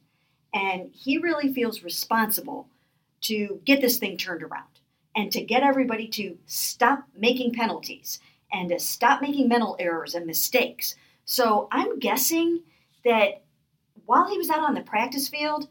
and 0.55 0.91
he 0.93 1.19
really 1.19 1.53
feels 1.53 1.83
responsible 1.83 2.69
to 3.23 3.61
get 3.65 3.81
this 3.81 3.99
thing 3.99 4.17
turned 4.17 4.43
around 4.43 4.81
and 5.15 5.31
to 5.33 5.43
get 5.43 5.63
everybody 5.63 6.09
to 6.09 6.39
stop 6.47 7.05
making 7.17 7.53
penalties 7.53 8.21
and 8.53 8.71
to 8.71 8.79
stop 8.79 9.21
making 9.21 9.49
mental 9.49 9.77
errors 9.79 10.15
and 10.15 10.27
mistakes. 10.27 10.95
So 11.25 11.69
I'm 11.71 11.99
guessing 11.99 12.63
that 13.05 13.43
while 14.07 14.29
he 14.29 14.39
was 14.39 14.49
out 14.49 14.61
on 14.61 14.75
the 14.75 14.81
practice 14.81 15.29
field, 15.29 15.69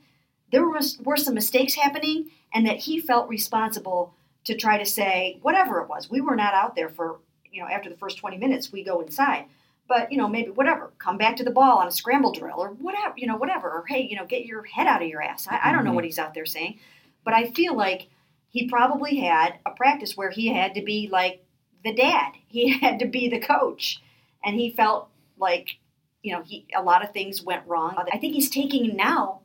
there 0.51 0.67
was 0.67 0.97
were 1.03 1.17
some 1.17 1.33
mistakes 1.33 1.75
happening 1.75 2.29
and 2.53 2.65
that 2.65 2.77
he 2.77 2.99
felt 2.99 3.29
responsible 3.29 4.13
to 4.45 4.55
try 4.55 4.77
to 4.77 4.85
say 4.85 5.39
whatever 5.41 5.81
it 5.81 5.89
was. 5.89 6.09
We 6.09 6.21
were 6.21 6.35
not 6.35 6.53
out 6.53 6.75
there 6.75 6.89
for, 6.89 7.19
you 7.51 7.61
know, 7.61 7.67
after 7.67 7.89
the 7.89 7.97
first 7.97 8.17
20 8.17 8.37
minutes 8.37 8.71
we 8.71 8.83
go 8.83 9.01
inside. 9.01 9.45
But, 9.87 10.11
you 10.11 10.17
know, 10.17 10.27
maybe 10.27 10.51
whatever, 10.51 10.91
come 10.99 11.17
back 11.17 11.37
to 11.37 11.43
the 11.43 11.51
ball 11.51 11.79
on 11.79 11.87
a 11.87 11.91
scramble 11.91 12.31
drill 12.31 12.59
or 12.59 12.69
whatever, 12.69 13.13
you 13.17 13.27
know, 13.27 13.37
whatever. 13.37 13.69
Or 13.69 13.85
hey, 13.87 14.01
you 14.01 14.15
know, 14.15 14.25
get 14.25 14.45
your 14.45 14.63
head 14.63 14.87
out 14.87 15.01
of 15.01 15.07
your 15.07 15.21
ass. 15.21 15.47
I, 15.49 15.59
I 15.63 15.71
don't 15.71 15.83
know 15.83 15.89
mm-hmm. 15.89 15.95
what 15.95 16.05
he's 16.05 16.19
out 16.19 16.33
there 16.33 16.45
saying. 16.45 16.79
But 17.23 17.33
I 17.33 17.51
feel 17.51 17.75
like 17.75 18.07
he 18.49 18.69
probably 18.69 19.17
had 19.17 19.59
a 19.65 19.71
practice 19.71 20.15
where 20.15 20.29
he 20.29 20.47
had 20.47 20.75
to 20.75 20.81
be 20.81 21.09
like 21.11 21.45
the 21.83 21.93
dad. 21.93 22.33
He 22.47 22.69
had 22.79 22.99
to 22.99 23.05
be 23.05 23.29
the 23.29 23.39
coach. 23.39 24.01
And 24.43 24.55
he 24.55 24.71
felt 24.71 25.09
like, 25.37 25.77
you 26.21 26.33
know, 26.33 26.41
he 26.41 26.67
a 26.75 26.81
lot 26.81 27.03
of 27.03 27.11
things 27.11 27.41
went 27.41 27.67
wrong. 27.67 27.95
I 28.11 28.17
think 28.17 28.33
he's 28.33 28.49
taking 28.49 28.95
now 28.95 29.41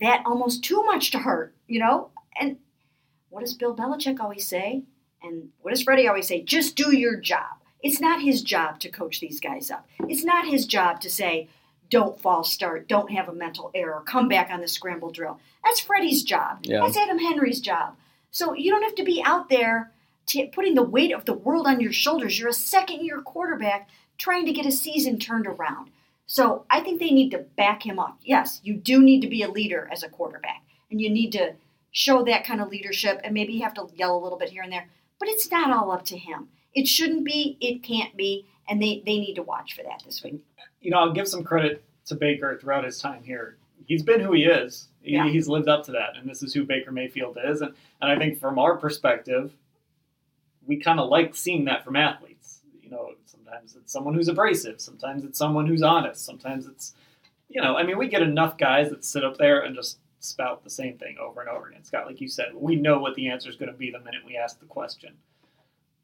that 0.00 0.22
almost 0.26 0.62
too 0.62 0.82
much 0.84 1.10
to 1.12 1.18
hurt, 1.18 1.54
you 1.66 1.80
know? 1.80 2.10
And 2.38 2.58
what 3.30 3.40
does 3.40 3.54
Bill 3.54 3.74
Belichick 3.74 4.20
always 4.20 4.46
say? 4.46 4.82
And 5.22 5.48
what 5.62 5.70
does 5.70 5.82
Freddie 5.82 6.08
always 6.08 6.28
say? 6.28 6.42
Just 6.42 6.76
do 6.76 6.96
your 6.96 7.16
job. 7.16 7.56
It's 7.82 8.00
not 8.00 8.22
his 8.22 8.42
job 8.42 8.80
to 8.80 8.88
coach 8.90 9.20
these 9.20 9.40
guys 9.40 9.70
up. 9.70 9.86
It's 10.08 10.24
not 10.24 10.46
his 10.46 10.66
job 10.66 11.00
to 11.00 11.10
say, 11.10 11.48
don't 11.90 12.20
false 12.20 12.52
start, 12.52 12.88
don't 12.88 13.12
have 13.12 13.28
a 13.28 13.34
mental 13.34 13.70
error, 13.74 14.02
come 14.06 14.28
back 14.28 14.50
on 14.50 14.60
the 14.60 14.68
scramble 14.68 15.10
drill. 15.10 15.38
That's 15.64 15.80
Freddie's 15.80 16.22
job. 16.22 16.60
Yeah. 16.62 16.80
That's 16.80 16.96
Adam 16.96 17.18
Henry's 17.18 17.60
job. 17.60 17.96
So 18.30 18.54
you 18.54 18.70
don't 18.70 18.82
have 18.82 18.96
to 18.96 19.04
be 19.04 19.22
out 19.24 19.48
there 19.48 19.92
t- 20.26 20.46
putting 20.48 20.74
the 20.74 20.82
weight 20.82 21.12
of 21.12 21.24
the 21.24 21.32
world 21.32 21.66
on 21.66 21.80
your 21.80 21.92
shoulders. 21.92 22.38
You're 22.38 22.48
a 22.48 22.54
second 22.54 23.04
year 23.04 23.20
quarterback 23.20 23.88
trying 24.18 24.46
to 24.46 24.52
get 24.52 24.66
a 24.66 24.72
season 24.72 25.18
turned 25.18 25.46
around. 25.46 25.90
So 26.26 26.66
I 26.70 26.80
think 26.80 26.98
they 27.00 27.10
need 27.10 27.30
to 27.30 27.38
back 27.38 27.84
him 27.84 27.98
up. 27.98 28.18
Yes, 28.22 28.60
you 28.64 28.74
do 28.74 29.00
need 29.02 29.20
to 29.20 29.28
be 29.28 29.42
a 29.42 29.50
leader 29.50 29.88
as 29.92 30.02
a 30.02 30.08
quarterback, 30.08 30.62
and 30.90 31.00
you 31.00 31.08
need 31.08 31.30
to 31.32 31.54
show 31.92 32.24
that 32.24 32.44
kind 32.44 32.60
of 32.60 32.68
leadership, 32.68 33.20
and 33.24 33.32
maybe 33.32 33.52
you 33.54 33.62
have 33.62 33.74
to 33.74 33.88
yell 33.94 34.16
a 34.16 34.22
little 34.22 34.38
bit 34.38 34.50
here 34.50 34.62
and 34.62 34.72
there. 34.72 34.88
But 35.18 35.28
it's 35.28 35.50
not 35.50 35.70
all 35.70 35.92
up 35.92 36.04
to 36.06 36.18
him. 36.18 36.48
It 36.74 36.86
shouldn't 36.86 37.24
be. 37.24 37.56
It 37.60 37.82
can't 37.82 38.16
be. 38.16 38.46
And 38.68 38.82
they, 38.82 39.02
they 39.06 39.18
need 39.18 39.34
to 39.36 39.42
watch 39.42 39.74
for 39.74 39.82
that 39.84 40.02
this 40.04 40.22
week. 40.22 40.42
you 40.80 40.90
know, 40.90 40.98
I'll 40.98 41.12
give 41.12 41.28
some 41.28 41.44
credit 41.44 41.84
to 42.06 42.16
Baker 42.16 42.58
throughout 42.60 42.84
his 42.84 42.98
time 43.00 43.22
here. 43.22 43.56
He's 43.86 44.02
been 44.02 44.20
who 44.20 44.32
he 44.32 44.44
is. 44.44 44.88
He, 45.00 45.12
Yeah. 45.12 45.28
He's 45.28 45.46
lived 45.48 45.68
up 45.68 45.84
to 45.84 45.92
that, 45.92 46.16
and 46.18 46.28
this 46.28 46.42
is 46.42 46.52
who 46.52 46.64
Baker 46.64 46.90
Mayfield 46.90 47.38
is. 47.42 47.60
And, 47.62 47.72
and 48.02 48.10
I 48.10 48.18
think 48.18 48.40
from 48.40 48.58
our 48.58 48.76
perspective, 48.76 49.52
we 50.66 50.76
kind 50.80 50.98
of 50.98 51.08
like 51.08 51.34
seeing 51.36 51.66
that 51.66 51.84
from 51.84 51.94
athletes. 51.96 52.60
You 52.82 52.90
know, 52.90 53.12
sometimes 53.56 53.76
it's 53.76 53.92
someone 53.92 54.14
who's 54.14 54.28
abrasive, 54.28 54.80
sometimes 54.80 55.24
it's 55.24 55.38
someone 55.38 55.66
who's 55.66 55.82
honest, 55.82 56.24
sometimes 56.24 56.66
it's, 56.66 56.94
you 57.48 57.62
know, 57.62 57.76
I 57.76 57.84
mean, 57.84 57.98
we 57.98 58.08
get 58.08 58.22
enough 58.22 58.58
guys 58.58 58.90
that 58.90 59.04
sit 59.04 59.24
up 59.24 59.36
there 59.38 59.60
and 59.60 59.74
just 59.74 59.98
spout 60.20 60.64
the 60.64 60.70
same 60.70 60.98
thing 60.98 61.16
over 61.20 61.40
and 61.40 61.48
over 61.48 61.68
again. 61.68 61.84
Scott, 61.84 62.06
like 62.06 62.20
you 62.20 62.28
said, 62.28 62.48
we 62.54 62.76
know 62.76 62.98
what 62.98 63.14
the 63.14 63.28
answer 63.28 63.48
is 63.48 63.56
going 63.56 63.70
to 63.70 63.78
be 63.78 63.90
the 63.90 64.00
minute 64.00 64.22
we 64.26 64.36
ask 64.36 64.58
the 64.58 64.66
question. 64.66 65.14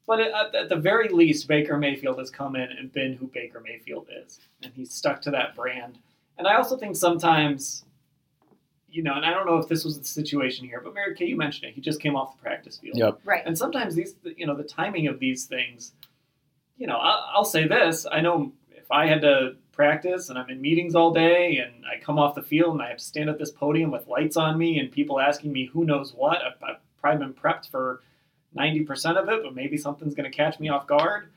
But 0.07 0.21
at, 0.21 0.55
at 0.55 0.69
the 0.69 0.77
very 0.77 1.09
least, 1.09 1.47
Baker 1.47 1.77
Mayfield 1.77 2.19
has 2.19 2.31
come 2.31 2.57
in 2.57 2.71
and 2.71 2.93
been 2.93 3.15
who 3.15 3.29
Baker 3.29 3.61
Mayfield 3.61 4.09
is, 4.25 4.41
and 4.63 4.73
he's 4.75 4.93
stuck 4.93 5.21
to 5.23 5.31
that 5.31 5.55
brand. 5.55 5.99
And 6.39 6.47
I 6.47 6.57
also 6.57 6.77
think 6.77 6.97
sometimes, 6.97 7.85
you 8.89 9.03
know, 9.03 9.15
and 9.15 9.25
I 9.25 9.31
don't 9.31 9.47
know 9.47 9.59
if 9.59 9.69
this 9.69 9.85
was 9.85 9.99
the 9.99 10.05
situation 10.05 10.67
here, 10.67 10.81
but 10.83 10.95
Mary 10.95 11.15
Kay, 11.15 11.27
you 11.27 11.37
mentioned 11.37 11.71
it. 11.71 11.75
He 11.75 11.81
just 11.81 12.01
came 12.01 12.17
off 12.17 12.37
the 12.37 12.43
practice 12.43 12.79
field. 12.79 12.97
Yep. 12.97 13.21
Right. 13.25 13.43
And 13.47 13.57
sometimes 13.57 13.95
these, 13.95 14.15
you 14.37 14.47
know, 14.47 14.57
the 14.57 14.65
timing 14.65 15.07
of 15.07 15.19
these 15.21 15.45
things, 15.45 15.93
you 16.83 16.89
know, 16.89 16.97
I'll, 16.97 17.25
I'll 17.33 17.45
say 17.45 17.69
this. 17.69 18.07
I 18.11 18.21
know 18.21 18.51
if 18.73 18.91
I 18.91 19.07
had 19.07 19.21
to 19.21 19.55
practice 19.71 20.31
and 20.31 20.37
I'm 20.37 20.51
in 20.51 20.61
meetings 20.61 20.97
all 20.97 21.13
day 21.13 21.59
and 21.59 21.85
I 21.87 22.03
come 22.03 22.19
off 22.19 22.35
the 22.35 22.43
field 22.43 22.73
and 22.73 22.83
I 22.83 22.89
have 22.89 22.99
to 22.99 23.05
stand 23.05 23.31
at 23.31 23.39
this 23.39 23.53
podium 23.53 23.93
with 23.93 24.09
lights 24.09 24.37
on 24.37 24.59
me 24.59 24.81
and 24.81 24.91
people 24.91 25.21
asking 25.21 25.53
me 25.53 25.67
who 25.67 25.85
knows 25.85 26.13
what, 26.13 26.39
I've, 26.39 26.61
I've 26.61 26.81
probably 27.01 27.25
been 27.25 27.35
prepped 27.35 27.71
for 27.71 28.01
90% 28.57 29.17
of 29.17 29.29
it, 29.29 29.45
but 29.45 29.55
maybe 29.55 29.77
something's 29.77 30.17
going 30.17 30.29
to 30.29 30.37
catch 30.37 30.59
me 30.59 30.71
off 30.71 30.89
guard. 30.89 31.31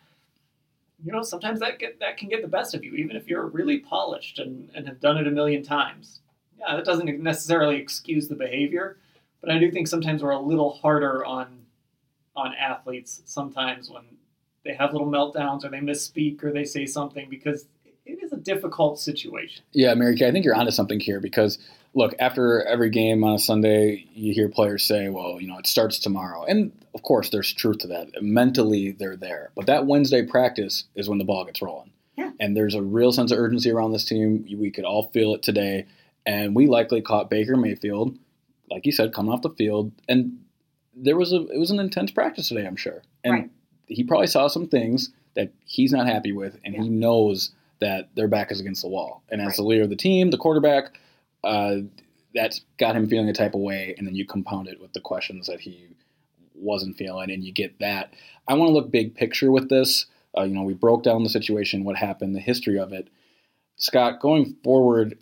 You 1.03 1.11
know, 1.11 1.21
sometimes 1.21 1.59
that 1.59 1.77
get, 1.77 1.99
that 1.99 2.17
can 2.17 2.27
get 2.27 2.41
the 2.41 2.47
best 2.47 2.73
of 2.73 2.83
you, 2.83 2.95
even 2.95 3.15
if 3.15 3.27
you're 3.27 3.45
really 3.45 3.77
polished 3.77 4.39
and, 4.39 4.71
and 4.73 4.87
have 4.87 4.99
done 4.99 5.19
it 5.19 5.27
a 5.27 5.31
million 5.31 5.61
times. 5.61 6.21
Yeah, 6.57 6.75
that 6.75 6.85
doesn't 6.85 7.21
necessarily 7.21 7.75
excuse 7.75 8.27
the 8.27 8.35
behavior, 8.35 8.97
but 9.41 9.51
I 9.51 9.59
do 9.59 9.69
think 9.69 9.87
sometimes 9.87 10.23
we're 10.23 10.31
a 10.31 10.39
little 10.39 10.73
harder 10.73 11.23
on 11.23 11.59
on 12.37 12.53
athletes 12.55 13.21
sometimes 13.23 13.89
when 13.89 14.03
they 14.65 14.73
have 14.73 14.91
little 14.91 15.07
meltdowns 15.07 15.63
or 15.63 15.69
they 15.69 15.79
misspeak 15.79 16.43
or 16.43 16.51
they 16.51 16.65
say 16.65 16.85
something 16.85 17.29
because 17.29 17.65
it 18.05 18.21
is 18.21 18.33
a 18.33 18.37
difficult 18.37 18.99
situation. 18.99 19.63
Yeah, 19.71 19.93
Mary 19.93 20.15
Kay, 20.15 20.27
I 20.27 20.31
think 20.31 20.45
you're 20.45 20.55
onto 20.55 20.71
something 20.71 20.99
here 20.99 21.19
because 21.19 21.57
look, 21.93 22.13
after 22.19 22.63
every 22.63 22.89
game 22.89 23.23
on 23.23 23.35
a 23.35 23.39
Sunday, 23.39 24.05
you 24.13 24.33
hear 24.33 24.49
players 24.49 24.83
say, 24.83 25.09
"Well, 25.09 25.39
you 25.39 25.47
know, 25.47 25.57
it 25.57 25.67
starts 25.67 25.97
tomorrow," 25.97 26.43
and 26.43 26.71
of 26.93 27.03
course, 27.03 27.29
there's 27.29 27.53
truth 27.53 27.79
to 27.79 27.87
that. 27.87 28.21
Mentally, 28.21 28.91
they're 28.91 29.15
there, 29.15 29.51
but 29.55 29.67
that 29.67 29.87
Wednesday 29.87 30.25
practice 30.25 30.85
is 30.95 31.07
when 31.07 31.17
the 31.19 31.25
ball 31.25 31.45
gets 31.45 31.61
rolling. 31.61 31.91
Yeah. 32.17 32.31
And 32.39 32.55
there's 32.55 32.75
a 32.75 32.81
real 32.81 33.11
sense 33.11 33.31
of 33.31 33.39
urgency 33.39 33.71
around 33.71 33.91
this 33.91 34.05
team. 34.05 34.45
We 34.57 34.71
could 34.71 34.85
all 34.85 35.09
feel 35.09 35.33
it 35.33 35.43
today, 35.43 35.85
and 36.25 36.55
we 36.55 36.67
likely 36.67 37.01
caught 37.01 37.29
Baker 37.29 37.57
Mayfield 37.57 38.17
like 38.69 38.85
you 38.85 38.91
said, 38.91 39.13
coming 39.13 39.31
off 39.31 39.41
the 39.41 39.49
field, 39.51 39.91
and 40.07 40.39
there 40.95 41.17
was 41.17 41.33
a 41.33 41.47
it 41.47 41.57
was 41.57 41.71
an 41.71 41.79
intense 41.79 42.11
practice 42.11 42.49
today. 42.49 42.65
I'm 42.65 42.75
sure, 42.75 43.01
and 43.23 43.33
Right. 43.33 43.49
He 43.87 44.03
probably 44.03 44.27
saw 44.27 44.47
some 44.47 44.67
things 44.67 45.11
that 45.35 45.51
he's 45.65 45.91
not 45.91 46.07
happy 46.07 46.31
with, 46.31 46.57
and 46.63 46.75
he 46.75 46.89
knows 46.89 47.51
that 47.79 48.09
their 48.15 48.27
back 48.27 48.51
is 48.51 48.59
against 48.59 48.81
the 48.81 48.87
wall. 48.87 49.21
And 49.29 49.41
as 49.41 49.47
Right. 49.47 49.55
the 49.57 49.63
leader 49.63 49.83
of 49.83 49.89
the 49.89 49.95
team, 49.95 50.29
the 50.31 50.37
quarterback, 50.37 50.97
uh, 51.43 51.79
that's 52.33 52.61
got 52.77 52.95
him 52.95 53.07
feeling 53.07 53.29
a 53.29 53.33
type 53.33 53.53
of 53.53 53.61
way, 53.61 53.95
and 53.97 54.07
then 54.07 54.15
you 54.15 54.25
compound 54.25 54.67
it 54.67 54.79
with 54.81 54.93
the 54.93 55.01
questions 55.01 55.47
that 55.47 55.61
he 55.61 55.87
wasn't 56.53 56.97
feeling, 56.97 57.29
and 57.31 57.43
you 57.43 57.51
get 57.51 57.79
that. 57.79 58.13
I 58.47 58.53
want 58.53 58.69
to 58.69 58.73
look 58.73 58.91
big 58.91 59.15
picture 59.15 59.51
with 59.51 59.69
this. 59.69 60.05
Uh, 60.37 60.43
you 60.43 60.53
know, 60.53 60.63
we 60.63 60.73
broke 60.73 61.03
down 61.03 61.23
the 61.23 61.29
situation, 61.29 61.83
what 61.83 61.95
happened, 61.95 62.35
the 62.35 62.39
history 62.39 62.77
of 62.79 62.91
it. 62.93 63.07
Scott, 63.77 64.19
going 64.19 64.55
forward, 64.63 65.17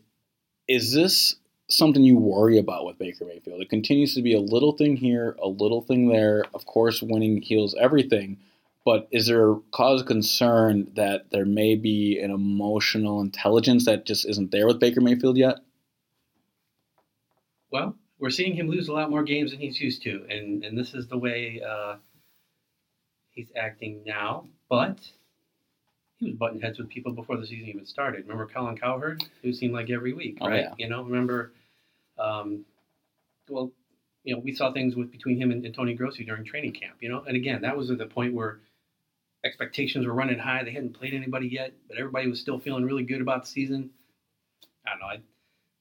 is 0.67 0.93
this 0.93 1.35
something 1.69 2.03
you 2.03 2.17
worry 2.17 2.57
about 2.57 2.85
with 2.85 2.99
Baker 2.99 3.25
Mayfield? 3.25 3.61
It 3.61 3.69
continues 3.69 4.13
to 4.15 4.21
be 4.21 4.33
a 4.33 4.39
little 4.39 4.73
thing 4.73 4.95
here, 4.95 5.35
a 5.41 5.47
little 5.47 5.81
thing 5.81 6.07
there. 6.07 6.45
Of 6.53 6.65
course, 6.65 7.01
winning 7.01 7.41
heals 7.41 7.75
everything. 7.79 8.37
But 8.85 9.07
is 9.11 9.27
there 9.27 9.55
cause 9.71 10.01
of 10.01 10.07
concern 10.07 10.91
that 10.95 11.31
there 11.31 11.45
may 11.45 11.75
be 11.75 12.19
an 12.19 12.31
emotional 12.31 13.21
intelligence 13.21 13.85
that 13.85 14.05
just 14.05 14.25
isn't 14.27 14.51
there 14.51 14.67
with 14.67 14.79
Baker 14.79 14.99
Mayfield 14.99 15.37
yet? 15.37 15.59
Well, 17.71 17.95
we're 18.19 18.29
seeing 18.29 18.53
him 18.53 18.67
lose 18.69 18.87
a 18.89 18.93
lot 18.93 19.09
more 19.09 19.23
games 19.23 19.51
than 19.51 19.59
he's 19.59 19.79
used 19.79 20.03
to, 20.03 20.25
and 20.29 20.63
and 20.63 20.77
this 20.77 20.93
is 20.93 21.07
the 21.07 21.17
way 21.17 21.61
uh, 21.67 21.95
he's 23.31 23.51
acting 23.55 24.03
now. 24.05 24.47
But 24.69 24.99
he 26.17 26.27
was 26.27 26.35
butting 26.35 26.61
heads 26.61 26.77
with 26.77 26.89
people 26.89 27.13
before 27.13 27.37
the 27.37 27.47
season 27.47 27.69
even 27.69 27.85
started. 27.85 28.23
Remember 28.23 28.47
Colin 28.47 28.77
Cowherd? 28.77 29.23
It 29.43 29.55
seemed 29.55 29.73
like 29.73 29.89
every 29.89 30.13
week, 30.13 30.37
Oh, 30.41 30.47
right? 30.49 30.63
yeah. 30.63 30.73
You 30.77 30.89
know, 30.89 31.03
remember? 31.03 31.53
Um, 32.19 32.65
well, 33.49 33.71
you 34.23 34.35
know, 34.35 34.39
we 34.41 34.53
saw 34.53 34.71
things 34.71 34.95
with 34.95 35.11
between 35.11 35.37
him 35.41 35.51
and, 35.51 35.65
and 35.65 35.73
Tony 35.73 35.93
Grossi 35.95 36.23
during 36.23 36.45
training 36.45 36.73
camp. 36.73 36.97
You 36.99 37.09
know, 37.09 37.23
and 37.27 37.35
again, 37.35 37.61
that 37.61 37.75
was 37.75 37.89
at 37.91 37.97
the 37.97 38.05
point 38.05 38.33
where 38.33 38.59
expectations 39.43 40.05
were 40.05 40.13
running 40.13 40.39
high. 40.39 40.63
They 40.63 40.71
hadn't 40.71 40.93
played 40.93 41.13
anybody 41.13 41.47
yet, 41.47 41.73
but 41.87 41.97
everybody 41.97 42.27
was 42.27 42.39
still 42.39 42.59
feeling 42.59 42.83
really 42.85 43.03
good 43.03 43.21
about 43.21 43.43
the 43.43 43.49
season. 43.49 43.89
I 44.85 44.91
don't 44.91 44.99
know. 44.99 45.05
I, 45.07 45.21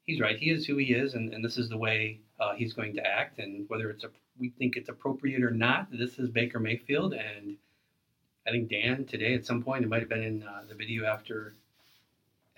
he's 0.04 0.20
right. 0.20 0.36
He 0.38 0.50
is 0.50 0.66
who 0.66 0.76
he 0.76 0.92
is, 0.92 1.14
and, 1.14 1.32
and 1.32 1.44
this 1.44 1.58
is 1.58 1.68
the 1.68 1.78
way 1.78 2.20
uh, 2.40 2.54
he's 2.54 2.72
going 2.72 2.94
to 2.94 3.06
act. 3.06 3.38
And 3.38 3.68
whether 3.68 3.90
it's 3.90 4.04
a, 4.04 4.10
we 4.38 4.50
think 4.58 4.76
it's 4.76 4.88
appropriate 4.88 5.42
or 5.42 5.50
not, 5.50 5.88
this 5.90 6.18
is 6.18 6.28
Baker 6.30 6.58
Mayfield. 6.60 7.14
And 7.14 7.56
I 8.46 8.50
think 8.50 8.70
Dan 8.70 9.04
today 9.06 9.34
at 9.34 9.46
some 9.46 9.62
point 9.62 9.84
it 9.84 9.88
might 9.88 10.00
have 10.00 10.08
been 10.08 10.22
in 10.22 10.42
uh, 10.42 10.62
the 10.68 10.74
video 10.74 11.04
after 11.06 11.54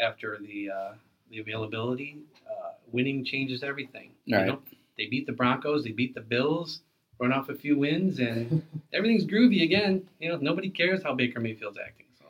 after 0.00 0.38
the 0.40 0.70
uh, 0.70 0.92
the 1.30 1.38
availability. 1.40 2.18
Uh, 2.48 2.72
winning 2.92 3.24
changes 3.24 3.62
everything. 3.62 4.11
You 4.24 4.36
Right. 4.36 4.46
know, 4.46 4.62
they 4.96 5.07
beat 5.07 5.26
the 5.26 5.32
Broncos. 5.32 5.84
They 5.84 5.92
beat 5.92 6.14
the 6.14 6.20
Bills. 6.20 6.80
Run 7.18 7.32
off 7.32 7.48
a 7.48 7.54
few 7.54 7.78
wins, 7.78 8.18
and 8.18 8.62
everything's 8.92 9.24
groovy 9.24 9.62
again. 9.62 10.08
You 10.18 10.30
know, 10.30 10.36
nobody 10.36 10.68
cares 10.68 11.02
how 11.02 11.14
Baker 11.14 11.40
Mayfield's 11.40 11.78
acting. 11.78 12.06
So. 12.18 12.26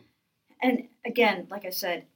And 0.62 0.88
again, 1.06 1.46
like 1.50 1.64
I 1.64 1.70
said, 1.70 2.06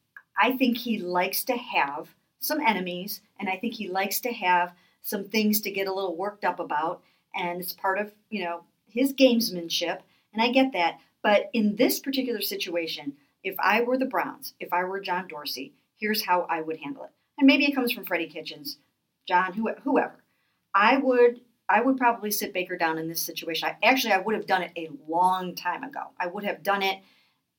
I 0.40 0.56
think 0.56 0.76
he 0.76 0.98
likes 0.98 1.44
to 1.44 1.56
have 1.56 2.08
some 2.40 2.60
enemies, 2.60 3.20
and 3.40 3.48
I 3.48 3.56
think 3.56 3.74
he 3.74 3.88
likes 3.88 4.20
to 4.20 4.32
have 4.32 4.72
some 5.02 5.24
things 5.24 5.60
to 5.62 5.70
get 5.70 5.88
a 5.88 5.92
little 5.92 6.16
worked 6.16 6.44
up 6.44 6.60
about, 6.60 7.02
and 7.34 7.60
it's 7.60 7.72
part 7.72 7.98
of 7.98 8.12
you 8.30 8.44
know 8.44 8.64
his 8.86 9.12
gamesmanship, 9.12 10.00
and 10.32 10.42
I 10.42 10.50
get 10.50 10.72
that. 10.72 10.98
But 11.22 11.50
in 11.52 11.76
this 11.76 11.98
particular 11.98 12.40
situation, 12.40 13.14
if 13.42 13.54
I 13.58 13.80
were 13.82 13.98
the 13.98 14.06
Browns, 14.06 14.54
if 14.60 14.72
I 14.72 14.84
were 14.84 15.00
John 15.00 15.26
Dorsey, 15.26 15.72
here's 15.96 16.24
how 16.24 16.46
I 16.48 16.60
would 16.60 16.78
handle 16.78 17.04
it. 17.04 17.10
And 17.38 17.46
maybe 17.46 17.64
it 17.64 17.74
comes 17.74 17.92
from 17.92 18.04
Freddie 18.04 18.28
Kitchens, 18.28 18.78
John, 19.26 19.52
who, 19.52 19.70
whoever. 19.84 20.24
I 20.74 20.96
would 20.96 21.40
I 21.68 21.80
would 21.80 21.96
probably 21.96 22.30
sit 22.30 22.54
Baker 22.54 22.76
down 22.76 22.98
in 22.98 23.08
this 23.08 23.20
situation. 23.20 23.68
I, 23.68 23.86
actually, 23.86 24.12
I 24.12 24.18
would 24.18 24.34
have 24.34 24.46
done 24.46 24.62
it 24.62 24.72
a 24.76 24.90
long 25.06 25.54
time 25.54 25.84
ago. 25.84 26.00
I 26.18 26.26
would 26.26 26.44
have 26.44 26.62
done 26.62 26.82
it 26.82 27.00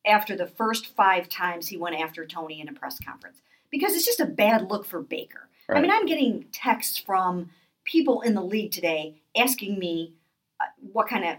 after 0.05 0.35
the 0.35 0.47
first 0.47 0.95
five 0.95 1.29
times 1.29 1.67
he 1.67 1.77
went 1.77 1.99
after 1.99 2.25
Tony 2.25 2.61
in 2.61 2.69
a 2.69 2.73
press 2.73 2.99
conference 2.99 3.41
because 3.69 3.93
it's 3.93 4.05
just 4.05 4.19
a 4.19 4.25
bad 4.25 4.69
look 4.69 4.85
for 4.85 5.01
Baker. 5.01 5.49
I 5.69 5.81
mean, 5.81 5.91
I'm 5.91 6.07
getting 6.07 6.45
texts 6.51 6.97
from 6.97 7.51
people 7.83 8.21
in 8.21 8.33
the 8.33 8.41
league 8.41 8.71
today 8.71 9.21
asking 9.37 9.77
me 9.77 10.13
uh, 10.59 10.65
what 10.91 11.07
kind 11.07 11.23
of 11.23 11.37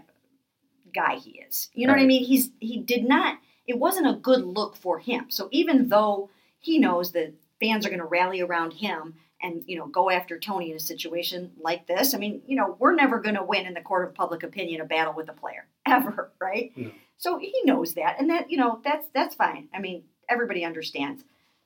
guy 0.93 1.15
he 1.17 1.41
is. 1.47 1.69
You 1.73 1.85
know 1.85 1.93
what 1.93 2.01
I 2.01 2.05
mean? 2.05 2.23
He's 2.23 2.51
he 2.59 2.77
did 2.77 3.03
not. 3.03 3.39
It 3.67 3.77
wasn't 3.77 4.07
a 4.07 4.13
good 4.13 4.43
look 4.43 4.77
for 4.77 4.99
him. 4.99 5.25
So 5.29 5.49
even 5.51 5.89
though 5.89 6.29
he 6.59 6.79
knows 6.79 7.11
that 7.11 7.33
fans 7.59 7.85
are 7.85 7.89
going 7.89 7.99
to 7.99 8.05
rally 8.05 8.41
around 8.41 8.71
him 8.71 9.15
and 9.41 9.63
you 9.67 9.77
know 9.77 9.87
go 9.87 10.09
after 10.09 10.39
Tony 10.39 10.71
in 10.71 10.77
a 10.77 10.79
situation 10.79 11.51
like 11.59 11.87
this, 11.87 12.13
I 12.13 12.17
mean, 12.17 12.41
you 12.47 12.55
know, 12.55 12.75
we're 12.79 12.95
never 12.95 13.19
going 13.19 13.35
to 13.35 13.43
win 13.43 13.65
in 13.65 13.73
the 13.73 13.81
court 13.81 14.07
of 14.07 14.15
public 14.15 14.43
opinion 14.43 14.81
a 14.81 14.85
battle 14.85 15.13
with 15.13 15.29
a 15.29 15.33
player 15.33 15.67
ever, 15.85 16.31
right? 16.39 16.71
No. 16.75 16.91
So 17.17 17.37
he 17.37 17.53
knows 17.65 17.93
that, 17.93 18.19
and 18.19 18.29
that 18.29 18.49
you 18.49 18.57
know 18.57 18.81
that's 18.83 19.07
that's 19.13 19.35
fine. 19.35 19.67
I 19.73 19.79
mean, 19.79 20.03
everybody 20.29 20.65
understands 20.65 21.23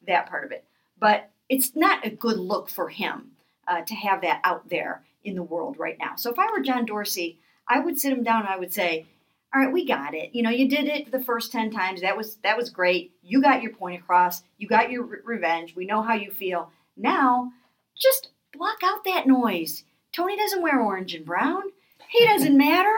that 0.08 0.28
part 0.30 0.46
of 0.46 0.52
it, 0.52 0.66
but 1.00 1.30
it's 1.50 1.76
not 1.76 2.06
a 2.06 2.10
good 2.10 2.38
look 2.38 2.70
for 2.70 2.90
him 2.90 3.32
uh, 3.68 3.82
to 3.82 3.96
have 3.96 4.22
that 4.22 4.42
out 4.44 4.70
there 4.70 5.04
in 5.24 5.36
the 5.36 5.44
world 5.44 5.78
right 5.80 5.98
now. 6.00 6.16
So 6.16 6.32
if 6.32 6.40
I 6.40 6.52
were 6.52 6.62
John 6.62 6.86
Dorsey, 6.86 7.40
I 7.68 7.80
would 7.80 8.00
sit 8.00 8.12
him 8.12 8.24
down 8.24 8.42
and 8.42 8.50
I 8.50 8.58
would 8.58 8.74
say, 8.74 9.06
"All 9.54 9.62
right, 9.62 9.72
we 9.72 9.86
got 9.86 10.14
it. 10.14 10.32
You 10.34 10.44
know, 10.44 10.50
you 10.50 10.68
did 10.68 10.86
it 10.86 11.12
the 11.12 11.24
first 11.24 11.52
ten 11.52 11.72
times. 11.72 12.02
That 12.02 12.18
was 12.18 12.36
that 12.38 12.58
was 12.58 12.70
great. 12.70 13.14
You 13.24 13.42
got 13.42 13.62
your 13.62 13.74
point 13.74 14.02
across. 14.02 14.44
You 14.58 14.68
got 14.68 14.92
your 14.92 15.04
re- 15.04 15.20
revenge. 15.24 15.76
We 15.76 15.86
know 15.86 16.02
how 16.02 16.16
you 16.16 16.32
feel. 16.32 16.72
Now, 16.98 17.52
just 17.98 18.30
block 18.54 18.78
out 18.84 19.04
that 19.06 19.28
noise. 19.28 19.84
Tony 20.12 20.38
doesn't 20.38 20.62
wear 20.62 20.80
orange 20.80 21.14
and 21.14 21.26
brown. 21.26 21.64
He 22.10 22.26
doesn't 22.26 22.58
matter. 22.70 22.96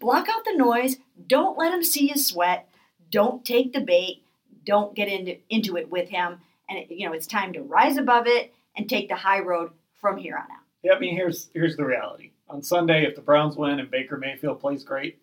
Block 0.00 0.28
out 0.28 0.44
the 0.44 0.56
noise. 0.56 0.96
Don't 1.26 1.58
let 1.58 1.72
him 1.72 1.82
see 1.82 2.08
you 2.08 2.16
sweat. 2.16 2.68
Don't 3.10 3.44
take 3.44 3.72
the 3.72 3.80
bait. 3.80 4.22
Don't 4.64 4.94
get 4.94 5.08
into 5.08 5.36
into 5.48 5.76
it 5.76 5.90
with 5.90 6.08
him. 6.08 6.40
And 6.68 6.78
it, 6.78 6.90
you 6.90 7.06
know, 7.06 7.12
it's 7.12 7.26
time 7.26 7.52
to 7.52 7.62
rise 7.62 7.96
above 7.96 8.26
it 8.26 8.54
and 8.76 8.88
take 8.88 9.08
the 9.08 9.14
high 9.14 9.40
road 9.40 9.70
from 10.00 10.16
here 10.16 10.36
on 10.36 10.50
out." 10.50 10.62
Yeah, 10.82 10.92
I 10.94 10.98
mean, 10.98 11.14
here's 11.14 11.48
here's 11.52 11.76
the 11.76 11.84
reality. 11.84 12.30
On 12.48 12.62
Sunday, 12.62 13.04
if 13.04 13.14
the 13.14 13.22
Browns 13.22 13.56
win 13.56 13.78
and 13.80 13.90
Baker 13.90 14.16
Mayfield 14.16 14.60
plays 14.60 14.84
great, 14.84 15.18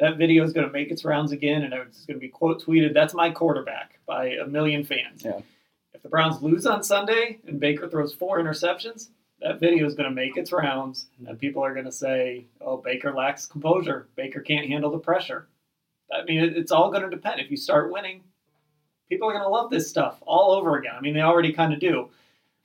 that 0.00 0.16
video 0.16 0.44
is 0.44 0.52
going 0.52 0.66
to 0.66 0.72
make 0.72 0.90
its 0.90 1.04
rounds 1.04 1.32
again, 1.32 1.62
and 1.62 1.72
it's 1.72 2.04
going 2.04 2.16
to 2.16 2.20
be 2.20 2.28
quote 2.28 2.64
tweeted. 2.64 2.94
That's 2.94 3.14
my 3.14 3.30
quarterback 3.30 3.98
by 4.06 4.30
a 4.30 4.46
million 4.46 4.84
fans. 4.84 5.24
Yeah. 5.24 5.40
The 6.04 6.10
Browns 6.10 6.42
lose 6.42 6.66
on 6.66 6.84
Sunday 6.84 7.40
and 7.46 7.58
Baker 7.58 7.88
throws 7.88 8.14
four 8.14 8.38
interceptions, 8.38 9.08
that 9.40 9.58
video 9.58 9.86
is 9.86 9.94
going 9.94 10.08
to 10.08 10.14
make 10.14 10.36
its 10.36 10.52
rounds, 10.52 11.06
and 11.18 11.38
people 11.38 11.64
are 11.64 11.72
going 11.72 11.86
to 11.86 11.92
say, 11.92 12.46
"Oh, 12.60 12.76
Baker 12.76 13.12
lacks 13.12 13.46
composure. 13.46 14.08
Baker 14.14 14.40
can't 14.40 14.68
handle 14.68 14.90
the 14.90 14.98
pressure." 14.98 15.48
I 16.12 16.24
mean, 16.24 16.44
it's 16.44 16.70
all 16.70 16.90
going 16.90 17.02
to 17.02 17.10
depend. 17.10 17.40
If 17.40 17.50
you 17.50 17.56
start 17.56 17.90
winning, 17.90 18.22
people 19.08 19.28
are 19.28 19.32
going 19.32 19.44
to 19.44 19.48
love 19.48 19.70
this 19.70 19.88
stuff 19.88 20.18
all 20.26 20.52
over 20.52 20.78
again. 20.78 20.94
I 20.96 21.00
mean, 21.00 21.14
they 21.14 21.22
already 21.22 21.52
kind 21.52 21.72
of 21.72 21.80
do. 21.80 22.10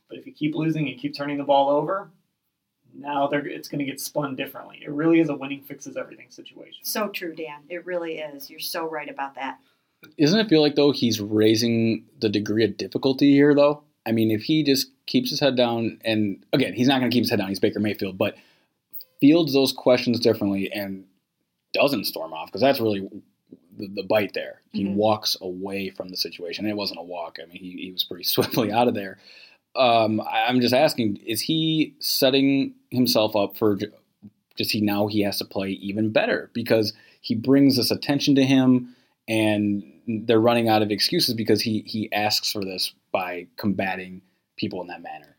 But 0.10 0.20
if 0.20 0.28
you 0.28 0.34
keep 0.34 0.54
losing 0.54 0.90
and 0.90 1.00
keep 1.00 1.16
turning 1.16 1.38
the 1.38 1.44
ball 1.44 1.70
over, 1.70 2.10
now 2.94 3.30
it's 3.30 3.70
going 3.70 3.80
to 3.80 3.86
get 3.86 4.02
spun 4.02 4.36
differently. 4.36 4.82
It 4.84 4.92
really 4.92 5.20
is 5.20 5.30
a 5.30 5.36
winning 5.36 5.62
fixes 5.62 5.96
everything 5.98 6.30
situation. 6.30 6.84
So 6.84 7.08
true, 7.08 7.34
Dan. 7.34 7.62
It 7.70 7.86
really 7.86 8.20
is. 8.20 8.50
You're 8.50 8.60
so 8.60 8.90
right 8.90 9.10
about 9.10 9.36
that. 9.36 9.60
Doesn't 10.18 10.39
it 10.39 10.50
feel 10.50 10.62
like 10.62 10.76
though 10.76 10.91
he's 10.91 11.20
raising 11.20 12.06
the 12.20 12.30
degree 12.30 12.64
of 12.64 12.78
difficulty 12.78 13.32
here 13.32 13.54
though? 13.54 13.84
I 14.06 14.12
mean, 14.12 14.32
if 14.32 14.43
he 14.43 14.64
just 14.64 14.91
keeps 15.06 15.30
his 15.30 15.39
head 15.39 15.56
down, 15.56 16.00
and 16.06 16.43
again, 16.54 16.74
he's 16.74 16.88
not 16.88 17.00
going 17.00 17.12
to 17.12 17.16
keep 17.16 17.24
his 17.24 17.30
head 17.30 17.39
down. 17.39 17.50
He's 17.50 17.60
Baker 17.60 17.80
Mayfield, 17.80 18.18
but 18.18 18.36
fields 19.20 19.54
those 19.54 19.74
questions 19.74 20.20
differently 20.20 20.72
and 20.72 21.06
doesn't 21.74 22.06
storm 22.06 22.34
off 22.34 22.47
because 22.47 22.62
that's 22.62 22.80
really 22.80 23.08
the, 23.78 23.88
the 23.88 24.04
bite 24.04 24.34
there. 24.34 24.62
He 24.72 24.86
Mhm. 24.86 24.95
walks 24.95 25.36
away 25.41 25.89
from 25.89 26.10
the 26.10 26.18
situation. 26.18 26.66
It 26.66 26.76
wasn't 26.78 27.00
a 27.00 27.04
walk. 27.04 27.38
I 27.41 27.45
mean, 27.45 27.58
he, 27.58 27.72
he 27.78 27.91
was 27.91 28.04
pretty 28.04 28.24
swiftly 28.26 28.72
out 28.72 28.88
of 28.88 28.93
there. 28.93 29.18
Um, 29.76 30.22
I- 30.22 30.45
I'm 30.47 30.62
just 30.62 30.74
asking: 30.74 31.18
Is 31.26 31.41
he 31.41 31.93
setting 32.00 32.74
himself 32.89 33.36
up 33.36 33.58
for? 33.58 33.78
Just 34.56 34.72
he 34.72 34.82
now 34.82 35.08
he 35.08 35.22
has 35.22 35.38
to 35.39 35.45
play 35.45 35.70
even 35.70 36.12
better 36.12 36.50
because 36.54 36.93
he 37.22 37.36
brings 37.36 37.78
this 37.78 37.91
attention 37.91 38.36
to 38.36 38.43
him 38.45 38.95
and 39.30 39.84
they're 40.26 40.42
running 40.42 40.68
out 40.68 40.82
of 40.82 40.92
excuses 40.92 41.34
because 41.36 41.62
he 41.62 41.84
he 41.86 42.12
asks 42.12 42.52
for 42.52 42.66
this 42.66 42.94
by 43.12 43.48
combating 43.58 44.22
people 44.58 44.82
in 44.82 44.88
that 44.88 45.02
manner. 45.02 45.38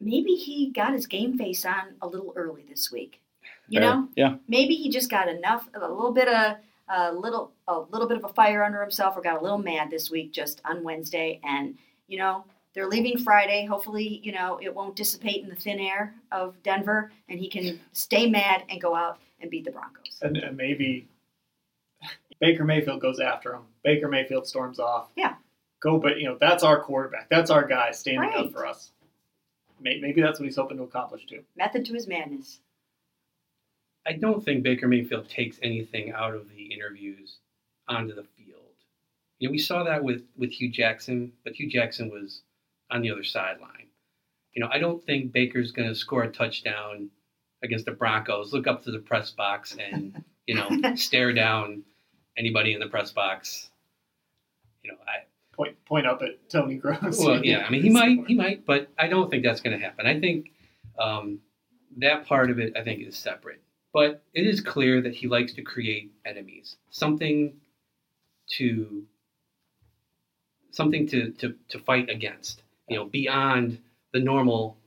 Maybe 0.00 0.32
he 0.34 0.70
got 0.72 0.94
his 0.94 1.06
game 1.06 1.38
face 1.38 1.64
on 1.64 1.94
a 2.00 2.08
little 2.08 2.32
early 2.34 2.64
this 2.68 2.90
week. 2.90 3.20
You 3.68 3.78
Fair. 3.80 3.88
know, 3.88 4.08
Yeah. 4.16 4.36
maybe 4.48 4.74
he 4.74 4.90
just 4.90 5.08
got 5.10 5.28
enough, 5.28 5.68
a 5.74 5.78
little 5.80 6.12
bit 6.12 6.26
of 6.28 6.56
a 6.88 7.12
little, 7.14 7.52
a 7.68 7.78
little 7.78 8.08
bit 8.08 8.18
of 8.18 8.24
a 8.24 8.28
fire 8.28 8.64
under 8.64 8.80
himself, 8.82 9.16
or 9.16 9.22
got 9.22 9.38
a 9.40 9.42
little 9.42 9.58
mad 9.58 9.90
this 9.90 10.10
week 10.10 10.32
just 10.32 10.60
on 10.64 10.82
Wednesday, 10.82 11.40
and 11.44 11.76
you 12.08 12.18
know 12.18 12.44
they're 12.74 12.88
leaving 12.88 13.18
Friday. 13.18 13.64
Hopefully, 13.66 14.20
you 14.24 14.32
know 14.32 14.58
it 14.60 14.74
won't 14.74 14.96
dissipate 14.96 15.42
in 15.42 15.48
the 15.48 15.54
thin 15.56 15.78
air 15.78 16.14
of 16.32 16.60
Denver, 16.62 17.12
and 17.28 17.38
he 17.38 17.48
can 17.48 17.78
stay 17.92 18.28
mad 18.28 18.64
and 18.68 18.80
go 18.80 18.94
out 18.94 19.18
and 19.40 19.50
beat 19.50 19.64
the 19.64 19.70
Broncos. 19.70 20.18
And, 20.22 20.36
and 20.38 20.56
maybe 20.56 21.08
Baker 22.42 22.64
Mayfield 22.64 23.00
goes 23.00 23.20
after 23.20 23.54
him. 23.54 23.62
Baker 23.84 24.08
Mayfield 24.08 24.46
storms 24.46 24.78
off. 24.80 25.08
Yeah. 25.16 25.36
Go, 25.80 25.98
but 25.98 26.18
you 26.18 26.26
know 26.26 26.36
that's 26.40 26.62
our 26.62 26.80
quarterback. 26.82 27.28
That's 27.30 27.50
our 27.50 27.66
guy 27.66 27.92
standing 27.92 28.20
Right. 28.30 28.36
up 28.46 28.52
for 28.52 28.66
us. 28.66 28.90
maybe 29.80 30.20
that's 30.20 30.38
what 30.38 30.44
he's 30.46 30.56
hoping 30.56 30.76
to 30.76 30.82
accomplish 30.84 31.24
too. 31.26 31.42
Method 31.56 31.84
to 31.86 31.94
his 31.94 32.06
madness. 32.06 32.60
I 34.06 34.12
don't 34.12 34.44
think 34.44 34.62
Baker 34.62 34.86
Mayfield 34.88 35.28
takes 35.28 35.58
anything 35.62 36.12
out 36.12 36.34
of 36.34 36.48
the 36.50 36.64
interviews 36.72 37.38
onto 37.88 38.14
the 38.14 38.24
field. 38.36 38.58
You 39.38 39.48
know, 39.48 39.52
we 39.52 39.58
saw 39.58 39.84
that 39.84 40.02
with 40.04 40.24
with 40.36 40.50
Hue 40.52 40.68
Jackson, 40.70 41.32
but 41.44 41.54
Hue 41.54 41.68
Jackson 41.70 42.10
was 42.10 42.42
on 42.90 43.02
the 43.02 43.10
other 43.10 43.24
sideline. 43.24 43.86
You 44.52 44.62
know, 44.62 44.68
I 44.70 44.78
don't 44.78 45.02
think 45.04 45.32
Baker's 45.32 45.72
going 45.72 45.88
to 45.88 45.94
score 45.94 46.24
a 46.24 46.30
touchdown 46.30 47.08
against 47.62 47.86
the 47.86 47.92
Broncos, 47.92 48.52
look 48.52 48.66
up 48.66 48.82
to 48.84 48.90
the 48.90 48.98
press 48.98 49.30
box, 49.30 49.76
and 49.76 50.22
you 50.46 50.54
know, 50.56 50.68
stare 50.96 51.32
down 51.32 51.82
anybody 52.36 52.72
in 52.72 52.80
the 52.80 52.88
press 52.88 53.12
box. 53.12 53.70
You 54.82 54.92
know, 54.92 54.98
I 55.06 55.24
Point 55.52 55.84
point 55.84 56.06
up 56.06 56.22
at 56.22 56.48
Tony 56.48 56.76
Gross. 56.76 57.18
well, 57.18 57.44
yeah, 57.44 57.64
I 57.66 57.70
mean, 57.70 57.82
he 57.82 57.90
might, 57.90 58.26
he 58.26 58.34
might, 58.34 58.64
but 58.64 58.88
I 58.98 59.06
don't 59.06 59.30
think 59.30 59.44
that's 59.44 59.60
going 59.60 59.78
to 59.78 59.84
happen. 59.84 60.06
I 60.06 60.18
think 60.18 60.50
um, 60.98 61.40
that 61.98 62.26
part 62.26 62.50
of 62.50 62.58
it, 62.58 62.74
I 62.76 62.82
think, 62.82 63.06
is 63.06 63.16
separate. 63.16 63.60
But 63.92 64.22
it 64.32 64.46
is 64.46 64.62
clear 64.62 65.02
that 65.02 65.14
he 65.14 65.28
likes 65.28 65.52
to 65.54 65.62
create 65.62 66.10
enemies, 66.24 66.76
something 66.90 67.52
to 68.52 69.04
something 70.70 71.06
to 71.08 71.32
to, 71.32 71.54
to 71.68 71.78
fight 71.80 72.08
against. 72.08 72.62
You 72.88 72.96
know, 72.96 73.04
beyond 73.04 73.78
the 74.14 74.20
normal 74.20 74.78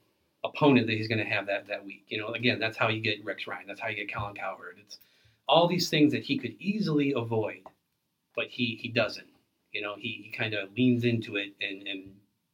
opponent 0.44 0.88
that 0.88 0.94
he's 0.94 1.08
going 1.08 1.24
to 1.24 1.32
have 1.32 1.46
that 1.46 1.68
that 1.68 1.86
week. 1.86 2.06
You 2.08 2.18
know, 2.18 2.30
again, 2.30 2.58
that's 2.60 2.76
how 2.76 2.88
you 2.88 3.02
get 3.02 3.24
Rex 3.24 3.46
Ryan. 3.46 3.68
That's 3.68 3.80
how 3.80 3.90
you 3.90 3.98
get 3.98 4.12
Colin 4.12 4.34
Cowherd. 4.34 4.78
It's 4.84 4.98
all 5.48 5.68
these 5.68 5.90
things 5.90 6.12
that 6.14 6.24
he 6.24 6.38
could 6.38 6.56
easily 6.60 7.14
avoid, 7.16 7.62
but 8.36 8.48
he 8.48 8.78
he 8.82 8.90
doesn't. 8.90 9.28
You 9.72 9.82
know, 9.82 9.96
he, 9.98 10.22
he 10.26 10.32
kind 10.32 10.54
of 10.54 10.72
leans 10.76 11.04
into 11.04 11.36
it 11.36 11.54
and, 11.60 11.86
and 11.88 12.14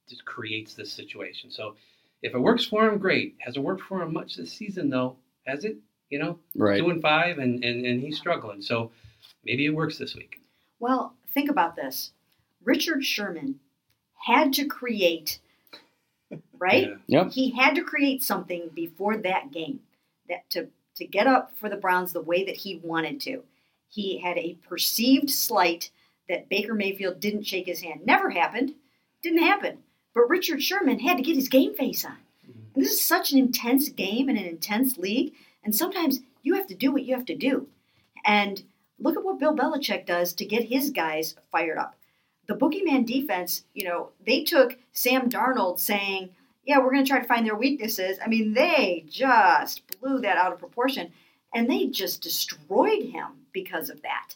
just 0.10 0.26
creates 0.26 0.74
this 0.74 0.92
situation. 0.92 1.52
So 1.52 1.76
if 2.24 2.34
it 2.34 2.40
works 2.40 2.66
for 2.66 2.88
him, 2.88 2.98
great. 2.98 3.36
Has 3.40 3.58
it 3.58 3.60
worked 3.60 3.82
for 3.84 4.02
him 4.02 4.12
much 4.14 4.36
this 4.36 4.52
season, 4.52 4.90
though? 4.90 5.18
Has 5.46 5.64
it? 5.64 5.78
You 6.10 6.20
know, 6.20 6.40
Right. 6.56 6.80
two 6.80 6.90
and 6.90 7.02
five, 7.02 7.38
and, 7.38 7.64
and, 7.64 7.86
and 7.86 8.02
he's 8.02 8.18
struggling. 8.18 8.62
So 8.62 8.92
maybe 9.46 9.66
it 9.66 9.70
works 9.76 9.98
this 9.98 10.16
week. 10.16 10.42
Well, 10.80 11.14
think 11.34 11.50
about 11.50 11.76
this. 11.76 12.12
Richard 12.64 13.06
Sherman 13.06 13.60
had 14.26 14.52
to 14.54 14.66
create, 14.66 15.40
right? 16.58 16.90
Yeah. 17.08 17.22
Yep. 17.24 17.32
He 17.34 17.52
had 17.52 17.76
to 17.76 17.84
create 17.84 18.24
something 18.24 18.70
before 18.74 19.18
that 19.18 19.52
game 19.52 19.80
that 20.28 20.50
to 20.52 20.68
to 21.02 21.08
get 21.08 21.28
up 21.28 21.52
for 21.58 21.70
the 21.70 21.76
Browns 21.76 22.14
the 22.14 22.22
way 22.22 22.46
that 22.46 22.56
he 22.56 22.80
wanted 22.84 23.20
to. 23.22 23.44
He 23.90 24.20
had 24.20 24.38
a 24.38 24.58
perceived 24.68 25.30
slight 25.30 25.92
that 26.30 26.48
Baker 26.48 26.74
Mayfield 26.74 27.20
didn't 27.20 27.44
shake 27.46 27.66
his 27.66 27.82
hand. 27.82 28.02
Never 28.06 28.30
happened. 28.30 28.74
Didn't 29.22 29.44
happen. 29.44 29.80
But 30.14 30.30
Richard 30.30 30.64
Sherman 30.64 31.00
had 31.00 31.18
to 31.18 31.24
get 31.24 31.36
his 31.36 31.50
game 31.50 31.74
face 31.74 32.06
on. 32.06 32.18
And 32.74 32.84
this 32.84 32.94
is 32.94 33.06
such 33.06 33.32
an 33.32 33.40
intense 33.40 33.90
game 33.90 34.30
and 34.30 34.38
an 34.38 34.46
intense 34.46 34.98
league. 34.98 35.34
And 35.64 35.76
sometimes 35.76 36.20
you 36.44 36.56
have 36.56 36.68
to 36.68 36.76
do 36.76 36.92
what 36.92 37.04
you 37.04 37.16
have 37.16 37.26
to 37.26 37.36
do. 37.36 37.68
And 38.26 38.64
look 39.00 39.18
at 39.18 39.24
what 39.24 39.40
Bill 39.40 39.56
Belichick 39.56 40.06
does 40.06 40.34
to 40.34 40.46
get 40.46 40.64
his 40.64 40.90
guys 40.90 41.36
fired 41.52 41.78
up. 41.78 41.96
The 42.48 42.56
boogeyman 42.56 43.06
defense, 43.06 43.64
you 43.74 43.86
know, 43.86 44.10
they 44.26 44.44
took 44.44 44.78
Sam 44.94 45.30
Darnold 45.30 45.80
saying, 45.80 46.30
yeah, 46.66 46.80
we're 46.80 46.92
going 46.92 47.04
to 47.04 47.10
try 47.10 47.20
to 47.20 47.28
find 47.28 47.46
their 47.46 47.56
weaknesses. 47.56 48.18
I 48.24 48.28
mean, 48.28 48.54
they 48.54 49.06
just 49.10 49.82
blew 50.00 50.20
that 50.22 50.38
out 50.38 50.54
of 50.54 50.60
proportion 50.60 51.12
and 51.54 51.70
they 51.70 51.88
just 51.88 52.22
destroyed 52.22 53.04
him 53.04 53.28
because 53.52 53.90
of 53.90 54.02
that. 54.04 54.36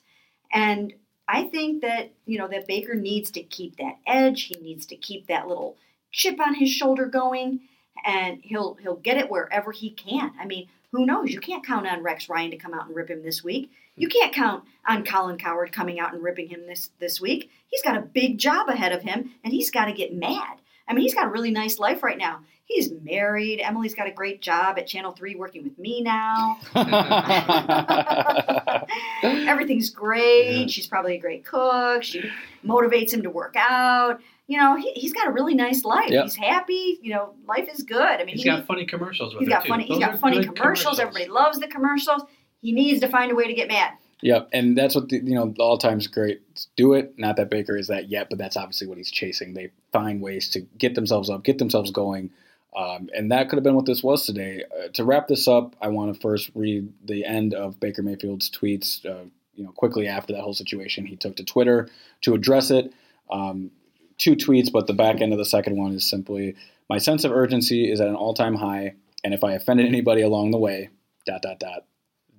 And 0.52 0.94
I 1.28 1.44
think 1.44 1.82
that, 1.82 2.12
you 2.26 2.38
know, 2.38 2.48
that 2.48 2.68
Baker 2.68 2.96
needs 2.96 3.32
to 3.32 3.44
keep 3.44 3.78
that 3.78 3.98
edge. 4.06 4.44
He 4.44 4.56
needs 4.62 4.86
to 4.88 4.96
keep 4.96 5.28
that 5.28 5.48
little 5.48 5.76
chip 6.12 6.40
on 6.40 6.56
his 6.56 6.70
shoulder 6.70 7.06
going 7.06 7.62
and 8.06 8.40
he'll 8.44 8.76
he'll 8.76 8.96
get 8.96 9.18
it 9.18 9.30
wherever 9.30 9.72
he 9.72 9.90
can. 9.90 10.32
I 10.40 10.46
mean, 10.46 10.68
who 10.92 11.06
knows? 11.06 11.32
You 11.32 11.40
can't 11.40 11.66
count 11.66 11.88
on 11.88 12.04
Rex 12.04 12.30
Ryan 12.30 12.52
to 12.52 12.58
come 12.58 12.74
out 12.74 12.88
and 12.88 12.96
rip 12.96 13.10
him 13.10 13.24
this 13.24 13.44
week. 13.44 13.72
You 13.96 14.08
can't 14.08 14.34
count 14.34 14.66
on 14.88 15.06
Colin 15.06 15.38
Cowherd 15.38 15.72
coming 15.72 16.00
out 16.00 16.14
and 16.14 16.24
ripping 16.24 16.48
him 16.48 16.68
this 16.68 16.90
this 17.00 17.20
week. 17.20 17.50
He's 17.68 17.82
got 17.82 17.98
a 17.98 18.02
big 18.02 18.38
job 18.38 18.70
ahead 18.70 18.92
of 18.92 19.02
him 19.02 19.32
and 19.44 19.54
he's 19.54 19.72
got 19.72 19.86
to 19.86 19.94
get 19.94 20.14
mad. 20.14 20.58
I 20.88 20.94
mean, 20.94 21.04
he's 21.04 21.16
got 21.16 21.28
a 21.28 21.30
really 21.30 21.52
nice 21.52 21.80
life 21.80 22.04
right 22.04 22.18
now. 22.18 22.42
He's 22.66 22.92
married. 23.04 23.62
Emily's 23.62 23.94
got 23.94 24.08
a 24.08 24.12
great 24.12 24.42
job 24.42 24.80
at 24.80 24.88
Channel 24.88 25.12
3 25.12 25.36
working 25.36 25.64
with 25.64 25.78
me 25.78 26.02
now. 26.02 26.58
Everything's 29.24 29.90
great. 29.92 30.62
Yeah. 30.62 30.68
She's 30.68 30.88
probably 30.88 31.16
a 31.16 31.20
great 31.20 31.46
cook. 31.46 32.04
She 32.04 32.24
motivates 32.66 33.14
him 33.14 33.22
to 33.24 33.30
work 33.30 33.56
out. 33.58 34.20
You 34.48 34.60
know, 34.60 34.76
he, 34.76 34.92
he's 34.94 35.14
got 35.14 35.28
a 35.28 35.32
really 35.32 35.56
nice 35.56 35.86
life. 35.86 36.10
Yep. 36.10 36.24
He's 36.24 36.36
happy. 36.36 37.00
You 37.02 37.14
know, 37.14 37.34
life 37.48 37.68
is 37.72 37.84
good. 37.84 38.02
I 38.02 38.18
mean, 38.20 38.36
He's 38.36 38.44
he, 38.44 38.50
got 38.50 38.66
funny 38.66 38.86
commercials 38.86 39.34
with 39.34 39.42
he's 39.42 39.50
her, 39.50 39.56
got 39.56 39.64
too. 39.64 39.70
funny. 39.70 39.86
He's 39.86 40.00
Those 40.00 40.08
got 40.08 40.20
funny 40.20 40.44
good 40.44 40.56
commercials. 40.56 41.00
Everybody 41.00 41.28
loves 41.28 41.60
the 41.60 41.68
commercials. 41.68 42.24
He 42.62 42.72
needs 42.72 43.00
to 43.02 43.08
find 43.08 43.32
a 43.32 43.36
way 43.36 43.48
to 43.48 43.54
get 43.54 43.68
mad. 43.68 43.94
Yep, 44.26 44.50
and 44.54 44.76
that's 44.76 44.96
what 44.96 45.10
the, 45.10 45.18
you 45.18 45.36
know. 45.36 45.54
All 45.60 45.78
times 45.78 46.08
great. 46.08 46.42
Do 46.76 46.94
it. 46.94 47.14
Not 47.20 47.36
that 47.36 47.52
Baker 47.52 47.78
is 47.78 47.90
that 47.90 48.10
yet, 48.10 48.28
but 48.28 48.40
that's 48.40 48.58
obviously 48.58 48.88
what 48.88 48.98
he's 48.98 49.12
chasing. 49.12 49.54
They 49.54 49.70
find 49.92 50.20
ways 50.20 50.50
to 50.50 50.62
get 50.80 50.96
themselves 50.96 51.30
up, 51.30 51.44
get 51.44 51.60
themselves 51.60 51.92
going, 51.92 52.32
um, 52.76 53.08
and 53.16 53.32
that 53.32 53.50
could 53.50 53.58
have 53.58 53.64
been 53.64 53.76
what 53.76 53.86
this 53.86 54.02
was 54.02 54.26
today. 54.26 54.64
Uh, 54.64 54.88
to 54.94 55.04
wrap 55.04 55.28
this 55.28 55.48
up, 55.48 55.76
I 55.80 55.90
want 55.90 56.12
to 56.12 56.20
first 56.20 56.50
read 56.56 56.92
the 57.06 57.24
end 57.24 57.54
of 57.54 57.80
Baker 57.80 58.02
Mayfield's 58.02 58.50
tweets. 58.50 59.06
Uh, 59.06 59.30
you 59.54 59.64
know, 59.64 59.72
quickly 59.74 60.08
after 60.08 60.34
that 60.34 60.42
whole 60.42 60.56
situation, 60.56 61.06
he 61.06 61.18
took 61.18 61.36
to 61.36 61.44
Twitter 61.44 61.88
to 62.22 62.34
address 62.34 62.72
it. 62.72 62.92
Um, 63.30 63.70
two 64.18 64.36
tweets, 64.36 64.72
but 64.72 64.88
the 64.88 64.94
back 64.94 65.22
end 65.22 65.34
of 65.34 65.38
the 65.38 65.46
second 65.46 65.78
one 65.78 65.92
is 65.92 66.04
simply, 66.04 66.56
"My 66.90 66.98
sense 66.98 67.26
of 67.26 67.32
urgency 67.32 67.92
is 67.92 68.02
at 68.02 68.08
an 68.08 68.16
all-time 68.16 68.56
high, 68.56 68.96
and 69.24 69.36
if 69.36 69.44
I 69.44 69.54
offended 69.54 69.86
anybody 69.86 70.24
along 70.24 70.50
the 70.50 70.58
way, 70.58 70.90
dot 71.28 71.44
dot 71.44 71.60
dot, 71.60 71.86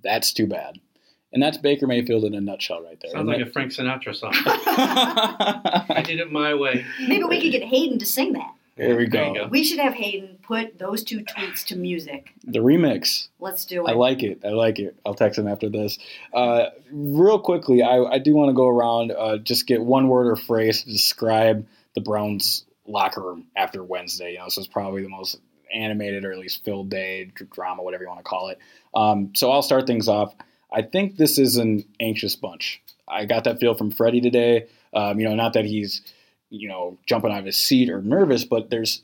that's 0.02 0.32
too 0.32 0.48
bad." 0.48 0.80
And 1.36 1.42
that's 1.42 1.58
Baker 1.58 1.86
Mayfield 1.86 2.24
in 2.24 2.32
a 2.32 2.40
nutshell, 2.40 2.82
right 2.82 2.98
there. 3.02 3.10
Sounds 3.10 3.28
And 3.28 3.28
like 3.28 3.46
a 3.46 3.50
Frank 3.50 3.70
Sinatra 3.70 4.16
song. 4.16 4.32
I 4.86 6.02
did 6.02 6.18
it 6.18 6.32
my 6.32 6.54
way. 6.54 6.86
Maybe 7.06 7.24
we 7.24 7.42
could 7.42 7.52
get 7.52 7.62
Hayden 7.62 7.98
to 7.98 8.06
sing 8.06 8.32
that. 8.32 8.54
there 8.78 8.96
we 8.96 9.06
There 9.06 9.34
go. 9.34 9.34
go. 9.34 9.48
We 9.48 9.62
should 9.62 9.78
have 9.78 9.92
Hayden 9.92 10.38
put 10.42 10.78
those 10.78 11.04
two 11.04 11.20
tweets 11.20 11.62
to 11.66 11.76
music. 11.76 12.32
The 12.44 12.60
remix. 12.60 13.28
Let's 13.38 13.66
do 13.66 13.86
it. 13.86 13.90
I 13.90 13.92
like 13.92 14.22
it. 14.22 14.40
I 14.46 14.48
like 14.48 14.78
it. 14.78 14.96
I'll 15.04 15.12
text 15.12 15.38
him 15.38 15.46
after 15.46 15.68
this. 15.68 15.98
Uh, 16.32 16.70
real 16.90 17.38
quickly, 17.38 17.82
I, 17.82 17.98
I 18.02 18.18
do 18.18 18.34
want 18.34 18.48
to 18.48 18.54
go 18.54 18.66
around, 18.68 19.12
uh, 19.12 19.36
just 19.36 19.66
get 19.66 19.82
one 19.82 20.08
word 20.08 20.28
or 20.28 20.36
phrase 20.36 20.84
to 20.84 20.90
describe 20.90 21.66
the 21.94 22.00
Browns 22.00 22.64
locker 22.86 23.20
room 23.20 23.44
after 23.56 23.84
Wednesday. 23.84 24.32
You 24.32 24.38
know, 24.38 24.44
this 24.46 24.56
was 24.56 24.68
probably 24.68 25.02
the 25.02 25.10
most 25.10 25.38
animated 25.74 26.24
or 26.24 26.32
at 26.32 26.38
least 26.38 26.64
filled 26.64 26.88
day, 26.88 27.30
dr- 27.34 27.50
drama, 27.50 27.82
whatever 27.82 28.04
you 28.04 28.08
want 28.08 28.20
to 28.20 28.24
call 28.24 28.48
it. 28.48 28.58
Um, 28.94 29.32
so 29.34 29.50
I'll 29.50 29.60
start 29.60 29.86
things 29.86 30.08
off. 30.08 30.34
I 30.72 30.82
think 30.82 31.16
this 31.16 31.38
is 31.38 31.56
an 31.56 31.84
anxious 32.00 32.36
bunch. 32.36 32.82
I 33.08 33.24
got 33.24 33.44
that 33.44 33.60
feel 33.60 33.74
from 33.74 33.90
Freddie 33.90 34.20
today. 34.20 34.66
Um, 34.92 35.20
you 35.20 35.28
know, 35.28 35.34
not 35.34 35.52
that 35.54 35.64
he's, 35.64 36.02
you 36.50 36.68
know, 36.68 36.98
jumping 37.06 37.32
out 37.32 37.40
of 37.40 37.46
his 37.46 37.56
seat 37.56 37.90
or 37.90 38.02
nervous, 38.02 38.44
but 38.44 38.70
there's 38.70 39.02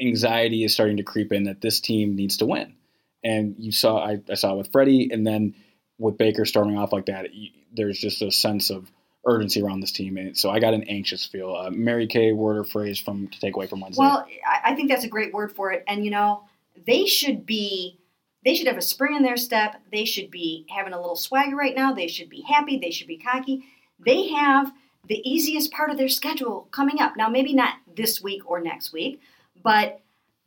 anxiety 0.00 0.64
is 0.64 0.72
starting 0.72 0.96
to 0.96 1.02
creep 1.02 1.32
in 1.32 1.44
that 1.44 1.60
this 1.60 1.80
team 1.80 2.16
needs 2.16 2.36
to 2.38 2.46
win. 2.46 2.74
And 3.22 3.54
you 3.58 3.72
saw, 3.72 3.98
I, 3.98 4.20
I 4.30 4.34
saw 4.34 4.54
it 4.54 4.58
with 4.58 4.72
Freddie, 4.72 5.10
and 5.12 5.26
then 5.26 5.54
with 5.98 6.16
Baker 6.16 6.44
storming 6.44 6.78
off 6.78 6.92
like 6.92 7.06
that, 7.06 7.26
there's 7.72 7.98
just 7.98 8.22
a 8.22 8.30
sense 8.32 8.70
of 8.70 8.90
urgency 9.26 9.62
around 9.62 9.80
this 9.80 9.92
team. 9.92 10.16
And 10.16 10.36
so 10.36 10.50
I 10.50 10.60
got 10.60 10.72
an 10.72 10.84
anxious 10.84 11.26
feel. 11.26 11.54
Uh, 11.54 11.70
Mary 11.70 12.06
Kay, 12.06 12.32
word 12.32 12.56
or 12.56 12.64
phrase 12.64 12.98
from 12.98 13.28
to 13.28 13.40
take 13.40 13.54
away 13.54 13.66
from 13.66 13.80
Wednesday. 13.80 14.00
Well, 14.00 14.26
I 14.64 14.74
think 14.74 14.88
that's 14.88 15.04
a 15.04 15.08
great 15.08 15.34
word 15.34 15.52
for 15.52 15.70
it. 15.72 15.84
And 15.86 16.04
you 16.04 16.10
know, 16.10 16.44
they 16.86 17.04
should 17.04 17.44
be 17.44 17.99
they 18.44 18.54
should 18.54 18.66
have 18.66 18.76
a 18.76 18.82
spring 18.82 19.16
in 19.16 19.22
their 19.22 19.36
step. 19.36 19.76
They 19.92 20.04
should 20.04 20.30
be 20.30 20.66
having 20.70 20.92
a 20.92 21.00
little 21.00 21.16
swagger 21.16 21.56
right 21.56 21.74
now. 21.76 21.92
They 21.92 22.08
should 22.08 22.30
be 22.30 22.42
happy. 22.42 22.78
They 22.78 22.90
should 22.90 23.06
be 23.06 23.18
cocky. 23.18 23.64
They 23.98 24.28
have 24.28 24.72
the 25.06 25.20
easiest 25.28 25.72
part 25.72 25.90
of 25.90 25.98
their 25.98 26.08
schedule 26.08 26.68
coming 26.70 27.00
up. 27.00 27.16
Now, 27.16 27.28
maybe 27.28 27.52
not 27.52 27.74
this 27.94 28.22
week 28.22 28.48
or 28.48 28.60
next 28.60 28.92
week, 28.92 29.20
but 29.62 30.00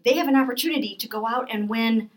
they 0.03 0.17
have 0.17 0.27
an 0.27 0.35
opportunity 0.35 0.95
to 0.95 1.07
go 1.07 1.27
out 1.27 1.49
and 1.51 1.69
win 1.69 2.09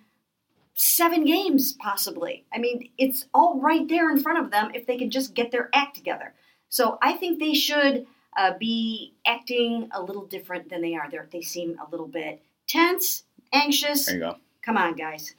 seven 0.74 1.24
games, 1.24 1.72
possibly. 1.72 2.44
I 2.52 2.58
mean, 2.58 2.90
it's 2.98 3.26
all 3.34 3.60
right 3.60 3.86
there 3.88 4.10
in 4.10 4.20
front 4.20 4.38
of 4.38 4.50
them 4.50 4.70
if 4.74 4.86
they 4.86 4.96
can 4.96 5.10
just 5.10 5.34
get 5.34 5.50
their 5.50 5.70
act 5.74 5.96
together. 5.96 6.34
So 6.68 6.98
I 7.02 7.12
think 7.14 7.38
they 7.38 7.54
should 7.54 8.06
uh, 8.36 8.52
be 8.58 9.14
acting 9.26 9.88
a 9.92 10.02
little 10.02 10.26
different 10.26 10.68
than 10.68 10.82
they 10.82 10.94
are. 10.94 11.10
They're, 11.10 11.28
they 11.30 11.42
seem 11.42 11.78
a 11.78 11.90
little 11.90 12.08
bit 12.08 12.42
tense, 12.66 13.24
anxious. 13.52 14.06
there 14.06 14.14
you 14.16 14.20
go. 14.20 14.36
Come 14.66 14.76
on, 14.76 14.94
guys. 14.96 15.34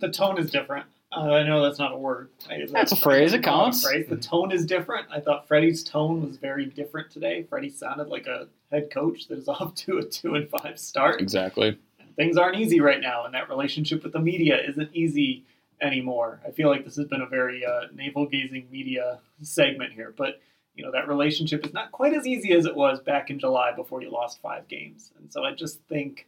The 0.00 0.08
tone 0.10 0.38
is 0.38 0.50
different. 0.50 0.86
Uh, 1.14 1.30
I 1.34 1.42
know 1.42 1.62
that's 1.62 1.78
not 1.78 1.92
a 1.92 1.96
word. 1.96 2.30
I- 2.48 2.64
That's 2.70 2.92
a 2.92 2.96
phrase, 2.96 3.34
it 3.34 3.42
counts. 3.42 3.86
Phrase. 3.86 4.06
The 4.08 4.16
tone 4.16 4.50
is 4.50 4.64
different. 4.64 5.06
I 5.10 5.20
thought 5.20 5.46
Freddie's 5.46 5.84
tone 5.84 6.26
was 6.26 6.38
very 6.38 6.64
different 6.64 7.10
today. 7.10 7.42
Freddie 7.42 7.68
sounded 7.68 8.08
like 8.08 8.26
a 8.26 8.48
head 8.70 8.90
coach 8.90 9.28
that 9.28 9.36
is 9.38 9.46
off 9.48 9.74
to 9.74 9.98
a 9.98 10.02
two 10.04 10.34
and 10.36 10.48
five 10.48 10.78
start. 10.78 11.20
Exactly. 11.20 11.78
Things 12.16 12.38
aren't 12.38 12.56
easy 12.58 12.80
right 12.80 13.00
now, 13.00 13.26
and 13.26 13.34
that 13.34 13.50
relationship 13.50 14.02
with 14.02 14.14
the 14.14 14.20
media 14.20 14.56
isn't 14.66 14.88
easy 14.94 15.44
anymore. 15.82 16.40
I 16.46 16.50
feel 16.50 16.68
like 16.70 16.84
this 16.84 16.96
has 16.96 17.06
been 17.08 17.20
a 17.20 17.26
very 17.26 17.64
uh, 17.64 17.88
navel 17.94 18.26
gazing 18.26 18.68
media 18.70 19.18
segment 19.42 19.92
here, 19.92 20.14
but 20.16 20.40
you 20.74 20.82
know 20.84 20.92
that 20.92 21.08
relationship 21.08 21.66
is 21.66 21.74
not 21.74 21.92
quite 21.92 22.14
as 22.14 22.26
easy 22.26 22.52
as 22.54 22.64
it 22.64 22.74
was 22.74 23.00
back 23.00 23.28
in 23.28 23.38
July 23.38 23.72
before 23.76 24.00
you 24.02 24.10
lost 24.10 24.40
five 24.40 24.66
games. 24.68 25.10
And 25.18 25.30
so 25.30 25.44
I 25.44 25.52
just 25.54 25.80
think 25.90 26.26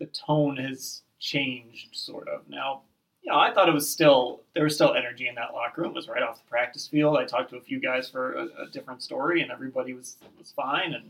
the 0.00 0.06
tone 0.06 0.56
has 0.56 1.02
changed 1.20 1.94
sort 1.94 2.26
of. 2.28 2.48
Now, 2.48 2.82
you 3.22 3.30
know, 3.30 3.38
I 3.38 3.52
thought 3.52 3.68
it 3.68 3.74
was 3.74 3.88
still 3.88 4.40
there 4.54 4.64
was 4.64 4.74
still 4.74 4.94
energy 4.94 5.28
in 5.28 5.34
that 5.36 5.52
locker 5.52 5.82
room. 5.82 5.90
It 5.90 5.94
was 5.96 6.08
right 6.08 6.22
off 6.22 6.42
the 6.42 6.48
practice 6.50 6.88
field. 6.88 7.16
I 7.18 7.24
talked 7.24 7.50
to 7.50 7.56
a 7.56 7.60
few 7.60 7.78
guys 7.78 8.08
for 8.08 8.32
a, 8.32 8.44
a 8.64 8.66
different 8.72 9.02
story, 9.02 9.42
and 9.42 9.50
everybody 9.52 9.92
was 9.92 10.16
was 10.38 10.50
fine 10.52 10.94
and 10.94 11.04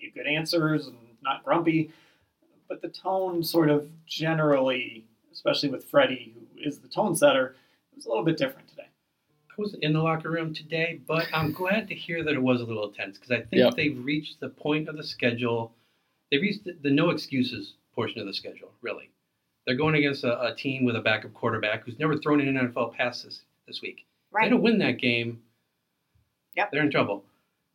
gave 0.00 0.14
good 0.14 0.26
answers 0.26 0.86
and 0.86 0.96
not 1.22 1.44
grumpy. 1.44 1.90
But 2.68 2.80
the 2.80 2.88
tone 2.88 3.42
sort 3.42 3.68
of 3.68 3.88
generally, 4.06 5.04
especially 5.32 5.68
with 5.70 5.84
Freddie, 5.84 6.34
who 6.34 6.62
is 6.66 6.78
the 6.78 6.88
tone 6.88 7.14
setter, 7.16 7.56
it 7.92 7.96
was 7.96 8.06
a 8.06 8.08
little 8.08 8.24
bit 8.24 8.38
different 8.38 8.68
today. 8.68 8.88
I 9.50 9.54
wasn't 9.58 9.82
in 9.84 9.92
the 9.92 10.02
locker 10.02 10.30
room 10.30 10.52
today, 10.54 11.00
but 11.06 11.26
I'm 11.32 11.52
glad 11.52 11.86
to 11.88 11.94
hear 11.94 12.24
that 12.24 12.34
it 12.34 12.42
was 12.42 12.60
a 12.60 12.64
little 12.64 12.90
tense 12.90 13.18
because 13.18 13.30
I 13.32 13.40
think 13.42 13.60
Yep. 13.60 13.74
they've 13.76 14.04
reached 14.04 14.40
the 14.40 14.48
point 14.48 14.88
of 14.88 14.96
the 14.96 15.04
schedule. 15.04 15.72
They've 16.30 16.40
reached 16.42 16.64
the, 16.64 16.72
the 16.82 16.90
no 16.90 17.10
excuses 17.10 17.74
portion 17.94 18.20
of 18.20 18.26
the 18.26 18.34
schedule, 18.34 18.72
really. 18.82 19.10
They're 19.66 19.76
going 19.76 19.94
against 19.94 20.24
a, 20.24 20.40
a 20.52 20.54
team 20.54 20.84
with 20.84 20.96
a 20.96 21.00
backup 21.00 21.32
quarterback 21.34 21.84
who's 21.84 21.98
never 21.98 22.16
thrown 22.18 22.40
in 22.40 22.54
an 22.56 22.68
NFL 22.68 22.94
pass 22.94 23.22
this, 23.22 23.40
this 23.66 23.80
week. 23.82 24.04
Right. 24.30 24.44
They 24.44 24.50
don't 24.50 24.62
win 24.62 24.78
that 24.78 24.98
game. 24.98 25.40
Yep. 26.56 26.70
They're 26.72 26.82
in 26.82 26.90
trouble. 26.90 27.24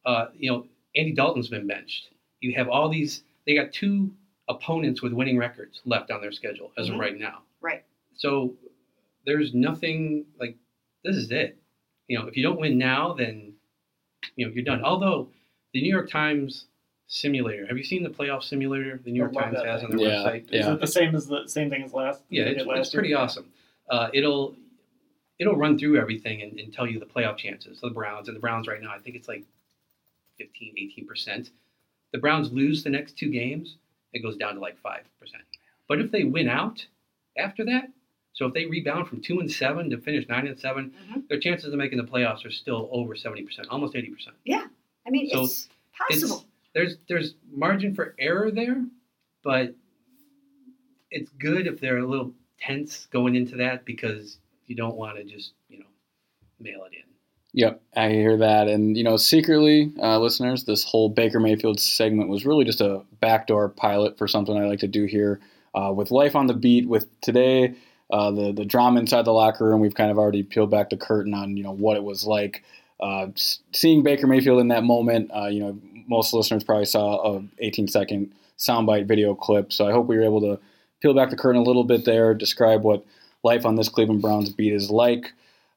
Uh, 0.06 0.28
you 0.36 0.52
know, 0.52 0.66
Andy 0.96 1.14
Dalton's 1.14 1.50
been 1.50 1.68
benched. 1.68 2.10
You 2.42 2.54
have 2.56 2.70
all 2.70 2.90
these. 2.90 3.24
They 3.46 3.56
got 3.56 3.74
two 3.74 4.12
opponents 4.48 5.02
with 5.02 5.14
winning 5.14 5.38
records 5.38 5.82
left 5.86 6.12
on 6.12 6.22
their 6.22 6.32
schedule 6.32 6.72
as 6.78 6.90
Mhm. 6.90 6.94
of 6.94 7.00
right 7.00 7.18
now. 7.18 7.44
Right. 7.62 7.84
So 8.16 8.56
there's 9.26 9.54
nothing 9.54 10.26
like 10.40 10.56
this 11.04 11.16
is 11.16 11.32
it. 11.32 11.58
You 12.08 12.18
know, 12.20 12.28
if 12.28 12.36
you 12.38 12.44
don't 12.44 12.60
win 12.60 12.78
now, 12.78 13.14
then 13.14 13.54
you 14.36 14.46
know 14.48 14.52
you're 14.54 14.64
done. 14.64 14.84
Although 14.84 15.30
the 15.74 15.82
New 15.82 15.90
York 15.90 16.10
Times 16.10 16.66
simulator, 17.20 17.66
have 17.66 17.78
you 17.78 17.84
seen 17.84 18.04
the 18.04 18.10
playoff 18.10 18.44
simulator 18.44 19.00
the 19.04 19.12
New 19.12 19.18
York 19.18 19.34
Times 19.34 19.56
that 19.58 19.66
has 19.66 19.84
on 19.84 19.90
their 19.92 20.00
Yeah, 20.00 20.08
website? 20.24 20.54
Is 20.54 20.68
it 20.68 20.80
the 20.80 20.88
same 20.88 21.16
as 21.16 21.28
the 21.28 21.48
same 21.48 21.70
thing 21.70 21.84
as 21.84 21.92
last? 21.94 22.22
Yeah, 22.30 22.44
it's, 22.44 22.66
last 22.66 22.78
it's 22.80 22.94
pretty 22.94 23.10
year? 23.10 23.18
awesome. 23.18 23.52
Uh, 23.90 24.10
it'll 24.14 24.56
it'll 25.40 25.56
run 25.56 25.78
through 25.80 25.98
everything 26.00 26.42
and, 26.44 26.60
and 26.60 26.72
tell 26.72 26.86
you 26.86 27.00
the 27.00 27.06
playoff 27.06 27.38
chances 27.38 27.82
of 27.82 27.90
the 27.90 27.94
Browns. 27.96 28.28
And 28.28 28.36
the 28.36 28.40
Browns 28.42 28.68
right 28.68 28.82
now, 28.82 28.92
I 28.92 29.00
think 29.00 29.16
it's 29.16 29.28
like 29.28 29.44
15, 30.38 30.76
18 30.78 31.08
percent. 31.08 31.50
The 32.14 32.20
Browns 32.20 32.52
lose 32.54 32.84
the 32.84 32.90
next 32.92 33.18
two 33.18 33.30
games, 33.32 33.78
it 34.14 34.20
goes 34.22 34.38
down 34.38 34.54
to 34.56 34.60
like 34.62 34.78
five 34.80 35.02
percent. 35.20 35.44
But 35.88 36.00
if 36.00 36.12
they 36.12 36.24
win 36.26 36.48
out 36.48 36.86
after 37.38 37.66
that, 37.66 37.90
so 38.34 38.46
if 38.46 38.54
they 38.54 38.68
rebound 38.68 39.08
from 39.08 39.20
two 39.22 39.40
and 39.40 39.52
seven 39.52 39.90
to 39.90 39.98
finish 39.98 40.28
nine 40.30 40.46
and 40.46 40.60
7 40.60 40.94
Mhm. 41.12 41.28
their 41.28 41.40
chances 41.40 41.74
of 41.74 41.80
making 41.80 41.98
the 41.98 42.04
playoffs 42.04 42.46
are 42.46 42.52
still 42.52 42.88
over 42.92 43.16
seventy 43.16 43.42
percent, 43.42 43.68
almost 43.72 43.96
eighty 43.96 44.10
percent. 44.12 44.36
Yeah, 44.46 44.68
I 45.08 45.10
mean, 45.10 45.28
So 45.32 45.46
it's 45.46 45.70
possible. 45.98 46.46
There's 46.74 46.98
there's 47.08 47.36
margin 47.52 47.96
for 47.96 48.16
error 48.20 48.52
there, 48.52 48.86
but 49.44 49.76
it's 51.12 51.32
good 51.32 51.68
if 51.68 51.80
they're 51.80 51.98
a 51.98 52.08
little 52.08 52.34
tense 52.60 53.08
going 53.12 53.36
into 53.36 53.56
that 53.58 53.86
because 53.86 54.38
you 54.68 54.76
don't 54.76 54.96
want 54.96 55.18
to 55.18 55.24
just 55.24 55.54
you 55.68 55.80
know 55.80 55.86
mail 56.60 56.84
it 56.86 56.96
in. 56.96 57.10
Yep, 57.54 57.82
I 57.96 58.10
hear 58.10 58.38
that. 58.38 58.68
And, 58.68 58.96
you 58.96 59.04
know, 59.04 59.18
secretly, 59.18 59.92
uh, 60.02 60.20
listeners, 60.20 60.66
this 60.66 60.84
whole 60.84 61.10
Baker 61.10 61.40
Mayfield 61.40 61.80
segment 61.80 62.30
was 62.30 62.46
really 62.46 62.64
just 62.64 62.80
a 62.80 63.02
backdoor 63.22 63.70
pilot 63.70 64.18
for 64.20 64.28
something 64.28 64.56
I 64.56 64.68
like 64.68 64.80
to 64.80 64.88
do 64.88 65.06
here 65.06 65.40
uh, 65.74 65.92
with 65.92 66.12
Life 66.12 66.36
on 66.36 66.46
the 66.46 66.54
Beat. 66.54 66.88
With 66.88 67.08
today, 67.22 67.74
uh, 68.12 68.30
the, 68.32 68.52
the 68.52 68.66
drama 68.66 69.00
inside 69.00 69.26
the 69.26 69.34
locker 69.34 69.66
room, 69.66 69.82
we've 69.82 69.96
kind 69.96 70.12
of 70.12 70.20
already 70.20 70.44
peeled 70.44 70.70
back 70.70 70.92
the 70.92 70.98
curtain 70.98 71.34
on, 71.34 71.58
you 71.58 71.64
know, 71.64 71.74
what 71.74 71.98
it 71.98 72.04
was 72.04 72.24
like. 72.24 72.64
Uh, 73.00 73.28
seeing 73.72 74.04
Baker 74.04 74.28
Mayfield 74.28 74.60
in 74.60 74.68
that 74.70 74.84
moment, 74.84 75.32
uh, 75.36 75.48
you 75.48 75.62
know, 75.62 75.78
most 76.08 76.34
listeners 76.34 76.64
probably 76.64 76.86
saw 76.86 77.38
a 77.38 77.44
18 77.60 77.88
second 77.88 78.32
soundbite 78.58 79.08
video 79.08 79.36
clip. 79.36 79.72
So 79.72 79.88
I 79.88 79.92
hope 79.92 80.08
we 80.08 80.18
were 80.18 80.24
able 80.24 80.42
to 80.42 80.60
peel 81.02 81.14
back 81.14 81.30
the 81.30 81.38
curtain 81.38 81.62
a 81.62 81.64
little 81.64 81.84
bit 81.84 82.06
there, 82.06 82.34
describe 82.34 82.84
what 82.84 83.06
life 83.44 83.66
on 83.66 83.76
this 83.76 83.90
Cleveland 83.90 84.22
Browns 84.22 84.50
beat 84.50 84.74
is 84.74 84.90
like 84.90 85.32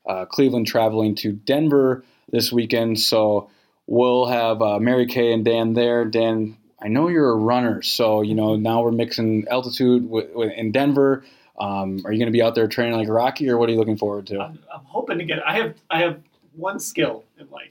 uh, 0.07 0.25
Cleveland 0.25 0.67
traveling 0.67 1.15
to 1.17 1.33
Denver 1.33 2.05
this 2.31 2.53
weekend. 2.53 2.99
So 2.99 3.51
we'll 3.87 4.27
have 4.27 4.61
uh, 4.61 4.79
Mary 4.79 5.07
Kay 5.07 5.33
and 5.33 5.45
Dan 5.45 5.75
there. 5.75 6.05
Dan, 6.05 6.57
I 6.81 6.89
know 6.89 7.09
you're 7.09 7.31
a 7.31 7.37
runner, 7.37 7.83
so 7.83 8.23
you 8.23 8.35
know 8.35 8.57
now 8.57 8.83
we're 8.83 8.91
mixing 8.91 9.47
altitude 9.49 10.11
in 10.57 10.73
Denver. 10.73 11.25
Um, 11.61 12.03
are 12.05 12.13
you 12.13 12.19
going 12.19 12.27
to 12.27 12.33
be 12.33 12.43
out 12.43 12.55
there 12.57 12.67
training 12.67 12.99
like 12.99 13.09
Rocky, 13.09 13.49
or 13.49 13.57
what 13.57 13.69
are 13.69 13.73
you 13.73 13.79
looking 13.79 13.99
forward 13.99 14.27
to? 14.29 14.41
I'm, 14.41 14.59
I'm 14.75 14.85
hoping 14.85 15.19
to 15.19 15.25
get. 15.25 15.47
I 15.47 15.57
have 15.59 15.75
I 15.91 16.01
have 16.01 16.21
one 16.55 16.79
skill 16.79 17.25
in 17.39 17.49
life. 17.51 17.71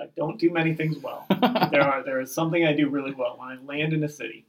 I 0.00 0.06
don't 0.16 0.38
do 0.38 0.50
many 0.50 0.74
things 0.74 0.98
well. 0.98 1.26
there 1.70 1.82
are 1.82 2.02
there 2.02 2.20
is 2.20 2.32
something 2.32 2.64
I 2.64 2.72
do 2.72 2.88
really 2.88 3.12
well 3.12 3.36
when 3.38 3.48
I 3.48 3.62
land 3.62 3.92
in 3.92 4.04
a 4.04 4.08
city. 4.08 4.44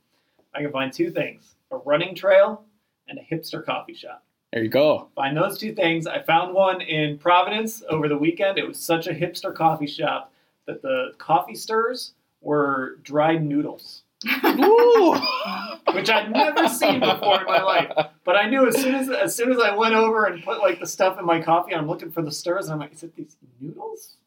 I 0.54 0.62
can 0.62 0.72
find 0.72 0.92
two 0.92 1.12
things: 1.12 1.56
a 1.72 1.78
running 1.78 2.16
trail 2.16 2.64
and 3.08 3.18
a 3.18 3.22
hipster 3.24 3.66
coffee 3.66 3.94
shop. 3.94 4.24
there 4.52 4.64
you 4.64 4.70
go. 4.70 5.10
Find 5.16 5.36
those 5.36 5.58
two 5.58 5.74
things. 5.74 6.08
I 6.08 6.22
found 6.22 6.54
one 6.54 6.82
in 6.82 7.18
Providence 7.18 7.84
over 7.90 8.08
the 8.08 8.18
weekend. 8.18 8.58
It 8.58 8.68
was 8.68 8.78
such 8.78 9.08
a 9.08 9.14
hipster 9.14 9.54
coffee 9.54 9.88
shop 9.88 10.34
that 10.68 10.82
the 10.82 11.14
coffee 11.18 11.56
stirs 11.56 12.14
were 12.42 12.98
dried 13.04 13.44
noodles. 13.44 14.04
Which 14.24 16.10
I'd 16.10 16.32
never 16.32 16.68
seen 16.68 17.00
before 17.00 17.42
in 17.42 17.46
my 17.48 17.62
life. 17.62 17.92
But 18.24 18.36
I 18.36 18.50
knew 18.50 18.68
as 18.68 18.80
soon 18.80 18.96
as 18.96 19.10
as 19.10 19.36
soon 19.36 19.52
as 19.52 19.60
I 19.60 19.76
went 19.76 19.96
over 19.96 20.26
and 20.26 20.44
put 20.44 20.60
like 20.60 20.80
the 20.80 20.88
stuff 20.88 21.20
in 21.20 21.26
my 21.26 21.42
coffee, 21.42 21.72
and 21.72 21.82
I'm 21.82 21.88
looking 21.88 22.12
for 22.12 22.22
the 22.22 22.32
stirs, 22.32 22.66
and 22.66 22.74
I'm 22.74 22.80
like, 22.80 22.94
is 22.94 23.04
it 23.04 23.16
these 23.16 23.36
noodles? 23.60 24.18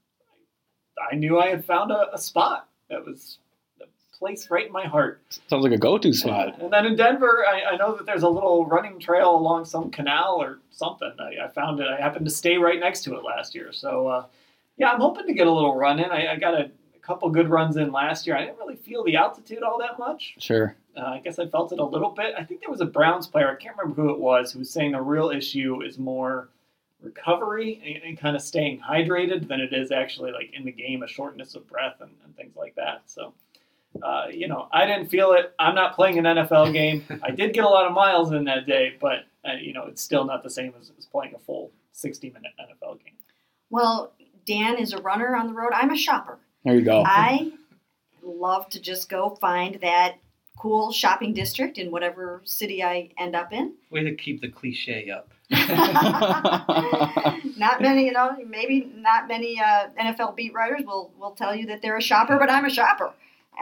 I 1.10 1.14
knew 1.16 1.38
I 1.38 1.48
had 1.48 1.64
found 1.64 1.90
a, 1.90 2.12
a 2.14 2.18
spot 2.18 2.68
that 2.88 3.04
was 3.04 3.38
a 3.80 3.86
place 4.16 4.50
right 4.50 4.66
in 4.66 4.72
my 4.72 4.86
heart. 4.86 5.20
Sounds 5.48 5.62
like 5.64 5.72
a 5.72 5.78
go-to 5.78 6.12
spot. 6.12 6.60
And 6.60 6.72
then 6.72 6.86
in 6.86 6.96
Denver, 6.96 7.44
I, 7.48 7.72
I 7.72 7.76
know 7.76 7.96
that 7.96 8.06
there's 8.06 8.22
a 8.22 8.28
little 8.28 8.64
running 8.66 8.98
trail 9.00 9.34
along 9.34 9.64
some 9.64 9.90
canal 9.90 10.36
or 10.40 10.60
something. 10.70 11.12
I, 11.18 11.44
I 11.44 11.48
found 11.48 11.80
it. 11.80 11.86
I 11.88 12.00
happened 12.00 12.26
to 12.26 12.30
stay 12.30 12.56
right 12.56 12.78
next 12.78 13.02
to 13.04 13.16
it 13.16 13.24
last 13.24 13.54
year. 13.54 13.72
So, 13.72 14.06
uh, 14.06 14.26
yeah, 14.76 14.90
I'm 14.92 15.00
hoping 15.00 15.26
to 15.26 15.34
get 15.34 15.46
a 15.46 15.52
little 15.52 15.76
run 15.76 15.98
in. 15.98 16.10
I, 16.10 16.32
I 16.32 16.36
got 16.36 16.54
a, 16.54 16.64
a 16.64 16.70
couple 17.04 17.28
good 17.30 17.48
runs 17.48 17.76
in 17.76 17.92
last 17.92 18.26
year. 18.26 18.36
I 18.36 18.44
didn't 18.44 18.58
really 18.58 18.76
feel 18.76 19.04
the 19.04 19.16
altitude 19.16 19.62
all 19.62 19.78
that 19.78 19.98
much. 19.98 20.36
Sure. 20.38 20.76
Uh, 20.96 21.02
I 21.02 21.20
guess 21.20 21.38
I 21.38 21.46
felt 21.46 21.72
it 21.72 21.78
a 21.78 21.84
little 21.84 22.10
bit. 22.10 22.34
I 22.38 22.44
think 22.44 22.60
there 22.60 22.70
was 22.70 22.80
a 22.80 22.86
Browns 22.86 23.26
player, 23.26 23.50
I 23.50 23.56
can't 23.56 23.76
remember 23.76 24.00
who 24.00 24.10
it 24.10 24.18
was, 24.18 24.52
who 24.52 24.60
was 24.60 24.70
saying 24.70 24.92
the 24.92 25.00
real 25.00 25.30
issue 25.30 25.82
is 25.82 25.98
more 25.98 26.48
recovery 27.02 27.82
and, 27.84 28.04
and 28.04 28.18
kind 28.18 28.34
of 28.34 28.42
staying 28.42 28.80
hydrated 28.80 29.48
than 29.48 29.60
it 29.60 29.72
is 29.72 29.90
actually 29.90 30.32
like 30.32 30.50
in 30.54 30.64
the 30.64 30.72
game, 30.72 31.02
a 31.02 31.08
shortness 31.08 31.54
of 31.54 31.68
breath 31.68 31.96
and, 32.00 32.10
and 32.24 32.34
things 32.36 32.56
like 32.56 32.74
that. 32.76 33.02
So, 33.06 33.34
uh, 34.02 34.26
you 34.32 34.48
know, 34.48 34.68
I 34.72 34.86
didn't 34.86 35.08
feel 35.08 35.32
it. 35.32 35.52
I'm 35.58 35.74
not 35.74 35.94
playing 35.94 36.18
an 36.18 36.24
NFL 36.24 36.72
game. 36.72 37.04
I 37.22 37.30
did 37.30 37.52
get 37.52 37.64
a 37.64 37.68
lot 37.68 37.86
of 37.86 37.92
miles 37.92 38.32
in 38.32 38.44
that 38.44 38.66
day, 38.66 38.96
but, 39.00 39.24
uh, 39.46 39.54
you 39.60 39.74
know, 39.74 39.84
it's 39.86 40.00
still 40.00 40.24
not 40.24 40.42
the 40.42 40.50
same 40.50 40.72
as, 40.80 40.90
as 40.98 41.04
playing 41.04 41.34
a 41.34 41.38
full 41.38 41.70
60 41.92 42.30
minute 42.30 42.52
NFL 42.58 43.04
game. 43.04 43.14
well, 43.68 44.14
Dan 44.46 44.76
is 44.76 44.92
a 44.92 45.00
runner 45.00 45.34
on 45.36 45.46
the 45.46 45.54
road. 45.54 45.72
I'm 45.72 45.90
a 45.90 45.96
shopper. 45.96 46.38
There 46.64 46.74
you 46.74 46.82
go. 46.82 47.02
I 47.06 47.52
love 48.22 48.68
to 48.70 48.80
just 48.80 49.08
go 49.08 49.36
find 49.40 49.78
that 49.82 50.16
cool 50.56 50.92
shopping 50.92 51.34
district 51.34 51.78
in 51.78 51.90
whatever 51.90 52.40
city 52.44 52.82
I 52.82 53.10
end 53.18 53.34
up 53.36 53.52
in. 53.52 53.74
Way 53.90 54.04
to 54.04 54.14
keep 54.14 54.40
the 54.40 54.48
cliche 54.48 55.10
up. 55.10 55.30
not 57.58 57.82
many, 57.82 58.06
you 58.06 58.12
know, 58.12 58.36
maybe 58.46 58.90
not 58.96 59.28
many 59.28 59.60
uh, 59.60 59.88
NFL 60.00 60.36
beat 60.36 60.54
writers 60.54 60.82
will 60.86 61.12
will 61.18 61.32
tell 61.32 61.54
you 61.54 61.66
that 61.66 61.82
they're 61.82 61.98
a 61.98 62.02
shopper, 62.02 62.38
but 62.38 62.50
I'm 62.50 62.64
a 62.64 62.70
shopper, 62.70 63.12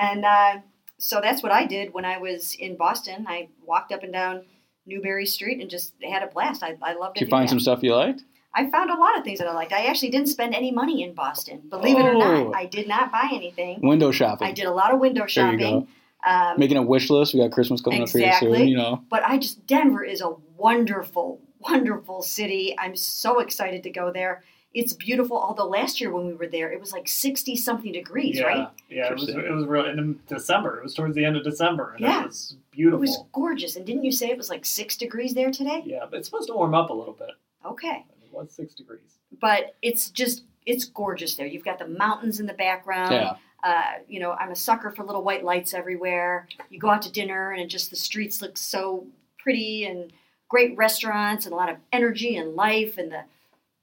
and 0.01 0.24
uh, 0.24 0.59
so 0.99 1.20
that's 1.20 1.43
what 1.43 1.51
I 1.51 1.66
did 1.66 1.93
when 1.93 2.05
I 2.05 2.19
was 2.19 2.55
in 2.55 2.77
Boston. 2.77 3.27
I 3.29 3.49
walked 3.66 3.91
up 3.91 4.05
and 4.05 4.12
down 4.12 4.45
Newbury 4.87 5.27
Street 5.27 5.61
and 5.61 5.69
just 5.69 5.95
had 6.03 6.23
a 6.23 6.29
blast. 6.29 6.62
I, 6.62 6.77
I 6.81 6.95
loved 6.95 7.16
it. 7.16 7.20
Did 7.20 7.27
you 7.27 7.31
find 7.31 7.49
some 7.49 7.61
stuff 7.61 7.83
you 7.83 7.95
liked? 7.95 8.23
I 8.55 8.70
found 8.70 8.91
a 8.91 8.95
lot 8.99 9.16
of 9.19 9.24
things 9.24 9.39
that 9.39 9.49
I 9.49 9.55
liked. 9.55 9.73
I 9.73 9.87
actually 9.87 10.11
didn't 10.11 10.29
spend 10.29 10.55
any 10.55 10.70
money 10.70 11.03
in 11.03 11.15
Boston, 11.15 11.62
believe 11.70 11.97
it 11.99 12.05
or 12.05 12.15
Oh. 12.15 12.19
not. 12.51 12.55
I 12.57 12.66
did 12.66 12.87
not 12.87 13.11
buy 13.11 13.29
anything. 13.33 13.81
Window 13.83 14.11
shopping. 14.11 14.47
I 14.49 14.53
did 14.53 14.66
a 14.66 14.70
lot 14.73 14.93
of 14.93 15.01
window 15.01 15.27
shopping. 15.27 15.59
There 15.59 15.69
you 15.69 15.74
shopping. 15.81 15.89
Um, 16.24 16.59
Making 16.61 16.77
a 16.77 16.83
wish 16.83 17.11
list. 17.11 17.35
We 17.35 17.41
got 17.41 17.51
Christmas 17.51 17.81
coming 17.81 18.03
up 18.03 18.09
here 18.11 18.27
Exactly. 18.27 18.59
soon. 18.59 18.69
You 18.69 18.77
know. 18.77 19.03
but 19.11 19.24
I 19.24 19.39
just 19.39 19.66
Denver 19.66 20.05
is 20.05 20.20
a 20.20 20.35
wonderful, 20.57 21.41
wonderful 21.61 22.23
city. 22.23 22.74
I'm 22.79 22.95
so 22.97 23.41
excited 23.41 23.83
to 23.85 23.91
go 23.91 24.12
there. 24.12 24.43
It's 24.74 24.93
beautiful. 24.95 25.37
Although 25.37 25.66
last 25.66 26.01
year 26.01 26.11
when 26.12 26.27
we 26.27 26.33
were 26.35 26.47
there, 26.47 26.70
it 26.73 26.81
was 26.81 26.93
like 26.93 27.07
sixty 27.09 27.57
something 27.57 27.93
degrees, 27.93 28.39
yeah, 28.39 28.45
right? 28.45 28.69
yeah, 28.89 29.07
it 29.09 29.15
was 29.15 29.29
Interesting. 29.29 29.53
it 29.53 29.55
was 29.55 29.66
real 29.66 29.85
in 29.87 30.19
December. 30.29 30.79
It 30.79 30.85
was 30.85 30.95
towards 30.95 31.15
the 31.15 31.24
end 31.24 31.37
of 31.37 31.45
December, 31.45 31.93
and 31.93 32.01
Yeah. 32.01 32.23
it 32.23 32.27
was 32.29 32.57
beautiful. 32.70 32.99
It 32.99 33.01
was 33.03 33.24
gorgeous. 33.33 33.77
And 33.77 33.85
didn't 33.85 34.05
you 34.05 34.12
say 34.12 34.31
it 34.31 34.39
was 34.39 34.49
like 34.49 34.65
six 34.65 34.97
degrees 34.97 35.35
there 35.35 35.51
today? 35.51 35.83
Yeah, 35.85 36.05
but 36.11 36.19
it's 36.20 36.29
supposed 36.29 36.49
to 36.49 36.55
warm 36.55 36.74
up 36.74 36.89
a 36.91 36.95
little 36.95 37.12
bit. 37.15 37.31
Okay, 37.66 38.05
It 38.11 38.22
was 38.32 38.52
six 38.52 38.74
degrees. 38.74 39.18
but 39.40 39.74
it's 39.82 40.10
just 40.10 40.44
it's 40.66 40.84
gorgeous 40.84 41.34
there. 41.36 41.46
You've 41.46 41.64
got 41.64 41.78
the 41.78 41.88
mountains 41.88 42.38
in 42.40 42.46
the 42.46 42.52
background. 42.54 43.12
Yeah. 43.12 43.34
Uh, 43.64 43.98
you 44.09 44.20
know, 44.20 44.32
I'm 44.32 44.50
a 44.50 44.56
sucker 44.56 44.90
for 44.90 45.04
little 45.04 45.22
white 45.22 45.44
lights 45.44 45.74
everywhere. 45.74 46.48
You 46.70 46.78
go 46.80 46.90
out 46.90 47.02
to 47.02 47.12
dinner 47.12 47.52
and 47.52 47.68
just 47.70 47.90
the 47.90 47.96
streets 47.96 48.42
look 48.42 48.56
so 48.56 49.06
pretty 49.38 49.84
and 49.84 50.12
great 50.48 50.76
restaurants 50.76 51.46
and 51.46 51.52
a 51.52 51.56
lot 51.56 51.68
of 51.68 51.76
energy 51.92 52.36
and 52.36 52.54
life 52.54 52.98
and 52.98 53.10
the 53.10 53.24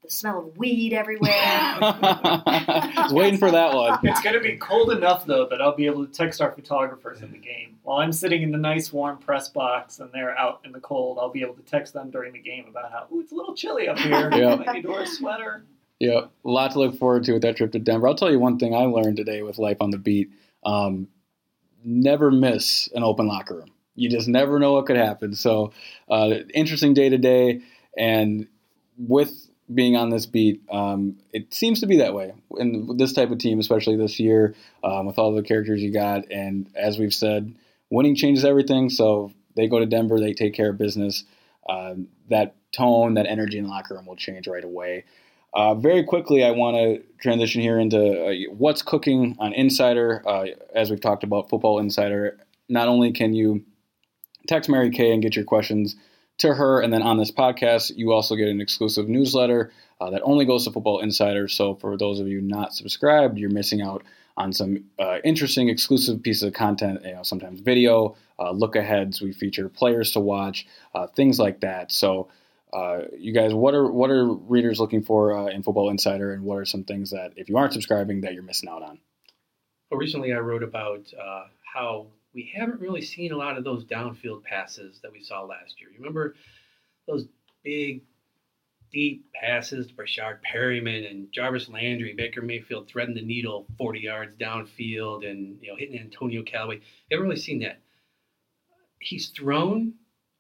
the 0.01 0.09
smell 0.09 0.39
of 0.39 0.57
weed 0.57 0.93
everywhere. 0.93 1.77
was 1.81 3.11
waiting 3.13 3.37
for 3.37 3.51
that 3.51 3.73
one. 3.73 3.99
It's 4.03 4.21
going 4.21 4.35
to 4.35 4.41
be 4.41 4.55
cold 4.57 4.91
enough 4.91 5.25
though 5.25 5.47
that 5.49 5.61
I'll 5.61 5.75
be 5.75 5.85
able 5.85 6.05
to 6.05 6.11
text 6.11 6.41
our 6.41 6.51
photographers 6.51 7.21
in 7.21 7.31
the 7.31 7.37
game 7.37 7.77
while 7.83 7.99
I'm 7.99 8.13
sitting 8.13 8.41
in 8.41 8.51
the 8.51 8.57
nice 8.57 8.93
warm 8.93 9.17
press 9.17 9.49
box 9.49 9.99
and 9.99 10.09
they're 10.13 10.37
out 10.37 10.61
in 10.63 10.71
the 10.71 10.79
cold. 10.79 11.17
I'll 11.19 11.31
be 11.31 11.41
able 11.41 11.55
to 11.55 11.63
text 11.63 11.93
them 11.93 12.11
during 12.11 12.33
the 12.33 12.39
game 12.39 12.65
about 12.69 12.91
how 12.91 13.07
Ooh, 13.13 13.19
it's 13.19 13.31
a 13.31 13.35
little 13.35 13.55
chilly 13.55 13.87
up 13.87 13.97
here. 13.99 14.29
Yeah. 14.39 14.63
I 14.65 14.73
need 14.73 14.83
to 14.83 14.89
wear 14.89 15.01
a 15.01 15.07
sweater. 15.07 15.65
Yeah, 15.99 16.27
a 16.45 16.49
lot 16.49 16.71
to 16.71 16.79
look 16.79 16.95
forward 16.97 17.25
to 17.25 17.33
with 17.33 17.41
that 17.41 17.57
trip 17.57 17.73
to 17.73 17.79
Denver. 17.79 18.07
I'll 18.07 18.15
tell 18.15 18.31
you 18.31 18.39
one 18.39 18.57
thing 18.57 18.73
I 18.73 18.83
learned 18.83 19.17
today 19.17 19.41
with 19.41 19.57
life 19.57 19.77
on 19.81 19.89
the 19.89 19.97
beat: 19.97 20.29
um, 20.63 21.09
never 21.83 22.31
miss 22.31 22.87
an 22.93 23.03
open 23.03 23.27
locker 23.27 23.55
room. 23.55 23.71
You 23.95 24.09
just 24.09 24.29
never 24.29 24.59
know 24.59 24.73
what 24.73 24.85
could 24.85 24.95
happen. 24.95 25.35
So, 25.35 25.73
uh, 26.09 26.35
interesting 26.53 26.93
day 26.93 27.09
today, 27.09 27.59
and 27.97 28.47
with 28.97 29.48
being 29.73 29.95
on 29.95 30.09
this 30.09 30.25
beat, 30.25 30.61
um, 30.71 31.17
it 31.31 31.53
seems 31.53 31.79
to 31.81 31.85
be 31.85 31.97
that 31.97 32.13
way. 32.13 32.33
And 32.57 32.99
this 32.99 33.13
type 33.13 33.31
of 33.31 33.37
team, 33.37 33.59
especially 33.59 33.95
this 33.95 34.19
year, 34.19 34.55
um, 34.83 35.05
with 35.05 35.19
all 35.19 35.33
the 35.33 35.43
characters 35.43 35.81
you 35.81 35.91
got, 35.91 36.31
and 36.31 36.69
as 36.75 36.97
we've 36.97 37.13
said, 37.13 37.53
winning 37.89 38.15
changes 38.15 38.45
everything. 38.45 38.89
So 38.89 39.31
they 39.55 39.67
go 39.67 39.79
to 39.79 39.85
Denver, 39.85 40.19
they 40.19 40.33
take 40.33 40.53
care 40.53 40.69
of 40.69 40.77
business. 40.77 41.23
Um, 41.67 42.07
that 42.29 42.55
tone, 42.71 43.13
that 43.15 43.27
energy 43.27 43.57
in 43.57 43.65
the 43.65 43.69
locker 43.69 43.95
room 43.95 44.05
will 44.05 44.15
change 44.15 44.47
right 44.47 44.63
away. 44.63 45.05
Uh, 45.53 45.73
very 45.73 46.03
quickly, 46.03 46.43
I 46.43 46.51
want 46.51 46.77
to 46.77 47.03
transition 47.19 47.61
here 47.61 47.79
into 47.79 48.25
uh, 48.25 48.53
what's 48.53 48.81
cooking 48.81 49.35
on 49.39 49.53
Insider. 49.53 50.23
Uh, 50.27 50.45
as 50.75 50.89
we've 50.89 51.01
talked 51.01 51.23
about, 51.23 51.49
Football 51.49 51.79
Insider. 51.79 52.37
Not 52.67 52.87
only 52.87 53.11
can 53.11 53.33
you 53.33 53.63
text 54.47 54.69
Mary 54.69 54.91
Kay 54.91 55.11
and 55.11 55.21
get 55.21 55.35
your 55.35 55.45
questions 55.45 55.95
to 56.39 56.53
her, 56.53 56.81
and 56.81 56.91
then 56.91 57.01
on 57.01 57.17
this 57.17 57.31
podcast, 57.31 57.91
you 57.95 58.11
also 58.11 58.35
get 58.35 58.47
an 58.47 58.61
exclusive 58.61 59.07
newsletter 59.07 59.71
uh, 60.01 60.09
that 60.09 60.21
only 60.23 60.45
goes 60.45 60.65
to 60.65 60.71
Football 60.71 60.99
Insider. 60.99 61.47
So 61.47 61.75
for 61.75 61.97
those 61.97 62.19
of 62.19 62.27
you 62.27 62.41
not 62.41 62.73
subscribed, 62.73 63.37
you're 63.37 63.49
missing 63.49 63.81
out 63.81 64.03
on 64.37 64.53
some 64.53 64.85
uh, 64.97 65.17
interesting 65.23 65.67
exclusive 65.67 66.23
pieces 66.23 66.43
of 66.43 66.53
content. 66.53 67.01
You 67.03 67.15
know, 67.15 67.23
sometimes 67.23 67.59
video, 67.59 68.15
uh, 68.39 68.51
look 68.51 68.75
aheads. 68.75 69.21
We 69.21 69.33
feature 69.33 69.67
players 69.67 70.11
to 70.13 70.21
watch, 70.21 70.65
uh, 70.95 71.07
things 71.07 71.39
like 71.39 71.59
that. 71.59 71.91
So 71.91 72.29
uh, 72.71 73.01
you 73.17 73.33
guys, 73.33 73.53
what 73.53 73.73
are 73.73 73.91
what 73.91 74.09
are 74.09 74.25
readers 74.25 74.79
looking 74.79 75.03
for 75.03 75.37
uh, 75.37 75.47
in 75.47 75.61
Football 75.61 75.89
Insider, 75.89 76.33
and 76.33 76.43
what 76.43 76.55
are 76.55 76.65
some 76.65 76.85
things 76.85 77.11
that 77.11 77.33
if 77.35 77.49
you 77.49 77.57
aren't 77.57 77.73
subscribing 77.73 78.21
that 78.21 78.33
you're 78.33 78.43
missing 78.43 78.69
out 78.69 78.81
on? 78.81 78.99
Well, 79.91 79.99
recently 79.99 80.31
I 80.31 80.37
wrote 80.37 80.63
about 80.63 81.11
how 81.73 82.07
we 82.33 82.51
haven't 82.55 82.79
really 82.79 83.01
seen 83.01 83.31
a 83.31 83.37
lot 83.37 83.57
of 83.57 83.63
those 83.63 83.85
downfield 83.85 84.43
passes 84.43 84.99
that 85.01 85.11
we 85.11 85.23
saw 85.23 85.43
last 85.43 85.79
year. 85.79 85.89
You 85.89 85.97
remember 85.97 86.35
those 87.07 87.25
big, 87.63 88.03
deep 88.91 89.25
passes 89.33 89.87
to 89.87 89.93
Breshad 89.93 90.39
Perriman 90.41 91.09
and 91.09 91.31
Jarvis 91.31 91.69
Landry, 91.69 92.13
Baker 92.15 92.41
Mayfield 92.41 92.87
threading 92.87 93.15
the 93.15 93.21
needle 93.21 93.65
40 93.77 93.99
yards 93.99 94.35
downfield, 94.35 95.29
and 95.29 95.57
you 95.61 95.69
know 95.69 95.75
hitting 95.77 95.99
Antonio 95.99 96.43
Callaway. 96.43 96.75
You 96.75 97.17
haven't 97.17 97.29
really 97.29 97.41
seen 97.41 97.59
that. 97.59 97.79
He's 98.99 99.29
thrown 99.29 99.93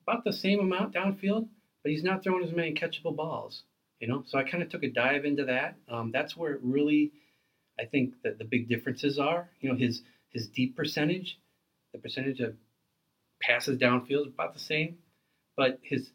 about 0.03 0.23
the 0.23 0.33
same 0.33 0.59
amount 0.59 0.93
downfield, 0.93 1.47
but 1.83 1.91
he's 1.91 2.03
not 2.03 2.23
throwing 2.23 2.43
as 2.43 2.53
many 2.53 2.73
catchable 2.73 3.15
balls. 3.15 3.63
You 3.99 4.07
know, 4.07 4.23
so 4.25 4.37
I 4.37 4.43
kind 4.43 4.63
of 4.63 4.69
took 4.69 4.83
a 4.83 4.89
dive 4.89 5.25
into 5.25 5.45
that. 5.45 5.75
Um, 5.89 6.11
that's 6.11 6.37
where 6.37 6.53
it 6.53 6.61
really, 6.63 7.11
I 7.79 7.85
think 7.85 8.13
that 8.23 8.37
the 8.37 8.45
big 8.45 8.69
differences 8.69 9.19
are. 9.19 9.49
You 9.59 9.69
know, 9.69 9.75
his 9.77 10.03
his 10.29 10.47
deep 10.47 10.75
percentage, 10.75 11.39
the 11.93 11.99
percentage 11.99 12.39
of 12.39 12.55
passes 13.41 13.77
downfield 13.77 14.27
is 14.27 14.33
about 14.33 14.53
the 14.53 14.59
same, 14.59 14.97
but 15.55 15.79
his 15.81 16.11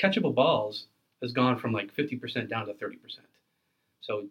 catchable 0.00 0.34
balls 0.34 0.86
has 1.22 1.32
gone 1.32 1.58
from 1.58 1.72
like 1.72 1.94
50% 1.94 2.48
down 2.48 2.66
to 2.66 2.74
30%. 2.74 2.98
So 4.00 4.26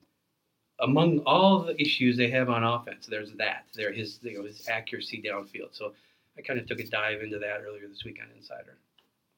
among 0.79 1.19
all 1.25 1.63
the 1.63 1.79
issues 1.81 2.17
they 2.17 2.29
have 2.29 2.49
on 2.49 2.63
offense, 2.63 3.07
there's 3.07 3.31
that. 3.33 3.65
There 3.73 3.91
his 3.91 4.19
you 4.21 4.37
know 4.37 4.45
his 4.45 4.67
accuracy 4.67 5.23
downfield. 5.25 5.69
So 5.71 5.93
I 6.37 6.41
kind 6.41 6.59
of 6.59 6.67
took 6.67 6.79
a 6.79 6.87
dive 6.87 7.21
into 7.21 7.39
that 7.39 7.61
earlier 7.65 7.87
this 7.87 8.03
week 8.03 8.19
on 8.21 8.29
Insider. 8.35 8.77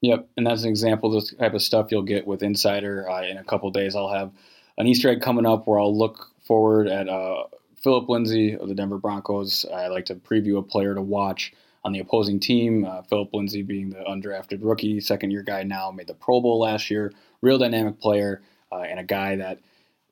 Yep, 0.02 0.28
and 0.38 0.46
that's 0.46 0.64
an 0.64 0.70
example 0.70 1.16
of 1.16 1.24
this 1.24 1.34
type 1.34 1.54
of 1.54 1.62
stuff 1.62 1.88
you'll 1.92 2.04
get 2.04 2.28
with 2.28 2.44
Insider. 2.44 3.10
Uh, 3.10 3.24
in 3.24 3.38
a 3.38 3.44
couple 3.44 3.70
days, 3.72 3.96
I'll 3.96 4.12
have 4.12 4.32
an 4.78 4.88
Easter 4.88 5.10
egg 5.10 5.22
coming 5.22 5.46
up 5.46 5.68
where 5.68 5.80
I'll 5.80 5.98
look 5.98 6.32
forward 6.44 6.88
at 6.88 7.10
uh, 7.10 7.44
Phillip 7.86 8.10
Lindsay 8.10 8.58
of 8.58 8.68
the 8.68 8.74
Denver 8.74 8.98
Broncos. 8.98 9.64
I 9.72 9.90
like 9.90 10.06
to 10.06 10.16
preview 10.16 10.58
a 10.58 10.64
player 10.64 10.96
to 10.96 11.04
watch 11.04 11.54
on 11.84 11.92
the 11.92 12.00
opposing 12.00 12.40
team. 12.40 12.84
Uh, 12.84 13.04
Phillip 13.04 13.32
Lindsay 13.32 13.62
being 13.62 13.92
the 13.92 14.04
undrafted 14.10 14.58
rookie, 14.62 15.00
second 15.00 15.30
year 15.30 15.44
guy 15.44 15.62
now, 15.62 15.92
made 15.92 16.08
the 16.08 16.16
Pro 16.16 16.42
Bowl 16.42 16.60
last 16.60 16.90
year. 16.90 17.14
Real 17.44 17.60
dynamic 17.60 18.00
player 18.00 18.42
uh, 18.72 18.80
and 18.80 19.00
a 19.00 19.04
guy 19.04 19.36
that 19.36 19.60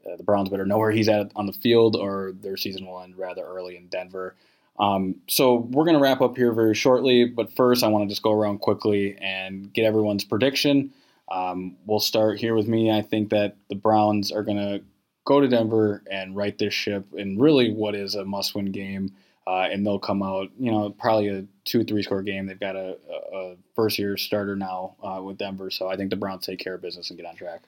uh, 0.06 0.16
the 0.18 0.24
Browns 0.24 0.50
better 0.50 0.68
know 0.68 0.78
where 0.78 0.92
he's 0.92 1.10
at 1.10 1.32
on 1.36 1.48
the 1.48 1.52
field 1.52 1.96
or 1.96 2.34
their 2.42 2.58
season 2.58 2.86
will 2.86 3.02
end 3.02 3.18
rather 3.18 3.44
early 3.44 3.76
in 3.76 3.88
Denver. 3.88 4.36
Um, 4.78 5.16
so 5.28 5.56
we're 5.56 5.86
going 5.86 5.98
to 5.98 6.00
wrap 6.02 6.22
up 6.22 6.38
here 6.38 6.54
very 6.54 6.76
shortly, 6.76 7.26
but 7.26 7.52
first 7.52 7.84
I 7.84 7.88
want 7.88 8.04
to 8.04 8.08
just 8.08 8.22
go 8.22 8.34
around 8.34 8.60
quickly 8.60 9.18
and 9.20 9.74
get 9.74 9.86
everyone's 9.86 10.26
prediction. 10.26 10.94
Um, 11.32 11.76
we'll 11.88 12.00
start 12.00 12.40
here 12.40 12.54
with 12.54 12.68
me. 12.68 12.92
I 12.92 13.02
think 13.02 13.32
that 13.32 13.56
the 13.68 13.76
Browns 13.76 14.32
are 14.32 14.44
going 14.44 14.58
to 14.58 14.84
go 15.26 15.40
to 15.40 15.48
Denver 15.48 16.04
and 16.10 16.36
right 16.36 16.58
this 16.58 16.74
ship 16.74 17.06
in 17.14 17.40
really 17.40 17.72
what 17.74 17.96
is 17.96 18.16
a 18.16 18.26
must-win 18.26 18.72
game, 18.72 19.14
uh, 19.48 19.68
and 19.72 19.86
they'll 19.86 20.00
come 20.00 20.22
out, 20.24 20.50
you 20.60 20.72
know, 20.72 20.90
probably 20.90 21.28
a 21.30 21.46
two, 21.66 21.84
three-score 21.84 22.22
game. 22.24 22.46
They've 22.46 22.60
got 22.60 22.76
a, 22.76 22.98
a 23.34 23.56
first-year 23.76 24.18
starter 24.18 24.56
now 24.56 24.96
uh, 25.04 25.22
with 25.22 25.38
Denver, 25.38 25.70
so 25.70 25.88
I 25.90 25.96
think 25.96 26.10
the 26.10 26.16
Browns 26.16 26.46
take 26.46 26.60
care 26.60 26.76
of 26.76 26.82
business 26.82 27.10
and 27.10 27.18
get 27.18 27.26
on 27.26 27.36
track. 27.36 27.62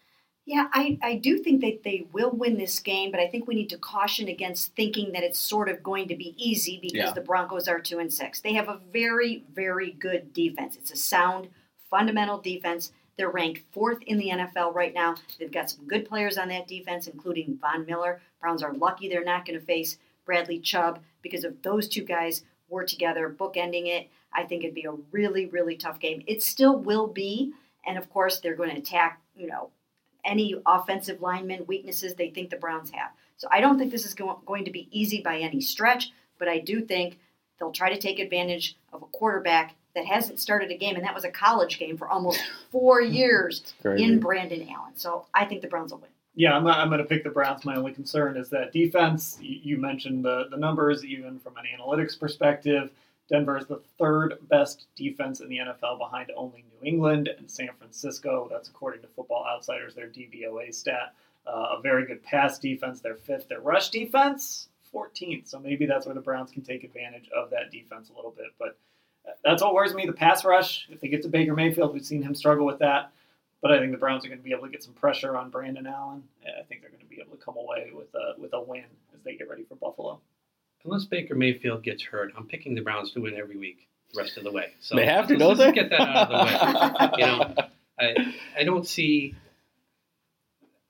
Yeah, 0.48 0.68
I, 0.74 1.00
I 1.02 1.16
do 1.16 1.40
think 1.40 1.62
that 1.62 1.82
they 1.84 2.06
will 2.14 2.30
win 2.30 2.58
this 2.58 2.80
game, 2.80 3.10
but 3.10 3.20
I 3.20 3.28
think 3.28 3.48
we 3.48 3.56
need 3.56 3.70
to 3.70 3.80
caution 3.80 4.28
against 4.28 4.76
thinking 4.76 5.12
that 5.14 5.24
it's 5.24 5.40
sort 5.40 5.70
of 5.70 5.82
going 5.82 6.08
to 6.10 6.16
be 6.16 6.36
easy 6.38 6.78
because 6.80 6.98
Yeah. 6.98 7.12
the 7.14 7.22
Broncos 7.22 7.68
are 7.68 7.80
two 7.80 7.98
and 7.98 8.14
six. 8.14 8.42
They 8.42 8.54
have 8.54 8.70
a 8.70 8.80
very, 8.94 9.44
very 9.56 9.92
good 9.94 10.34
defense. 10.34 10.76
It's 10.76 10.92
a 10.92 10.96
sound, 10.96 11.48
fundamental 11.90 12.38
defense. 12.38 12.92
They're 13.18 13.30
ranked 13.30 13.62
fourth 13.72 14.02
in 14.04 14.18
the 14.18 14.30
NFL 14.30 14.74
right 14.74 14.94
now. 14.94 15.16
They've 15.40 15.52
got 15.52 15.70
some 15.70 15.88
good 15.88 16.08
players 16.08 16.38
on 16.38 16.50
that 16.50 16.68
defense, 16.68 17.08
including 17.08 17.58
Von 17.62 17.86
Miller. 17.86 18.22
Browns 18.42 18.62
are 18.62 18.74
lucky 18.74 19.08
they're 19.08 19.24
not 19.24 19.46
going 19.46 19.60
to 19.60 19.66
face 19.66 19.98
Bradley 20.26 20.60
Chubb 20.60 21.00
because 21.22 21.44
if 21.44 21.62
those 21.62 21.88
two 21.88 22.04
guys 22.04 22.44
were 22.68 22.84
together, 22.84 23.34
bookending 23.38 23.88
it, 23.88 24.10
I 24.34 24.44
think 24.44 24.64
it'd 24.64 24.76
be 24.76 24.86
a 24.86 24.96
really, 25.12 25.46
really 25.46 25.78
tough 25.78 26.00
game. 26.00 26.24
It 26.28 26.44
still 26.44 26.78
will 26.78 27.08
be, 27.08 27.54
and 27.86 27.98
of 27.98 28.10
course 28.10 28.40
they're 28.40 28.56
going 28.56 28.72
to 28.72 28.82
attack, 28.82 29.22
you 29.36 29.48
know, 29.48 29.70
any 30.26 30.56
offensive 30.66 31.22
lineman 31.22 31.66
weaknesses 31.68 32.16
they 32.16 32.32
think 32.32 32.50
the 32.50 32.58
Browns 32.58 32.90
have. 32.90 33.12
So 33.38 33.48
I 33.52 33.62
don't 33.62 33.78
think 33.78 33.92
this 33.92 34.06
is 34.06 34.14
going 34.14 34.66
to 34.66 34.72
be 34.72 34.90
easy 34.92 35.22
by 35.22 35.40
any 35.40 35.62
stretch, 35.62 36.12
but 36.40 36.48
I 36.48 36.60
do 36.60 36.82
think 36.82 37.20
they'll 37.60 37.72
try 37.72 37.94
to 37.94 38.00
take 38.00 38.20
advantage 38.20 38.78
of 38.92 39.04
a 39.04 39.08
quarterback 39.08 39.76
that 39.96 40.06
hasn't 40.06 40.40
started 40.40 40.72
a 40.72 40.78
game, 40.78 40.96
and 40.96 41.04
that 41.04 41.16
was 41.16 41.24
a 41.24 41.32
college 41.32 41.80
game 41.80 41.98
for 41.98 42.08
almost 42.08 42.42
four 42.72 43.02
years 43.02 43.74
in 43.84 44.20
Brandon 44.20 44.68
Allen. 44.70 44.94
So 44.96 45.26
I 45.34 45.46
think 45.46 45.62
the 45.62 45.68
Browns 45.68 45.92
will 45.92 46.00
win. 46.00 46.10
Yeah, 46.38 46.56
I'm, 46.56 46.68
I'm 46.68 46.90
going 46.90 47.00
to 47.00 47.06
pick 47.06 47.24
the 47.24 47.30
Browns. 47.30 47.64
My 47.64 47.76
only 47.76 47.94
concern 47.94 48.36
is 48.36 48.50
that 48.50 48.74
defense. 48.74 49.38
You 49.42 49.60
you 49.64 49.78
mentioned 49.78 50.24
the, 50.24 50.48
the 50.52 50.58
numbers, 50.58 51.06
even 51.06 51.40
from 51.40 51.56
an 51.58 51.64
analytics 51.78 52.20
perspective. 52.20 52.92
Denver 53.28 53.58
is 53.58 53.66
the 53.66 53.82
third 53.98 54.38
best 54.50 54.86
defense 54.96 55.40
in 55.40 55.50
the 55.50 55.58
NFL 55.58 55.98
behind 55.98 56.32
only 56.36 56.64
New 56.64 56.88
England 56.88 57.30
and 57.38 57.50
San 57.50 57.70
Francisco. 57.80 58.48
That's 58.52 58.70
according 58.70 59.02
to 59.02 59.08
Football 59.08 59.48
Outsiders, 59.50 59.96
their 59.96 60.08
DVOA 60.08 60.74
stat. 60.74 61.16
Uh, 61.48 61.78
a 61.78 61.82
very 61.82 62.06
good 62.06 62.22
pass 62.24 62.60
defense. 62.60 63.02
Their 63.02 63.16
fifth. 63.16 63.48
Their 63.48 63.62
rush 63.62 63.90
defense, 63.90 64.68
14th. 64.94 65.48
So 65.48 65.60
maybe 65.60 65.86
that's 65.86 66.06
where 66.06 66.16
the 66.16 66.22
Browns 66.22 66.52
can 66.52 66.64
take 66.64 66.84
advantage 66.84 67.30
of 67.36 67.50
that 67.50 67.72
defense 67.72 68.10
a 68.10 68.16
little 68.16 68.32
bit. 68.36 68.48
But 68.60 68.78
that's 69.44 69.62
what 69.62 69.74
worries 69.74 69.94
me 69.94 70.06
the 70.06 70.14
pass 70.14 70.44
rush. 70.46 70.88
If 70.90 71.02
they 71.02 71.08
get 71.08 71.22
to 71.24 71.30
Baker 71.30 71.54
Mayfield, 71.54 71.94
we've 71.94 72.06
seen 72.06 72.22
him 72.22 72.36
struggle 72.36 72.66
with 72.66 72.80
that. 72.80 73.12
But 73.62 73.72
I 73.72 73.80
think 73.80 73.92
the 73.92 73.98
Browns 73.98 74.24
are 74.26 74.28
going 74.28 74.40
to 74.40 74.44
be 74.44 74.52
able 74.52 74.64
to 74.64 74.70
get 74.70 74.84
some 74.84 74.94
pressure 74.94 75.36
on 75.36 75.50
Brandon 75.50 75.88
Allen. 75.88 76.24
And 76.46 76.54
I 76.60 76.64
think 76.64 76.82
they're 76.82 76.92
going 76.92 77.02
to 77.02 77.08
be 77.08 77.20
able 77.20 77.36
to 77.36 77.44
come 77.44 77.56
away 77.58 77.92
with 77.94 78.14
a, 78.14 78.40
with 78.40 78.54
a 78.54 78.62
win 78.62 78.84
as 79.14 79.24
they 79.24 79.36
get 79.36 79.50
ready 79.50 79.64
for 79.64 79.76
Buffalo. 79.76 80.20
Unless 80.84 81.06
Baker 81.06 81.34
Mayfield 81.34 81.82
gets 81.84 82.04
hurt, 82.04 82.32
I'm 82.38 82.46
picking 82.46 82.76
the 82.76 82.82
Browns 82.82 83.12
to 83.14 83.22
win 83.22 83.34
every 83.36 83.58
week 83.58 83.88
the 84.14 84.22
rest 84.22 84.38
of 84.38 84.44
the 84.44 84.52
way. 84.52 84.74
So 84.82 84.96
they 84.96 85.06
have 85.08 85.28
to, 85.30 85.36
don't 85.36 85.58
they? 85.58 85.72
Get 85.72 85.90
that 85.90 86.00
out 86.02 86.32
of 86.32 86.38
the 86.38 86.46
way. 86.46 87.12
you 87.18 87.26
know, 87.26 87.56
I 88.00 88.34
I 88.60 88.64
don't 88.64 88.88
see. 88.88 89.34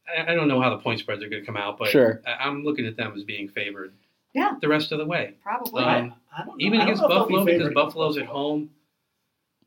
I, 0.06 0.34
I 0.34 0.36
don't 0.36 0.50
know 0.50 0.62
how 0.62 0.70
the 0.72 0.80
point 0.80 1.00
spreads 1.00 1.24
are 1.24 1.30
going 1.30 1.42
to 1.42 1.46
come 1.46 1.58
out, 1.58 1.78
but 1.78 1.88
Sure. 1.90 2.22
I, 2.28 2.46
I'm 2.46 2.64
looking 2.64 2.86
at 2.86 2.98
them 2.98 3.14
as 3.16 3.24
being 3.24 3.48
favored. 3.48 3.94
Yeah. 4.36 4.52
The 4.62 4.68
rest 4.68 4.92
of 4.92 5.00
the 5.00 5.06
way, 5.06 5.36
Probably. 5.42 5.84
Um, 5.84 6.14
I, 6.32 6.42
I 6.42 6.46
don't 6.46 6.48
know. 6.48 6.54
even 6.60 6.82
I 6.82 6.86
don't 6.86 6.94
against 6.94 7.02
know 7.02 7.08
if 7.08 7.10
they'll 7.10 7.28
be 7.28 7.34
Buffalo, 7.36 7.58
because 7.58 7.74
Buffalo's 7.74 8.18
at 8.18 8.26
home. 8.26 8.70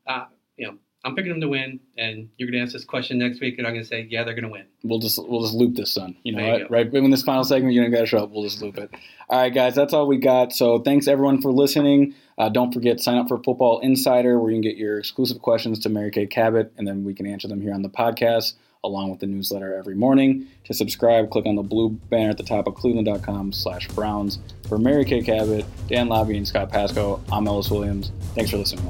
Uh, 0.07 0.25
you 0.55 0.67
know, 0.67 0.77
I'm 1.03 1.15
picking 1.15 1.31
them 1.31 1.41
to 1.41 1.47
win, 1.47 1.79
and 1.97 2.29
you're 2.37 2.49
going 2.49 2.59
to 2.59 2.63
ask 2.65 2.73
this 2.73 2.83
question 2.83 3.17
next 3.17 3.39
week, 3.39 3.57
and 3.57 3.65
I'm 3.65 3.73
going 3.73 3.83
to 3.83 3.87
say, 3.87 4.05
yeah, 4.09 4.23
they're 4.23 4.33
going 4.33 4.43
to 4.43 4.49
win. 4.49 4.65
We'll 4.83 4.99
just 4.99 5.17
we'll 5.17 5.41
just 5.41 5.53
loop 5.53 5.75
this 5.75 5.91
son. 5.93 6.15
You 6.23 6.33
know, 6.33 6.45
you 6.45 6.51
right, 6.51 6.71
right 6.71 6.91
when 6.91 7.09
this 7.09 7.23
final 7.23 7.43
segment, 7.43 7.73
you 7.73 7.81
don't 7.81 7.91
got 7.91 8.01
to 8.01 8.05
show 8.05 8.19
up. 8.19 8.31
We'll 8.31 8.43
just 8.43 8.61
loop 8.61 8.77
it. 8.77 8.91
All 9.29 9.39
right, 9.39 9.53
guys, 9.53 9.75
that's 9.75 9.93
all 9.93 10.07
we 10.07 10.17
got. 10.17 10.53
So 10.53 10.79
thanks 10.79 11.07
everyone 11.07 11.41
for 11.41 11.51
listening. 11.51 12.15
Uh, 12.37 12.49
don't 12.49 12.73
forget 12.73 12.99
sign 12.99 13.17
up 13.17 13.27
for 13.27 13.41
Football 13.41 13.79
Insider, 13.79 14.39
where 14.39 14.51
you 14.51 14.55
can 14.55 14.61
get 14.61 14.77
your 14.77 14.99
exclusive 14.99 15.41
questions 15.41 15.79
to 15.79 15.89
Mary 15.89 16.11
Kay 16.11 16.27
Cabot, 16.27 16.73
and 16.77 16.87
then 16.87 17.03
we 17.03 17.13
can 17.13 17.25
answer 17.25 17.47
them 17.47 17.61
here 17.61 17.73
on 17.73 17.81
the 17.81 17.89
podcast. 17.89 18.53
Along 18.83 19.11
with 19.11 19.19
the 19.19 19.27
newsletter 19.27 19.75
every 19.75 19.95
morning. 19.95 20.47
To 20.65 20.73
subscribe, 20.73 21.29
click 21.29 21.45
on 21.45 21.55
the 21.55 21.63
blue 21.63 21.89
banner 21.89 22.29
at 22.29 22.37
the 22.37 22.43
top 22.43 22.65
of 22.65 22.75
cleveland.com 22.75 23.51
slash 23.51 23.89
browns. 23.89 24.39
For 24.69 24.77
Mary 24.77 25.03
Kay 25.03 25.21
Cabot, 25.21 25.65
Dan 25.87 26.07
Labbe, 26.07 26.37
and 26.37 26.47
Scott 26.47 26.71
Patsko, 26.71 27.19
I'm 27.29 27.45
Ellis 27.47 27.69
Williams. 27.69 28.13
Thanks 28.35 28.51
for 28.51 28.57
listening. 28.57 28.89